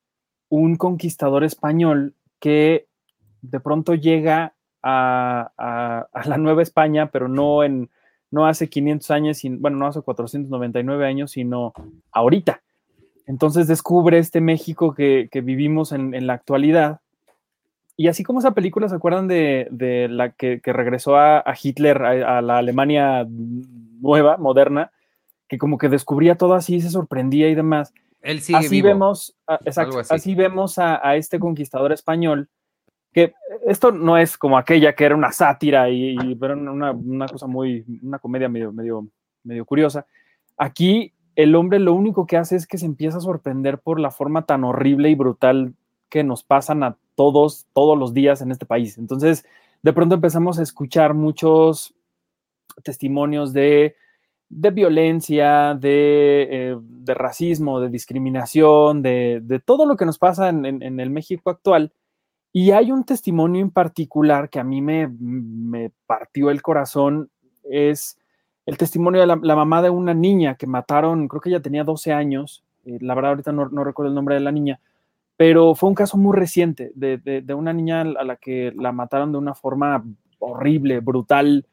un 0.50 0.76
conquistador 0.76 1.44
español 1.44 2.16
que 2.40 2.88
de 3.42 3.60
pronto 3.60 3.94
llega 3.94 4.54
a, 4.82 5.52
a- 5.58 6.08
a 6.12 6.28
la 6.28 6.38
Nueva 6.38 6.62
España, 6.64 7.12
pero 7.12 7.28
no 7.28 7.64
en 7.64 7.90
no 8.34 8.48
hace 8.48 8.68
500 8.68 9.12
años, 9.12 9.42
bueno, 9.60 9.78
no 9.78 9.86
hace 9.86 10.02
499 10.02 11.06
años, 11.06 11.30
sino 11.30 11.72
ahorita. 12.12 12.64
Entonces 13.28 13.68
descubre 13.68 14.18
este 14.18 14.42
México 14.42 14.96
que, 14.96 15.30
que 15.32 15.42
vivimos 15.42 15.92
en, 15.92 16.16
en 16.16 16.26
la 16.26 16.34
actualidad. 16.34 17.02
Y 17.96 18.08
así 18.08 18.24
como 18.24 18.40
esa 18.40 18.56
película, 18.56 18.90
¿se 18.90 18.96
acuerdan 18.96 19.28
de, 19.28 19.68
de 19.70 20.08
la 20.10 20.32
que, 20.32 20.62
que 20.62 20.74
regresó 20.74 21.16
a, 21.16 21.42
a 21.42 21.54
Hitler, 21.62 22.02
a, 22.02 22.40
a 22.40 22.42
la 22.42 22.58
Alemania 22.58 23.28
nueva, 23.30 24.38
moderna, 24.38 24.92
que 25.48 25.60
como 25.60 25.78
que 25.78 25.88
descubría 25.88 26.34
todo 26.34 26.56
así, 26.56 26.82
se 26.82 26.90
sorprendía 26.90 27.50
y 27.50 27.56
demás? 27.56 27.94
Él 28.24 28.42
sigue 28.42 28.58
así 28.58 28.70
vivo. 28.70 28.88
vemos, 28.88 29.38
exacto, 29.64 30.00
así. 30.00 30.12
así. 30.12 30.34
vemos 30.34 30.80
a, 30.80 31.08
a 31.08 31.18
este 31.18 31.38
conquistador 31.38 31.92
español, 31.92 32.50
que 33.14 33.34
esto 33.68 33.92
no 33.92 34.18
es 34.18 34.38
como 34.38 34.58
aquella 34.58 34.94
que 34.96 35.06
era 35.06 35.16
una 35.16 35.32
sátira 35.32 35.90
y, 35.90 36.18
una, 36.42 36.92
una 36.92 37.28
cosa 37.28 37.48
muy, 37.48 37.86
una 38.02 38.20
comedia 38.20 38.50
medio, 38.50 38.72
medio, 38.72 39.08
medio 39.44 39.66
curiosa. 39.66 40.06
Aquí 40.58 41.14
el 41.36 41.56
hombre 41.56 41.80
lo 41.80 41.94
único 41.94 42.26
que 42.28 42.38
hace 42.38 42.56
es 42.56 42.68
que 42.68 42.78
se 42.78 42.86
empieza 42.86 43.18
a 43.18 43.22
sorprender 43.22 43.80
por 43.80 44.00
la 44.00 44.12
forma 44.12 44.46
tan 44.46 44.64
horrible 44.64 45.10
y 45.10 45.16
brutal 45.16 45.74
que 46.10 46.24
nos 46.24 46.44
pasan 46.44 46.84
a 46.84 46.98
todos, 47.16 47.66
todos 47.74 47.98
los 47.98 48.14
días 48.14 48.42
en 48.42 48.52
este 48.52 48.66
país. 48.66 48.98
Entonces, 48.98 49.46
de 49.82 49.94
pronto 49.94 50.16
empezamos 50.16 50.60
a 50.60 50.64
escuchar 50.64 51.14
muchos 51.14 51.94
testimonios 52.84 53.54
de, 53.54 53.96
de 54.50 54.72
violencia, 54.72 55.76
de, 55.76 56.48
eh, 56.52 56.78
de 56.80 57.14
racismo, 57.14 57.80
de 57.80 57.90
discriminación, 57.90 59.02
de, 59.02 59.42
de 59.44 59.60
todo 59.60 59.86
lo 59.86 59.96
que 59.98 60.06
nos 60.06 60.18
pasa 60.18 60.50
en, 60.50 60.66
en- 60.66 60.82
en 60.84 61.00
el 61.00 61.10
México 61.10 61.50
actual. 61.50 61.92
Y 62.54 62.72
hay 62.72 62.92
un 62.92 63.04
testimonio 63.04 63.62
en 63.62 63.72
particular 63.72 64.50
que 64.50 64.60
a 64.60 64.64
mí 64.64 64.82
me, 64.82 65.08
me 65.08 65.92
partió 66.06 66.52
el 66.52 66.62
corazón, 66.62 67.30
es 67.64 68.18
el 68.68 68.78
testimonio 68.78 69.22
de 69.22 69.28
la, 69.28 69.40
la 69.42 69.56
mamá 69.56 69.82
de 69.82 69.90
una 69.90 70.14
niña 70.14 70.56
que 70.56 70.68
mataron, 70.68 71.28
creo 71.28 71.42
que 71.42 71.50
ella 71.50 71.62
tenía 71.62 71.84
12 71.84 72.14
años, 72.14 72.64
eh, 72.86 73.00
la 73.02 73.16
verdad 73.16 73.32
ahorita 73.32 73.52
no, 73.52 73.68
no 73.70 73.84
recuerdo 73.84 74.10
el 74.10 74.16
nombre 74.16 74.36
de 74.36 74.42
la 74.42 74.52
niña, 74.52 74.80
pero 75.36 75.74
fue 75.74 75.90
un 75.90 75.96
caso 75.96 76.16
muy 76.18 76.38
reciente 76.38 76.92
de, 76.96 77.18
de- 77.18 77.42
de 77.42 77.54
una 77.56 77.74
niña 77.74 78.02
a 78.02 78.24
la 78.24 78.36
que 78.36 78.72
la 78.76 78.92
mataron 78.92 79.32
de 79.32 79.40
una 79.40 79.56
forma 79.56 80.04
horrible, 80.38 81.00
brutal, 81.00 81.66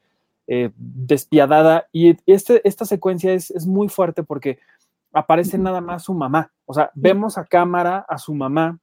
eh, 0.47 0.71
despiadada. 0.75 1.85
Y 1.91 2.17
este, 2.25 2.67
esta 2.67 2.85
secuencia 2.85 3.33
es, 3.33 3.51
es 3.51 3.67
muy 3.67 3.87
fuerte 3.87 4.23
porque 4.23 4.57
aparece 5.13 5.57
nada 5.59 5.79
más 5.79 6.03
su 6.03 6.13
mamá. 6.15 6.51
O 6.65 6.73
sea, 6.73 6.89
vemos 6.95 7.37
a 7.37 7.45
cámara 7.45 8.03
a 8.09 8.17
su 8.17 8.33
mamá, 8.33 8.79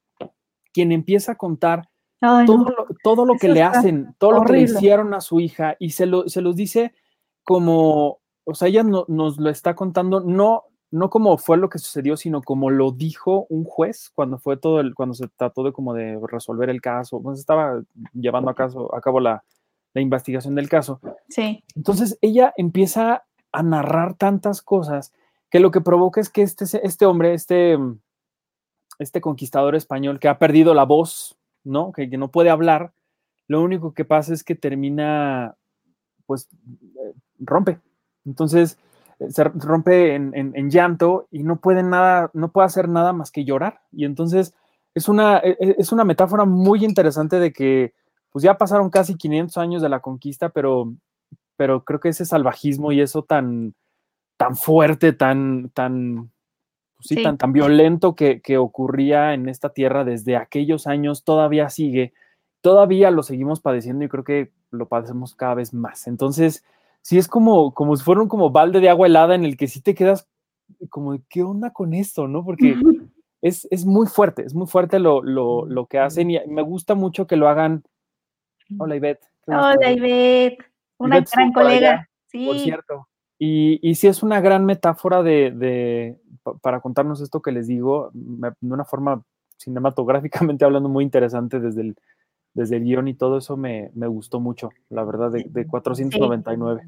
quien 0.78 0.92
empieza 0.92 1.32
a 1.32 1.34
contar 1.34 1.88
Ay, 2.20 2.46
todo, 2.46 2.58
no. 2.58 2.64
lo, 2.70 2.86
todo 3.02 3.24
lo 3.24 3.34
que 3.34 3.46
Eso 3.48 3.54
le 3.54 3.60
está 3.62 3.78
hacen, 3.80 4.14
todo 4.18 4.30
lo 4.32 4.42
que 4.42 4.52
le 4.52 4.58
horrible. 4.60 4.78
hicieron 4.78 5.12
a 5.14 5.20
su 5.20 5.40
hija, 5.40 5.74
y 5.80 5.90
se, 5.90 6.06
lo, 6.06 6.28
se 6.28 6.40
los 6.40 6.54
dice 6.54 6.92
como, 7.44 8.18
o 8.44 8.54
sea, 8.54 8.68
ella 8.68 8.82
no- 8.82 9.04
nos 9.08 9.38
lo 9.38 9.50
está 9.50 9.74
contando, 9.74 10.20
no, 10.20 10.64
no 10.90 11.10
como 11.10 11.36
fue 11.38 11.56
lo 11.56 11.68
que 11.68 11.78
sucedió, 11.78 12.16
sino 12.16 12.42
como 12.42 12.70
lo 12.70 12.92
dijo 12.92 13.46
un 13.48 13.64
juez 13.64 14.10
cuando 14.14 14.38
fue 14.38 14.56
todo 14.56 14.80
el, 14.80 14.94
cuando 14.94 15.14
se 15.14 15.28
trató 15.28 15.62
de 15.62 15.72
como 15.72 15.94
de 15.94 16.18
resolver 16.30 16.70
el 16.70 16.80
caso, 16.80 17.20
pues 17.22 17.38
estaba 17.38 17.82
llevando 18.14 18.50
a, 18.50 18.54
caso, 18.54 18.94
a 18.94 19.00
cabo 19.00 19.20
la, 19.20 19.44
la 19.94 20.00
investigación 20.00 20.54
del 20.54 20.68
caso. 20.68 21.00
Sí, 21.28 21.64
Entonces 21.74 22.18
ella 22.20 22.52
empieza 22.56 23.24
a 23.52 23.62
narrar 23.62 24.14
tantas 24.14 24.60
cosas 24.62 25.12
que 25.50 25.60
lo 25.60 25.70
que 25.70 25.80
provoca 25.80 26.20
es 26.20 26.28
que 26.28 26.42
este, 26.42 26.64
este 26.82 27.06
hombre, 27.06 27.32
este, 27.32 27.78
este 28.98 29.20
conquistador 29.20 29.74
español 29.74 30.18
que 30.20 30.28
ha 30.28 30.38
perdido 30.38 30.74
la 30.74 30.84
voz, 30.84 31.36
¿no? 31.64 31.92
Que, 31.92 32.06
no 32.08 32.30
puede 32.30 32.50
hablar, 32.50 32.92
lo 33.48 33.62
único 33.62 33.94
que 33.94 34.04
pasa 34.04 34.34
es 34.34 34.44
que 34.44 34.54
termina, 34.54 35.56
pues, 36.26 36.48
eh, 36.96 37.14
rompe. 37.40 37.80
Entonces, 38.26 38.78
eh, 39.20 39.30
se 39.30 39.44
rompe 39.44 40.14
en, 40.14 40.32
en- 40.34 40.52
en 40.56 40.70
llanto 40.70 41.28
y 41.30 41.42
no 41.42 41.56
puede 41.60 41.82
nada, 41.82 42.30
no 42.34 42.50
puede 42.52 42.66
hacer 42.66 42.88
nada 42.88 43.12
más 43.12 43.30
que 43.30 43.44
llorar. 43.44 43.80
Y 43.92 44.04
entonces 44.04 44.54
es 44.94 45.08
una, 45.08 45.38
e- 45.38 45.56
e- 45.60 45.76
es 45.78 45.92
una 45.92 46.04
metáfora 46.04 46.44
muy 46.44 46.84
interesante 46.84 47.38
de 47.40 47.52
que, 47.52 47.94
pues 48.30 48.42
ya 48.42 48.58
pasaron 48.58 48.90
casi 48.90 49.16
500 49.16 49.56
años 49.58 49.82
de 49.82 49.88
la 49.88 50.00
conquista, 50.00 50.50
pero, 50.50 50.92
pero 51.56 51.84
creo 51.84 52.00
que 52.00 52.10
ese 52.10 52.24
salvajismo 52.26 52.92
y 52.92 53.00
eso 53.00 53.22
tan, 53.24 53.74
tan 54.38 54.56
fuerte, 54.56 55.12
tan, 55.12 55.70
tan, 55.70 56.30
pues 56.98 57.08
sí, 57.08 57.14
Sí. 57.16 57.22
tan, 57.22 57.38
tan 57.38 57.52
violento 57.52 58.14
que, 58.14 58.40
que 58.42 58.58
ocurría 58.58 59.32
en 59.32 59.48
esta 59.48 59.70
tierra 59.70 60.04
desde 60.04 60.36
aquellos 60.36 60.86
años, 60.86 61.24
todavía 61.24 61.70
sigue, 61.70 62.12
todavía 62.60 63.10
lo 63.10 63.22
seguimos 63.22 63.60
padeciendo 63.60 64.04
y 64.04 64.08
creo 64.08 64.24
que 64.24 64.50
lo 64.70 64.88
padecemos 64.88 65.34
cada 65.34 65.54
vez 65.54 65.72
más. 65.72 66.06
Entonces, 66.08 66.64
sí 67.02 67.16
es 67.16 67.28
como, 67.28 67.72
como 67.72 67.96
si 67.96 68.04
fuera 68.04 68.20
un 68.20 68.28
como 68.28 68.50
balde 68.50 68.80
de 68.80 68.90
agua 68.90 69.06
helada 69.06 69.34
en 69.34 69.44
el 69.44 69.56
que 69.56 69.68
sí 69.68 69.80
te 69.80 69.94
quedas 69.94 70.28
como, 70.90 71.18
¿qué 71.30 71.42
onda 71.42 71.72
con 71.72 71.94
esto? 71.94 72.28
¿No? 72.28 72.44
Porque 72.44 72.76
es, 73.42 73.66
es 73.70 73.86
muy 73.86 74.06
fuerte, 74.06 74.42
es 74.44 74.54
muy 74.54 74.66
fuerte 74.66 74.98
lo, 74.98 75.22
lo, 75.22 75.64
lo 75.66 75.86
que 75.86 75.98
hacen 75.98 76.30
y 76.30 76.38
me 76.46 76.62
gusta 76.62 76.94
mucho 76.94 77.26
que 77.26 77.36
lo 77.36 77.48
hagan. 77.48 77.84
Hola, 78.78 78.96
Ivette. 78.96 79.24
Hola, 79.46 79.92
Ivette, 79.92 80.64
una 80.98 81.18
Ivette 81.18 81.30
gran 81.32 81.52
por 81.52 81.62
colega. 81.62 81.96
Por 81.96 82.08
Sí, 82.30 82.58
cierto. 82.58 83.08
Y, 83.38 83.78
y 83.88 83.94
sí 83.94 84.08
es 84.08 84.22
una 84.22 84.40
gran 84.40 84.64
metáfora 84.64 85.22
de, 85.22 85.52
de- 85.52 86.18
pa- 86.42 86.54
para 86.58 86.80
contarnos 86.80 87.20
esto 87.20 87.40
que 87.40 87.52
les 87.52 87.66
digo, 87.68 88.10
de 88.12 88.52
una 88.62 88.84
forma 88.84 89.22
cinematográficamente 89.56 90.64
hablando 90.64 90.88
muy 90.88 91.04
interesante 91.04 91.60
desde 91.60 91.82
el, 91.82 91.96
desde 92.54 92.76
el 92.76 92.84
guion 92.84 93.08
y 93.08 93.14
todo 93.14 93.38
eso 93.38 93.56
me, 93.56 93.90
me 93.94 94.06
gustó 94.08 94.40
mucho, 94.40 94.70
la 94.88 95.04
verdad, 95.04 95.30
de, 95.30 95.44
de 95.48 95.66
499. 95.66 96.82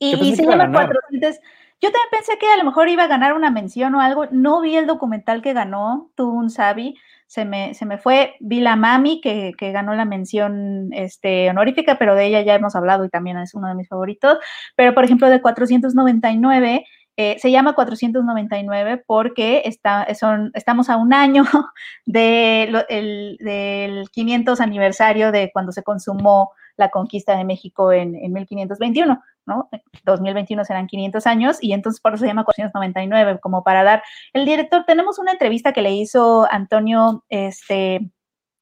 y, 0.00 0.12
Yo 0.12 0.16
y 0.16 0.20
pensé 0.20 0.36
se 0.36 0.42
llama 0.42 0.56
ganar. 0.64 0.86
400. 1.10 1.36
Yo 1.80 1.90
también 1.90 2.08
pensé 2.10 2.38
que 2.38 2.46
a 2.46 2.56
lo 2.56 2.64
mejor 2.64 2.88
iba 2.88 3.04
a 3.04 3.08
ganar 3.08 3.34
una 3.34 3.50
mención 3.50 3.94
o 3.94 4.00
algo. 4.00 4.26
No 4.30 4.60
vi 4.60 4.76
el 4.76 4.86
documental 4.86 5.42
que 5.42 5.52
ganó, 5.52 6.10
tuvo 6.14 6.32
un 6.32 6.48
Sabi, 6.50 6.96
se 7.26 7.44
me, 7.44 7.74
se 7.74 7.86
me 7.86 7.98
fue. 7.98 8.34
Vi 8.40 8.60
la 8.60 8.76
Mami, 8.76 9.20
que, 9.20 9.52
que 9.58 9.72
ganó 9.72 9.94
la 9.94 10.04
mención 10.04 10.88
este, 10.92 11.50
honorífica, 11.50 11.96
pero 11.98 12.14
de 12.14 12.26
ella 12.26 12.42
ya 12.42 12.54
hemos 12.54 12.76
hablado 12.76 13.04
y 13.04 13.08
también 13.08 13.38
es 13.38 13.54
uno 13.54 13.68
de 13.68 13.74
mis 13.74 13.88
favoritos. 13.88 14.38
Pero, 14.76 14.94
por 14.94 15.04
ejemplo, 15.04 15.28
de 15.28 15.40
499, 15.42 16.84
eh, 17.16 17.36
se 17.38 17.50
llama 17.50 17.74
499 17.74 19.02
porque 19.06 19.62
está, 19.64 20.06
son, 20.14 20.50
estamos 20.54 20.90
a 20.90 20.96
un 20.96 21.14
año 21.14 21.44
de 22.06 22.66
lo- 22.70 22.86
el- 22.88 23.36
del 23.40 24.08
500 24.10 24.60
aniversario 24.60 25.30
de 25.32 25.50
cuando 25.52 25.72
se 25.72 25.82
consumó 25.82 26.52
la 26.76 26.88
conquista 26.90 27.36
de 27.36 27.44
México 27.44 27.92
en, 27.92 28.16
en 28.16 28.32
1521, 28.32 29.22
¿no? 29.46 29.68
2021 30.04 30.64
serán 30.64 30.86
500 30.86 31.26
años 31.26 31.58
y 31.60 31.72
entonces 31.72 32.00
por 32.00 32.14
eso 32.14 32.22
se 32.22 32.28
llama 32.28 32.44
499, 32.44 33.40
como 33.40 33.62
para 33.62 33.82
dar. 33.84 34.02
El 34.32 34.44
director, 34.44 34.84
tenemos 34.86 35.18
una 35.18 35.32
entrevista 35.32 35.72
que 35.72 35.82
le 35.82 35.92
hizo 35.92 36.46
Antonio, 36.50 37.24
este, 37.28 38.10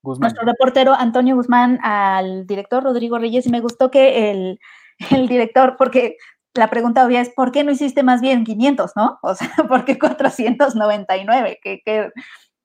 Guzmán. 0.03 0.21
nuestro 0.23 0.45
reportero 0.45 0.95
Antonio 0.95 1.37
Guzmán 1.37 1.79
al 1.83 2.47
director 2.47 2.83
Rodrigo 2.83 3.19
Reyes 3.19 3.47
y 3.47 3.51
me 3.51 3.61
gustó 3.61 3.91
que 3.91 4.31
el, 4.31 4.59
el 5.11 5.29
director, 5.29 5.77
porque 5.77 6.17
la 6.55 6.69
pregunta 6.69 7.07
obvia 7.07 7.21
es, 7.21 7.31
¿por 7.31 7.53
qué 7.53 7.65
no 7.65 7.73
hiciste 7.73 8.03
más 8.03 8.21
bien 8.21 8.45
500, 8.45 8.93
no? 8.97 9.19
O 9.23 9.35
sea, 9.35 9.51
¿por 9.69 9.85
qué 9.85 9.99
499? 9.99 11.59
¿Qué, 11.63 11.81
qué 11.85 12.11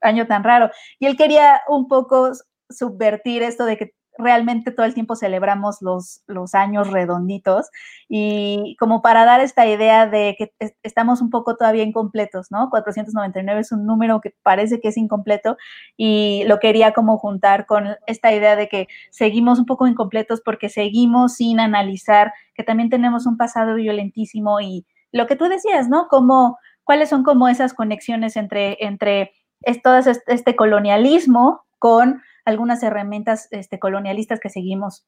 año 0.02 0.28
tan 0.28 0.44
raro? 0.44 0.72
Y 1.00 1.06
él 1.06 1.18
quería 1.18 1.62
un 1.68 1.88
poco 1.88 2.32
subvertir 2.70 3.44
esto 3.44 3.66
de 3.66 3.78
que 3.78 3.94
realmente 4.18 4.72
todo 4.72 4.86
el 4.86 4.94
tiempo 4.94 5.16
celebramos 5.16 5.82
los, 5.82 6.22
los 6.28 6.56
años 6.56 6.90
redonditos 6.92 7.68
y 8.10 8.76
como 8.80 9.02
para 9.02 9.26
dar 9.26 9.42
esta 9.42 9.66
idea 9.68 10.08
de 10.08 10.36
que 10.38 10.54
es- 10.60 10.74
estamos 10.84 11.22
un 11.22 11.30
poco 11.30 11.56
todavía 11.56 11.84
incompletos, 11.84 12.52
¿no? 12.52 12.70
499 12.70 13.62
es 13.62 13.72
un 13.72 13.86
número 13.86 14.22
que 14.22 14.34
parece 14.44 14.80
que 14.80 14.90
es 14.90 14.98
incompleto 14.98 15.58
y 15.96 16.44
lo 16.48 16.60
quería 16.60 16.94
como 16.94 17.18
juntar 17.18 17.66
con 17.66 17.88
esta 18.08 18.34
idea 18.34 18.56
de 18.56 18.68
que 18.70 18.88
seguimos 19.12 19.60
un 19.60 19.66
poco 19.66 19.88
incompletos 19.88 20.42
porque 20.42 20.70
seguimos 20.70 21.36
sin 21.36 21.60
analizar 21.60 22.34
que 22.56 22.64
también 22.64 22.90
tenemos 22.90 23.26
un 23.26 23.38
pasado 23.38 23.76
violentísimo 23.76 24.60
y 24.62 24.86
lo 25.12 25.28
que 25.28 25.36
tú 25.36 25.46
decías, 25.46 25.90
¿no? 25.90 26.08
Como, 26.08 26.58
¿Cuáles 26.84 27.10
son 27.10 27.24
como 27.24 27.48
esas 27.50 27.74
conexiones 27.74 28.38
entre, 28.38 28.78
entre 28.80 29.32
es, 29.62 29.82
todo 29.82 29.98
este 29.98 30.56
colonialismo 30.56 31.66
con 31.80 32.22
algunas 32.48 32.82
herramientas 32.82 33.50
este, 33.52 33.78
colonialistas 33.78 34.40
que 34.40 34.50
seguimos 34.50 35.06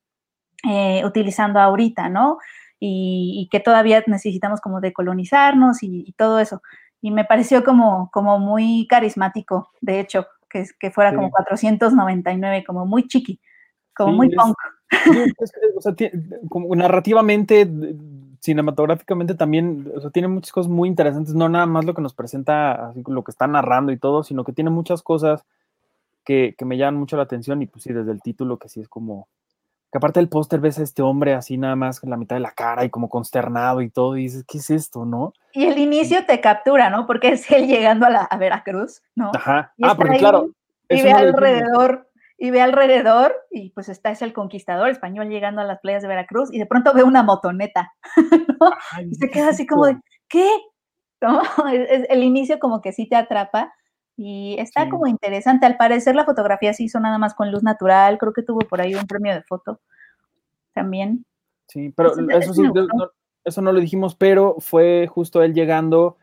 eh, 0.70 1.04
utilizando 1.06 1.60
ahorita, 1.62 2.10
¿no? 2.10 2.38
Y, 2.82 3.40
y, 3.42 3.50
que 3.50 3.62
todavía 3.62 4.04
necesitamos 4.08 4.60
como 4.60 4.82
decolonizarnos 4.82 5.82
y, 5.82 6.04
y, 6.06 6.12
todo 6.14 6.40
eso. 6.40 6.62
Y 7.02 7.12
me 7.12 7.24
pareció 7.24 7.64
como, 7.64 8.10
como 8.12 8.40
muy 8.40 8.88
carismático, 8.90 9.70
de 9.80 10.02
hecho, 10.02 10.28
que, 10.50 10.66
que 10.80 10.92
fuera 10.92 11.12
sí. 11.12 11.16
como 11.16 11.32
499, 11.32 12.66
como 12.66 12.86
muy 12.86 13.08
chiqui, 13.08 13.40
como 13.96 14.12
sí, 14.12 14.18
muy 14.18 14.28
es, 14.28 14.36
punk. 14.36 14.58
Es, 15.40 15.54
o 15.78 15.82
sea, 15.82 15.94
como 16.50 16.76
narrativamente, 16.76 17.70
cinematográficamente 18.42 19.36
también, 19.36 19.90
o 19.96 20.02
sea, 20.02 20.10
tiene 20.10 20.28
muchas 20.28 20.52
cosas 20.52 20.70
muy 20.70 20.90
interesantes, 20.90 21.34
no 21.34 21.48
nada 21.48 21.66
más 21.66 21.86
lo 21.86 21.94
que 21.94 22.02
nos 22.02 22.14
presenta, 22.14 22.90
así 22.90 23.02
lo 23.08 23.24
que 23.24 23.32
está 23.32 23.48
narrando 23.48 23.94
y 23.94 23.98
todo, 23.98 24.24
sino 24.24 24.44
que 24.44 24.54
tiene 24.54 24.72
muchas 24.72 25.02
cosas 25.04 25.46
que, 26.26 26.56
que, 26.58 26.66
me 26.66 26.78
llaman 26.78 27.00
mucho 27.00 27.18
la 27.18 27.24
atención 27.24 27.62
y 27.62 27.68
pues 27.68 27.84
sí, 27.84 27.94
desde 27.94 28.12
el 28.12 28.22
título 28.22 28.58
que 28.58 28.70
sí 28.70 28.82
es 28.82 28.88
como, 28.88 29.28
que 29.92 29.98
aparte 29.98 30.20
del 30.20 30.30
póster 30.30 30.60
ves 30.60 30.78
a 30.80 30.84
este 30.84 31.02
hombre 31.02 31.34
así 31.34 31.58
nada 31.58 31.76
más 31.76 32.00
con 32.00 32.10
la 32.10 32.18
mitad 32.18 32.36
de 32.36 32.42
la 32.42 32.52
cara 32.52 32.86
y 32.86 32.90
como 32.90 33.10
consternado 33.10 33.82
y 33.82 33.90
todo 33.90 34.18
y 34.18 34.24
dices, 34.24 34.44
¿qué 34.48 34.60
es 34.60 34.70
esto, 34.70 35.06
no? 35.06 35.34
Y 35.54 35.66
el 35.66 35.78
inicio 35.80 36.26
te 36.26 36.40
captura, 36.42 36.90
¿no? 36.90 37.08
Porque 37.08 37.30
es 37.30 37.50
él 37.52 37.68
llegando 37.68 38.06
a, 38.06 38.10
la, 38.10 38.22
a 38.22 38.38
Veracruz, 38.38 39.02
¿no? 39.16 39.32
Ajá, 39.36 39.74
ah, 39.82 39.96
porque 39.96 40.18
claro. 40.18 40.52
Y 40.90 41.02
ve 41.02 41.12
alrededor, 41.12 42.10
y 42.38 42.52
ve 42.52 42.62
alrededor, 42.62 43.36
y 43.52 43.72
pues 43.72 43.90
está 43.90 44.12
es 44.12 44.22
el 44.22 44.34
conquistador 44.34 44.90
español 44.90 45.30
llegando 45.30 45.62
a 45.62 45.66
las 45.66 45.80
playas 45.80 46.02
de 46.02 46.08
Veracruz, 46.08 46.54
y 46.54 46.60
de 46.60 46.66
pronto 46.66 46.94
ve 46.94 47.04
una 47.04 47.24
motoneta, 47.24 47.92
¿no? 48.60 48.72
Ay, 48.92 49.10
y 49.12 49.16
se 49.16 49.30
queda 49.30 49.50
así 49.50 49.68
como 49.68 49.86
de, 49.86 49.98
¿qué? 50.28 50.50
¿No? 51.22 51.42
Es, 51.74 52.08
el 52.10 52.24
inicio 52.24 52.60
como 52.60 52.82
que 52.82 52.92
sí 52.92 53.08
te 53.08 53.16
atrapa, 53.16 53.74
y 54.22 54.58
está 54.60 54.84
sí. 54.84 54.90
como 54.90 55.08
interesante. 55.08 55.66
Al 55.66 55.78
parecer 55.78 56.14
la 56.14 56.26
fotografía 56.26 56.74
se 56.74 56.84
hizo 56.84 57.00
nada 57.00 57.18
más 57.18 57.34
con 57.34 57.54
luz 57.54 57.64
natural, 57.64 58.18
creo 58.18 58.34
que 58.34 58.44
tuvo 58.44 58.60
por 58.60 58.82
ahí 58.82 58.94
un 58.94 59.08
premio 59.08 59.34
de 59.34 59.44
foto 59.44 59.80
también. 60.74 61.26
Sí, 61.70 61.94
pero 61.96 62.12
eso, 62.12 62.30
eso 62.30 62.54
sí, 62.54 62.64
no, 62.64 63.12
eso 63.46 63.62
no 63.62 63.72
lo 63.72 63.80
dijimos, 63.80 64.16
pero 64.16 64.58
fue 64.60 65.08
justo 65.08 65.42
él 65.42 65.54
llegando 65.54 66.18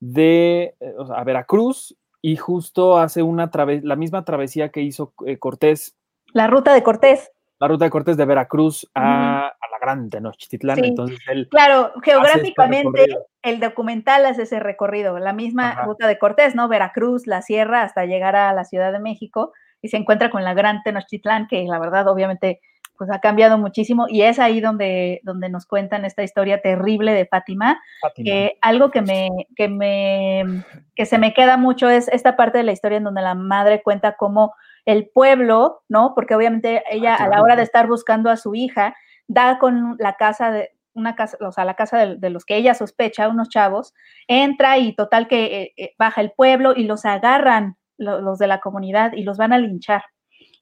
de 0.00 0.74
o 0.98 1.06
sea, 1.06 1.18
a 1.18 1.24
Veracruz 1.24 1.96
y 2.20 2.34
justo 2.34 2.98
hace 2.98 3.22
una 3.22 3.48
la 3.54 3.94
misma 3.94 4.24
travesía 4.24 4.70
que 4.70 4.80
hizo 4.80 5.14
eh, 5.24 5.38
Cortés. 5.38 5.96
La 6.32 6.48
ruta 6.48 6.74
de 6.74 6.82
Cortés. 6.82 7.30
La 7.60 7.68
ruta 7.68 7.84
de 7.84 7.90
Cortés 7.92 8.16
de 8.16 8.24
Veracruz 8.24 8.90
a, 8.92 9.52
Gran 9.86 10.10
Tenochtitlán. 10.10 10.76
Sí. 10.76 10.86
Entonces 10.86 11.18
él 11.28 11.48
claro, 11.48 11.92
geográficamente 12.02 13.06
el 13.42 13.60
documental 13.60 14.26
hace 14.26 14.42
ese 14.42 14.58
recorrido, 14.58 15.18
la 15.18 15.32
misma 15.32 15.70
Ajá. 15.70 15.84
ruta 15.84 16.08
de 16.08 16.18
Cortés, 16.18 16.54
¿no? 16.54 16.68
Veracruz, 16.68 17.26
la 17.26 17.42
sierra, 17.42 17.82
hasta 17.82 18.04
llegar 18.04 18.34
a 18.34 18.52
la 18.52 18.64
Ciudad 18.64 18.92
de 18.92 18.98
México 18.98 19.52
y 19.80 19.88
se 19.88 19.96
encuentra 19.96 20.30
con 20.30 20.42
la 20.42 20.54
Gran 20.54 20.82
Tenochtitlán, 20.82 21.46
que 21.46 21.62
la 21.64 21.78
verdad, 21.78 22.08
obviamente, 22.08 22.60
pues 22.98 23.10
ha 23.10 23.20
cambiado 23.20 23.58
muchísimo 23.58 24.06
y 24.08 24.22
es 24.22 24.38
ahí 24.38 24.60
donde, 24.60 25.20
donde 25.22 25.48
nos 25.48 25.66
cuentan 25.66 26.04
esta 26.04 26.22
historia 26.22 26.60
terrible 26.60 27.12
de 27.12 27.26
Fátima, 27.26 27.80
Fátima. 28.00 28.24
que 28.24 28.58
algo 28.62 28.90
que 28.90 29.02
me, 29.02 29.28
que 29.54 29.68
me, 29.68 30.64
que 30.94 31.06
se 31.06 31.18
me 31.18 31.34
queda 31.34 31.56
mucho 31.56 31.88
es 31.88 32.08
esta 32.08 32.36
parte 32.36 32.58
de 32.58 32.64
la 32.64 32.72
historia 32.72 32.98
en 32.98 33.04
donde 33.04 33.22
la 33.22 33.34
madre 33.34 33.82
cuenta 33.82 34.16
cómo 34.16 34.54
el 34.86 35.08
pueblo, 35.08 35.82
¿no? 35.88 36.12
Porque 36.14 36.34
obviamente 36.34 36.82
ella 36.90 37.16
a 37.16 37.28
la 37.28 37.42
hora 37.42 37.56
de 37.56 37.62
estar 37.62 37.86
buscando 37.86 38.30
a 38.30 38.36
su 38.36 38.54
hija, 38.54 38.94
da 39.28 39.58
con 39.58 39.96
la 39.98 40.14
casa 40.14 40.50
de 40.50 40.70
una 40.94 41.14
casa, 41.14 41.36
o 41.40 41.52
sea, 41.52 41.64
la 41.64 41.74
casa 41.74 41.98
de, 41.98 42.16
de 42.16 42.30
los 42.30 42.44
que 42.44 42.56
ella 42.56 42.74
sospecha, 42.74 43.28
unos 43.28 43.48
chavos, 43.50 43.92
entra 44.28 44.78
y 44.78 44.94
total 44.94 45.28
que 45.28 45.74
eh, 45.76 45.94
baja 45.98 46.22
el 46.22 46.32
pueblo 46.32 46.72
y 46.74 46.84
los 46.84 47.04
agarran 47.04 47.76
lo, 47.98 48.20
los 48.20 48.38
de 48.38 48.46
la 48.46 48.60
comunidad 48.60 49.12
y 49.12 49.22
los 49.22 49.36
van 49.38 49.52
a 49.52 49.58
linchar. 49.58 50.02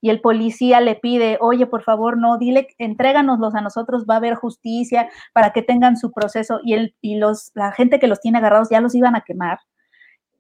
y 0.01 0.11
el 0.11 0.21
policía 0.21 0.81
le 0.81 0.97
pide, 0.97 1.39
oye, 1.41 1.67
por 1.67 1.83
favor, 1.83 2.19
no, 2.19 2.37
dile, 2.37 2.69
entréganoslos 2.79 3.55
a 3.55 3.63
nosotros, 3.63 4.05
va 4.09 4.15
a 4.15 4.17
haber 4.19 4.35
justicia 4.35 5.09
para 5.33 5.53
que 5.53 5.63
tengan 5.63 5.97
su 5.97 6.13
proceso 6.13 6.61
y, 6.63 6.75
el, 6.75 6.95
y 7.01 7.17
los, 7.17 7.53
la 7.55 7.73
gente 7.73 7.99
que 7.99 8.07
los 8.07 8.21
tiene 8.21 8.39
agarrados 8.39 8.69
ya 8.71 8.81
los 8.83 8.95
iban 8.95 9.17
a 9.17 9.23
quemar. 9.23 9.61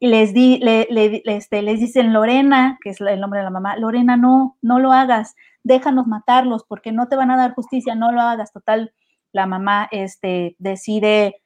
Y 0.01 0.09
les, 0.09 0.35
di, 0.35 0.59
le, 0.59 0.87
le, 0.91 1.23
este, 1.25 1.63
les 1.63 1.81
dicen, 1.81 2.13
Lorena, 2.13 2.79
que 2.83 2.91
es 2.91 3.01
el 3.01 3.21
nombre 3.21 3.39
de 3.41 3.45
la 3.45 3.51
mamá, 3.51 3.77
Lorena, 3.79 4.19
no, 4.19 4.59
no 4.61 4.79
lo 4.81 4.93
hagas, 4.93 5.35
déjanos 5.65 6.07
matarlos 6.07 6.65
porque 6.65 6.93
no 6.93 7.09
te 7.09 7.17
van 7.17 7.31
a 7.31 7.37
dar 7.37 7.55
justicia, 7.55 7.95
no 7.95 8.13
lo 8.13 8.21
hagas. 8.21 8.53
Total, 8.53 8.93
la 9.33 9.47
mamá 9.47 9.89
este, 9.91 10.55
decide 10.59 11.43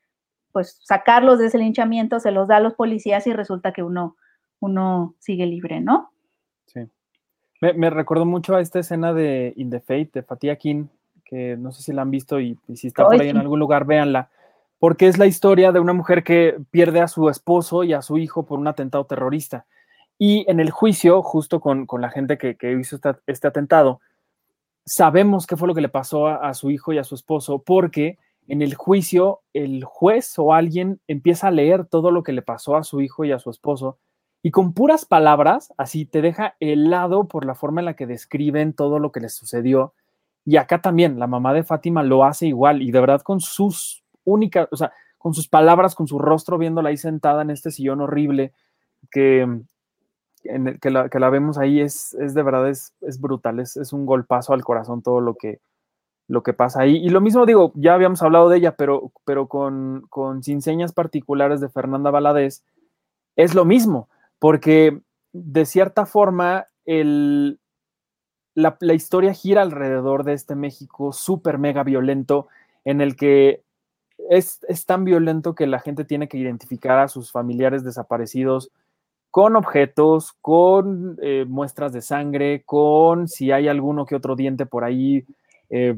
pues 0.53 0.79
sacarlos 0.83 1.39
de 1.39 1.47
ese 1.47 1.59
linchamiento, 1.59 2.21
se 2.21 2.33
los 2.33 2.49
da 2.49 2.57
a 2.57 2.61
los 2.61 2.75
policías 2.75 3.27
y 3.27 3.33
resulta 3.33 3.73
que 3.73 3.83
uno, 3.83 4.17
uno 4.61 5.15
sigue 5.19 5.47
libre, 5.47 5.81
¿no? 5.81 6.11
Sí. 6.67 6.81
Me, 7.61 7.73
me 7.75 7.91
recordó 7.91 8.25
mucho 8.25 8.57
a 8.57 8.61
esta 8.61 8.81
escena 8.81 9.13
de 9.13 9.53
In 9.57 9.71
the 9.71 9.81
Fate 9.81 10.11
de 10.15 10.23
Fatia 10.23 10.57
King, 10.57 10.87
que 11.25 11.57
no 11.57 11.71
sé 11.71 11.83
si 11.83 11.93
la 11.93 12.03
han 12.03 12.11
visto 12.11 12.41
y, 12.41 12.59
y 12.67 12.77
si 12.77 12.89
está 12.89 13.05
por 13.05 13.21
ahí 13.21 13.29
en 13.29 13.37
algún 13.37 13.59
lugar, 13.59 13.85
véanla, 13.85 14.31
porque 14.79 15.07
es 15.07 15.19
la 15.19 15.27
historia 15.27 15.73
de 15.73 15.81
una 15.81 15.93
mujer 15.93 16.25
que 16.25 16.59
pierde 16.71 17.01
a 17.01 17.09
su 17.09 17.29
esposo 17.29 17.85
y 17.85 17.93
a 17.93 18.03
su 18.03 18.19
hijo 18.19 18.47
por 18.47 18.59
un 18.59 18.69
atentado 18.69 19.05
terrorista. 19.05 19.67
Y 20.19 20.51
en 20.51 20.59
el 20.59 20.71
juicio, 20.71 21.23
justo 21.23 21.61
con, 21.61 21.87
con 21.87 22.01
la 22.01 22.11
gente 22.11 22.39
que, 22.39 22.57
que 22.57 22.73
hizo 22.73 22.97
esta, 22.97 23.21
este 23.27 23.47
atentado, 23.47 24.01
sabemos 24.89 25.47
qué 25.47 25.57
fue 25.57 25.69
lo 25.69 25.75
que 25.75 25.81
le 25.81 25.89
pasó 25.89 26.27
a, 26.29 26.53
su 26.55 26.71
hijo 26.71 26.93
y 26.93 26.99
a 26.99 27.05
su 27.05 27.15
esposo, 27.15 27.63
porque 27.63 28.19
en 28.49 28.63
el 28.63 28.75
juicio 28.75 29.43
el 29.53 29.85
juez 29.85 30.39
o 30.39 30.55
alguien 30.55 31.01
empieza 31.07 31.49
a 31.49 31.53
leer 31.53 31.85
todo 31.85 32.11
lo 32.11 32.23
que 32.23 32.33
le 32.33 32.43
pasó 32.43 32.77
a 32.77 32.83
su 32.83 33.01
hijo 33.01 33.25
y 33.25 33.33
a 33.33 33.39
su 33.39 33.51
esposo 33.51 33.99
y 34.43 34.51
con 34.51 34.73
puras 34.73 35.05
palabras, 35.05 35.73
así 35.77 36.07
te 36.07 36.23
deja 36.23 36.55
helado 36.61 37.27
por 37.27 37.45
la 37.45 37.55
forma 37.55 37.81
en 37.81 37.87
la 37.87 37.97
que 37.97 38.07
describen 38.07 38.73
todo 38.73 38.99
lo 38.99 39.11
que 39.11 39.21
les 39.21 39.35
sucedió. 39.35 39.95
Y 40.45 40.57
acá 40.57 40.81
también, 40.81 41.19
la 41.19 41.27
mamá 41.27 41.53
de 41.53 41.65
Fátima 41.65 42.03
lo 42.03 42.25
hace 42.25 42.47
igual 42.47 42.83
y 42.83 42.91
de 42.91 43.01
verdad 43.01 43.21
con 43.23 43.41
sus 43.41 44.05
únicas, 44.25 44.69
o 44.71 44.77
sea, 44.77 44.93
con 45.19 45.35
sus 45.35 45.49
palabras, 45.49 45.95
con 45.95 46.07
su 46.07 46.19
rostro 46.19 46.57
viéndola 46.57 46.91
ahí 46.91 46.97
sentada 46.97 47.43
en 47.43 47.51
este 47.51 47.71
sillón 47.71 48.01
horrible 48.01 48.53
que, 49.11 49.47
en 50.45 50.69
el, 50.69 50.81
que, 50.81 50.91
la, 50.91 51.09
que 51.09 51.19
la 51.19 51.31
vemos 51.31 51.59
ahí, 51.59 51.81
es, 51.81 52.15
es 52.15 52.35
de 52.35 52.43
verdad, 52.43 52.69
es, 52.69 52.95
es 53.01 53.21
brutal, 53.21 53.61
es, 53.61 53.77
es 53.77 53.93
un 53.93 54.07
golpazo 54.07 54.53
al 54.53 54.65
corazón 54.65 55.03
todo 55.03 55.21
lo 55.21 55.35
que, 55.35 55.61
lo 56.29 56.43
que 56.43 56.53
pasa 56.53 56.83
ahí. 56.83 56.97
Y 56.97 57.09
lo 57.09 57.21
mismo 57.21 57.47
digo, 57.47 57.73
ya 57.75 57.95
habíamos 57.95 58.23
hablado 58.23 58.49
de 58.49 58.59
ella, 58.59 58.77
pero, 58.77 59.13
pero 59.25 59.49
con, 59.49 60.07
con 60.11 60.43
Sin 60.43 60.63
Señas 60.63 60.93
Particulares 60.93 61.61
de 61.61 61.69
Fernanda 61.69 62.11
Valadez, 62.11 62.65
es 63.37 63.55
lo 63.55 63.65
mismo, 63.65 64.09
porque 64.39 65.01
de 65.33 65.67
cierta 65.67 66.07
forma 66.07 66.67
el, 66.85 67.61
la, 68.55 68.77
la, 68.81 68.95
historia 68.95 69.33
gira 69.33 69.63
alrededor 69.63 70.25
de 70.25 70.33
este 70.33 70.55
México 70.55 71.13
súper 71.13 71.59
mega 71.59 71.83
violento, 71.83 72.49
en 72.85 73.01
el 73.01 73.17
que 73.17 73.63
es, 74.29 74.65
es 74.69 74.87
tan 74.87 75.05
violento 75.05 75.55
que 75.55 75.67
la 75.67 75.79
gente 75.79 76.05
tiene 76.05 76.29
que 76.29 76.39
identificar 76.39 76.99
a 76.99 77.09
sus 77.09 77.31
familiares 77.31 77.85
desaparecidos 77.85 78.71
con 79.31 79.57
objetos, 79.57 80.33
con 80.41 81.19
eh, 81.23 81.45
muestras 81.47 81.93
de 81.93 82.03
sangre, 82.03 82.63
con 82.65 83.29
si 83.29 83.53
hay 83.53 83.69
alguno 83.69 84.07
que 84.07 84.17
otro 84.17 84.37
diente 84.37 84.67
por 84.67 84.85
ahí 84.85 85.25
eh, 85.71 85.95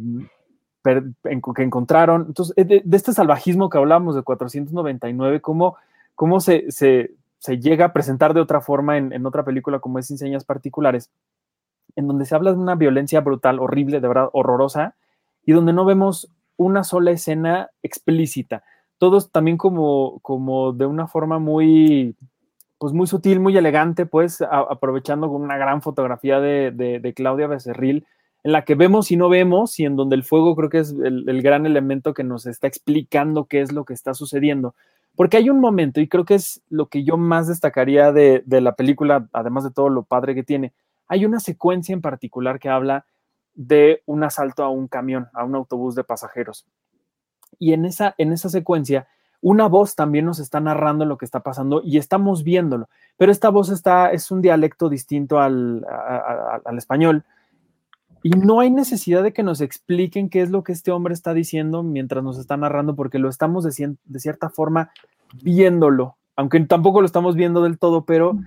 per, 0.82 1.04
en, 1.24 1.40
que 1.40 1.62
encontraron. 1.62 2.26
Entonces, 2.28 2.54
de, 2.56 2.82
de, 2.84 2.96
este 2.96 3.12
salvajismo 3.12 3.70
que 3.70 3.78
hablamos 3.78 4.14
de 4.16 4.22
499, 4.22 5.40
cómo, 5.40 5.76
cómo 6.14 6.40
se, 6.40 6.70
se, 6.70 7.12
se, 7.38 7.58
llega 7.58 7.86
a 7.86 7.92
presentar 7.92 8.34
de 8.34 8.40
otra 8.40 8.60
forma 8.60 8.98
en, 8.98 9.12
en, 9.12 9.24
otra 9.26 9.44
película 9.44 9.78
como 9.78 9.98
es 9.98 10.10
Enseñas 10.10 10.44
Particulares, 10.44 11.10
en 11.96 12.08
donde 12.08 12.24
se 12.24 12.34
habla 12.34 12.52
de 12.52 12.58
una 12.58 12.74
violencia 12.74 13.20
brutal, 13.20 13.60
horrible, 13.60 14.00
de 14.00 14.08
verdad, 14.08 14.28
horrorosa, 14.32 14.94
y 15.44 15.52
donde 15.52 15.72
no 15.72 15.84
vemos 15.84 16.28
una 16.56 16.84
sola 16.84 17.10
escena 17.12 17.70
explícita. 17.82 18.64
Todos 18.98 19.30
también 19.30 19.56
como, 19.56 20.18
como 20.20 20.72
de 20.72 20.84
una 20.84 21.06
forma 21.06 21.38
muy, 21.38 22.16
pues 22.80 22.94
muy 22.94 23.06
sutil, 23.06 23.40
muy 23.40 23.54
elegante, 23.58 24.06
pues 24.06 24.40
aprovechando 24.40 25.28
con 25.28 25.42
una 25.42 25.58
gran 25.58 25.82
fotografía 25.82 26.40
de, 26.40 27.12
Claudia 27.14 27.46
Becerril, 27.46 28.06
en 28.42 28.52
la 28.52 28.64
que 28.64 28.74
vemos 28.74 29.10
y 29.10 29.18
no 29.18 29.28
vemos, 29.28 29.78
y 29.78 29.84
en 29.84 29.96
donde 29.96 30.16
el 30.16 30.24
fuego 30.24 30.56
creo 30.56 30.70
que 30.70 30.78
es 30.78 30.92
el, 30.92 31.28
el, 31.28 31.42
gran 31.42 31.66
elemento 31.66 32.14
que 32.14 32.24
nos 32.24 32.46
está 32.46 32.68
explicando 32.68 33.44
qué 33.44 33.60
es 33.60 33.70
lo 33.70 33.84
que 33.84 33.92
está 33.92 34.14
sucediendo. 34.14 34.74
Porque 35.14 35.36
hay 35.36 35.50
un 35.50 35.60
momento, 35.60 36.00
y 36.00 36.08
creo 36.08 36.24
que 36.24 36.36
es 36.36 36.62
lo 36.70 36.86
que 36.86 37.04
yo 37.04 37.18
más 37.18 37.48
destacaría 37.48 38.12
de, 38.12 38.42
de 38.46 38.62
la 38.62 38.74
película, 38.76 39.28
además 39.34 39.64
de 39.64 39.72
todo 39.72 39.90
lo 39.90 40.04
padre 40.04 40.34
que 40.34 40.42
tiene, 40.42 40.72
hay 41.06 41.26
una 41.26 41.38
secuencia 41.38 41.92
en 41.92 42.00
particular 42.00 42.58
que 42.58 42.70
habla 42.70 43.04
de 43.52 44.02
un 44.06 44.24
asalto 44.24 44.64
a 44.64 44.70
un 44.70 44.88
camión, 44.88 45.28
a 45.34 45.44
un 45.44 45.54
autobús 45.54 45.96
de 45.96 46.04
pasajeros. 46.04 46.64
Y 47.58 47.74
en 47.74 47.84
esa, 47.84 48.14
en 48.16 48.32
esa 48.32 48.48
secuencia, 48.48 49.06
una 49.42 49.68
voz 49.68 49.94
también 49.94 50.26
nos 50.26 50.38
está 50.38 50.60
narrando 50.60 51.04
lo 51.04 51.16
que 51.18 51.24
está 51.24 51.40
pasando 51.40 51.80
y 51.84 51.98
estamos 51.98 52.44
viéndolo, 52.44 52.88
pero 53.16 53.32
esta 53.32 53.48
voz 53.48 53.70
está, 53.70 54.12
es 54.12 54.30
un 54.30 54.42
dialecto 54.42 54.88
distinto 54.88 55.40
al, 55.40 55.84
a, 55.88 56.16
a, 56.16 56.60
al 56.64 56.78
español. 56.78 57.24
Y 58.22 58.30
no 58.30 58.60
hay 58.60 58.70
necesidad 58.70 59.22
de 59.22 59.32
que 59.32 59.42
nos 59.42 59.62
expliquen 59.62 60.28
qué 60.28 60.42
es 60.42 60.50
lo 60.50 60.62
que 60.62 60.72
este 60.72 60.90
hombre 60.90 61.14
está 61.14 61.32
diciendo 61.32 61.82
mientras 61.82 62.22
nos 62.22 62.38
está 62.38 62.56
narrando, 62.58 62.94
porque 62.94 63.18
lo 63.18 63.30
estamos 63.30 63.64
de, 63.64 63.96
de 64.04 64.20
cierta 64.20 64.50
forma 64.50 64.90
viéndolo, 65.42 66.16
aunque 66.36 66.60
tampoco 66.60 67.00
lo 67.00 67.06
estamos 67.06 67.34
viendo 67.34 67.62
del 67.62 67.78
todo, 67.78 68.04
pero 68.04 68.38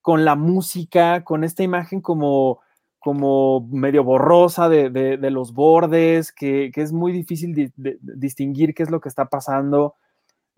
con 0.00 0.24
la 0.24 0.36
música, 0.36 1.24
con 1.24 1.42
esta 1.42 1.64
imagen 1.64 2.00
como 2.00 2.60
como 3.06 3.60
medio 3.70 4.02
borrosa 4.02 4.68
de, 4.68 4.90
de, 4.90 5.16
de 5.16 5.30
los 5.30 5.52
bordes, 5.54 6.32
que, 6.32 6.72
que, 6.74 6.82
es 6.82 6.92
muy 6.92 7.12
difícil 7.12 7.54
de, 7.54 7.98
distinguir 8.00 8.74
qué 8.74 8.82
es 8.82 8.90
lo 8.90 9.00
que 9.00 9.08
está 9.08 9.26
pasando. 9.26 9.94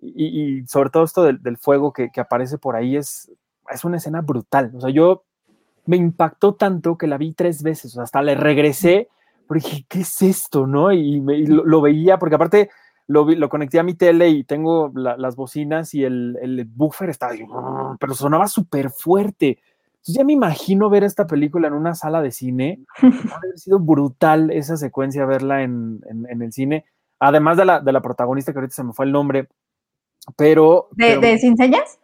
Y, 0.01 0.61
y 0.61 0.67
sobre 0.67 0.91
todo 0.91 1.05
esto 1.05 1.25
del, 1.25 1.43
del 1.43 1.57
fuego 1.57 1.93
que, 1.93 2.11
que, 2.11 2.21
aparece 2.21 2.59
por 2.59 2.77
ahí 2.77 2.97
es, 2.97 3.31
es 3.71 3.85
una 3.85 3.97
escena 3.97 4.21
brutal. 4.21 4.73
O 4.75 4.81
sea, 4.81 4.91
yo 4.91 5.25
me 5.87 5.97
impactó 5.97 6.55
tanto 6.55 6.97
que 6.97 7.07
la 7.07 7.19
vi 7.19 7.33
tres 7.33 7.63
veces, 7.63 7.87
o 7.87 7.95
sea, 7.95 8.03
hasta 8.05 8.23
le 8.23 8.35
regresé, 8.35 9.09
porque 9.47 9.65
dije, 9.65 9.87
¿qué 9.89 10.01
es 10.01 10.23
esto? 10.23 10.67
¿No? 10.67 10.93
Y, 10.93 11.21
me, 11.21 11.37
y 11.39 11.47
lo, 11.47 11.65
lo, 11.65 11.81
veía, 11.81 12.19
porque 12.19 12.35
aparte 12.35 12.71
lo, 13.07 13.25
vi, 13.25 13.37
lo, 13.37 13.49
conecté 13.49 13.79
a 13.81 13.83
mi 13.83 13.95
tele 13.95 14.29
y 14.29 14.45
tengo 14.45 14.93
la, 14.95 15.17
las 15.17 15.35
bocinas 15.35 15.95
y 15.95 16.05
el, 16.05 16.39
el 16.43 16.65
buffer 16.67 17.09
estaba, 17.09 17.33
pero 17.99 18.15
sonaba 18.15 18.49
súper 18.49 18.91
fuerte. 18.91 19.61
Entonces 19.95 20.15
ya 20.15 20.25
me 20.25 20.35
imagino 20.35 20.91
ver 20.91 21.05
esta 21.05 21.27
película 21.27 21.69
en 21.69 21.75
una 21.75 21.95
sala 21.95 22.23
de 22.23 22.31
cine. 22.31 22.85
Ha 23.03 23.57
sido 23.57 23.79
brutal 23.79 24.51
esa 24.51 24.77
secuencia 24.77 25.25
verla 25.25 25.63
en, 25.63 26.01
en, 26.09 26.27
en, 26.29 26.43
el 26.43 26.53
cine. 26.53 26.85
Además 27.19 27.57
de 27.57 27.65
la, 27.65 27.81
de 27.81 27.93
la 27.93 28.01
protagonista, 28.01 28.53
que 28.53 28.59
ahorita 28.59 28.75
se 28.75 28.85
me 28.85 28.93
fue 28.93 29.07
el 29.07 29.13
nombre. 29.13 29.49
Pero. 30.37 30.89
¿De, 30.93 31.07
pero, 31.07 31.21
de 31.21 31.39
Cincellas? 31.39 31.99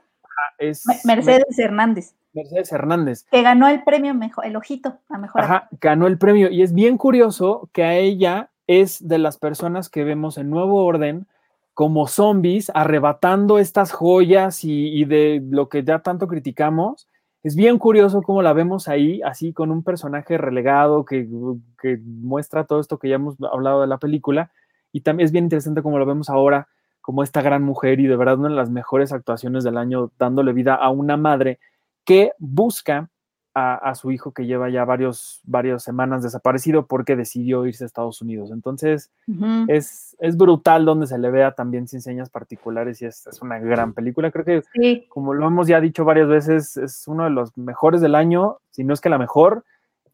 Es, 0.59 0.85
Mercedes 1.05 1.45
me, 1.57 1.65
Hernández. 1.65 2.15
Mercedes 2.33 2.73
Hernández. 2.73 3.25
Que 3.31 3.43
ganó 3.43 3.69
el 3.69 3.83
premio 3.85 4.15
mejor, 4.15 4.47
el 4.47 4.57
ojito, 4.57 4.99
a 5.09 5.19
mejor. 5.19 5.43
Ajá, 5.43 5.69
ganó 5.81 6.07
el 6.07 6.19
premio. 6.19 6.51
Y 6.51 6.63
es 6.63 6.73
bien 6.73 6.97
curioso 6.97 7.69
que 7.73 7.85
a 7.85 7.95
ella 7.97 8.51
es 8.67 9.07
de 9.07 9.19
las 9.19 9.39
personas 9.39 9.89
que 9.89 10.05
vemos 10.05 10.39
en 10.39 10.51
Nuevo 10.51 10.85
Orden 10.85 11.27
como 11.75 12.07
zombies, 12.07 12.71
arrebatando 12.73 13.59
estas 13.59 13.91
joyas 13.93 14.65
y, 14.65 14.89
y 14.89 15.05
de 15.05 15.43
lo 15.45 15.69
que 15.69 15.83
ya 15.83 15.99
tanto 16.01 16.29
criticamos 16.29 17.09
es 17.45 17.57
bien 17.57 17.79
curioso 17.79 18.23
cómo 18.23 18.41
la 18.41 18.55
vemos 18.55 18.89
ahí, 18.89 19.21
así 19.21 19.53
con 19.53 19.71
un 19.71 19.85
personaje 19.85 20.39
relegado 20.39 21.05
que, 21.05 21.29
que, 21.81 21.99
muestra 22.03 22.65
todo 22.65 22.81
esto 22.81 22.99
que 22.99 23.11
ya 23.11 23.17
hemos 23.17 23.37
hablado 23.53 23.83
de 23.83 23.87
la 23.87 23.99
película. 23.99 24.51
Y 24.93 25.03
también 25.03 25.27
es 25.27 25.33
bien 25.33 25.45
interesante 25.45 25.83
cómo 25.83 25.99
lo 25.99 26.07
vemos 26.07 26.31
ahora, 26.31 26.69
como 27.05 27.23
esta 27.23 27.43
gran 27.43 27.63
mujer 27.63 28.01
y 28.01 28.07
de 28.07 28.17
verdad 28.17 28.39
una 28.39 28.49
de 28.49 28.55
las 28.55 28.71
mejores 28.71 29.13
actuaciones 29.13 29.63
del 29.63 29.77
año, 29.77 30.11
dándole 30.19 30.55
vida 30.55 30.75
a 30.75 30.89
una 30.89 31.19
madre 31.19 31.59
que 32.07 32.33
busca 32.39 33.11
a, 33.53 33.75
a 33.75 33.95
su 33.95 34.11
hijo 34.11 34.33
que 34.33 34.47
lleva 34.47 34.71
ya 34.71 34.87
varios, 34.87 35.43
varias 35.45 35.83
semanas 35.83 36.23
desaparecido 36.23 36.87
porque 36.87 37.15
decidió 37.15 37.67
irse 37.67 37.85
a 37.85 37.87
Estados 37.89 38.23
Unidos. 38.23 38.51
Entonces, 38.51 39.11
uh 39.29 39.33
-huh. 39.33 39.65
es, 39.69 40.17
es 40.19 40.39
brutal 40.39 40.87
donde 40.87 41.07
se 41.07 41.19
le 41.19 41.31
vea 41.31 41.53
también 41.53 41.89
sin 41.89 42.01
señas 42.01 42.31
particulares 42.31 43.03
y 43.03 43.05
es, 43.05 43.27
es 43.27 43.43
una 43.43 43.59
gran 43.59 43.93
película. 43.93 44.31
Creo 44.31 44.47
que, 44.47 44.63
sí. 44.73 45.05
como 45.11 45.35
lo 45.35 45.47
hemos 45.47 45.67
ya 45.67 45.83
dicho 45.83 46.07
varias 46.07 46.29
veces, 46.29 46.79
es 46.79 47.07
uno 47.07 47.25
de 47.25 47.31
los 47.31 47.55
mejores 47.59 48.01
del 48.01 48.15
año, 48.15 48.57
si 48.71 48.83
no 48.83 48.95
es 48.95 49.03
que 49.03 49.11
la 49.11 49.19
mejor, 49.19 49.63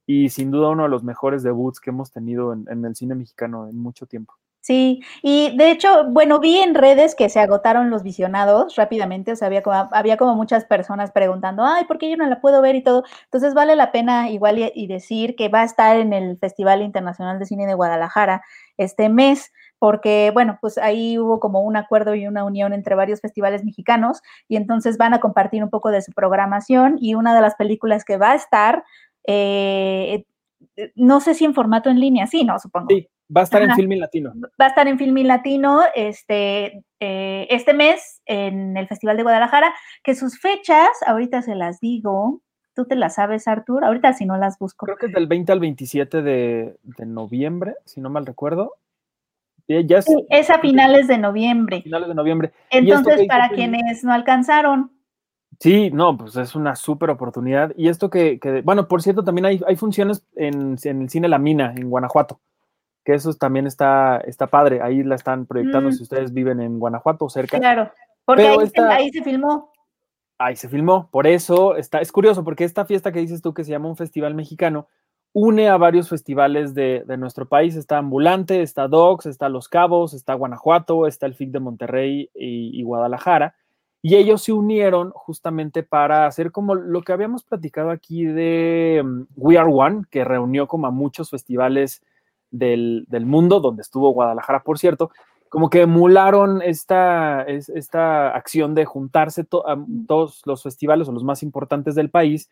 y 0.06 0.30
sin 0.30 0.50
duda 0.50 0.70
uno 0.70 0.82
de 0.82 0.88
los 0.88 1.04
mejores 1.04 1.44
debuts 1.44 1.78
que 1.78 1.90
hemos 1.90 2.10
tenido 2.10 2.52
en, 2.52 2.66
en 2.68 2.84
el 2.84 2.96
cine 2.96 3.14
mexicano 3.14 3.68
en 3.68 3.78
mucho 3.78 4.06
tiempo. 4.06 4.34
Sí, 4.62 5.00
y 5.22 5.56
de 5.56 5.70
hecho, 5.70 6.04
bueno, 6.10 6.38
vi 6.38 6.58
en 6.58 6.74
redes 6.74 7.14
que 7.14 7.30
se 7.30 7.40
agotaron 7.40 7.88
los 7.88 8.02
visionados 8.02 8.76
rápidamente, 8.76 9.32
o 9.32 9.36
sea, 9.36 9.46
había 9.46 9.62
como, 9.62 9.88
había 9.92 10.18
como 10.18 10.34
muchas 10.36 10.66
personas 10.66 11.12
preguntando, 11.12 11.64
ay, 11.64 11.86
¿por 11.86 11.96
qué 11.96 12.10
yo 12.10 12.18
no 12.18 12.26
la 12.26 12.42
puedo 12.42 12.60
ver 12.60 12.74
y 12.76 12.82
todo? 12.82 13.04
Entonces 13.24 13.54
vale 13.54 13.74
la 13.74 13.90
pena 13.90 14.28
igual 14.28 14.58
y, 14.74 14.86
decir 14.86 15.34
que 15.34 15.48
va 15.48 15.62
a 15.62 15.64
estar 15.64 15.96
en 15.96 16.12
el 16.12 16.36
Festival 16.36 16.82
Internacional 16.82 17.38
de 17.38 17.46
Cine 17.46 17.66
de 17.66 17.72
Guadalajara 17.72 18.42
este 18.76 19.08
mes, 19.08 19.50
porque, 19.78 20.30
bueno, 20.34 20.58
pues 20.60 20.76
ahí 20.76 21.18
hubo 21.18 21.40
como 21.40 21.62
un 21.62 21.76
acuerdo 21.76 22.14
y 22.14 22.26
una 22.26 22.44
unión 22.44 22.74
entre 22.74 22.94
varios 22.94 23.22
festivales 23.22 23.64
mexicanos, 23.64 24.20
y 24.46 24.56
entonces 24.56 24.98
van 24.98 25.14
a 25.14 25.20
compartir 25.20 25.64
un 25.64 25.70
poco 25.70 25.90
de 25.90 26.02
su 26.02 26.12
programación, 26.12 26.96
y 27.00 27.14
una 27.14 27.34
de 27.34 27.40
las 27.40 27.54
películas 27.54 28.04
que 28.04 28.18
va 28.18 28.32
a 28.32 28.34
estar... 28.34 28.84
Eh, 29.26 30.24
no 30.94 31.20
sé 31.20 31.34
si 31.34 31.44
en 31.46 31.54
formato 31.54 31.88
en 31.88 32.00
línea, 32.00 32.26
sí, 32.26 32.44
no, 32.44 32.58
supongo. 32.58 32.88
Sí, 32.90 33.08
va 33.34 33.42
a 33.42 33.44
estar 33.44 33.62
en. 33.62 33.74
Filmin 33.74 34.00
Latino. 34.00 34.32
Va 34.60 34.66
a 34.66 34.68
estar 34.68 34.88
en 34.88 34.98
Filmin 34.98 35.28
Latino 35.28 35.80
este, 35.94 36.82
eh, 37.00 37.46
este 37.50 37.74
mes 37.74 38.20
en 38.26 38.76
el 38.76 38.86
Festival 38.88 39.16
de 39.16 39.22
Guadalajara, 39.22 39.72
que 40.02 40.14
sus 40.14 40.40
fechas, 40.40 40.88
ahorita 41.06 41.42
se 41.42 41.54
las 41.54 41.80
digo, 41.80 42.42
tú 42.74 42.86
te 42.86 42.96
las 42.96 43.14
sabes, 43.16 43.46
Artur, 43.48 43.84
ahorita 43.84 44.12
si 44.12 44.26
no 44.26 44.36
las 44.36 44.58
busco. 44.58 44.86
Creo 44.86 44.96
que 44.96 45.06
es 45.06 45.12
del 45.12 45.26
20 45.26 45.52
al 45.52 45.60
27 45.60 46.22
de, 46.22 46.76
de 46.82 47.06
noviembre, 47.06 47.74
si 47.84 48.00
no 48.00 48.10
mal 48.10 48.26
recuerdo. 48.26 48.74
Ya 49.68 49.98
es 49.98 50.04
Sí, 50.06 50.26
es 50.30 50.50
a 50.50 50.58
finales 50.58 51.06
de 51.06 51.16
noviembre. 51.18 51.82
finales 51.82 52.08
de 52.08 52.14
noviembre. 52.16 52.50
Entonces, 52.70 53.26
para 53.28 53.50
quienes 53.50 54.02
no 54.04 54.12
alcanzaron, 54.12 54.90
Sí, 55.58 55.90
no, 55.92 56.16
pues 56.16 56.36
es 56.36 56.54
una 56.54 56.74
súper 56.74 57.10
oportunidad. 57.10 57.72
Y 57.76 57.88
esto 57.88 58.08
que, 58.08 58.38
que- 58.40 58.62
bueno, 58.62 58.88
por 58.88 59.02
cierto, 59.02 59.22
también 59.24 59.44
hay, 59.44 59.60
hay 59.66 59.76
funciones 59.76 60.24
en, 60.34 60.76
en 60.82 61.02
el 61.02 61.10
cine 61.10 61.28
La 61.28 61.38
Mina, 61.38 61.74
en 61.76 61.90
Guanajuato, 61.90 62.40
que 63.04 63.14
eso 63.14 63.32
también 63.34 63.66
está, 63.66 64.18
está 64.18 64.46
padre. 64.48 64.80
Ahí 64.82 65.02
la 65.02 65.14
están 65.14 65.46
proyectando 65.46 65.88
Mm. 65.90 65.92
si 65.92 66.02
ustedes 66.02 66.32
viven 66.32 66.60
en 66.60 66.78
Guanajuato 66.78 67.24
o 67.24 67.30
cerca. 67.30 67.58
claro, 67.58 67.90
porque 68.24 68.46
ahí, 68.46 68.56
esta- 68.62 68.88
se, 68.88 68.92
ahí 68.94 69.10
se 69.10 69.22
filmó. 69.22 69.72
Ahí 70.38 70.56
se 70.56 70.68
filmó. 70.68 71.08
Por 71.10 71.26
eso 71.26 71.76
está, 71.76 72.00
es 72.00 72.10
curioso, 72.12 72.44
porque 72.44 72.64
esta 72.64 72.84
fiesta 72.84 73.12
que 73.12 73.20
dices 73.20 73.42
tú, 73.42 73.52
que 73.52 73.64
se 73.64 73.70
llama 73.70 73.88
un 73.88 73.96
festival 73.96 74.34
mexicano, 74.34 74.86
une 75.32 75.68
a 75.68 75.76
varios 75.76 76.08
festivales 76.08 76.74
de, 76.74 77.04
de 77.06 77.16
nuestro 77.16 77.46
país. 77.46 77.76
Está 77.76 77.98
Ambulante, 77.98 78.62
está 78.62 78.88
Docs, 78.88 79.26
está 79.26 79.48
Los 79.48 79.68
Cabos, 79.68 80.12
está 80.14 80.34
Guanajuato, 80.34 81.06
está 81.06 81.26
el 81.26 81.34
FIC 81.34 81.50
de 81.50 81.60
Monterrey 81.60 82.30
y, 82.34 82.78
y 82.78 82.82
Guadalajara. 82.82 83.54
Y 84.02 84.16
ellos 84.16 84.42
se 84.42 84.52
unieron 84.52 85.10
justamente 85.10 85.82
para 85.82 86.24
hacer 86.26 86.50
como 86.52 86.74
lo 86.74 87.02
que 87.02 87.12
habíamos 87.12 87.44
platicado 87.44 87.90
aquí 87.90 88.24
de 88.24 89.02
mm, 89.04 89.22
We 89.36 89.58
Are 89.58 89.70
One, 89.70 90.04
que 90.10 90.24
reunió 90.24 90.66
como 90.66 90.86
a 90.86 90.90
muchos 90.90 91.28
festivales 91.30 92.02
del, 92.50 93.04
del 93.08 93.26
mundo, 93.26 93.60
donde 93.60 93.82
estuvo 93.82 94.10
Guadalajara, 94.12 94.62
por 94.62 94.78
cierto, 94.78 95.10
como 95.48 95.68
que 95.70 95.82
emularon 95.82 96.62
esta, 96.62 97.42
es- 97.42 97.68
esta 97.70 98.30
acción 98.36 98.74
de 98.74 98.84
juntarse 98.84 99.42
a 99.66 99.76
todos 100.06 100.42
los 100.46 100.62
festivales 100.62 101.08
o 101.08 101.12
los 101.12 101.24
más 101.24 101.42
importantes 101.42 101.94
del 101.94 102.10
país 102.10 102.48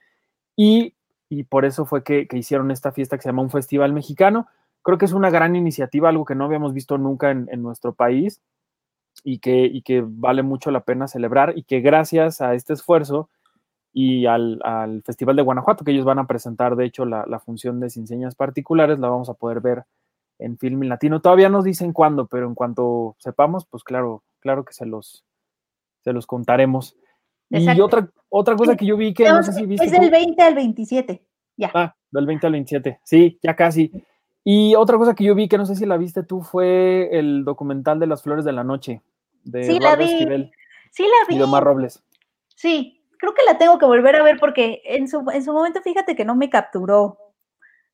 y, 0.57 0.95
y 1.29 1.45
por 1.45 1.65
eso 1.65 1.85
fue 1.85 2.03
que, 2.03 2.27
que 2.27 2.39
hicieron 2.39 2.70
esta 2.70 2.91
fiesta 2.93 3.16
que 3.16 3.23
se 3.23 3.29
llama 3.29 3.43
un 3.43 3.51
Festival 3.51 3.93
Mexicano. 3.93 4.47
Creo 4.83 4.99
que 4.99 5.05
es 5.05 5.12
una 5.12 5.31
gran 5.31 5.55
iniciativa, 5.57 6.09
algo 6.09 6.25
que 6.25 6.35
no 6.35 6.45
habíamos 6.45 6.73
visto 6.75 6.99
nunca 6.99 7.31
en, 7.31 7.49
en 7.53 7.62
nuestro 7.62 7.95
país 7.95 8.41
y 9.25 9.39
que, 9.41 9.66
y 9.66 9.83
que 9.83 10.03
vale 10.07 10.43
mucho 10.43 10.70
la 10.70 10.81
pena 10.85 11.09
celebrar 11.09 11.53
y 11.57 11.65
que 11.65 11.81
gracias 11.81 12.41
a 12.41 12.55
este 12.55 12.73
esfuerzo 12.73 13.29
y 13.93 14.27
al, 14.27 14.60
al 14.62 15.02
Festival 15.02 15.36
de 15.36 15.43
Guanajuato, 15.43 15.85
que 15.85 15.90
ellos 15.93 16.05
van 16.05 16.19
a 16.19 16.27
presentar, 16.27 16.77
de 16.77 16.85
hecho, 16.85 17.05
la, 17.05 17.24
la 17.27 17.40
función 17.40 17.81
de 17.81 17.90
Sin 17.90 18.06
Señas 18.06 18.35
Particulares, 18.35 18.98
la 18.98 19.09
vamos 19.09 19.28
a 19.28 19.35
poder 19.35 19.60
ver 19.60 19.85
en 20.39 20.56
Film 20.59 20.82
Latino. 20.82 21.20
Todavía 21.20 21.48
nos 21.48 21.65
dicen 21.65 21.93
cuándo, 21.93 22.27
pero 22.27 22.47
en 22.47 22.55
cuanto 22.55 23.16
sepamos, 23.19 23.66
pues 23.66 23.82
claro, 23.82 24.23
claro 24.40 24.65
que 24.65 24.73
se 24.73 24.86
los, 24.86 25.24
se 26.02 26.12
los 26.12 26.27
contaremos. 26.27 26.97
Y 27.51 27.81
otra, 27.81 28.09
otra 28.28 28.55
cosa 28.56 28.77
que 28.77 28.85
yo 28.86 28.97
vi 28.97 29.15
que 29.15 29.28
no 29.28 29.43
sé 29.43 29.52
si 29.55 29.65
viste 29.66 29.86
es 29.86 29.93
del 29.93 30.02
tú- 30.02 30.10
20 30.10 30.43
al 30.43 30.55
27. 30.55 31.24
Ya. 31.56 31.70
Ah, 31.74 31.97
del 32.10 32.27
20 32.27 32.47
al 32.47 32.52
27. 32.52 33.01
Sí, 33.02 33.39
ya 33.43 33.56
casi. 33.56 33.90
Y 34.44 34.74
otra 34.77 34.97
cosa 34.98 35.15
que 35.15 35.24
yo 35.24 35.35
vi 35.35 35.48
que 35.48 35.59
no 35.59 35.66
sé 35.66 35.74
si 35.74 35.86
la 35.86 35.97
viste 35.97 36.23
tú 36.23 36.43
fue 36.43 37.09
el 37.19 37.44
documental 37.44 37.98
de 37.98 38.06
las 38.06 38.23
flores 38.23 38.44
de 38.44 38.52
la 38.52 38.65
noche 38.65 39.02
de 39.44 39.65
Sí, 39.65 39.73
la 39.81 39.94
Eduardo 39.94 40.05
vi. 40.05 40.10
Esquivel 40.12 40.51
Sí, 40.93 41.02
la 41.02 41.09
y 41.28 41.32
vi. 41.35 41.39
de 41.39 41.44
Omar 41.44 41.65
Robles. 41.65 42.05
Sí, 42.55 42.98
creo 43.19 43.35
que 43.35 43.43
la 43.45 43.59
tengo 43.59 43.78
que 43.78 43.86
volver 43.86 44.16
a 44.16 44.23
ver 44.23 44.39
porque 44.39 44.81
en 44.85 45.09
su, 45.09 45.24
en 45.32 45.45
su 45.45 45.53
momento, 45.53 45.82
fíjate 45.82 46.16
que 46.16 46.24
no 46.24 46.35
me 46.35 46.51
capturó. 46.51 47.19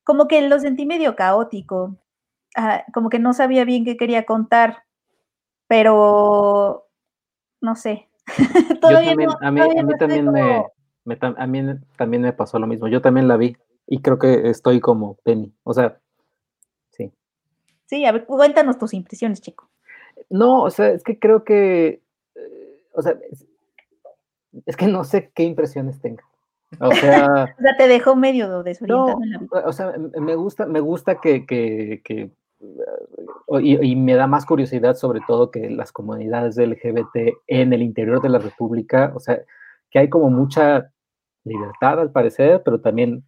Como 0.03 0.27
que 0.27 0.41
lo 0.47 0.59
sentí 0.59 0.85
medio 0.85 1.15
caótico. 1.15 1.97
Ah, 2.55 2.85
como 2.93 3.09
que 3.09 3.19
no 3.19 3.33
sabía 3.33 3.65
bien 3.65 3.85
qué 3.85 3.97
quería 3.97 4.25
contar. 4.25 4.83
Pero 5.67 6.87
no 7.61 7.75
sé. 7.75 8.09
Yo 8.69 8.79
Todavía 8.79 9.09
también, 9.11 9.29
no- 9.29 9.47
a 9.47 9.51
mí, 9.51 9.61
a 9.61 9.83
mí 9.83 9.91
no 9.91 9.97
también 9.97 10.31
me, 10.31 10.63
me 11.05 11.17
a 11.21 11.47
mí 11.47 11.61
también 11.97 12.21
me 12.21 12.33
pasó 12.33 12.59
lo 12.59 12.67
mismo. 12.67 12.87
Yo 12.87 13.01
también 13.01 13.27
la 13.27 13.37
vi 13.37 13.57
y 13.87 14.01
creo 14.01 14.19
que 14.19 14.49
estoy 14.49 14.79
como 14.79 15.15
Penny. 15.23 15.53
O 15.63 15.73
sea, 15.73 15.99
sí. 16.91 17.11
Sí, 17.87 18.05
a 18.05 18.11
ver, 18.11 18.25
cuéntanos 18.25 18.77
tus 18.77 18.93
impresiones, 18.93 19.41
chico. 19.41 19.69
No, 20.29 20.63
o 20.63 20.69
sea, 20.69 20.89
es 20.89 21.03
que 21.03 21.19
creo 21.19 21.43
que, 21.43 22.01
eh, 22.35 22.83
o 22.93 23.01
sea, 23.01 23.17
es, 24.65 24.75
que 24.75 24.87
no 24.87 25.03
sé 25.03 25.31
qué 25.33 25.43
impresiones 25.43 25.99
tenga. 25.99 26.23
O 26.79 26.91
sea, 26.95 27.55
O 27.57 27.61
sea, 27.61 27.77
te 27.77 27.87
dejó 27.87 28.15
medio 28.15 28.63
desorientado 28.63 29.19
No, 29.19 29.67
o 29.67 29.73
sea, 29.73 29.93
me 30.19 30.35
gusta, 30.35 30.65
me 30.65 30.79
gusta 30.79 31.19
que, 31.21 31.45
que, 31.45 32.01
que, 32.03 32.31
uh, 33.47 33.59
y, 33.59 33.77
y 33.91 33.95
me 33.95 34.15
da 34.15 34.27
más 34.27 34.45
curiosidad 34.45 34.95
sobre 34.95 35.21
todo 35.27 35.51
que 35.51 35.69
las 35.69 35.91
comunidades 35.91 36.57
LGBT 36.57 37.37
en 37.47 37.73
el 37.73 37.81
interior 37.81 38.21
de 38.21 38.29
la 38.29 38.39
República, 38.39 39.11
o 39.15 39.19
sea, 39.19 39.41
que 39.91 39.99
hay 39.99 40.09
como 40.09 40.29
mucha 40.29 40.91
libertad 41.43 41.99
al 41.99 42.11
parecer, 42.11 42.61
pero 42.63 42.81
también 42.81 43.23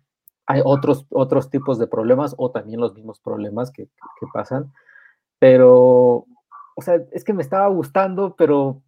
hay 0.48 0.62
otros, 0.64 1.06
otros 1.10 1.50
tipos 1.50 1.78
de 1.78 1.88
problemas 1.88 2.34
o 2.38 2.52
también 2.52 2.80
los 2.80 2.96
mismos 2.96 3.20
problemas 3.20 3.70
que, 3.70 3.86
que 3.86 4.28
pasan. 4.34 4.72
Pero, 5.40 6.26
o 6.76 6.82
sea, 6.82 7.02
es 7.12 7.24
que 7.24 7.34
me 7.34 7.44
estaba 7.44 7.68
gustando, 7.68 8.36
pero 8.36 8.82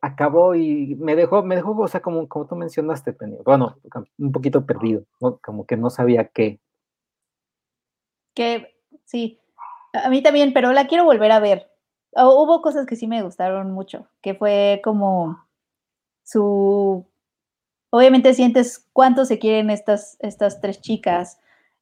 acabó 0.00 0.54
y 0.54 0.96
me 0.96 1.16
dejó, 1.16 1.42
me 1.42 1.56
dejó, 1.56 1.76
o 1.76 1.88
sea, 1.88 2.00
como, 2.00 2.28
como 2.28 2.46
tú 2.46 2.56
mencionaste, 2.56 3.16
bueno, 3.44 3.76
un 4.18 4.32
poquito 4.32 4.64
perdido. 4.64 5.04
Como 5.42 5.66
que 5.66 5.76
no 5.76 5.90
sabía 5.90 6.28
qué. 6.28 6.60
Que 8.34 8.74
sí, 9.04 9.40
a 9.92 10.08
mí 10.08 10.22
también, 10.22 10.52
pero 10.52 10.72
la 10.72 10.86
quiero 10.86 11.04
volver 11.04 11.32
a 11.32 11.40
ver. 11.40 11.70
Hubo 12.12 12.62
cosas 12.62 12.86
que 12.86 12.96
sí 12.96 13.06
me 13.06 13.22
gustaron 13.22 13.70
mucho, 13.72 14.08
que 14.20 14.34
fue 14.34 14.80
como 14.82 15.44
su... 16.24 17.06
Obviamente 17.92 18.34
sientes 18.34 18.88
cuánto 18.92 19.24
se 19.24 19.38
quieren 19.38 19.68
estas, 19.68 20.16
estas 20.20 20.60
tres 20.60 20.80
chicas 20.80 21.40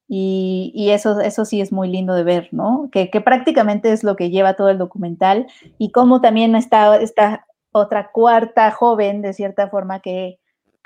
y, 0.08 0.72
y 0.74 0.90
eso, 0.90 1.20
eso 1.20 1.44
sí 1.44 1.60
es 1.60 1.70
muy 1.70 1.88
lindo 1.88 2.14
de 2.14 2.24
ver, 2.24 2.48
¿no? 2.50 2.88
Que, 2.90 3.10
que 3.10 3.20
prácticamente 3.20 3.92
es 3.92 4.04
lo 4.04 4.16
que 4.16 4.30
lleva 4.30 4.54
todo 4.54 4.70
el 4.70 4.78
documental 4.78 5.46
y 5.76 5.92
cómo 5.92 6.22
también 6.22 6.56
está 6.56 6.96
esta 6.96 7.46
otra 7.78 8.10
cuarta 8.12 8.70
joven, 8.70 9.22
de 9.22 9.32
cierta 9.32 9.68
forma, 9.68 10.00
que, 10.00 10.38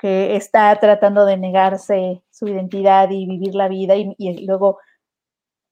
que 0.03 0.35
está 0.35 0.75
tratando 0.81 1.25
de 1.25 1.37
negarse 1.37 2.23
su 2.29 2.47
identidad 2.49 3.09
y 3.09 3.25
vivir 3.25 3.55
la 3.55 3.69
vida 3.69 3.95
y, 3.95 4.45
luego 4.45 4.79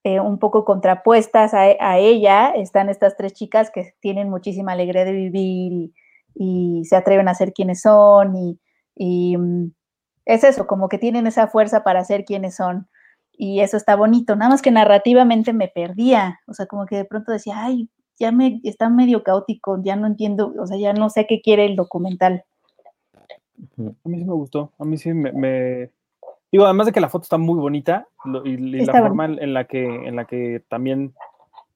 eh, 0.06 0.22
un 0.22 0.40
poco 0.40 0.64
contrapuestas 0.64 1.54
a, 1.54 1.98
ella 1.98 2.52
están 2.52 2.90
estas 2.90 3.18
tres 3.18 3.34
chicas 3.34 3.72
que 3.72 3.94
tienen 4.00 4.30
muchísima 4.30 4.72
alegría 4.72 5.04
de 5.04 5.12
vivir 5.12 5.92
y, 6.34 6.86
se 6.86 6.96
atreven 6.96 7.28
a 7.28 7.36
ser 7.36 7.52
quienes 7.52 7.82
son 7.82 8.34
y, 8.96 9.36
um, 9.36 9.74
es 10.24 10.46
eso, 10.46 10.66
como 10.66 10.88
que 10.88 10.98
tienen 10.98 11.28
esa 11.28 11.48
fuerza 11.48 11.84
para 11.84 12.06
ser 12.06 12.24
quienes 12.24 12.56
son. 12.56 12.88
Y 13.34 13.60
eso 13.60 13.76
está 13.76 13.96
bonito, 13.98 14.38
nada 14.38 14.52
más 14.52 14.62
que 14.62 14.72
narrativamente 14.72 15.52
me 15.52 15.68
perdía, 15.68 16.40
o 16.48 16.54
sea, 16.54 16.68
como 16.68 16.86
que 16.86 16.96
de 16.96 17.06
pronto 17.06 17.34
decía, 17.34 17.56
ay, 17.58 17.90
ya 18.22 18.32
me 18.32 18.62
está 18.64 18.88
medio 18.90 19.24
caótico, 19.24 19.82
ya 19.84 19.96
no 19.96 20.06
entiendo, 20.06 20.54
o 20.60 20.68
sea, 20.68 20.78
ya 20.78 20.94
no 20.94 21.10
sé 21.10 21.26
qué 21.28 21.42
quiere 21.42 21.66
el 21.66 21.76
documental. 21.76 22.44
A 23.78 24.10
mí 24.10 24.20
sí 24.20 24.26
me 24.26 24.34
gustó, 24.34 24.72
a 24.78 24.86
mí 24.86 24.98
sí 24.98 25.12
me, 25.12 25.32
me... 25.32 25.90
digo, 26.52 26.66
además 26.66 26.86
de 26.86 26.94
que 26.94 27.02
la 27.02 27.10
foto 27.10 27.24
está 27.24 27.40
muy 27.40 27.60
bonita 27.60 28.08
lo, 28.24 28.46
y, 28.46 28.52
y 28.52 28.86
la 28.86 28.94
forma 28.94 29.26
en, 29.26 29.42
en, 29.42 29.54
la 29.56 29.66
que 29.66 29.84
en 29.84 30.16
la 30.16 30.26
que 30.26 30.64
también 30.70 31.14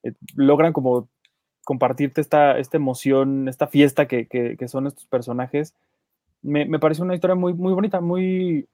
eh, 0.04 0.14
logran 0.36 0.72
como 0.72 1.08
compartirte 1.64 2.22
esta, 2.22 2.60
esta 2.60 2.78
emoción, 2.78 3.48
esta 3.50 3.66
fiesta 3.66 4.08
que, 4.08 4.28
que, 4.28 4.56
que 4.56 4.68
son 4.68 4.86
estos 4.86 5.06
personajes, 5.08 5.74
me, 6.44 6.66
me 6.66 6.78
pareció 6.78 7.04
una 7.04 7.16
historia 7.16 7.36
muy, 7.36 7.56
muy 7.56 7.74
bonita, 7.74 8.02
muy 8.02 8.68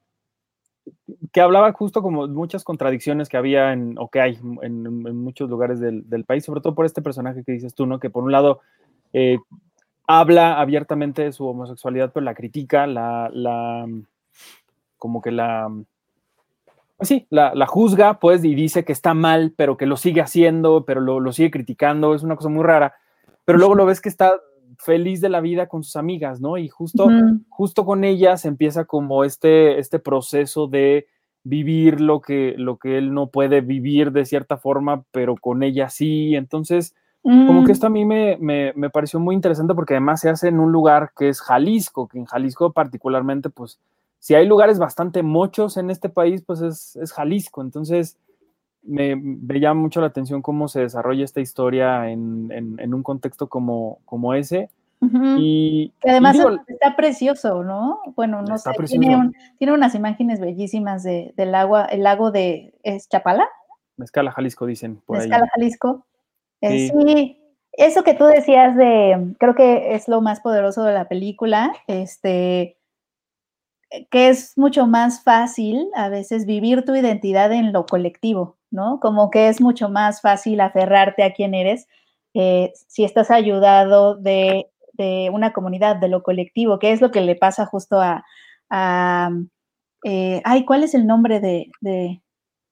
que 1.31 1.41
hablaba 1.41 1.71
justo 1.73 2.01
como 2.01 2.27
muchas 2.27 2.63
contradicciones 2.63 3.29
que 3.29 3.37
había 3.37 3.73
en, 3.73 3.97
o 3.97 4.09
que 4.09 4.21
hay 4.21 4.39
en, 4.61 4.83
muchos 5.15 5.49
lugares 5.49 5.79
del, 5.79 6.09
del, 6.09 6.25
país, 6.25 6.43
sobre 6.43 6.61
todo 6.61 6.75
por 6.75 6.85
este 6.85 7.01
personaje 7.01 7.43
que 7.43 7.51
dices 7.51 7.73
tú, 7.73 7.85
¿no? 7.85 7.99
Que 7.99 8.09
por 8.09 8.23
un 8.23 8.31
lado 8.31 8.61
eh, 9.13 9.37
habla 10.07 10.59
abiertamente 10.59 11.23
de 11.23 11.31
su 11.31 11.45
homosexualidad, 11.45 12.11
pero 12.13 12.23
la 12.23 12.35
critica, 12.35 12.87
la, 12.87 13.29
la 13.33 13.87
como 14.97 15.21
que 15.21 15.31
la, 15.31 15.69
pues 16.97 17.07
sí, 17.07 17.27
la, 17.29 17.55
la, 17.55 17.65
juzga, 17.65 18.19
pues, 18.19 18.43
y 18.43 18.53
dice 18.53 18.83
que 18.83 18.91
está 18.91 19.13
mal, 19.13 19.53
pero 19.55 19.77
que 19.77 19.85
lo 19.85 19.97
sigue 19.97 20.21
haciendo, 20.21 20.85
pero 20.85 21.01
lo, 21.01 21.19
lo 21.19 21.31
sigue 21.31 21.51
criticando, 21.51 22.13
es 22.13 22.23
una 22.23 22.35
cosa 22.35 22.49
muy 22.49 22.63
rara, 22.63 22.95
pero 23.45 23.57
luego 23.57 23.75
lo 23.75 23.85
ves 23.85 24.01
que 24.01 24.09
está 24.09 24.39
feliz 24.83 25.21
de 25.21 25.29
la 25.29 25.41
vida 25.41 25.67
con 25.67 25.83
sus 25.83 25.95
amigas, 25.95 26.41
¿no? 26.41 26.57
Y 26.57 26.67
justo, 26.67 27.05
uh 27.05 27.09
-huh. 27.09 27.43
justo 27.49 27.85
con 27.85 28.03
ellas 28.03 28.45
empieza 28.45 28.85
como 28.85 29.23
este, 29.23 29.79
este 29.79 29.99
proceso 29.99 30.67
de 30.67 31.07
vivir 31.43 32.01
lo 32.01 32.21
que, 32.21 32.55
lo 32.57 32.77
que 32.77 32.97
él 32.97 33.13
no 33.13 33.27
puede 33.27 33.61
vivir 33.61 34.11
de 34.11 34.25
cierta 34.25 34.57
forma, 34.57 35.03
pero 35.11 35.35
con 35.35 35.63
ella 35.63 35.89
sí. 35.89 36.35
Entonces, 36.35 36.95
como 37.23 37.65
que 37.65 37.71
esto 37.71 37.85
a 37.85 37.91
mí 37.91 38.03
me, 38.03 38.37
me, 38.39 38.73
me, 38.75 38.89
pareció 38.89 39.19
muy 39.19 39.35
interesante 39.35 39.75
porque 39.75 39.93
además 39.93 40.21
se 40.21 40.29
hace 40.29 40.47
en 40.47 40.59
un 40.59 40.71
lugar 40.71 41.11
que 41.15 41.29
es 41.29 41.39
Jalisco, 41.39 42.07
que 42.07 42.17
en 42.17 42.25
Jalisco 42.25 42.71
particularmente, 42.71 43.51
pues, 43.51 43.79
si 44.17 44.33
hay 44.33 44.47
lugares 44.47 44.79
bastante 44.79 45.21
mochos 45.21 45.77
en 45.77 45.91
este 45.91 46.09
país, 46.09 46.43
pues 46.43 46.61
es, 46.61 46.95
es 46.95 47.13
Jalisco. 47.13 47.61
Entonces, 47.61 48.17
me, 48.83 49.15
me, 49.15 49.59
llama 49.59 49.81
mucho 49.81 50.01
la 50.01 50.07
atención 50.07 50.41
cómo 50.41 50.67
se 50.67 50.81
desarrolla 50.81 51.23
esta 51.23 51.39
historia 51.41 52.09
en, 52.09 52.51
en, 52.51 52.79
en 52.79 52.93
un 52.93 53.03
contexto 53.03 53.47
como, 53.47 53.99
como 54.05 54.33
ese. 54.33 54.69
Uh 55.01 55.07
-huh. 55.07 55.35
Y 55.39 55.93
que 55.99 56.11
además 56.11 56.35
y 56.35 56.39
digo, 56.39 56.51
está 56.67 56.95
precioso, 56.95 57.63
¿no? 57.63 58.01
Bueno, 58.15 58.41
no 58.43 58.57
sé, 58.57 58.71
tiene, 58.87 59.15
un- 59.15 59.33
tiene 59.57 59.73
unas 59.73 59.95
imágenes 59.95 60.39
bellísimas 60.39 61.03
de, 61.03 61.33
del 61.35 61.55
agua, 61.55 61.85
el 61.85 62.03
lago 62.03 62.31
de 62.31 62.73
¿es 62.83 63.07
Chapala, 63.09 63.47
Mezcala, 63.97 64.31
Jalisco, 64.31 64.65
dicen 64.65 65.01
por 65.05 65.17
ahí. 65.17 65.23
Escala, 65.25 65.47
Jalisco. 65.53 66.05
Eh, 66.61 66.89
Sí. 66.89 66.91
sí, 67.05 67.37
eso 67.73 68.03
que 68.03 68.13
tú 68.13 68.25
decías 68.25 68.75
de, 68.75 69.33
creo 69.39 69.55
que 69.55 69.95
es 69.95 70.07
lo 70.07 70.21
más 70.21 70.39
poderoso 70.39 70.83
de 70.83 70.93
la 70.93 71.07
película, 71.07 71.71
este, 71.87 72.77
que 74.09 74.29
es 74.29 74.57
mucho 74.57 74.87
más 74.87 75.23
fácil 75.23 75.87
a 75.95 76.09
veces 76.09 76.45
vivir 76.45 76.83
tu 76.85 76.95
identidad 76.95 77.51
en 77.51 77.73
lo 77.73 77.85
colectivo, 77.85 78.57
¿no? 78.72 78.99
Como 78.99 79.30
que 79.30 79.48
es 79.49 79.61
mucho 79.61 79.89
más 79.89 80.22
fácil 80.22 80.60
aferrarte 80.61 81.23
a 81.23 81.34
quién 81.34 81.53
eres 81.53 81.88
eh, 82.34 82.72
si 82.88 83.03
estás 83.03 83.30
ayudado 83.30 84.15
de, 84.15 84.72
de 84.93 85.30
una 85.34 85.52
comunidad, 85.53 85.98
de 85.98 86.07
lo 86.07 86.23
colectivo, 86.23 86.80
que 86.80 86.91
es 86.93 87.02
lo 87.02 87.11
que 87.11 87.22
le 87.22 87.35
pasa 87.35 87.65
justo 87.65 87.99
a, 87.99 88.23
a, 88.69 89.30
eh, 90.03 90.41
ay, 90.45 90.65
¿cuál 90.65 90.84
es 90.84 90.93
el 90.95 91.06
nombre 91.06 91.39
de, 91.41 91.69
de, 91.81 92.22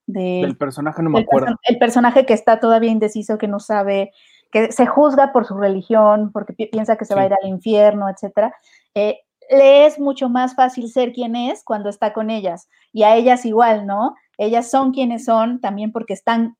de- 0.08 0.42
Del 0.42 0.58
personaje 0.58 1.04
no 1.04 1.10
me 1.10 1.20
el, 1.20 1.26
acuerdo. 1.26 1.48
perso- 1.48 1.60
el 1.64 1.78
personaje 1.78 2.26
que 2.26 2.34
está 2.34 2.60
todavía 2.60 2.90
indeciso, 2.92 3.38
que 3.38 3.48
no 3.50 3.60
sabe, 3.60 4.12
que 4.52 4.72
se 4.72 4.86
juzga 4.88 5.32
por 5.34 5.46
su 5.46 5.56
religión, 5.58 6.32
porque 6.32 6.54
pi- 6.54 6.68
piensa 6.68 6.96
que 6.96 7.06
se 7.06 7.14
va 7.14 7.22
a 7.22 7.26
ir 7.26 7.34
al 7.34 7.50
infierno, 7.50 8.10
etcétera, 8.10 8.54
eh, 8.96 9.20
le 9.52 9.86
es 9.88 10.00
mucho 10.00 10.30
más 10.30 10.56
fácil 10.56 10.90
ser 10.90 11.12
quien 11.12 11.36
es 11.36 11.64
cuando 11.64 11.90
está 11.90 12.14
con 12.14 12.30
ellas. 12.30 12.70
Y 12.94 13.04
a 13.04 13.16
ellas 13.16 13.46
igual, 13.46 13.86
¿no? 13.88 14.16
Ellas 14.40 14.72
son 14.72 14.91
quienes 14.91 15.26
son 15.26 15.60
también 15.61 15.91
porque 15.91 16.14
están 16.14 16.56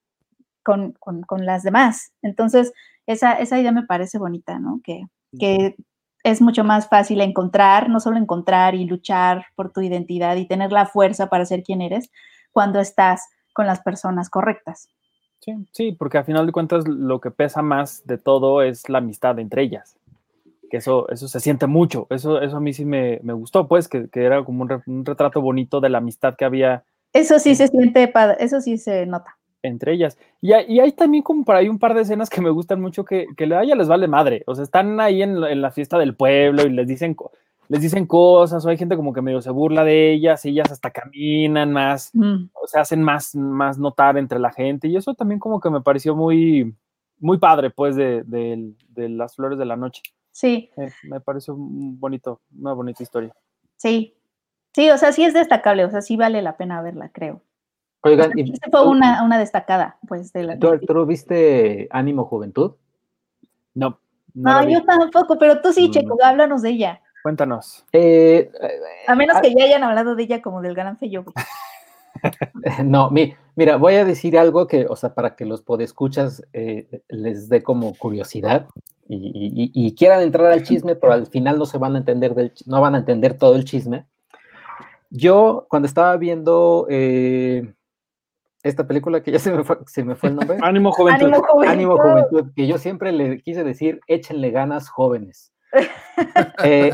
con, 0.64 0.92
con- 1.00 1.22
con 1.24 1.46
las 1.46 1.64
demás. 1.64 2.12
Entonces, 2.22 2.74
esa, 3.08 3.34
esa 3.34 3.60
idea 3.60 3.72
me 3.72 3.86
parece 3.88 4.20
bonita, 4.20 4.60
¿no? 4.60 4.82
Que, 4.84 5.04
que 5.40 5.76
es 6.24 6.42
mucho 6.42 6.64
más 6.64 6.88
fácil 6.90 7.22
encontrar, 7.22 7.90
no 7.90 8.00
solo 8.00 8.18
encontrar 8.18 8.76
y 8.76 8.86
luchar 8.86 9.46
por 9.56 9.72
tu 9.72 9.82
identidad 9.82 10.36
y 10.36 10.46
tener 10.48 10.72
la 10.72 10.86
fuerza 10.86 11.28
para 11.30 11.46
ser 11.46 11.64
quien 11.64 11.82
eres 11.82 12.12
cuando 12.52 12.80
estás 12.80 13.28
con 13.54 13.66
las 13.66 13.80
personas 13.82 14.30
correctas. 14.30 14.90
Sí, 15.40 15.54
sí, 15.72 15.92
porque 15.94 16.18
al 16.18 16.26
final 16.26 16.46
de 16.46 16.52
cuentas 16.52 16.86
lo 16.88 17.22
que 17.22 17.32
pesa 17.32 17.62
más 17.62 18.06
de 18.06 18.18
todo 18.18 18.62
es 18.62 18.90
la 18.90 18.98
amistad 18.98 19.40
entre 19.40 19.64
ellas. 19.64 19.98
Que 20.70 20.78
eso, 20.78 21.10
eso 21.10 21.28
se 21.28 21.40
siente 21.40 21.66
mucho. 21.66 22.06
Eso, 22.10 22.42
eso 22.42 22.58
a 22.58 22.60
mí 22.60 22.74
sí 22.74 22.86
me, 22.86 23.20
me 23.24 23.34
gustó, 23.34 23.68
pues, 23.68 23.88
que, 23.88 24.10
que 24.10 24.24
era 24.26 24.44
como 24.44 24.62
un, 24.64 24.70
re- 24.70 24.84
un 24.86 25.06
retrato 25.06 25.42
bonito 25.42 25.80
de 25.80 25.90
la 25.90 25.98
amistad 26.00 26.36
que 26.36 26.46
había 26.46 26.84
Eso 27.14 27.40
sí 27.40 27.56
se 27.56 27.68
siente, 27.68 28.08
padre, 28.08 28.38
eso 28.40 28.62
sí 28.62 28.78
se 28.78 29.06
nota. 29.06 29.36
entre 29.62 29.92
ellas. 29.94 30.18
Y 30.40 30.54
hay, 30.54 30.66
y 30.70 30.80
hay 30.80 30.94
también 30.94 31.22
como 31.24 31.44
por 31.44 31.56
ahí 31.56 31.68
un 31.68 31.80
par 31.80 31.94
de 31.94 32.02
escenas 32.04 32.30
que 32.30 32.40
me 32.40 32.50
gustan 32.50 32.80
mucho 32.80 33.04
que, 33.04 33.26
que 33.36 33.44
a 33.54 33.62
ella 33.64 33.76
les 33.76 33.90
vale 33.90 34.08
madre. 34.08 34.44
O 34.48 34.56
sea, 34.56 34.64
están 34.64 35.00
ahí 35.02 35.22
en, 35.22 35.42
la- 35.42 35.52
en 35.52 35.62
la 35.62 35.70
fiesta 35.72 35.98
del 35.98 36.16
pueblo 36.16 36.64
y 36.66 36.70
les 36.70 36.88
dicen, 36.88 37.16
les 37.68 37.82
dicen 37.82 38.06
cosas, 38.06 38.66
o 38.66 38.70
hay 38.70 38.78
gente 38.78 38.96
como 38.96 39.12
que 39.12 39.22
medio 39.22 39.42
se 39.42 39.52
burla 39.52 39.84
de 39.84 40.14
ellas, 40.14 40.46
y 40.46 40.50
ellas 40.52 40.72
hasta 40.72 40.92
caminan 40.92 41.74
más, 41.74 42.12
Mm, 42.14 42.50
o 42.54 42.68
se 42.68 42.80
hacen 42.80 43.04
más, 43.04 43.36
más 43.36 43.78
notar 43.78 44.18
entre 44.18 44.40
la 44.40 44.52
gente. 44.54 44.88
Y 44.88 44.96
eso 44.96 45.14
también 45.14 45.40
como 45.40 45.60
que 45.60 45.70
me 45.70 45.82
pareció 45.82 46.16
muy, 46.16 46.74
muy 47.20 47.38
padre, 47.38 47.70
pues, 47.70 47.98
de, 47.98 48.24
de- 48.24 48.74
de 48.88 49.10
las 49.10 49.36
flores 49.36 49.60
de 49.60 49.66
la 49.66 49.76
noche. 49.76 50.02
Sí, 50.32 50.70
Eh, 50.78 50.90
me 51.04 51.20
pareció 51.20 51.54
bonito, 51.58 52.40
una 52.58 52.72
bonita 52.72 53.04
historia. 53.04 53.34
sí. 53.76 54.16
Sí, 54.74 54.90
o 54.90 54.98
sea, 54.98 55.12
sí 55.12 55.24
es 55.24 55.34
destacable, 55.34 55.86
o 55.86 55.90
sea, 55.90 56.02
sí 56.02 56.16
vale 56.16 56.42
la 56.42 56.58
pena 56.58 56.82
verla, 56.82 57.10
creo. 57.14 57.42
Oigan, 58.02 58.32
¿y 58.38 58.54
fue 58.72 58.88
una, 58.88 59.24
una 59.24 59.38
destacada, 59.38 59.98
pues, 60.08 60.32
de 60.32 60.44
la. 60.44 60.58
tú, 60.60 60.70
Arturo, 60.70 61.06
viste 61.06 61.88
Ánimo 61.92 62.26
Juventud? 62.26 62.76
No, 63.74 64.00
no 64.34 64.62
No, 64.62 64.70
yo 64.70 64.84
tampoco, 64.86 65.38
pero 65.38 65.60
tú 65.62 65.74
sí, 65.74 65.90
Mm. 65.90 65.92
Checo, 65.92 66.18
háblanos 66.24 66.62
de 66.62 66.70
ella. 66.70 67.02
Cuéntanos. 67.24 67.86
Eh, 67.92 68.50
A 69.08 69.16
menos 69.16 69.36
Ah. 69.38 69.42
que 69.42 69.54
ya 69.54 69.66
hayan 69.66 69.84
hablado 69.84 70.16
de 70.16 70.24
ella 70.24 70.42
como 70.42 70.62
del 70.62 70.76
gran 70.76 70.98
Feyo. 70.98 71.26
No, 72.84 73.10
mi- 73.12 73.34
mira, 73.56 73.78
voy 73.78 73.96
a 73.96 74.04
decir 74.04 74.38
algo 74.38 74.68
que, 74.68 74.86
o 74.90 74.96
sea, 74.96 75.14
para 75.14 75.36
que 75.36 75.46
los 75.46 75.62
podescuchas 75.62 76.44
eh, 76.54 77.02
les 77.08 77.48
dé 77.50 77.64
como 77.64 77.96
curiosidad 77.96 78.68
y, 79.08 79.16
y- 79.16 79.72
y 79.74 79.96
quieran 79.96 80.22
entrar 80.22 80.52
al 80.52 80.64
chisme, 80.64 80.96
pero 80.96 81.14
al 81.14 81.28
final 81.28 81.58
no 81.58 81.66
se 81.66 81.78
van 81.78 81.96
a 81.96 82.00
entender 82.00 82.36
del, 82.36 82.52
no 82.66 82.82
van 82.82 82.96
a 82.96 83.00
entender 83.00 83.38
todo 83.38 83.56
el 83.56 83.64
chisme. 83.64 84.06
Yo, 85.10 85.66
cuando 85.70 85.88
estaba 85.88 86.16
viendo 86.18 86.86
eh, 86.90 87.74
esta 88.64 88.86
película, 88.88 89.24
que 89.24 89.32
ya 89.32 89.40
se 89.40 89.52
me 89.52 89.64
fue, 89.64 89.78
se 89.88 90.04
me 90.04 90.16
fue 90.16 90.30
el 90.30 90.36
nombre, 90.36 90.58
Ánimo, 90.62 90.92
juventud. 90.92 91.26
Ánimo, 91.28 91.42
juventud. 91.48 91.72
Ánimo 91.72 91.98
Juventud, 91.98 92.52
que 92.56 92.68
yo 92.68 92.78
siempre 92.78 93.12
le 93.12 93.42
quise 93.42 93.64
decir, 93.64 94.00
échenle 94.08 94.52
ganas 94.52 94.90
jóvenes. 94.90 95.54
Eh, 96.64 96.94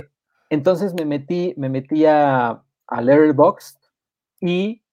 entonces 0.52 0.94
me 0.94 1.06
metí, 1.06 1.56
me 1.58 1.70
metí 1.70 2.06
a, 2.06 2.62
a 2.88 3.02
Letterboxd 3.02 3.78
y 4.42 4.84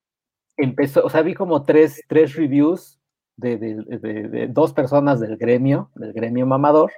empezó, 0.57 1.05
o 1.05 1.11
sea, 1.11 1.21
vi 1.21 1.35
como 1.35 1.65
tres, 1.65 2.03
tres 2.09 2.35
reviews 2.35 2.99
de, 3.37 3.59
de- 3.59 3.75
de- 3.99 4.29
de 4.29 4.47
dos 4.49 4.73
personas 4.73 5.21
del 5.21 5.37
gremio, 5.37 5.91
del 5.95 6.15
gremio 6.15 6.47
mamador, 6.47 6.91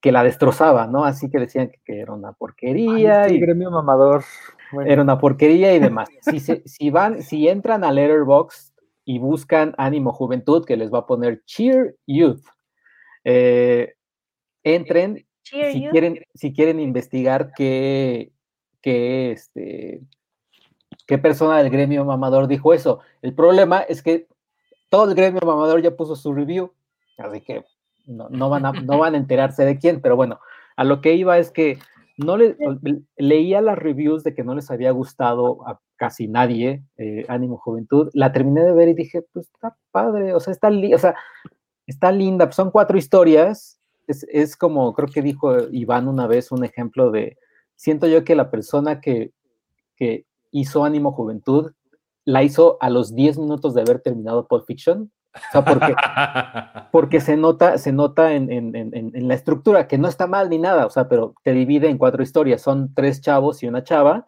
que 0.00 0.12
la 0.12 0.22
destrozaban, 0.22 0.92
¿no? 0.92 1.04
Así 1.04 1.28
que 1.30 1.38
decían 1.38 1.70
que, 1.70 1.78
que 1.84 2.00
era 2.00 2.12
una 2.12 2.32
porquería 2.32 3.22
Ay, 3.22 3.34
y 3.36 3.40
gremio 3.40 3.70
mamador. 3.70 4.24
Bueno, 4.70 4.90
era 4.90 5.02
una 5.02 5.18
porquería 5.18 5.74
y 5.74 5.78
demás. 5.80 6.08
Si, 6.22 6.40
se- 6.40 6.62
si 6.66 6.90
van, 6.90 7.22
si 7.22 7.48
entran 7.48 7.82
a 7.84 7.90
Letterboxd 7.92 8.74
y 9.04 9.18
buscan 9.18 9.74
Ánimo 9.78 10.12
Juventud, 10.12 10.64
que 10.64 10.76
les 10.76 10.92
va 10.92 10.98
a 11.00 11.06
poner 11.06 11.42
Cheer 11.46 11.96
Youth, 12.06 12.44
eh, 13.24 13.94
entren 14.62 15.26
Cheer 15.42 15.72
si 15.72 15.78
quieren, 15.90 16.20
si 16.34 16.52
quieren 16.52 16.78
investigar 16.80 17.52
qué, 17.56 18.30
qué, 18.82 19.32
este, 19.32 20.02
qué 21.06 21.18
persona 21.18 21.58
del 21.58 21.70
gremio 21.70 22.04
mamador 22.04 22.46
dijo 22.46 22.74
eso. 22.74 23.00
El 23.22 23.34
problema 23.34 23.80
es 23.80 24.02
que 24.02 24.26
todo 24.90 25.08
el 25.10 25.14
gremio 25.16 25.40
mamador 25.44 25.82
ya 25.82 25.90
puso 25.96 26.14
su 26.14 26.32
review, 26.34 26.72
así 27.16 27.40
que 27.40 27.64
no, 28.08 28.28
no 28.30 28.48
van, 28.50 28.66
a, 28.66 28.72
no 28.72 28.98
van 28.98 29.14
a 29.14 29.18
enterarse 29.18 29.64
de 29.64 29.78
quién, 29.78 30.00
pero 30.00 30.16
bueno, 30.16 30.40
a 30.76 30.84
lo 30.84 31.00
que 31.00 31.14
iba 31.14 31.38
es 31.38 31.50
que 31.50 31.78
no 32.16 32.36
le, 32.36 32.56
leía 33.16 33.60
las 33.60 33.78
reviews 33.78 34.24
de 34.24 34.34
que 34.34 34.42
no 34.42 34.54
les 34.54 34.70
había 34.72 34.90
gustado 34.90 35.66
a 35.68 35.80
casi 35.96 36.26
nadie 36.26 36.82
eh, 36.96 37.24
Ánimo 37.28 37.58
Juventud, 37.58 38.10
la 38.12 38.32
terminé 38.32 38.64
de 38.64 38.72
ver 38.72 38.88
y 38.88 38.94
dije, 38.94 39.22
pues 39.32 39.46
está 39.46 39.76
padre, 39.92 40.34
o 40.34 40.40
sea, 40.40 40.52
está, 40.52 40.70
li- 40.70 40.94
o 40.94 40.98
sea, 40.98 41.14
está 41.86 42.10
linda, 42.10 42.46
pues, 42.46 42.56
son 42.56 42.70
cuatro 42.70 42.98
historias, 42.98 43.80
es, 44.06 44.26
es 44.30 44.56
como 44.56 44.94
creo 44.94 45.08
que 45.08 45.22
dijo 45.22 45.54
Iván 45.70 46.08
una 46.08 46.26
vez 46.26 46.50
un 46.50 46.64
ejemplo 46.64 47.10
de, 47.10 47.36
siento 47.76 48.06
yo 48.06 48.24
que 48.24 48.34
la 48.34 48.50
persona 48.50 49.00
que, 49.00 49.32
que 49.96 50.24
hizo 50.50 50.84
Ánimo 50.84 51.12
Juventud 51.12 51.72
la 52.24 52.42
hizo 52.42 52.78
a 52.80 52.90
los 52.90 53.14
10 53.14 53.38
minutos 53.38 53.74
de 53.74 53.80
haber 53.82 54.00
terminado 54.00 54.46
Pulp 54.46 54.64
Fiction, 54.66 55.10
o 55.34 55.52
sea, 55.52 55.64
porque, 55.64 55.94
porque 56.92 57.20
se 57.20 57.36
nota, 57.36 57.78
se 57.78 57.92
nota 57.92 58.32
en, 58.32 58.50
en- 58.50 58.74
en- 58.74 59.28
la 59.28 59.34
estructura, 59.34 59.86
que 59.86 59.98
no 59.98 60.08
está 60.08 60.26
mal 60.26 60.48
ni 60.50 60.58
nada, 60.58 60.86
o 60.86 60.90
sea, 60.90 61.08
pero 61.08 61.34
te 61.44 61.52
divide 61.52 61.88
en 61.88 61.98
cuatro 61.98 62.22
historias, 62.22 62.62
son 62.62 62.94
tres 62.94 63.20
chavos 63.20 63.62
y 63.62 63.68
una 63.68 63.84
chava, 63.84 64.26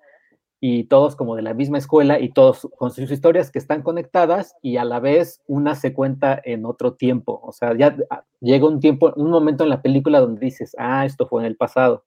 y 0.62 0.84
todos 0.84 1.16
como 1.16 1.36
de 1.36 1.42
la 1.42 1.54
misma 1.54 1.78
escuela 1.78 2.20
y 2.20 2.32
todos 2.34 2.68
con 2.76 2.90
sus 2.90 3.10
historias 3.10 3.50
que 3.50 3.58
están 3.58 3.80
conectadas 3.82 4.56
y 4.60 4.76
a 4.76 4.84
la 4.84 5.00
vez 5.00 5.40
una 5.46 5.74
se 5.74 5.94
cuenta 5.94 6.38
en 6.44 6.66
otro 6.66 6.92
tiempo, 6.94 7.40
o 7.42 7.50
sea, 7.52 7.74
ya 7.76 7.96
llega 8.40 8.68
un 8.68 8.78
tiempo, 8.78 9.10
un 9.16 9.30
momento 9.30 9.64
en 9.64 9.70
la 9.70 9.80
película 9.80 10.20
donde 10.20 10.40
dices, 10.44 10.76
ah, 10.78 11.06
esto 11.06 11.26
fue 11.26 11.40
en 11.40 11.46
el 11.46 11.56
pasado. 11.56 12.04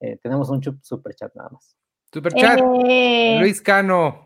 Eh, 0.00 0.18
tenemos 0.22 0.48
un 0.50 0.62
super 0.82 1.14
chat 1.14 1.34
nada 1.34 1.50
más. 1.50 1.76
Super 2.12 2.32
chat. 2.34 2.58
Eh, 2.86 3.36
Luis 3.40 3.60
Cano. 3.60 4.25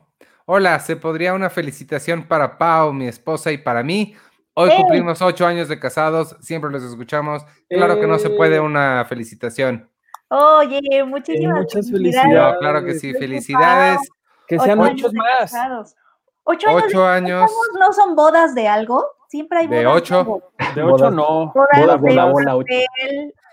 Hola, 0.53 0.81
¿se 0.81 0.97
podría 0.97 1.33
una 1.33 1.49
felicitación 1.49 2.25
para 2.25 2.59
Pau, 2.59 2.93
mi 2.93 3.07
esposa 3.07 3.53
y 3.53 3.59
para 3.59 3.85
mí? 3.85 4.17
Hoy 4.55 4.69
¡Eh! 4.71 4.75
cumplimos 4.79 5.23
ocho 5.23 5.47
años 5.47 5.69
de 5.69 5.79
casados, 5.79 6.37
siempre 6.41 6.73
los 6.73 6.83
escuchamos. 6.83 7.45
Claro 7.69 8.01
que 8.01 8.09
no 8.09 8.19
se 8.19 8.31
puede 8.31 8.57
¡Eh! 8.57 8.61
una 8.61 9.05
felicitación. 9.09 9.89
Oye, 10.27 11.05
muchísimas 11.07 11.61
muchas 11.61 11.87
No, 11.87 11.93
felicidades. 11.99 12.59
claro 12.59 12.85
que 12.85 12.95
sí, 12.95 13.15
felicidades. 13.15 14.01
que 14.49 14.57
Ocho 14.57 14.65
sean 14.65 14.79
muchos 14.79 15.13
de 15.13 15.19
más. 15.19 15.39
casados. 15.39 15.95
Ocho 16.43 16.69
años, 16.69 16.83
Ocho 16.85 17.01
de 17.03 17.09
años. 17.11 17.51
no 17.79 17.93
son 17.93 18.17
bodas 18.17 18.53
de 18.57 18.67
algo. 18.67 19.07
Siempre 19.29 19.59
hay 19.61 19.67
De 19.69 19.85
bodas. 19.87 20.03
ocho. 20.03 20.19
algo. 20.19 20.53
De 20.75 20.83
ocho 20.83 21.11
no. 21.13 21.53
Bodas, 21.55 21.81
Bodas 21.81 22.03
de 22.03 22.11
de 22.11 22.51
ocho. 22.53 22.75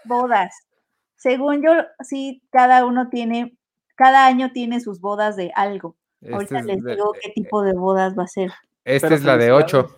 bodas. 0.06 0.56
Según 1.16 1.62
yo, 1.62 1.74
sí, 2.00 2.42
cada 2.52 2.84
uno 2.88 3.10
tiene, 3.10 3.56
cada 3.94 4.26
año 4.26 4.52
tiene 4.52 4.80
sus 4.80 5.00
bodas 5.00 5.36
de 5.36 5.52
algo. 5.54 5.96
Este 6.22 6.34
Ahorita 6.34 6.60
es 6.60 6.66
les 6.66 6.84
de- 6.84 6.96
digo 6.96 7.14
qué 7.22 7.30
tipo 7.32 7.62
de 7.62 7.74
bodas 7.74 8.18
va 8.18 8.24
a 8.24 8.28
ser. 8.28 8.52
Esta 8.84 9.14
es 9.14 9.24
la 9.24 9.38
de 9.38 9.48
felicidades. 9.50 9.64
ocho. 9.66 9.98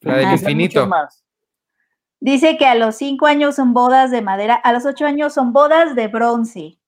La 0.00 0.16
del 0.16 0.32
infinito. 0.32 0.88
Dice 2.20 2.56
que 2.58 2.66
a 2.66 2.74
los 2.74 2.96
cinco 2.96 3.26
años 3.26 3.54
son 3.56 3.72
bodas 3.72 4.10
de 4.10 4.20
madera, 4.22 4.54
a 4.54 4.72
los 4.72 4.84
ocho 4.84 5.06
años 5.06 5.32
son 5.32 5.52
bodas 5.52 5.94
de 5.94 6.08
bronce. 6.08 6.78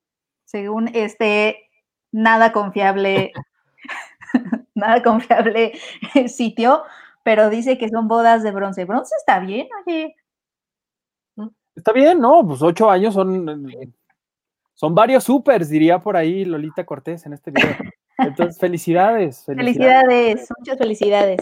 Según 0.44 0.88
este 0.94 1.70
nada 2.10 2.52
confiable, 2.52 3.32
nada 4.74 5.02
confiable 5.02 5.72
sitio, 6.28 6.82
pero 7.22 7.48
dice 7.48 7.78
que 7.78 7.88
son 7.88 8.08
bodas 8.08 8.42
de 8.42 8.50
bronce. 8.50 8.84
Bronce 8.84 9.14
está 9.18 9.38
bien, 9.40 9.68
oye. 9.86 10.14
Está 11.74 11.92
bien, 11.92 12.20
¿no? 12.20 12.46
Pues 12.46 12.60
ocho 12.60 12.90
años 12.90 13.14
son, 13.14 13.72
son 14.74 14.94
varios 14.94 15.24
supers, 15.24 15.70
diría 15.70 15.98
por 15.98 16.18
ahí 16.18 16.44
Lolita 16.44 16.84
Cortés 16.84 17.24
en 17.24 17.32
este 17.32 17.50
video. 17.50 17.74
Entonces, 18.18 18.58
felicidades. 18.58 19.44
Felicidades, 19.44 20.48
muchas 20.58 20.78
felicidades. 20.78 21.40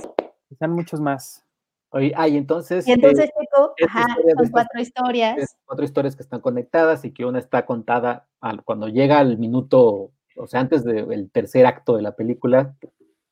Sean 0.59 0.73
muchos 0.73 1.01
más. 1.01 1.45
Oye, 1.91 2.13
ay, 2.17 2.37
entonces. 2.37 2.87
Y 2.87 2.93
entonces, 2.93 3.27
eh, 3.27 3.33
Checo, 3.41 3.75
ajá, 3.87 4.07
son 4.37 4.49
cuatro 4.51 4.81
historias. 4.81 5.57
cuatro 5.65 5.85
historias 5.85 6.15
que 6.17 6.23
están 6.23 6.41
conectadas 6.41 7.05
y 7.05 7.13
que 7.13 7.25
una 7.25 7.39
está 7.41 7.67
contada 7.67 8.29
al- 8.41 8.63
cuando 8.63 8.87
llega 8.89 9.19
al 9.19 9.39
minuto, 9.39 10.13
o 10.37 10.47
sea, 10.47 10.61
antes 10.61 10.85
del 10.85 11.31
tercer 11.33 11.67
acto 11.67 11.97
de 11.97 12.03
la 12.03 12.15
película, 12.15 12.75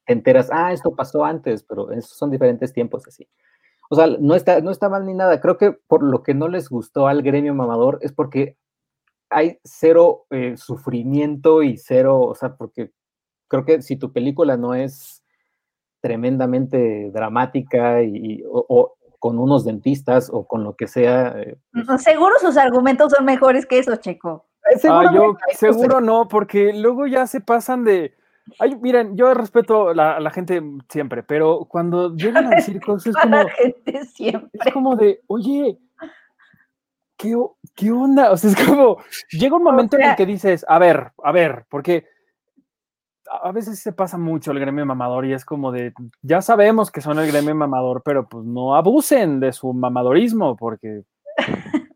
te 0.04 0.12
enteras, 0.12 0.48
ah, 0.52 0.72
esto 0.72 0.94
pasó 0.96 1.24
antes, 1.24 1.62
pero 1.62 1.92
esos 1.92 2.16
son 2.16 2.30
diferentes 2.30 2.72
tiempos 2.72 3.06
así. 3.06 3.28
O 3.90 3.94
sea, 3.94 4.06
no 4.06 4.34
está, 4.34 4.60
no 4.60 4.70
está 4.70 4.88
mal 4.88 5.06
ni 5.06 5.14
nada. 5.14 5.40
Creo 5.40 5.56
que 5.56 5.72
por 5.72 6.02
lo 6.02 6.22
que 6.22 6.34
no 6.34 6.48
les 6.48 6.68
gustó 6.68 7.06
al 7.06 7.22
gremio 7.22 7.54
mamador 7.54 7.98
es 8.02 8.12
porque 8.12 8.56
hay 9.30 9.58
cero 9.62 10.26
eh, 10.30 10.56
sufrimiento 10.56 11.62
y 11.62 11.76
cero, 11.78 12.20
o 12.20 12.34
sea, 12.34 12.56
porque 12.56 12.90
creo 13.48 13.64
que 13.64 13.82
si 13.82 13.96
tu 13.96 14.12
película 14.12 14.56
no 14.56 14.74
es 14.74 15.22
tremendamente 16.00 17.10
dramática 17.12 18.02
y, 18.02 18.42
o, 18.48 18.64
o 18.68 18.94
con 19.18 19.38
unos 19.38 19.64
dentistas 19.64 20.30
o 20.32 20.46
con 20.46 20.62
lo 20.62 20.76
que 20.76 20.86
sea, 20.86 21.34
eh, 21.40 21.56
No, 21.72 21.98
Seguro 21.98 22.34
sus 22.40 22.56
argumentos 22.56 23.12
son 23.16 23.24
mejores 23.24 23.66
que 23.66 23.78
esos, 23.80 23.98
Checo. 24.00 24.46
Eh, 24.70 24.78
Ah, 24.88 25.10
yo 25.12 25.36
seguro 25.54 26.00
no, 26.00 26.28
porque 26.28 26.72
luego 26.72 27.06
ya 27.06 27.26
se 27.26 27.40
pasan 27.40 27.84
de. 27.84 28.14
Ay, 28.60 28.76
miren, 28.76 29.16
yo 29.16 29.34
respeto 29.34 29.92
la- 29.92 30.16
a 30.16 30.20
la 30.20 30.30
gente 30.30 30.62
siempre, 30.88 31.22
pero 31.22 31.66
cuando 31.68 32.14
llegan 32.14 32.46
a 32.46 32.50
decir 32.50 32.80
cosas 32.84 33.06
es 33.08 33.16
A 33.16 33.22
como, 33.22 33.36
la 33.36 33.48
gente 33.50 34.04
siempre. 34.06 34.50
es 34.52 34.72
como 34.72 34.94
de, 34.96 35.20
oye, 35.26 35.78
¿qué, 37.16 37.34
o- 37.34 37.56
qué 37.74 37.90
onda? 37.90 38.30
O 38.30 38.36
sea, 38.36 38.50
es 38.50 38.56
como, 38.66 38.98
llega 39.30 39.56
un 39.56 39.64
momento 39.64 39.96
en 39.96 40.02
sea- 40.02 40.10
el 40.12 40.16
que 40.16 40.26
dices, 40.26 40.64
a 40.68 40.78
ver, 40.78 41.12
a 41.22 41.32
ver, 41.32 41.64
porque 41.68 42.06
a 43.30 43.52
veces 43.52 43.78
se 43.78 43.92
pasa 43.92 44.18
mucho 44.18 44.52
el 44.52 44.60
gremio 44.60 44.86
mamador 44.86 45.26
y 45.26 45.32
es 45.32 45.44
como 45.44 45.72
de, 45.72 45.92
ya 46.22 46.42
sabemos 46.42 46.90
que 46.90 47.00
son 47.00 47.18
el 47.18 47.26
gremio 47.26 47.54
mamador, 47.54 48.02
pero 48.04 48.28
pues 48.28 48.44
no 48.44 48.74
abusen 48.74 49.40
de 49.40 49.52
su 49.52 49.72
mamadorismo, 49.72 50.56
porque 50.56 51.04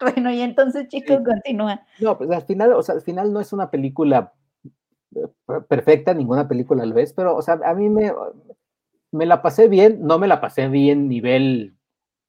Bueno, 0.00 0.30
y 0.30 0.40
entonces, 0.40 0.88
chicos, 0.88 1.20
continúa. 1.24 1.80
No, 2.00 2.18
pues 2.18 2.30
al 2.30 2.42
final, 2.42 2.72
o 2.72 2.82
sea, 2.82 2.96
al 2.96 3.02
final 3.02 3.32
no 3.32 3.40
es 3.40 3.52
una 3.52 3.70
película 3.70 4.32
eh, 5.14 5.60
perfecta, 5.68 6.12
ninguna 6.12 6.48
película 6.48 6.82
al 6.82 6.92
vez, 6.92 7.12
pero, 7.12 7.36
o 7.36 7.42
sea, 7.42 7.60
a 7.64 7.74
mí 7.74 7.88
me, 7.88 8.12
me 9.12 9.26
la 9.26 9.40
pasé 9.40 9.68
bien, 9.68 10.00
no 10.02 10.18
me 10.18 10.26
la 10.26 10.40
pasé 10.40 10.68
bien 10.68 11.08
nivel, 11.08 11.76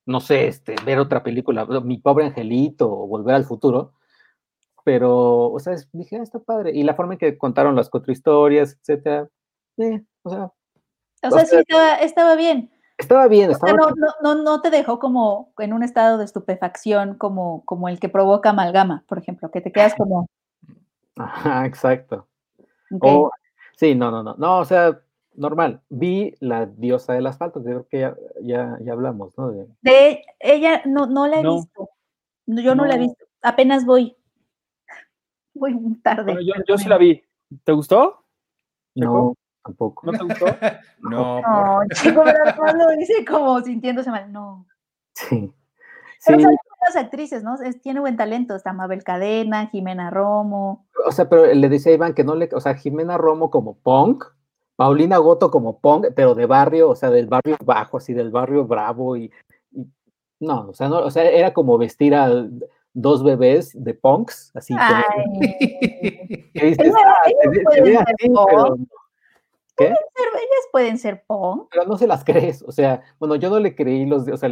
no 0.05 0.19
sé, 0.19 0.47
este, 0.47 0.75
ver 0.85 0.99
otra 0.99 1.23
película, 1.23 1.65
Mi 1.83 1.97
pobre 1.97 2.25
angelito 2.25 2.89
o 2.89 3.07
Volver 3.07 3.35
al 3.35 3.45
futuro, 3.45 3.93
pero, 4.85 5.51
o 5.51 5.59
sea, 5.59 5.73
es- 5.73 5.89
dije, 5.91 6.15
ah, 6.17 6.23
está 6.23 6.39
padre, 6.39 6.71
y 6.73 6.83
la 6.83 6.93
forma 6.95 7.13
en 7.15 7.19
que 7.19 7.37
contaron 7.37 7.75
las 7.75 7.89
cuatro 7.89 8.13
historias, 8.13 8.77
etcétera, 8.79 9.27
eh, 9.77 10.01
o 10.23 10.29
sea, 10.29 10.45
O 11.23 11.31
sea, 11.31 11.39
sí 11.41 11.47
sea, 11.47 11.59
estaba, 11.61 11.95
estaba 11.95 12.35
bien. 12.35 12.71
estaba 12.97 13.27
bien, 13.27 13.49
O 13.49 13.51
estaba 13.53 13.71
sea, 13.73 13.77
no, 13.81 13.89
no, 13.95 14.35
no, 14.35 14.43
no 14.43 14.61
te 14.61 14.69
dejó 14.69 14.99
como 14.99 15.51
en 15.57 15.73
un 15.73 15.81
estado 15.83 16.17
de 16.19 16.23
estupefacción 16.25 17.15
como, 17.15 17.65
como 17.65 17.89
el 17.89 17.99
que 17.99 18.07
provoca 18.09 18.51
amalgama, 18.51 19.03
por 19.07 19.17
ejemplo, 19.17 19.49
que 19.51 19.59
te 19.59 19.71
quedas 19.71 19.95
como... 19.95 20.27
Ajá, 21.17 21.65
exacto. 21.65 22.27
O- 23.01 23.31
sí, 23.75 23.95
no, 23.95 24.11
no, 24.11 24.21
no, 24.21 24.35
no, 24.37 24.59
o 24.59 24.65
sea, 24.65 25.01
normal. 25.33 25.81
Vi 25.89 26.35
la 26.39 26.65
diosa 26.67 27.13
del 27.13 27.25
asfalto, 27.27 27.63
creo 27.63 27.87
que 27.87 27.99
ya, 28.01 28.15
ya, 28.41 28.77
ya 28.81 28.93
hablamos, 28.93 29.35
¿no? 29.37 29.51
De- 29.51 29.67
De 29.81 30.23
ella 30.39 30.81
no, 30.85 31.07
no 31.07 31.25
la 31.27 31.39
he 31.39 31.43
No. 31.43 31.55
visto. 31.55 31.89
Yo 32.45 32.75
no. 32.75 32.85
la 32.85 32.95
he 32.95 32.99
visto. 32.99 33.25
Apenas 33.41 33.85
voy. 33.85 34.15
Voy 35.55 35.73
muy 35.73 35.95
tarde. 36.01 36.23
bueno, 36.23 36.41
yo, 36.41 36.53
yo 36.67 36.77
sí 36.77 36.87
la 36.89 36.97
vi. 36.97 37.23
¿Te 37.63 37.71
gustó? 37.71 38.23
no, 38.95 39.03
¿Checo? 39.03 39.35
tampoco. 39.63 40.05
¿No 40.05 40.11
te 40.17 40.23
gustó? 40.23 40.45
No, 40.99 41.41
No, 41.41 41.79
chico, 41.93 42.23
pero 42.23 42.77
lo 42.77 42.89
dice 42.97 43.25
como 43.25 43.59
sintiéndose 43.61 44.09
mal. 44.11 44.31
No. 44.31 44.65
Sí. 45.13 45.51
Pero 46.25 46.37
Sí, 46.39 46.43
son 46.43 46.55
buenas 46.79 46.95
actrices, 46.95 47.43
¿no? 47.43 47.55
Es- 47.61 47.81
tiene 47.81 47.99
buen 47.99 48.17
talento. 48.17 48.55
Está 48.55 48.73
Mabel 48.73 49.03
Cadena, 49.03 49.67
Jimena 49.67 50.09
Romo. 50.09 50.85
o 51.05 51.11
sea, 51.11 51.29
pero 51.29 51.45
le 51.45 51.69
decía 51.69 51.91
a 51.91 51.95
Iván 51.95 52.13
que 52.13 52.23
no 52.23 52.35
le, 52.35 52.49
o 52.53 52.59
sea, 52.59 52.73
Jimena 52.75 53.17
Romo 53.17 53.49
como 53.51 53.77
punk, 53.77 54.25
Paulina 54.75 55.17
Goto 55.17 55.51
como 55.51 55.79
punk, 55.79 56.07
pero 56.15 56.33
de 56.35 56.45
barrio, 56.47 56.89
o 56.89 56.95
sea, 56.95 57.09
del 57.11 57.27
barrio 57.27 57.55
bajo, 57.63 57.97
así 57.97 58.13
del 58.13 58.31
barrio 58.31 58.65
bravo 58.65 59.15
y, 59.15 59.31
y- 59.71 59.85
no, 60.39 60.69
o 60.69 60.73
sea, 60.73 60.89
no, 60.89 60.99
o 60.99 61.11
sea, 61.11 61.23
era 61.29 61.53
como 61.53 61.77
vestir 61.77 62.15
a 62.15 62.27
dos 62.95 63.23
bebés 63.23 63.71
de 63.75 63.93
punks, 63.93 64.51
así 64.55 64.73
como 64.75 65.03
dices, 66.53 66.79
Ellas- 66.79 66.95
"Ah, 67.05 67.15
se 67.25 67.53
se 67.53 67.61
pueden 67.63 67.85
ser 67.85 67.97
así, 68.07 68.27
punk. 68.29 68.47
pero 68.49 68.75
¿Qué? 69.77 69.85
Pero 70.15 70.29
ellas 70.35 70.65
pueden 70.71 70.97
ser 70.97 71.23
punk. 71.27 71.67
pero 71.71 71.85
no 71.85 71.97
se 71.97 72.07
las 72.07 72.23
crees, 72.23 72.63
o 72.63 72.71
sea, 72.71 73.03
bueno, 73.19 73.35
yo 73.35 73.49
no 73.49 73.59
le 73.59 73.75
creí 73.75 74.05
los, 74.05 74.27
o 74.27 74.37
sea, 74.37 74.49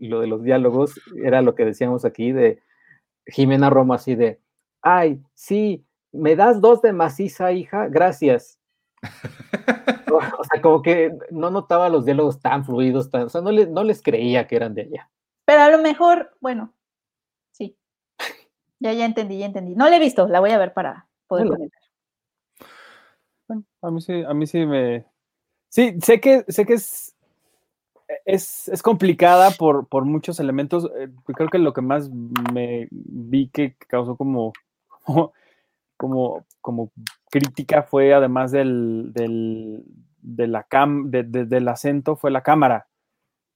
lo 0.00 0.20
de 0.20 0.26
los 0.26 0.42
diálogos 0.42 0.98
era 1.22 1.42
lo 1.42 1.54
que 1.54 1.64
decíamos 1.66 2.04
aquí 2.06 2.32
de 2.32 2.58
Jimena 3.26 3.68
Romo 3.70 3.92
así 3.94 4.14
de, 4.14 4.40
ay, 4.80 5.20
sí, 5.34 5.84
me 6.10 6.34
das 6.36 6.60
dos 6.62 6.80
de 6.82 6.92
maciza, 6.94 7.52
hija, 7.52 7.86
gracias. 7.88 8.58
o 10.12 10.16
o 10.16 10.44
sea, 10.44 10.60
como 10.62 10.80
que 10.82 11.16
no 11.30 11.50
notaba 11.50 11.88
los 11.90 12.04
diálogos 12.06 12.40
tan 12.40 12.64
fluidos, 12.64 13.10
tan, 13.10 13.22
o 13.24 13.28
sea, 13.28 13.40
no, 13.42 13.50
le- 13.50 13.66
no 13.66 13.84
les 13.84 14.02
creía 14.02 14.46
que 14.46 14.56
eran 14.56 14.74
de 14.74 14.82
allá. 14.82 15.10
Pero 15.44 15.60
a 15.62 15.68
lo 15.70 15.78
mejor, 15.82 16.30
bueno. 16.40 16.72
Ya, 18.82 18.92
ya 18.92 19.04
entendí, 19.04 19.38
ya 19.38 19.46
entendí. 19.46 19.76
No 19.76 19.88
la 19.88 19.96
he 19.96 20.00
visto, 20.00 20.26
la 20.26 20.40
voy 20.40 20.50
a 20.50 20.58
ver 20.58 20.72
para 20.72 21.06
poder 21.28 21.44
Vela. 21.44 21.56
comentar. 21.56 21.82
Bueno, 23.46 23.64
a 23.80 23.90
mí 23.92 24.00
sí, 24.00 24.22
a 24.26 24.34
mí 24.34 24.46
sí 24.46 24.66
me. 24.66 25.06
Sí, 25.68 25.96
sé 26.02 26.20
que, 26.20 26.44
sé 26.48 26.66
que 26.66 26.74
es, 26.74 27.14
es, 28.24 28.66
es 28.68 28.82
complicada 28.82 29.52
por, 29.52 29.86
por 29.86 30.04
muchos 30.04 30.40
elementos. 30.40 30.90
eh, 30.98 31.08
Creo 31.26 31.48
que 31.48 31.58
lo 31.58 31.72
que 31.72 31.80
más 31.80 32.10
me 32.10 32.88
vi 32.90 33.48
que 33.50 33.76
causó 33.86 34.16
como, 34.16 34.52
como, 35.96 36.44
como 36.60 36.90
crítica 37.30 37.84
fue, 37.84 38.12
además 38.12 38.50
del, 38.50 39.12
del, 39.12 39.84
de 40.20 40.48
la 40.48 40.64
cam, 40.64 41.08
de- 41.10 41.22
de- 41.22 41.44
del 41.46 41.68
acento, 41.68 42.16
fue 42.16 42.32
la 42.32 42.42
cámara. 42.42 42.88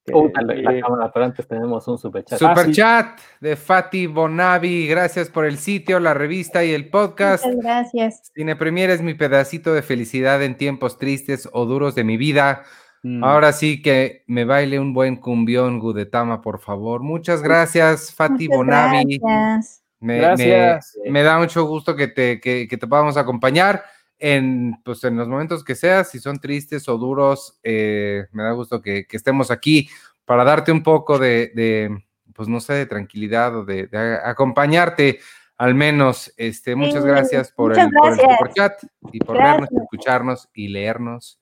Que, 0.07 0.13
Puta, 0.13 0.41
la, 0.43 0.55
la 0.55 0.73
eh, 0.75 0.81
cámara, 0.81 1.11
pero 1.13 1.25
antes 1.27 1.47
tenemos 1.49 1.87
un 1.89 1.99
superchat. 1.99 2.41
Ah, 2.43 2.49
Super 2.55 2.67
sí. 2.67 2.73
chat 2.73 3.19
de 3.41 3.57
Fati 3.57 4.07
Bonavi, 4.07 4.87
gracias 4.87 5.29
por 5.29 5.45
el 5.45 5.59
sitio, 5.59 5.99
la 6.01 6.15
revista 6.15 6.65
y 6.65 6.73
el 6.73 6.89
podcast. 6.91 7.45
Muchas 7.45 7.63
gracias. 7.63 8.31
Cine 8.35 8.55
Premier 8.57 8.91
es 8.91 9.03
mi 9.03 9.15
pedacito 9.15 9.75
de 9.75 9.83
felicidad 9.83 10.43
en 10.43 10.57
tiempos 10.57 10.97
tristes 10.99 11.49
o 11.53 11.65
duros 11.67 11.95
de 11.95 12.05
mi 12.05 12.17
vida. 12.17 12.63
mm, 13.03 13.25
Ahora 13.25 13.53
sí 13.53 13.83
que 13.83 14.23
me 14.29 14.45
baile 14.45 14.79
un 14.79 14.95
buen 14.95 15.17
cumbión, 15.17 15.79
Gudetama, 15.81 16.41
por 16.41 16.61
favor. 16.61 17.03
Muchas 17.03 17.43
gracias, 17.43 18.15
Fati 18.15 18.47
Muchas 18.49 18.57
Bonavi. 18.59 19.19
gracias. 19.19 19.83
Me, 19.99 20.15
me- 20.15 20.21
Gracias. 20.21 20.99
me 21.11 21.23
da 21.23 21.39
mucho 21.39 21.65
gusto 21.65 21.97
que 21.97 22.07
te, 22.07 22.39
que, 22.41 22.69
que 22.69 22.77
te 22.77 22.87
podamos 22.87 23.17
acompañar 23.17 23.83
en, 24.19 24.81
pues, 24.85 25.05
en 25.05 25.17
los 25.17 25.29
momentos 25.29 25.65
que 25.65 25.75
sea, 25.75 26.05
si 26.05 26.19
son 26.19 26.39
tristes 26.39 26.89
o 26.89 26.99
duros, 26.99 27.59
eh, 27.63 28.27
me 28.33 28.43
da 28.43 28.53
gusto 28.53 28.81
que, 28.81 29.07
que 29.07 29.17
estemos 29.17 29.51
aquí 29.51 29.89
para 30.25 30.45
darte 30.45 30.73
un 30.73 30.83
poco 30.83 31.19
de, 31.19 31.53
de, 31.55 32.05
pues 32.35 32.49
no 32.49 32.61
sé, 32.61 32.75
de 32.75 32.87
tranquilidad 32.87 33.57
o 33.57 33.65
de, 33.65 33.89
acompañarte 34.25 35.21
al 35.57 35.75
menos. 35.75 36.33
Este, 36.37 36.75
muchas 36.75 37.03
Sí, 37.03 37.09
gracias 37.09 37.53
por 37.53 37.71
muchas 37.71 37.87
el, 37.87 37.93
por 37.93 38.11
el 38.13 38.17
gracias. 38.17 38.39
superchat 38.39 38.85
y 39.13 39.19
por 39.21 39.37
vernos, 39.39 39.69
escucharnos 39.73 40.49
y 40.53 40.69
leernos. 40.69 41.41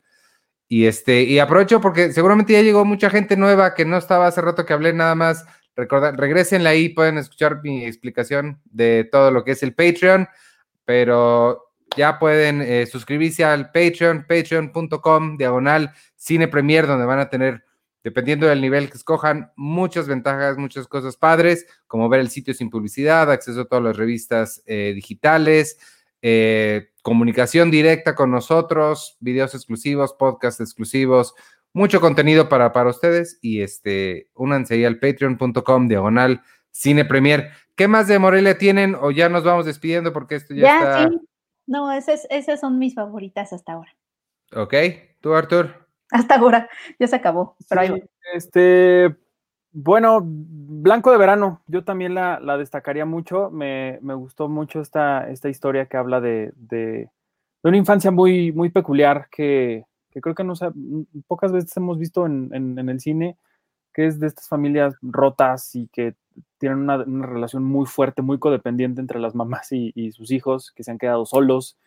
Y 0.69 0.87
este, 0.87 1.23
y 1.23 1.39
aprovecho 1.39 1.81
porque 1.81 2.13
seguramente 2.13 2.53
ya 2.53 2.63
llegó 2.63 2.85
mucha 2.85 3.11
gente 3.11 3.37
nueva 3.37 3.75
que 3.75 3.85
no 3.85 3.97
estaba 3.99 4.27
hace 4.27 4.41
rato 4.41 4.65
que 4.65 4.73
hablé 4.73 4.93
nada 4.93 5.15
más. 5.15 5.45
Recordar, 5.77 6.17
regresenla 6.17 6.71
ahí, 6.71 6.89
pueden 6.89 7.19
escuchar 7.19 7.61
mi 7.63 7.85
explicación 7.85 8.61
de 8.65 9.09
todo 9.11 9.31
lo 9.31 9.43
que 9.45 9.53
es 9.53 9.63
el 9.63 9.75
Patreon, 9.75 10.29
pero 10.85 11.74
ya 11.97 12.19
pueden 12.19 12.63
eh, 12.63 12.87
suscribirse 12.87 13.45
al 13.45 13.71
Patreon, 13.71 14.27
patreon.com, 14.29 15.37
diagonal 15.37 15.93
Cine 16.17 16.49
Premier, 16.49 16.87
donde 16.87 17.07
van 17.07 17.19
a 17.19 17.29
tener, 17.29 17.65
dependiendo 18.03 18.47
del 18.47 18.61
nivel 18.61 18.91
que 18.91 18.97
escojan, 18.97 19.53
muchas 19.57 20.09
ventajas, 20.09 20.57
muchas 20.57 20.87
cosas 20.89 21.17
padres, 21.17 21.67
como 21.87 22.09
ver 22.09 22.21
el 22.21 22.31
sitio 22.31 22.55
sin 22.55 22.71
publicidad, 22.71 23.31
acceso 23.31 23.63
a 23.63 23.65
todas 23.67 23.85
las 23.85 23.97
revistas 23.97 24.63
eh, 24.67 24.93
digitales, 24.95 25.79
eh, 26.23 26.89
comunicación 27.03 27.71
directa 27.71 28.15
con 28.15 28.31
nosotros, 28.31 29.17
videos 29.21 29.55
exclusivos, 29.55 30.15
podcasts 30.15 30.61
exclusivos, 30.61 31.35
mucho 31.75 32.01
contenido 32.01 32.49
para, 32.49 32.73
para 32.73 32.91
ustedes 32.91 33.39
y 33.43 33.61
este, 33.61 34.31
únanse 34.35 34.75
ahí 34.75 34.85
al 34.85 34.99
patreon.com 34.99 35.89
diagonal 35.89 36.41
cine 36.71 37.05
premier. 37.05 37.51
¿Qué 37.75 37.89
más 37.89 38.07
de 38.09 38.19
Morelia 38.19 38.57
tienen 38.57 38.95
o 38.95 39.11
ya 39.11 39.29
nos 39.29 39.45
vamos 39.45 39.67
despidiendo 39.67 40.13
porque 40.13 40.37
esto 40.37 40.55
ya, 40.55 40.63
Ya, 40.63 40.79
está? 40.79 41.09
sí. 41.11 41.21
No, 41.67 41.91
esas, 41.93 42.27
esas 42.31 42.61
son 42.61 42.79
mis 42.79 42.95
favoritas 42.95 43.53
hasta 43.53 43.73
ahora. 43.73 43.91
Ok, 44.55 44.75
tú 45.21 45.35
Artur. 45.35 45.89
hasta 46.11 46.37
ahora, 46.37 46.69
ya 46.99 47.07
se 47.07 47.17
acabó. 47.17 47.57
Pero 47.69 47.81
ahí 47.81 47.89
va. 47.91 47.97
Sí, 47.97 48.03
este, 48.35 49.17
bueno, 49.73 50.21
Blanco 50.25 51.11
de 51.11 51.19
Verano, 51.19 51.63
yo 51.67 51.83
también 51.85 52.15
la, 52.15 52.39
la 52.41 52.57
destacaría 52.59 53.05
mucho. 53.05 53.51
Me, 53.51 53.99
me 54.03 54.15
gustó 54.15 54.49
mucho 54.49 54.81
esta, 54.81 55.29
esta 55.31 55.49
historia 55.49 55.87
que 55.87 55.97
habla 55.97 56.21
de, 56.21 56.53
de- 56.57 57.11
de 57.63 57.69
una 57.69 57.79
infancia 57.79 58.11
muy, 58.11 58.53
muy 58.53 58.69
peculiar 58.69 59.29
que, 59.31 59.85
que 60.11 60.21
creo 60.21 60.35
que 60.35 60.45
no 60.45 60.53
pocas 61.27 61.51
veces 61.51 61.75
hemos 61.79 61.99
visto 61.99 62.27
en, 62.27 62.51
en- 62.55 62.79
en 62.79 62.89
el 62.91 63.01
cine, 63.01 63.39
que 63.95 64.07
es 64.07 64.21
de 64.21 64.27
estas 64.27 64.49
familias 64.49 64.95
rotas 65.01 65.75
y 65.75 65.89
que 65.89 66.15
tienen 66.59 66.79
una, 66.79 66.97
una 66.99 67.27
relación 67.27 67.65
muy 67.65 67.87
fuerte, 67.87 68.23
muy 68.23 68.39
codependiente 68.39 69.01
entre 69.01 69.21
las 69.21 69.35
mamás 69.35 69.73
y, 69.73 69.93
y 69.95 70.13
sus 70.13 70.31
hijos, 70.31 70.73
que 70.73 70.83
se 70.85 70.91
han 70.91 70.99
quedado 70.99 71.27
solos 71.27 71.79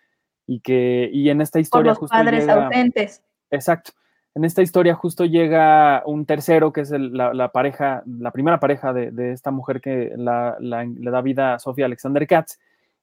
y 0.45 0.59
que, 0.61 1.09
y 1.11 1.29
en 1.29 1.41
esta 1.41 1.57
Por 1.57 1.61
historia 1.61 1.91
los 1.91 1.97
justo 1.99 2.15
padres 2.15 2.41
llega- 2.45 2.65
ausentes. 2.67 3.23
Exacto. 3.51 3.91
En 4.35 4.45
esta 4.45 4.61
historia 4.61 4.93
justo 4.93 5.25
llega 5.25 6.03
un 6.05 6.25
tercero, 6.25 6.71
que 6.71 6.81
es 6.81 6.91
el- 6.91 7.11
la, 7.13 7.33
la 7.33 7.51
pareja, 7.51 8.03
la 8.05 8.31
primera 8.31 8.59
pareja 8.59 8.93
de, 8.93 9.09
de 9.11 9.31
esta 9.31 9.49
mujer 9.51 9.81
que 9.81 10.13
la- 10.15 10.55
la- 10.59 10.83
le 10.85 11.11
da 11.11 11.21
vida 11.21 11.55
a 11.55 11.59
Sofía 11.59 11.85
Alexander 11.85 12.25
Katz. 12.27 12.59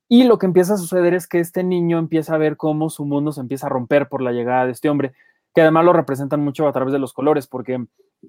Y 0.08 0.24
lo 0.24 0.38
que 0.38 0.46
empieza 0.46 0.74
a 0.74 0.76
suceder 0.76 1.12
es 1.14 1.26
que 1.26 1.40
este 1.40 1.64
niño 1.64 1.98
empieza 1.98 2.34
a 2.34 2.38
ver 2.38 2.56
cómo 2.56 2.88
su 2.88 3.04
mundo 3.04 3.32
se 3.32 3.40
empieza 3.40 3.66
a 3.66 3.70
romper 3.70 4.08
por 4.08 4.22
la 4.22 4.32
llegada 4.32 4.66
de 4.66 4.72
este 4.72 4.88
hombre, 4.90 5.12
que 5.54 5.62
además 5.62 5.84
lo 5.84 5.92
representan 5.92 6.40
mucho 6.40 6.68
a 6.68 6.72
través 6.72 6.92
de 6.92 6.98
los 6.98 7.12
colores, 7.12 7.46
porque 7.46 7.84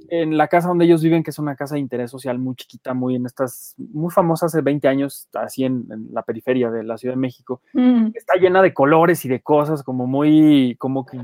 en 0.10 0.38
la 0.38 0.48
casa 0.48 0.68
donde 0.68 0.86
ellos 0.86 1.04
viven, 1.04 1.24
que 1.24 1.32
es 1.32 1.40
una 1.40 1.56
casa 1.56 1.76
de 1.76 1.82
interés 1.82 2.12
social 2.12 2.40
muy 2.40 2.56
chiquita, 2.56 2.94
muy 2.94 3.16
en 3.16 3.26
estas, 3.26 3.76
muy 3.78 4.12
famosa 4.12 4.48
hace 4.48 4.62
20 4.62 4.88
años, 4.88 5.28
así 5.34 5.64
en, 5.64 5.86
en 5.92 6.08
la 6.12 6.24
periferia 6.24 6.70
de 6.72 6.84
la 6.84 6.98
Ciudad 6.98 7.14
de 7.14 7.20
México, 7.20 7.62
Mm, 7.74 8.12
está 8.14 8.36
llena 8.40 8.62
de 8.62 8.74
colores 8.74 9.26
y 9.26 9.30
de 9.30 9.42
cosas 9.42 9.84
como 9.84 10.08
muy, 10.08 10.76
como 10.80 11.06
que, 11.06 11.20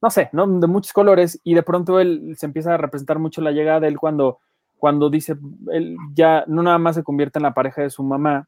no 0.00 0.10
sé, 0.10 0.28
¿no? 0.32 0.46
De 0.46 0.66
muchos 0.66 0.92
colores 0.92 1.40
y 1.44 1.54
de 1.54 1.62
pronto 1.62 2.00
él 2.00 2.34
se 2.38 2.46
empieza 2.46 2.74
a 2.74 2.76
representar 2.76 3.18
mucho 3.18 3.40
la 3.40 3.52
llegada 3.52 3.80
de 3.80 3.88
él 3.88 3.98
cuando, 3.98 4.38
cuando 4.78 5.10
dice, 5.10 5.36
él 5.72 5.96
ya 6.14 6.44
no 6.46 6.62
nada 6.62 6.78
más 6.78 6.96
se 6.96 7.02
convierte 7.02 7.38
en 7.38 7.44
la 7.44 7.54
pareja 7.54 7.82
de 7.82 7.90
su 7.90 8.02
mamá, 8.02 8.46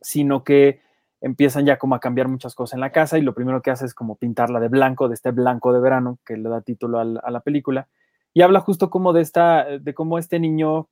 sino 0.00 0.44
que 0.44 0.80
empiezan 1.20 1.64
ya 1.64 1.78
como 1.78 1.94
a 1.94 2.00
cambiar 2.00 2.28
muchas 2.28 2.54
cosas 2.54 2.74
en 2.74 2.80
la 2.80 2.90
casa 2.90 3.16
y 3.16 3.22
lo 3.22 3.34
primero 3.34 3.62
que 3.62 3.70
hace 3.70 3.86
es 3.86 3.94
como 3.94 4.16
pintarla 4.16 4.60
de 4.60 4.68
blanco, 4.68 5.08
de 5.08 5.14
este 5.14 5.30
blanco 5.30 5.72
de 5.72 5.80
verano 5.80 6.18
que 6.26 6.36
le 6.36 6.48
da 6.48 6.60
título 6.60 6.98
a 6.98 7.30
la 7.30 7.40
película 7.40 7.88
y 8.34 8.42
habla 8.42 8.60
justo 8.60 8.90
como 8.90 9.12
de 9.14 9.22
esta, 9.22 9.64
de 9.78 9.94
cómo 9.94 10.18
este 10.18 10.38
niño, 10.38 10.88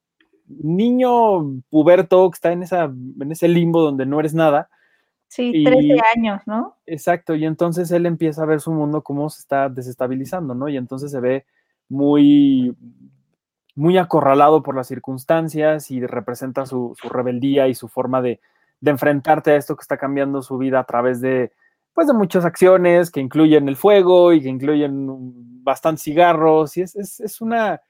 niño 0.46 1.60
puberto 1.68 2.30
que 2.30 2.36
está 2.36 2.52
en, 2.52 2.62
esa, 2.62 2.84
en 2.84 3.32
ese 3.32 3.48
limbo 3.48 3.82
donde 3.82 4.06
no 4.06 4.20
eres 4.20 4.32
nada, 4.32 4.70
Sí, 5.32 5.50
Y- 5.54 5.64
13 5.64 5.98
años, 6.14 6.42
¿no? 6.44 6.76
Exacto, 6.84 7.34
y 7.34 7.46
entonces 7.46 7.90
él 7.90 8.04
empieza 8.04 8.42
a 8.42 8.46
ver 8.46 8.60
su 8.60 8.70
mundo 8.70 9.00
cómo 9.00 9.30
se 9.30 9.40
está 9.40 9.70
desestabilizando, 9.70 10.54
¿no? 10.54 10.68
Y 10.68 10.76
entonces 10.76 11.10
se 11.10 11.20
ve 11.20 11.46
muy, 11.88 12.76
muy 13.74 13.96
acorralado 13.96 14.62
por 14.62 14.76
las 14.76 14.88
circunstancias 14.88 15.90
y 15.90 16.04
representa 16.06 16.66
su, 16.66 16.94
su 17.00 17.08
rebeldía 17.08 17.66
y 17.68 17.74
su 17.74 17.88
forma 17.88 18.20
de, 18.20 18.40
de 18.82 18.90
enfrentarte 18.90 19.52
a 19.52 19.56
esto 19.56 19.74
que 19.74 19.80
está 19.80 19.96
cambiando 19.96 20.42
su 20.42 20.58
vida 20.58 20.80
a 20.80 20.84
través 20.84 21.22
de, 21.22 21.52
pues, 21.94 22.06
de 22.06 22.14
muchas 22.14 22.44
acciones 22.44 23.10
que 23.10 23.20
incluyen 23.20 23.68
el 23.68 23.76
fuego 23.76 24.32
y 24.32 24.40
que 24.40 24.48
incluyen 24.48 25.06
bastantes 25.64 26.02
cigarros. 26.04 26.76
Y 26.76 26.82
es, 26.82 26.96
es, 26.96 27.20
es 27.20 27.40
una, 27.40 27.80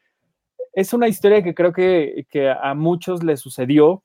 es 0.72 0.92
una 0.92 1.08
historia 1.08 1.42
que 1.42 1.54
creo 1.54 1.72
que, 1.72 2.26
que 2.30 2.50
a 2.50 2.74
muchos 2.74 3.22
le 3.22 3.36
sucedió 3.36 4.02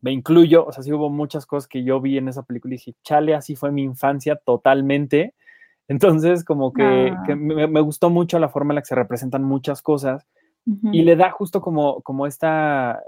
me 0.00 0.12
incluyo, 0.12 0.64
o 0.64 0.72
sea, 0.72 0.82
sí 0.82 0.92
hubo 0.92 1.10
muchas 1.10 1.44
cosas 1.44 1.66
que 1.66 1.82
yo 1.82 2.00
vi 2.00 2.18
en 2.18 2.28
esa 2.28 2.42
película 2.44 2.74
y 2.74 2.78
dije, 2.78 2.94
chale, 3.02 3.34
así 3.34 3.56
fue 3.56 3.72
mi 3.72 3.82
infancia 3.82 4.36
totalmente. 4.36 5.34
Entonces, 5.88 6.44
como 6.44 6.72
que, 6.72 7.12
Ah. 7.12 7.22
que 7.26 7.34
me, 7.34 7.66
me 7.66 7.80
gustó 7.80 8.10
mucho 8.10 8.38
la 8.38 8.48
forma 8.48 8.72
en 8.72 8.76
la 8.76 8.82
que 8.82 8.86
se 8.88 8.94
representan 8.94 9.42
muchas 9.42 9.82
cosas 9.82 10.26
y 10.92 11.02
le 11.02 11.16
da 11.16 11.30
justo 11.30 11.62
como, 11.62 12.02
como 12.02 12.26
esta, 12.26 13.02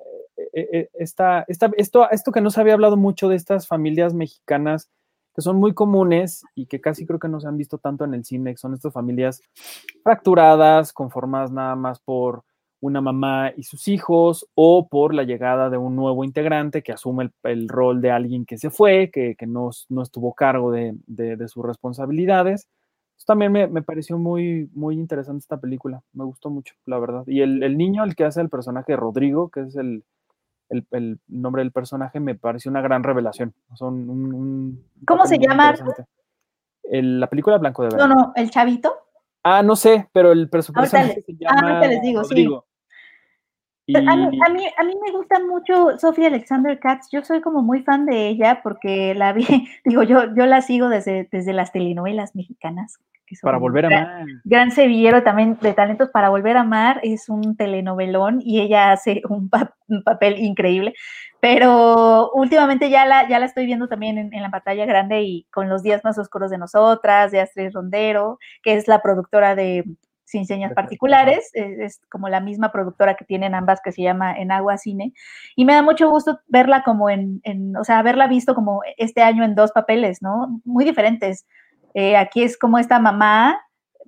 eh, 0.55 0.69
eh, 0.73 0.91
esta, 0.95 1.45
esta, 1.47 1.71
esto, 1.77 2.11
esto 2.11 2.33
que 2.33 2.41
no 2.41 2.51
se 2.51 2.59
había 2.59 2.73
hablado 2.73 2.97
mucho 2.97 3.29
de 3.29 3.37
estas 3.37 3.67
familias 3.69 4.15
mexicanas 4.15 4.89
que 5.35 5.43
son 5.43 5.57
muy 5.57 5.75
comunes 5.75 6.45
y 6.55 6.67
que 6.67 6.81
casi 6.81 7.07
creo 7.07 7.19
que 7.19 7.29
no 7.29 7.41
se 7.41 7.49
han 7.49 7.57
visto 7.57 7.79
tanto 7.79 8.05
en 8.05 8.15
el 8.15 8.25
cine, 8.25 8.53
que 8.53 8.59
son 8.59 8.75
estas 8.75 8.93
familias 8.93 9.43
fracturadas, 10.03 10.93
conformadas 10.93 11.51
nada 11.51 11.77
más 11.77 12.01
por 12.01 12.45
una 12.81 13.01
mamá 13.01 13.53
y 13.57 13.63
sus 13.63 13.89
hijos 13.89 14.47
o 14.55 14.89
por 14.89 15.15
la 15.15 15.25
llegada 15.25 15.69
de 15.69 15.77
un 15.77 15.95
nuevo 15.97 16.25
integrante 16.25 16.83
que 16.83 16.93
asume 16.93 17.31
el, 17.43 17.69
rol 17.69 18.01
de 18.01 18.11
alguien 18.11 18.47
que 18.47 18.59
se 18.59 18.71
fue, 18.71 19.11
que, 19.13 19.37
que 19.37 19.47
no, 19.47 19.71
no, 19.89 20.03
estuvo 20.03 20.35
cargo 20.35 20.73
de, 20.73 20.95
de, 21.07 21.49
sus 21.49 21.65
responsabilidades. 21.65 22.69
Eso 23.17 23.27
también 23.27 23.53
me, 23.53 23.67
me, 23.67 23.83
pareció 23.83 24.17
muy, 24.19 24.71
muy 24.73 24.95
interesante 24.95 25.41
esta 25.41 25.61
película, 25.61 26.03
me 26.15 26.25
gustó 26.25 26.49
mucho, 26.49 26.75
la 26.87 26.99
verdad. 26.99 27.25
Y 27.27 27.43
el, 27.43 27.63
el 27.63 27.77
niño, 27.77 28.03
el 28.03 28.17
que 28.17 28.25
hace 28.25 28.41
el 28.41 28.49
personaje 28.49 28.93
de 28.93 28.97
Rodrigo, 28.97 29.51
que 29.51 29.61
es 29.61 29.77
el, 29.77 30.05
el, 30.71 30.87
el, 30.93 31.21
nombre 31.29 31.63
del 31.63 31.73
personaje, 31.73 32.21
me 32.21 32.35
pareció 32.35 32.71
una 32.71 32.81
gran 32.81 33.03
revelación. 33.03 33.55
Son 33.75 34.09
un, 34.09 34.35
un 34.35 34.85
¿Cómo 35.07 35.27
se 35.27 35.39
llama? 35.39 35.75
El, 36.85 37.21
la 37.21 37.29
película 37.29 37.59
Blanco 37.59 37.83
de 37.83 37.91
Verano. 37.91 38.15
No, 38.15 38.21
no, 38.21 38.33
el 38.37 38.51
chavito. 38.51 38.95
Ah, 39.43 39.63
no 39.63 39.77
sé, 39.77 40.09
pero 40.13 40.33
el 40.33 40.49
ahorita 40.53 40.87
se 40.87 41.25
llama 41.39 41.61
ahorita 41.61 41.89
les 41.89 42.03
digo, 42.03 42.23
Rodrigo. 42.23 42.67
Sí. 43.87 43.93
Y... 43.93 43.97
A, 43.97 44.01
mí, 44.17 44.39
a, 44.47 44.51
mí, 44.51 44.65
a 44.77 44.85
mí 44.85 44.95
me 45.05 45.13
gusta 45.13 45.41
mucho 45.41 45.99
Sofía 45.99 46.29
Alexander 46.29 46.79
Katz. 46.79 47.09
Yo 47.11 47.25
soy 47.25 47.41
como 47.41 47.63
muy 47.63 47.83
fan 47.83 48.07
de 48.07 48.29
ella 48.29 48.61
porque 48.63 49.15
la 49.15 49.33
vi, 49.33 49.45
digo, 49.85 50.03
yo, 50.03 50.35
yo 50.35 50.47
la 50.47 50.63
sigo 50.63 50.89
desde, 50.89 51.29
desde 51.33 51.53
las 51.53 51.73
telenovelas 51.73 52.37
mexicanas. 52.37 52.99
Para 53.43 53.59
volver 53.59 53.87
a 53.87 53.89
gran, 53.89 54.07
amar. 54.07 54.27
Gran 54.45 54.71
sevillero 54.71 55.23
también 55.23 55.59
de 55.61 55.73
talentos 55.73 56.11
para 56.11 56.29
volver 56.29 56.57
a 56.57 56.63
amar. 56.63 57.01
Es 57.03 57.29
un 57.29 57.57
telenovelón 57.57 58.41
y 58.43 58.61
ella 58.61 58.93
hace 58.93 59.23
un, 59.29 59.49
pa 59.49 59.75
un 59.89 60.03
papel 60.03 60.39
increíble. 60.39 60.95
Pero 61.41 62.31
últimamente 62.33 62.91
ya 62.91 63.07
la, 63.07 63.29
ya 63.29 63.39
la 63.39 63.47
estoy 63.47 63.67
viendo 63.67 63.89
también 63.89 64.19
en, 64.19 64.35
en, 64.35 64.43
la 64.43 64.51
pantalla 64.51 64.85
grande 64.85 65.23
y 65.23 65.47
con 65.51 65.69
los 65.69 65.83
días 65.83 66.05
más 66.05 66.19
oscuros 66.19 66.51
de 66.51 66.59
nosotras, 66.59 67.31
de 67.31 67.41
Astrid 67.41 67.71
Rondero, 67.73 68.39
que 68.63 68.75
es 68.75 68.89
la 68.89 69.01
productora 69.01 69.55
de 69.55 69.85
sin 70.31 70.47
señas 70.47 70.73
particulares, 70.75 71.51
es, 71.55 71.79
es, 71.81 72.01
como 72.09 72.29
la 72.29 72.41
misma 72.41 72.71
productora 72.71 73.17
que 73.17 73.25
tienen 73.25 73.53
ambas 73.53 73.81
que 73.83 73.91
se 73.91 74.03
llama 74.03 74.33
En 74.33 74.53
Agua 74.53 74.79
Cine, 74.79 75.13
y 75.57 75.65
me 75.65 75.75
da 75.75 75.83
mucho 75.83 76.09
gusto 76.09 76.39
verla 76.47 76.85
como 76.85 77.11
en, 77.11 77.41
en 77.43 77.77
o 77.77 77.83
sea, 77.83 77.99
haberla 77.99 78.29
visto 78.29 78.55
como 78.55 78.83
este 78.97 79.23
año 79.23 79.45
en 79.45 79.57
dos 79.57 79.73
papeles, 79.73 80.23
¿no? 80.23 80.61
Muy 80.65 80.85
diferentes. 80.85 81.47
Eh, 81.95 82.17
aquí 82.17 82.43
es 82.43 82.59
como 82.59 82.79
esta 82.79 82.99
mamá, 82.99 83.61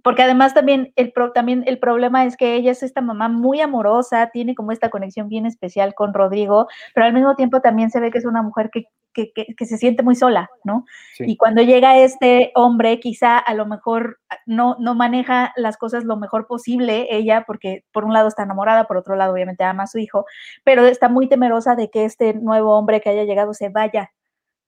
porque 0.03 0.23
además 0.23 0.55
también 0.55 0.93
el, 0.97 1.13
pro, 1.13 1.33
también 1.33 1.63
el 1.67 1.79
problema 1.79 2.25
es 2.25 2.37
que 2.37 2.55
ella 2.55 2.73
es 2.73 2.83
esta 2.83 3.01
mamá 3.01 3.29
muy 3.29 3.61
amorosa, 3.61 4.31
tiene 4.33 4.55
como 4.55 4.73
esta 4.73 4.91
conexión 4.91 5.29
bien 5.29 5.47
especial 5.47 5.95
con 5.95 6.13
Rodrigo, 6.13 6.67
pero 6.95 7.07
al 7.07 7.13
mismo 7.13 7.37
tiempo 7.37 7.61
también 7.61 7.91
se 7.91 8.01
ve 8.01 8.11
que 8.11 8.19
es 8.19 8.25
una 8.25 8.43
mujer 8.43 8.71
que, 8.71 8.87
que, 9.13 9.33
que, 9.33 9.55
que 9.57 9.67
se 9.67 9.79
siente 9.79 10.03
muy 10.03 10.17
sola, 10.17 10.51
¿no? 10.65 10.87
Sí. 11.15 11.25
Y 11.29 11.37
cuando 11.37 11.63
llega 11.63 11.99
este 11.99 12.51
hombre, 12.55 12.99
quizá 12.99 13.39
a 13.39 13.55
lo 13.55 13.67
mejor 13.67 14.19
no, 14.45 14.77
no 14.81 14.95
maneja 14.95 15.53
las 15.57 15.77
cosas 15.77 16.05
lo 16.05 16.17
mejor 16.17 16.47
posible 16.47 17.07
ella, 17.11 17.45
porque 17.47 17.85
por 17.93 18.05
un 18.05 18.13
lado 18.13 18.29
está 18.29 18.43
enamorada, 18.43 18.85
por 18.85 18.97
otro 18.97 19.15
lado 19.15 19.33
obviamente 19.33 19.63
ama 19.63 19.85
a 19.85 19.89
su 19.89 19.99
hijo, 19.99 20.27
pero 20.65 20.85
está 20.87 21.09
muy 21.09 21.29
temerosa 21.29 21.77
de 21.77 21.91
que 21.91 22.05
este 22.05 22.35
nuevo 22.35 22.77
hombre 22.77 23.01
que 23.01 23.11
haya 23.11 23.25
llegado 23.25 23.55
se 23.55 23.69
vaya, 23.69 24.11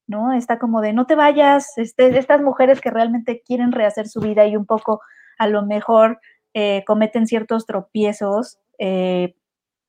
¿no? 0.06 0.32
Está 0.32 0.59
como 0.59 0.81
de 0.81 0.93
no 0.93 1.06
te 1.06 1.14
vayas, 1.14 1.76
este, 1.78 2.18
estas 2.18 2.43
mujeres 2.43 2.81
que 2.81 2.90
realmente 2.90 3.43
quieren 3.44 3.72
rehacer 3.72 4.09
su 4.09 4.20
vida 4.20 4.47
y 4.47 4.56
un 4.56 4.66
poco 4.66 5.01
a 5.39 5.47
lo 5.47 5.64
mejor 5.64 6.20
eh, 6.55 6.85
cometen 6.86 7.26
ciertos 7.26 7.66
tropiezos 7.66 8.59
eh, 8.78 9.35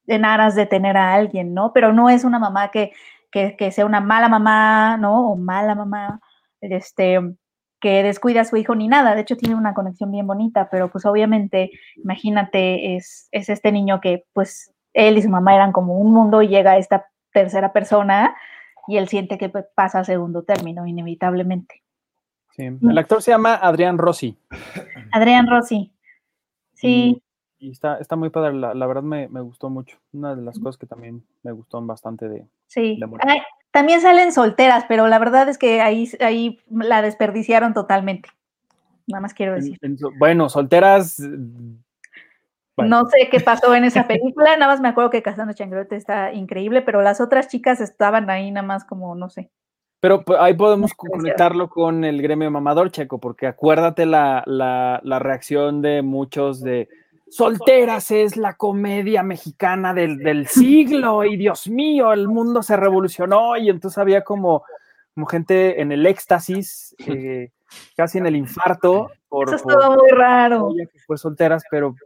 en 0.06 0.24
aras 0.24 0.54
de 0.54 0.66
tener 0.66 0.96
a 0.96 1.14
alguien, 1.14 1.54
¿no? 1.54 1.72
Pero 1.72 1.92
no 1.92 2.10
es 2.10 2.24
una 2.24 2.38
mamá 2.38 2.70
que, 2.70 2.92
que, 3.30 3.56
que, 3.56 3.70
sea 3.72 3.86
una 3.86 4.00
mala 4.00 4.28
mamá, 4.28 4.96
¿no? 4.96 5.32
O 5.32 5.36
mala 5.36 5.74
mamá, 5.74 6.20
este, 6.60 7.20
que 7.80 8.02
descuida 8.02 8.42
a 8.42 8.44
su 8.44 8.56
hijo 8.56 8.74
ni 8.74 8.88
nada. 8.88 9.14
De 9.14 9.20
hecho, 9.22 9.36
tiene 9.36 9.54
una 9.54 9.74
conexión 9.74 10.10
bien 10.10 10.26
bonita, 10.26 10.68
pero 10.70 10.90
pues 10.90 11.04
obviamente, 11.06 11.70
imagínate, 11.96 12.96
es, 12.96 13.28
es 13.32 13.48
este 13.48 13.72
niño 13.72 14.00
que 14.00 14.24
pues 14.32 14.72
él 14.92 15.18
y 15.18 15.22
su 15.22 15.28
mamá 15.28 15.54
eran 15.54 15.72
como 15.72 15.98
un 15.98 16.12
mundo 16.12 16.42
y 16.42 16.48
llega 16.48 16.78
esta 16.78 17.06
tercera 17.32 17.72
persona 17.72 18.34
y 18.86 18.96
él 18.96 19.08
siente 19.08 19.38
que 19.38 19.48
pues, 19.48 19.66
pasa 19.74 20.00
a 20.00 20.04
segundo 20.04 20.42
término, 20.42 20.86
inevitablemente. 20.86 21.82
Sí. 22.52 22.64
El 22.64 22.98
actor 22.98 23.22
se 23.22 23.32
llama 23.32 23.54
Adrián 23.54 23.98
Rossi. 23.98 24.38
Adrián 25.12 25.46
Rossi. 25.46 25.92
Sí. 26.74 27.22
Y, 27.58 27.66
y 27.66 27.70
está, 27.70 27.98
está 27.98 28.16
muy 28.16 28.30
padre, 28.30 28.54
la, 28.54 28.74
la 28.74 28.86
verdad 28.86 29.02
me, 29.02 29.28
me, 29.28 29.40
gustó 29.40 29.68
mucho. 29.68 29.98
Una 30.12 30.34
de 30.34 30.42
las 30.42 30.58
cosas 30.58 30.78
que 30.78 30.86
también 30.86 31.22
me 31.42 31.52
gustó 31.52 31.80
bastante 31.82 32.28
de. 32.28 32.46
Sí. 32.66 32.98
De 32.98 33.08
Ay, 33.20 33.40
también 33.70 34.00
salen 34.00 34.32
solteras, 34.32 34.84
pero 34.88 35.06
la 35.08 35.18
verdad 35.18 35.48
es 35.48 35.58
que 35.58 35.82
ahí, 35.82 36.10
ahí 36.20 36.60
la 36.70 37.02
desperdiciaron 37.02 37.74
totalmente. 37.74 38.30
Nada 39.06 39.20
más 39.20 39.34
quiero 39.34 39.54
decir. 39.54 39.78
En, 39.82 39.92
en, 39.92 40.18
bueno, 40.18 40.48
solteras. 40.48 41.20
No 42.76 43.06
sé 43.06 43.28
qué 43.30 43.40
pasó 43.40 43.74
en 43.74 43.84
esa 43.84 44.06
película, 44.06 44.56
nada 44.56 44.72
más 44.72 44.80
me 44.80 44.88
acuerdo 44.88 45.10
que 45.10 45.22
Casano 45.22 45.52
Changrote 45.54 45.96
está 45.96 46.32
increíble, 46.32 46.82
pero 46.82 47.00
las 47.02 47.20
otras 47.20 47.48
chicas 47.48 47.80
estaban 47.80 48.28
ahí 48.28 48.50
nada 48.50 48.66
más 48.66 48.84
como, 48.84 49.14
no 49.14 49.30
sé. 49.30 49.50
Pero 50.00 50.22
ahí 50.38 50.52
podemos 50.54 50.92
conectarlo 50.94 51.70
con 51.70 52.04
el 52.04 52.20
gremio 52.20 52.50
mamador, 52.50 52.90
Checo, 52.90 53.18
porque 53.18 53.46
acuérdate 53.46 54.04
la, 54.04 54.42
la- 54.46 55.00
la 55.02 55.18
reacción 55.18 55.80
de 55.80 56.02
muchos 56.02 56.60
de 56.60 56.88
Solteras 57.28 58.10
es 58.12 58.36
la 58.36 58.54
comedia 58.54 59.22
mexicana 59.24 59.92
del, 59.94 60.18
del 60.18 60.46
siglo 60.46 61.24
y 61.24 61.36
Dios 61.36 61.66
mío, 61.68 62.12
el 62.12 62.28
mundo 62.28 62.62
se 62.62 62.76
revolucionó 62.76 63.56
y 63.56 63.68
entonces 63.70 63.98
había 63.98 64.22
como, 64.22 64.64
como 65.14 65.26
gente 65.26 65.80
en 65.80 65.90
el 65.92 66.06
éxtasis, 66.06 66.94
eh, 67.06 67.50
casi 67.96 68.18
en 68.18 68.26
el 68.26 68.36
infarto 68.36 69.10
por, 69.28 69.48
Eso 69.54 69.64
por- 69.64 69.72
estuvo 69.72 69.96
muy 69.96 70.10
raro. 70.10 70.68
que 70.76 70.98
fue 71.06 71.16
solteras, 71.18 71.64
pero 71.70 71.96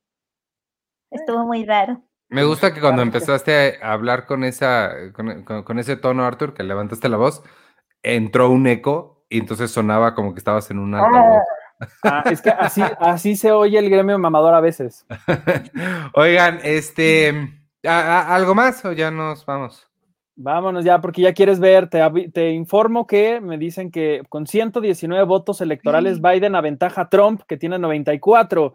Estuvo 1.11 1.47
muy 1.47 1.65
raro. 1.65 2.03
Me 2.29 2.45
gusta 2.45 2.73
que 2.73 2.81
cuando 2.81 3.03
empezaste 3.03 3.79
a 3.83 3.93
hablar 3.93 4.25
con 4.27 4.45
esa, 4.45 5.13
con, 5.13 5.43
con- 5.45 5.65
con 5.65 5.79
ese 5.81 5.97
tono, 5.97 6.25
Arthur, 6.25 6.55
que 6.55 6.63
levantaste 6.63 7.09
la 7.09 7.17
voz, 7.17 7.43
entró 8.03 8.51
un 8.51 8.67
eco 8.69 9.25
y 9.29 9.39
entonces 9.39 9.71
sonaba 9.71 10.15
como 10.15 10.33
que 10.33 10.39
estabas 10.39 10.71
en 10.71 10.79
un 10.79 10.95
altavoz. 10.95 11.43
ah, 12.05 12.23
es 12.31 12.41
que 12.43 12.51
así, 12.51 12.83
así 13.01 13.35
se 13.37 13.51
oye 13.53 13.79
el 13.79 13.91
gremio 13.91 14.19
mamador 14.19 14.55
a 14.55 14.61
veces. 14.61 15.07
Oigan, 16.15 16.61
este, 16.63 17.31
¿a- 17.87 18.21
a- 18.21 18.35
¿algo 18.35 18.55
más 18.55 18.85
o 18.85 18.93
ya 18.93 19.11
nos 19.11 19.45
vamos? 19.47 19.87
Vámonos 20.37 20.85
ya, 20.85 21.01
porque 21.01 21.21
ya 21.23 21.35
quieres 21.35 21.61
ver, 21.61 21.89
te, 21.91 22.01
te 22.33 22.51
informo 22.53 23.07
que 23.07 23.41
me 23.43 23.59
dicen 23.59 23.91
que 23.91 24.23
con 24.29 24.47
119 24.47 25.25
votos 25.25 25.61
electorales 25.61 26.23
Biden 26.23 26.55
aventaja 26.55 27.03
a 27.03 27.09
Trump, 27.11 27.43
que 27.47 27.59
tiene 27.59 27.79
94, 27.79 28.75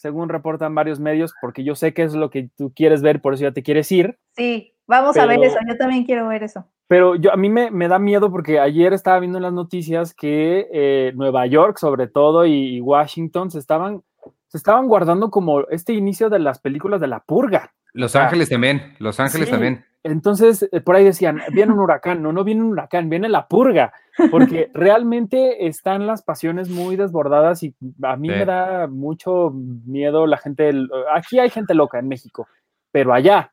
según 0.00 0.30
reportan 0.30 0.74
varios 0.74 0.98
medios, 0.98 1.34
porque 1.42 1.62
yo 1.62 1.74
sé 1.74 1.92
que 1.92 2.02
es 2.02 2.14
lo 2.14 2.30
que 2.30 2.48
tú 2.56 2.72
quieres 2.74 3.02
ver, 3.02 3.20
por 3.20 3.34
eso 3.34 3.42
ya 3.42 3.52
te 3.52 3.62
quieres 3.62 3.92
ir. 3.92 4.18
Sí, 4.34 4.72
vamos 4.86 5.14
a 5.18 5.26
ver 5.26 5.44
eso. 5.44 5.58
Yo 5.68 5.76
también 5.76 6.04
quiero 6.04 6.26
ver 6.26 6.42
eso. 6.42 6.64
Pero 6.88 7.16
yo, 7.16 7.30
a 7.30 7.36
mí 7.36 7.50
me, 7.50 7.70
me 7.70 7.86
da 7.86 7.98
miedo 7.98 8.30
porque 8.30 8.58
ayer 8.58 8.94
estaba 8.94 9.20
viendo 9.20 9.36
en 9.36 9.42
las 9.42 9.52
noticias 9.52 10.14
que 10.14 10.68
eh, 10.72 11.12
Nueva 11.16 11.44
York, 11.46 11.76
sobre 11.76 12.06
todo, 12.08 12.46
y, 12.46 12.76
y 12.76 12.80
Washington 12.80 13.50
se 13.50 13.58
estaban, 13.58 14.02
se 14.48 14.56
estaban 14.56 14.88
guardando 14.88 15.30
como 15.30 15.68
este 15.68 15.92
inicio 15.92 16.30
de 16.30 16.38
las 16.38 16.60
películas 16.60 16.98
de 17.02 17.08
la 17.08 17.20
purga. 17.20 17.74
Los 17.92 18.16
Ángeles 18.16 18.48
también, 18.48 18.94
Los 18.98 19.20
Ángeles 19.20 19.46
sí. 19.46 19.52
también. 19.52 19.84
Entonces, 20.02 20.66
eh, 20.72 20.80
por 20.80 20.96
ahí 20.96 21.04
decían, 21.04 21.42
viene 21.52 21.72
un 21.72 21.78
huracán, 21.78 22.22
no, 22.22 22.32
no 22.32 22.42
viene 22.42 22.62
un 22.62 22.72
huracán, 22.72 23.10
viene 23.10 23.28
la 23.28 23.48
purga, 23.48 23.92
porque 24.30 24.70
realmente 24.74 25.66
están 25.66 26.06
las 26.06 26.22
pasiones 26.22 26.70
muy 26.70 26.96
desbordadas 26.96 27.62
y 27.62 27.74
a 28.02 28.16
mí 28.16 28.28
Sí. 28.28 28.34
me 28.34 28.44
da 28.46 28.86
mucho 28.86 29.50
miedo 29.52 30.26
la 30.26 30.38
gente, 30.38 30.72
aquí 31.14 31.38
hay 31.38 31.50
gente 31.50 31.74
loca 31.74 31.98
en 31.98 32.08
México, 32.08 32.48
pero 32.92 33.12
allá 33.12 33.52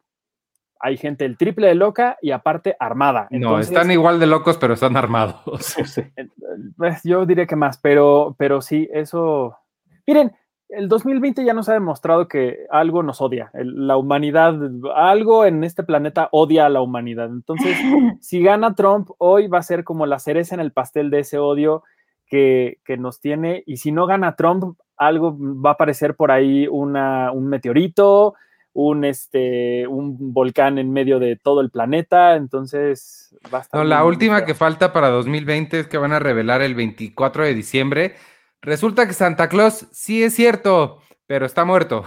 hay 0.80 0.96
gente 0.96 1.26
el 1.26 1.38
triple 1.38 1.68
de 1.68 1.76
loca 1.76 2.18
y 2.22 2.32
aparte 2.32 2.76
armada. 2.80 3.28
No, 3.32 3.60
están 3.60 3.92
igual 3.92 4.20
de 4.20 4.28
locos, 4.28 4.58
pero 4.58 4.76
están 4.76 4.96
armados. 4.96 5.42
Sí. 5.86 6.02
pues, 6.78 7.02
yo 7.04 7.26
diría 7.26 7.46
que 7.46 7.56
más, 7.56 7.78
pero, 7.78 8.36
pero 8.38 8.62
sí, 8.62 8.88
eso. 8.94 9.58
Miren, 10.06 10.32
el 10.70 10.88
2020 10.90 11.46
ya 11.46 11.54
nos 11.54 11.70
ha 11.70 11.74
demostrado 11.74 12.28
que 12.28 12.66
algo 12.70 13.02
nos 13.04 13.22
odia. 13.22 13.50
el- 13.54 13.88
la 13.88 13.98
humanidad, 13.98 14.56
algo 14.96 15.46
en 15.46 15.64
este 15.64 15.84
planeta 15.84 16.30
odia 16.32 16.66
a 16.66 16.70
la 16.70 16.82
humanidad. 16.82 17.28
Entonces, 17.28 17.78
si 18.22 18.42
gana 18.42 18.76
Trump, 18.76 19.10
hoy 19.18 19.48
va 19.48 19.60
a 19.60 19.64
ser 19.64 19.84
como 19.84 20.06
la 20.06 20.20
cereza 20.20 20.56
en 20.56 20.62
el 20.62 20.72
pastel 20.74 21.10
de 21.10 21.20
ese 21.20 21.38
odio 21.38 21.84
que, 22.30 22.80
que 22.86 22.98
nos 22.98 23.20
tiene. 23.22 23.64
Y 23.66 23.78
si 23.78 23.92
no 23.92 24.06
gana 24.08 24.36
Trump, 24.36 24.78
algo 24.98 25.38
va 25.40 25.70
a 25.72 25.74
aparecer 25.74 26.16
por 26.16 26.32
ahí 26.32 26.68
una, 26.68 27.32
un 27.32 27.48
meteorito, 27.48 28.34
un, 28.74 29.06
este, 29.06 29.88
un 29.88 30.34
volcán 30.34 30.78
en 30.78 30.92
medio 30.92 31.20
de 31.20 31.36
todo 31.36 31.62
el 31.62 31.70
planeta. 31.72 32.36
Entonces, 32.36 33.36
va 33.54 33.60
a 33.60 33.62
estar. 33.62 33.80
No, 33.80 33.86
la 33.88 34.04
última 34.04 34.38
feo. 34.38 34.46
que 34.48 34.54
falta 34.54 34.92
para 34.92 35.10
2020 35.10 35.80
es 35.80 35.88
que 35.88 35.98
van 35.98 36.12
a 36.14 36.20
revelar 36.20 36.62
el 36.62 36.76
24 36.76 37.44
de 37.46 37.54
diciembre. 37.54 38.16
Resulta 38.62 39.08
que 39.08 39.14
Santa 39.14 39.48
Claus 39.50 39.88
sí 39.92 40.24
es 40.24 40.34
cierto, 40.36 41.02
pero 41.26 41.46
está 41.46 41.64
muerto. 41.66 42.06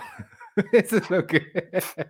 Eso 0.72 0.96
es 0.98 1.10
lo 1.10 1.26
que 1.26 1.42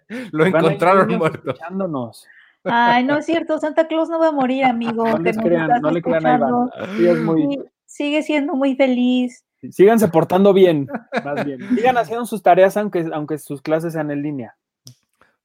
lo 0.32 0.46
encontraron 0.46 1.16
muerto. 1.18 1.50
escuchándonos. 1.50 2.26
Ay, 2.64 3.04
no 3.04 3.18
es 3.18 3.26
cierto. 3.26 3.58
Santa 3.58 3.86
Claus 3.86 4.08
no 4.08 4.18
va 4.18 4.28
a 4.28 4.32
morir, 4.32 4.64
amigo. 4.64 5.06
No 5.06 5.18
les 5.18 5.36
crean, 5.38 5.80
no 5.80 5.90
le 5.90 6.02
crean 6.02 6.26
a 6.26 6.34
Iván. 6.36 6.70
es 6.98 7.18
muy- 7.18 7.58
Sigue 7.86 8.22
siendo 8.22 8.54
muy 8.54 8.76
feliz. 8.76 9.44
Síganse 9.70 10.08
portando 10.08 10.52
bien, 10.54 10.88
más 11.24 11.44
bien. 11.44 11.60
Sigan 11.74 11.98
haciendo 11.98 12.24
sus 12.24 12.42
tareas 12.42 12.76
aunque, 12.76 13.06
aunque 13.12 13.36
sus 13.36 13.60
clases 13.60 13.92
sean 13.92 14.10
en 14.10 14.22
línea. 14.22 14.56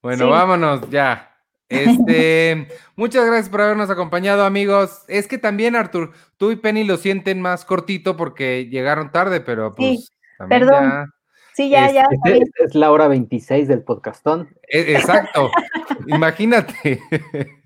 Bueno, 0.02 0.26
Sí. 0.26 0.32
vámonos 0.32 0.90
ya. 0.90 1.35
Este, 1.70 2.68
muchas 2.96 3.26
gracias 3.26 3.50
por 3.50 3.62
habernos 3.62 3.90
acompañado, 3.90 4.46
amigos. 4.46 5.04
Es 5.08 5.28
que 5.28 5.38
también, 5.38 5.76
Artur, 5.76 6.12
tú 6.38 6.52
y 6.52 6.56
Penny 6.58 6.84
lo 6.84 6.98
sienten 6.98 7.42
más 7.42 7.66
cortito 7.66 8.16
porque 8.16 8.68
llegaron 8.70 9.12
tarde, 9.12 9.42
pero 9.42 9.74
pues 9.76 10.12
también 10.38 10.62
perdón. 10.62 10.84
ya- 10.84 11.06
Sí, 11.56 11.70
ya, 11.70 11.88
Es- 11.88 11.94
ya. 11.94 12.08
Este- 12.12 12.66
es 12.66 12.76
la 12.76 12.92
hora 12.92 13.08
26 13.08 13.68
del 13.70 13.82
podcastón. 13.82 14.50
E- 14.68 14.94
Exacto, 14.96 15.50
imagínate. 16.08 17.02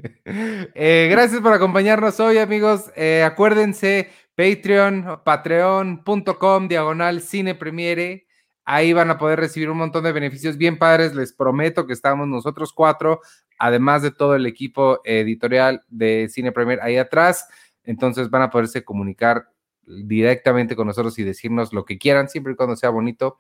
Eh, 0.76 1.08
gracias 1.12 1.42
por 1.42 1.54
acompañarnos 1.54 2.20
hoy, 2.20 2.38
amigos. 2.38 2.92
Eh, 2.96 3.24
acuérdense, 3.26 4.10
Patreon, 4.36 5.22
patreon.com, 5.26 6.68
diagonal 6.68 7.22
cine 7.22 7.56
premiere. 7.56 8.28
Ahí 8.66 8.94
van 8.94 9.10
a 9.10 9.18
poder 9.18 9.40
recibir 9.40 9.70
un 9.72 9.78
montón 9.78 10.04
de 10.04 10.12
beneficios 10.12 10.58
bien 10.58 10.78
padres. 10.78 11.16
Les 11.16 11.34
prometo 11.34 11.88
que 11.88 11.94
estamos 11.94 12.28
nosotros 12.28 12.72
cuatro, 12.74 13.22
además 13.60 14.02
de 14.02 14.12
todo 14.12 14.36
el 14.36 14.46
equipo 14.46 15.02
editorial 15.04 15.84
de 15.90 16.30
Cine 16.30 16.52
Premier 16.52 16.80
ahí 16.82 16.98
atrás. 16.98 17.48
Entonces 17.84 18.30
van 18.30 18.44
a 18.44 18.50
poderse 18.50 18.84
comunicar 18.84 19.50
directamente 19.86 20.76
con 20.76 20.88
nosotros 20.88 21.20
y 21.20 21.24
decirnos 21.24 21.74
lo 21.74 21.86
que 21.86 21.98
quieran, 21.98 22.30
siempre 22.30 22.54
y 22.54 22.56
cuando 22.56 22.76
sea 22.76 22.90
bonito. 22.90 23.38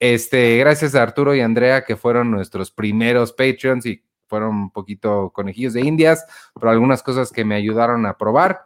Este, 0.00 0.56
gracias 0.58 0.94
a 0.94 1.02
Arturo 1.02 1.34
y 1.34 1.40
Andrea, 1.40 1.84
que 1.84 1.96
fueron 1.96 2.30
nuestros 2.30 2.70
primeros 2.70 3.32
Patreons 3.32 3.84
y 3.86 4.04
fueron 4.26 4.54
un 4.54 4.70
poquito 4.70 5.30
conejillos 5.30 5.72
de 5.72 5.80
indias, 5.80 6.24
pero 6.54 6.70
algunas 6.70 7.02
cosas 7.02 7.32
que 7.32 7.44
me 7.44 7.54
ayudaron 7.54 8.06
a 8.06 8.16
probar. 8.16 8.64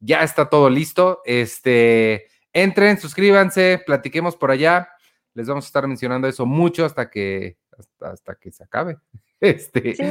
Ya 0.00 0.22
está 0.22 0.48
todo 0.48 0.68
listo. 0.68 1.20
Este, 1.24 2.26
entren, 2.52 2.98
suscríbanse, 2.98 3.80
platiquemos 3.86 4.36
por 4.36 4.50
allá. 4.50 4.88
Les 5.34 5.46
vamos 5.46 5.64
a 5.64 5.68
estar 5.68 5.86
mencionando 5.86 6.28
eso 6.28 6.44
mucho 6.44 6.84
hasta 6.84 7.08
que, 7.08 7.56
hasta, 7.78 8.10
hasta 8.10 8.34
que 8.34 8.50
se 8.50 8.64
acabe. 8.64 8.98
Este, 9.42 9.96
Sí. 9.96 10.02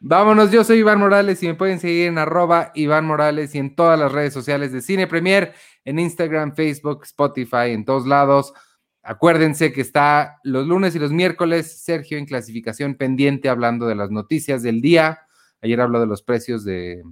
Vámonos, 0.00 0.50
yo 0.50 0.64
soy 0.64 0.80
Iván 0.80 0.98
Morales 0.98 1.42
y 1.42 1.46
me 1.46 1.54
pueden 1.54 1.80
seguir 1.80 2.08
en 2.08 2.18
arroba 2.18 2.72
Iván 2.74 3.06
Morales 3.06 3.54
y 3.54 3.58
en 3.58 3.74
todas 3.74 3.98
las 3.98 4.12
redes 4.12 4.34
sociales 4.34 4.70
de 4.70 4.82
Cine 4.82 5.06
Premier, 5.06 5.54
en 5.84 5.98
Instagram, 5.98 6.54
Facebook, 6.54 7.04
Spotify, 7.04 7.70
en 7.70 7.84
todos 7.86 8.06
lados. 8.06 8.52
Acuérdense 9.02 9.72
que 9.72 9.80
está 9.80 10.40
los 10.44 10.66
lunes 10.66 10.94
y 10.94 10.98
los 10.98 11.10
miércoles 11.10 11.82
Sergio 11.82 12.18
en 12.18 12.26
clasificación 12.26 12.96
pendiente 12.96 13.48
hablando 13.48 13.86
de 13.86 13.94
las 13.94 14.10
noticias 14.10 14.62
del 14.62 14.82
día. 14.82 15.20
Ayer 15.62 15.80
habló 15.80 15.98
de 15.98 16.06
los 16.06 16.22
precios 16.22 16.62
de, 16.64 17.02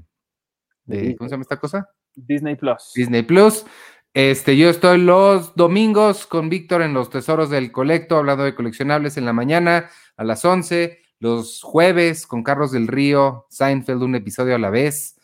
de 0.84 1.16
¿cómo 1.16 1.28
se 1.28 1.32
llama 1.32 1.42
esta 1.42 1.58
cosa? 1.58 1.88
Disney 2.14 2.56
Plus. 2.56 2.92
Disney 2.94 3.22
Plus. 3.22 3.64
Este, 4.12 4.56
yo 4.56 4.68
estoy 4.68 4.98
los 4.98 5.54
domingos 5.54 6.26
con 6.26 6.48
Víctor 6.48 6.82
en 6.82 6.92
los 6.92 7.08
Tesoros 7.08 7.50
del 7.50 7.70
Colecto, 7.70 8.16
hablando 8.16 8.44
de 8.44 8.54
coleccionables 8.54 9.16
en 9.16 9.24
la 9.24 9.32
mañana 9.32 9.88
a 10.16 10.24
las 10.24 10.44
11. 10.44 10.97
Los 11.20 11.62
jueves 11.62 12.26
con 12.26 12.42
Carlos 12.42 12.70
del 12.72 12.86
Río, 12.86 13.46
Seinfeld, 13.50 14.02
un 14.02 14.14
episodio 14.14 14.54
a 14.54 14.58
la 14.58 14.70
vez. 14.70 15.16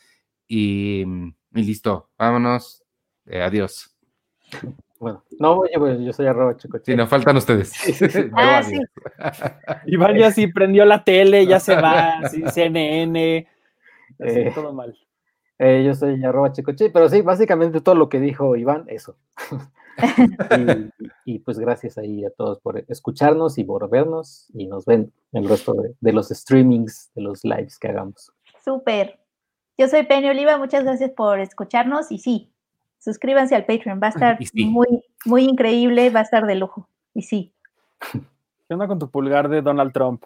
Y, 0.48 1.02
y 1.54 1.62
listo, 1.62 2.10
vámonos. 2.18 2.82
Eh, 3.26 3.40
adiós. 3.42 3.96
Bueno, 4.98 5.24
no, 5.38 5.62
yo, 5.70 6.00
yo 6.00 6.12
soy 6.12 6.26
arroba 6.26 6.56
chicoche. 6.56 6.92
Sí, 6.92 6.96
nos 6.96 7.08
faltan 7.08 7.36
ustedes. 7.36 7.72
Ah, 8.34 8.62
sí. 8.62 8.78
Iván 9.86 10.16
ya 10.16 10.30
sí 10.30 10.46
prendió 10.46 10.84
la 10.84 11.04
tele, 11.04 11.46
ya 11.46 11.60
se 11.60 11.74
va, 11.76 12.20
sí, 12.30 12.42
CNN, 12.52 13.46
así, 14.18 14.38
Eh. 14.40 14.52
todo 14.54 14.72
mal. 14.72 14.96
Eh, 15.58 15.84
yo 15.86 15.94
soy 15.94 16.22
arroba 16.24 16.52
chicoche, 16.52 16.90
pero 16.90 17.08
sí, 17.08 17.20
básicamente 17.22 17.80
todo 17.80 17.94
lo 17.94 18.08
que 18.08 18.18
dijo 18.20 18.56
Iván, 18.56 18.84
eso. 18.88 19.16
y, 21.24 21.34
y, 21.34 21.38
pues 21.40 21.58
gracias 21.58 21.98
ahí 21.98 22.24
a 22.24 22.30
todos 22.30 22.60
por 22.60 22.84
escucharnos 22.88 23.58
y 23.58 23.64
por 23.64 23.88
vernos 23.88 24.48
y 24.54 24.66
nos 24.66 24.84
ven 24.84 25.12
el 25.32 25.48
resto 25.48 25.74
de, 25.74 25.94
de 26.00 26.12
los 26.12 26.28
streamings, 26.28 27.10
de 27.14 27.22
los 27.22 27.44
lives 27.44 27.78
que 27.78 27.88
hagamos. 27.88 28.32
Súper. 28.64 29.20
Yo 29.76 29.88
soy 29.88 30.04
Penny 30.04 30.28
Oliva, 30.30 30.56
muchas 30.58 30.84
gracias 30.84 31.10
por 31.10 31.40
escucharnos 31.40 32.12
y 32.12 32.18
sí, 32.18 32.52
suscríbanse 32.98 33.54
al 33.54 33.66
Patreon, 33.66 34.00
va 34.02 34.06
a 34.08 34.10
estar 34.10 34.38
sí. 34.38 34.64
muy, 34.64 35.04
muy 35.24 35.44
increíble, 35.44 36.10
va 36.10 36.20
a 36.20 36.22
estar 36.22 36.46
de 36.46 36.54
lujo. 36.54 36.88
Y 37.12 37.22
sí. 37.22 37.52
¿Qué 38.12 38.74
onda 38.74 38.86
con 38.86 38.98
tu 38.98 39.10
pulgar 39.10 39.48
de 39.48 39.62
Donald 39.62 39.92
Trump? 39.92 40.24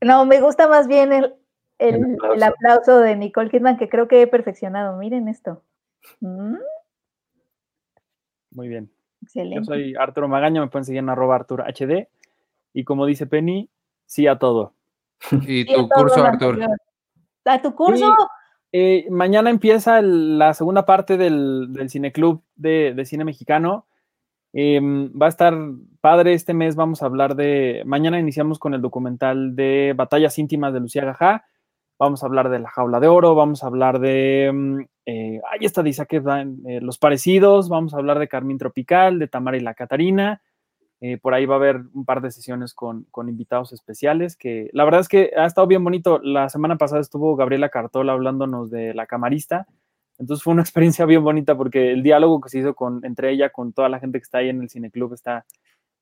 No, 0.00 0.24
me 0.26 0.40
gusta 0.40 0.68
más 0.68 0.88
bien 0.88 1.12
el, 1.12 1.34
el, 1.78 1.94
El 1.94 2.04
aplauso. 2.04 2.34
el 2.34 2.42
aplauso 2.42 2.98
de 2.98 3.16
Nicole 3.16 3.50
Kidman 3.50 3.76
que 3.76 3.88
creo 3.88 4.08
que 4.08 4.22
he 4.22 4.26
perfeccionado. 4.26 4.96
Miren 4.98 5.28
esto. 5.28 5.62
Mm, 6.20 6.56
Muy 8.54 8.68
bien. 8.68 8.86
Yo 8.86 9.26
excelente. 9.26 9.64
soy 9.64 9.94
Arturo 9.94 10.28
Magaña, 10.28 10.60
me 10.60 10.68
pueden 10.68 10.84
seguir 10.84 10.98
en 11.00 11.08
arroba 11.08 11.36
Artur 11.36 11.62
HD. 11.66 12.08
Y 12.72 12.84
como 12.84 13.06
dice 13.06 13.26
Penny, 13.26 13.68
sí 14.06 14.26
a 14.26 14.38
todo. 14.38 14.74
Y 15.46 15.64
tu 15.66 15.88
curso, 15.88 16.18
lo 16.18 16.24
Artur. 16.24 16.54
anterior. 16.54 16.76
¿A 17.44 17.62
tu 17.62 17.74
curso? 17.74 18.14
Eh, 18.72 19.06
mañana 19.10 19.50
empieza 19.50 19.98
el- 19.98 20.38
la 20.38 20.54
segunda 20.54 20.84
parte 20.86 21.16
del, 21.16 21.68
del 21.72 21.90
Cineclub 21.90 22.42
de, 22.56 22.94
de 22.94 23.04
Cine 23.04 23.24
Mexicano. 23.24 23.86
Em, 24.54 25.10
va 25.12 25.26
a 25.26 25.28
estar 25.28 25.54
padre 26.00 26.34
este 26.34 26.54
mes. 26.54 26.74
Vamos 26.76 27.02
a 27.02 27.06
hablar 27.06 27.36
de. 27.36 27.82
Mañana 27.86 28.18
iniciamos 28.18 28.58
con 28.58 28.74
el 28.74 28.80
documental 28.82 29.54
de 29.56 29.94
Batallas 29.96 30.38
íntimas 30.38 30.72
de 30.74 30.80
Lucía 30.80 31.04
Gajá. 31.04 31.44
Vamos 32.02 32.24
a 32.24 32.26
hablar 32.26 32.50
de 32.50 32.58
La 32.58 32.68
Jaula 32.68 32.98
de 32.98 33.06
Oro. 33.06 33.36
Vamos 33.36 33.62
a 33.62 33.68
hablar 33.68 34.00
de. 34.00 34.50
mm, 34.52 34.80
eh, 35.06 35.40
ahí 35.52 35.60
está, 35.64 35.84
dice 35.84 36.04
que 36.06 36.20
Los 36.80 36.98
Parecidos. 36.98 37.68
Vamos 37.68 37.94
a 37.94 37.98
hablar 37.98 38.18
de 38.18 38.26
Carmín 38.26 38.58
Tropical, 38.58 39.20
de 39.20 39.28
Tamara 39.28 39.56
y 39.56 39.60
la 39.60 39.74
Catarina. 39.74 40.42
Eh, 41.00 41.18
por 41.18 41.32
ahí 41.32 41.46
va 41.46 41.54
a 41.54 41.58
haber 41.58 41.82
un 41.94 42.04
par 42.04 42.20
de 42.20 42.32
sesiones 42.32 42.74
con, 42.74 43.04
con 43.12 43.28
invitados 43.28 43.72
especiales 43.72 44.36
que 44.36 44.68
la 44.72 44.84
verdad 44.84 45.00
es 45.02 45.06
que 45.06 45.30
ha 45.36 45.46
estado 45.46 45.68
bien 45.68 45.84
bonito. 45.84 46.18
La 46.24 46.48
semana 46.48 46.76
pasada 46.76 47.00
estuvo 47.00 47.36
Gabriela 47.36 47.68
Cartola 47.68 48.14
hablándonos 48.14 48.68
de 48.68 48.94
la 48.94 49.06
camarista. 49.06 49.68
Entonces 50.18 50.42
fue 50.42 50.54
una 50.54 50.62
experiencia 50.62 51.06
bien 51.06 51.22
bonita 51.22 51.56
porque 51.56 51.92
el 51.92 52.02
diálogo 52.02 52.40
que 52.40 52.48
se 52.48 52.58
hizo 52.58 52.74
con, 52.74 53.04
entre 53.04 53.30
ella 53.30 53.50
con 53.50 53.72
toda 53.72 53.88
la 53.88 54.00
gente 54.00 54.18
que 54.18 54.24
está 54.24 54.38
ahí 54.38 54.48
en 54.48 54.60
el 54.60 54.70
cineclub 54.70 55.14
está 55.14 55.46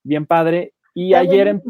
bien 0.03 0.25
padre. 0.25 0.73
Y 0.95 1.13
Está 1.13 1.19
ayer, 1.19 1.49
em- 1.49 1.63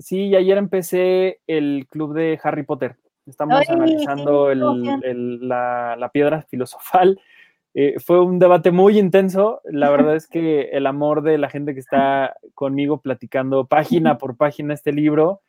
sí, 0.00 0.26
y 0.26 0.34
ayer 0.34 0.58
empecé 0.58 1.42
el 1.46 1.86
club 1.88 2.14
de 2.14 2.40
Harry 2.42 2.64
Potter. 2.64 2.96
Estamos 3.28 3.60
Ay, 3.60 3.66
analizando 3.68 4.50
el- 4.50 4.62
el- 5.02 5.48
la, 5.48 5.96
la 5.96 6.08
piedra 6.10 6.42
filosofal. 6.42 7.20
Eh, 7.74 7.96
fue 8.00 8.20
un 8.20 8.38
debate 8.40 8.72
muy 8.72 8.98
intenso. 8.98 9.60
La 9.64 9.88
verdad 9.90 10.16
es 10.16 10.26
que 10.26 10.62
el 10.72 10.86
amor 10.86 11.22
de 11.22 11.38
la 11.38 11.48
gente 11.50 11.74
que 11.74 11.80
está 11.80 12.34
conmigo 12.54 13.00
platicando 13.02 13.66
página 13.66 14.16
por 14.18 14.36
página 14.36 14.74
este 14.74 14.90
libro 14.90 15.42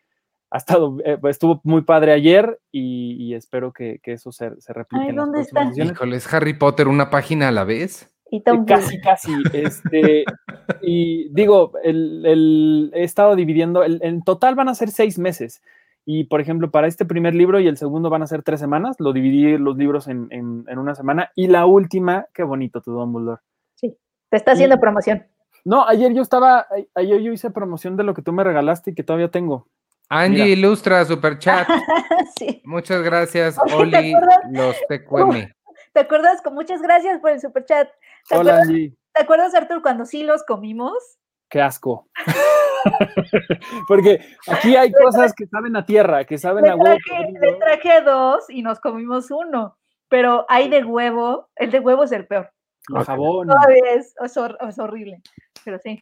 ha 0.51 0.57
estado, 0.57 0.97
eh, 1.05 1.17
estuvo 1.23 1.61
muy 1.63 1.81
padre 1.83 2.11
ayer 2.11 2.59
y, 2.71 3.15
y 3.19 3.33
espero 3.33 3.71
que, 3.71 3.99
que 4.03 4.11
eso 4.13 4.31
se, 4.31 4.59
se 4.61 4.73
replique 4.73 5.05
Ay, 5.05 5.09
en 5.11 5.15
¿dónde 5.15 5.41
está? 5.41 5.71
Híjole, 5.75 6.17
es 6.17 6.31
Harry 6.31 6.53
Potter 6.53 6.87
una 6.87 7.09
página 7.09 7.47
a 7.47 7.51
la 7.51 7.63
vez. 7.63 8.13
Y 8.29 8.37
Eh, 8.37 8.43
Casi, 8.67 8.99
casi. 8.99 9.31
Este, 9.53 10.25
y 10.83 11.29
digo, 11.33 11.71
el, 11.83 12.25
el- 12.27 12.91
he 12.93 13.03
estado 13.05 13.35
dividiendo, 13.35 13.81
el- 13.83 14.01
en 14.03 14.21
total 14.23 14.53
van 14.55 14.69
a 14.69 14.75
ser 14.75 14.89
seis 14.89 15.17
meses. 15.17 15.63
Y 16.11 16.23
por 16.23 16.41
ejemplo, 16.41 16.71
para 16.71 16.87
este 16.87 17.05
primer 17.05 17.35
libro 17.35 17.59
y 17.59 17.67
el 17.67 17.77
segundo 17.77 18.09
van 18.09 18.23
a 18.23 18.27
ser 18.27 18.41
tres 18.41 18.59
semanas. 18.59 18.95
Lo 18.97 19.13
dividí 19.13 19.59
los 19.59 19.77
libros 19.77 20.07
en, 20.07 20.27
en- 20.31 20.65
en 20.67 20.79
una 20.79 20.95
semana. 20.95 21.31
Y 21.35 21.45
la 21.45 21.67
última, 21.67 22.25
qué 22.33 22.41
bonito 22.41 22.81
tu 22.81 22.91
Dumbledore. 22.93 23.41
Te 23.79 23.95
está 24.37 24.53
haciendo 24.53 24.75
y- 24.77 24.79
promoción. 24.79 25.27
No, 25.65 25.87
ayer 25.87 26.11
yo 26.15 26.23
estaba, 26.23 26.65
ayer 26.95 27.21
yo 27.21 27.31
hice 27.31 27.51
promoción 27.51 27.95
de 27.95 28.03
lo 28.03 28.15
que 28.15 28.23
tú 28.23 28.33
me 28.33 28.43
regalaste 28.43 28.89
y 28.89 28.95
que 28.95 29.03
todavía 29.03 29.29
tengo. 29.29 29.67
Angie 30.09 30.45
Mira. 30.45 30.55
Ilustra, 30.57 31.05
super 31.05 31.37
chat. 31.37 31.67
sí. 32.39 32.59
Muchas 32.65 33.03
gracias, 33.03 33.55
¿te 33.63 33.73
Oli, 33.75 34.13
acuerdas? 34.15 34.39
los 34.49 34.75
TQM. 34.87 35.53
¿Te 35.93 35.99
acuerdas? 35.99 36.41
Con 36.41 36.55
muchas 36.55 36.81
gracias 36.81 37.19
por 37.19 37.29
el 37.29 37.39
superchat. 37.39 37.87
¿Te, 38.27 38.35
Hola, 38.35 38.53
acuerdas, 38.53 38.67
Angie. 38.69 38.95
¿Te 39.13 39.21
acuerdas, 39.21 39.53
Artur, 39.53 39.83
cuando 39.83 40.05
sí 40.05 40.23
los 40.23 40.43
comimos? 40.43 41.19
Qué 41.51 41.61
asco. 41.61 42.07
Porque 43.87 44.19
aquí 44.47 44.75
hay 44.75 44.91
cosas 44.91 45.33
que 45.33 45.45
saben 45.47 45.75
a 45.75 45.85
tierra, 45.85 46.25
que 46.25 46.37
saben 46.37 46.63
Le 46.65 46.69
a 46.71 46.75
huevo. 46.75 46.97
traje, 47.05 47.31
le 47.39 47.53
traje 47.53 48.01
dos 48.01 48.49
y 48.49 48.61
nos 48.61 48.79
comimos 48.79 49.31
uno. 49.31 49.77
Pero 50.07 50.45
hay 50.49 50.69
de 50.69 50.83
huevo. 50.83 51.49
El 51.55 51.71
de 51.71 51.79
huevo 51.79 52.03
es 52.03 52.11
el 52.11 52.25
peor. 52.25 52.49
El 52.95 53.03
jabón. 53.03 53.47
Todavía 53.47 53.93
es, 53.95 54.15
es 54.23 54.37
hor- 54.37 54.57
es 54.67 54.79
horrible. 54.79 55.21
Pero 55.63 55.77
sí. 55.79 56.01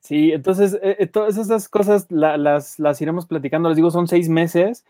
Sí, 0.00 0.32
entonces 0.32 0.74
eh, 0.82 0.96
eh, 1.00 1.06
todas 1.06 1.36
esas 1.36 1.68
cosas 1.68 2.06
la- 2.10 2.36
las, 2.38 2.78
las 2.78 3.00
iremos 3.02 3.26
platicando. 3.26 3.68
Les 3.68 3.76
digo, 3.76 3.90
son 3.90 4.08
seis 4.08 4.28
meses 4.28 4.86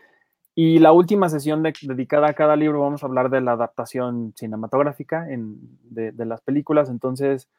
y 0.55 0.79
la 0.79 0.91
última 0.93 1.27
sesión 1.29 1.63
de- 1.63 1.73
dedicada 1.81 2.29
a 2.29 2.33
cada 2.33 2.55
libro 2.55 2.79
vamos 2.81 3.03
a 3.03 3.07
hablar 3.07 3.29
de 3.29 3.41
la 3.41 3.53
adaptación 3.53 4.33
cinematográfica 4.37 5.29
en- 5.29 5.57
de, 5.83 6.11
de 6.13 6.25
las 6.25 6.41
películas. 6.41 6.89
Entonces, 6.89 7.49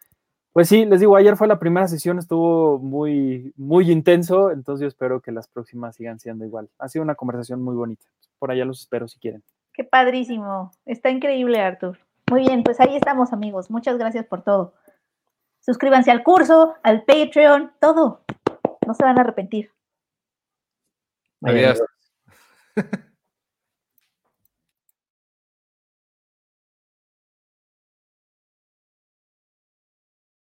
pues 0.52 0.68
sí, 0.68 0.84
les 0.84 1.00
digo, 1.00 1.16
ayer 1.16 1.36
fue 1.36 1.46
la 1.46 1.58
primera 1.58 1.86
sesión, 1.86 2.18
estuvo 2.18 2.78
muy, 2.78 3.52
muy 3.56 3.90
intenso, 3.90 4.50
entonces 4.50 4.82
yo 4.82 4.88
espero 4.88 5.20
que 5.20 5.30
las 5.30 5.46
próximas 5.46 5.94
sigan 5.94 6.18
siendo 6.18 6.44
igual. 6.44 6.68
Ha 6.78 6.88
sido 6.88 7.04
una 7.04 7.14
conversación 7.14 7.62
muy 7.62 7.76
bonita. 7.76 8.04
Por 8.38 8.50
allá 8.50 8.64
los 8.64 8.80
espero 8.80 9.06
si 9.06 9.18
quieren. 9.20 9.44
Qué 9.72 9.84
padrísimo. 9.84 10.72
Está 10.86 11.10
increíble, 11.10 11.60
Artur. 11.60 11.98
Muy 12.30 12.42
bien, 12.42 12.64
pues 12.64 12.80
ahí 12.80 12.96
estamos, 12.96 13.32
amigos. 13.32 13.70
Muchas 13.70 13.96
gracias 13.96 14.26
por 14.26 14.42
todo. 14.42 14.74
Suscríbanse 15.60 16.10
al 16.10 16.22
curso, 16.22 16.74
al 16.82 17.04
Patreon, 17.04 17.72
todo. 17.80 18.24
No 18.86 18.94
se 18.94 19.04
van 19.04 19.18
a 19.18 19.20
arrepentir. 19.20 19.70
Adiós. 21.42 21.80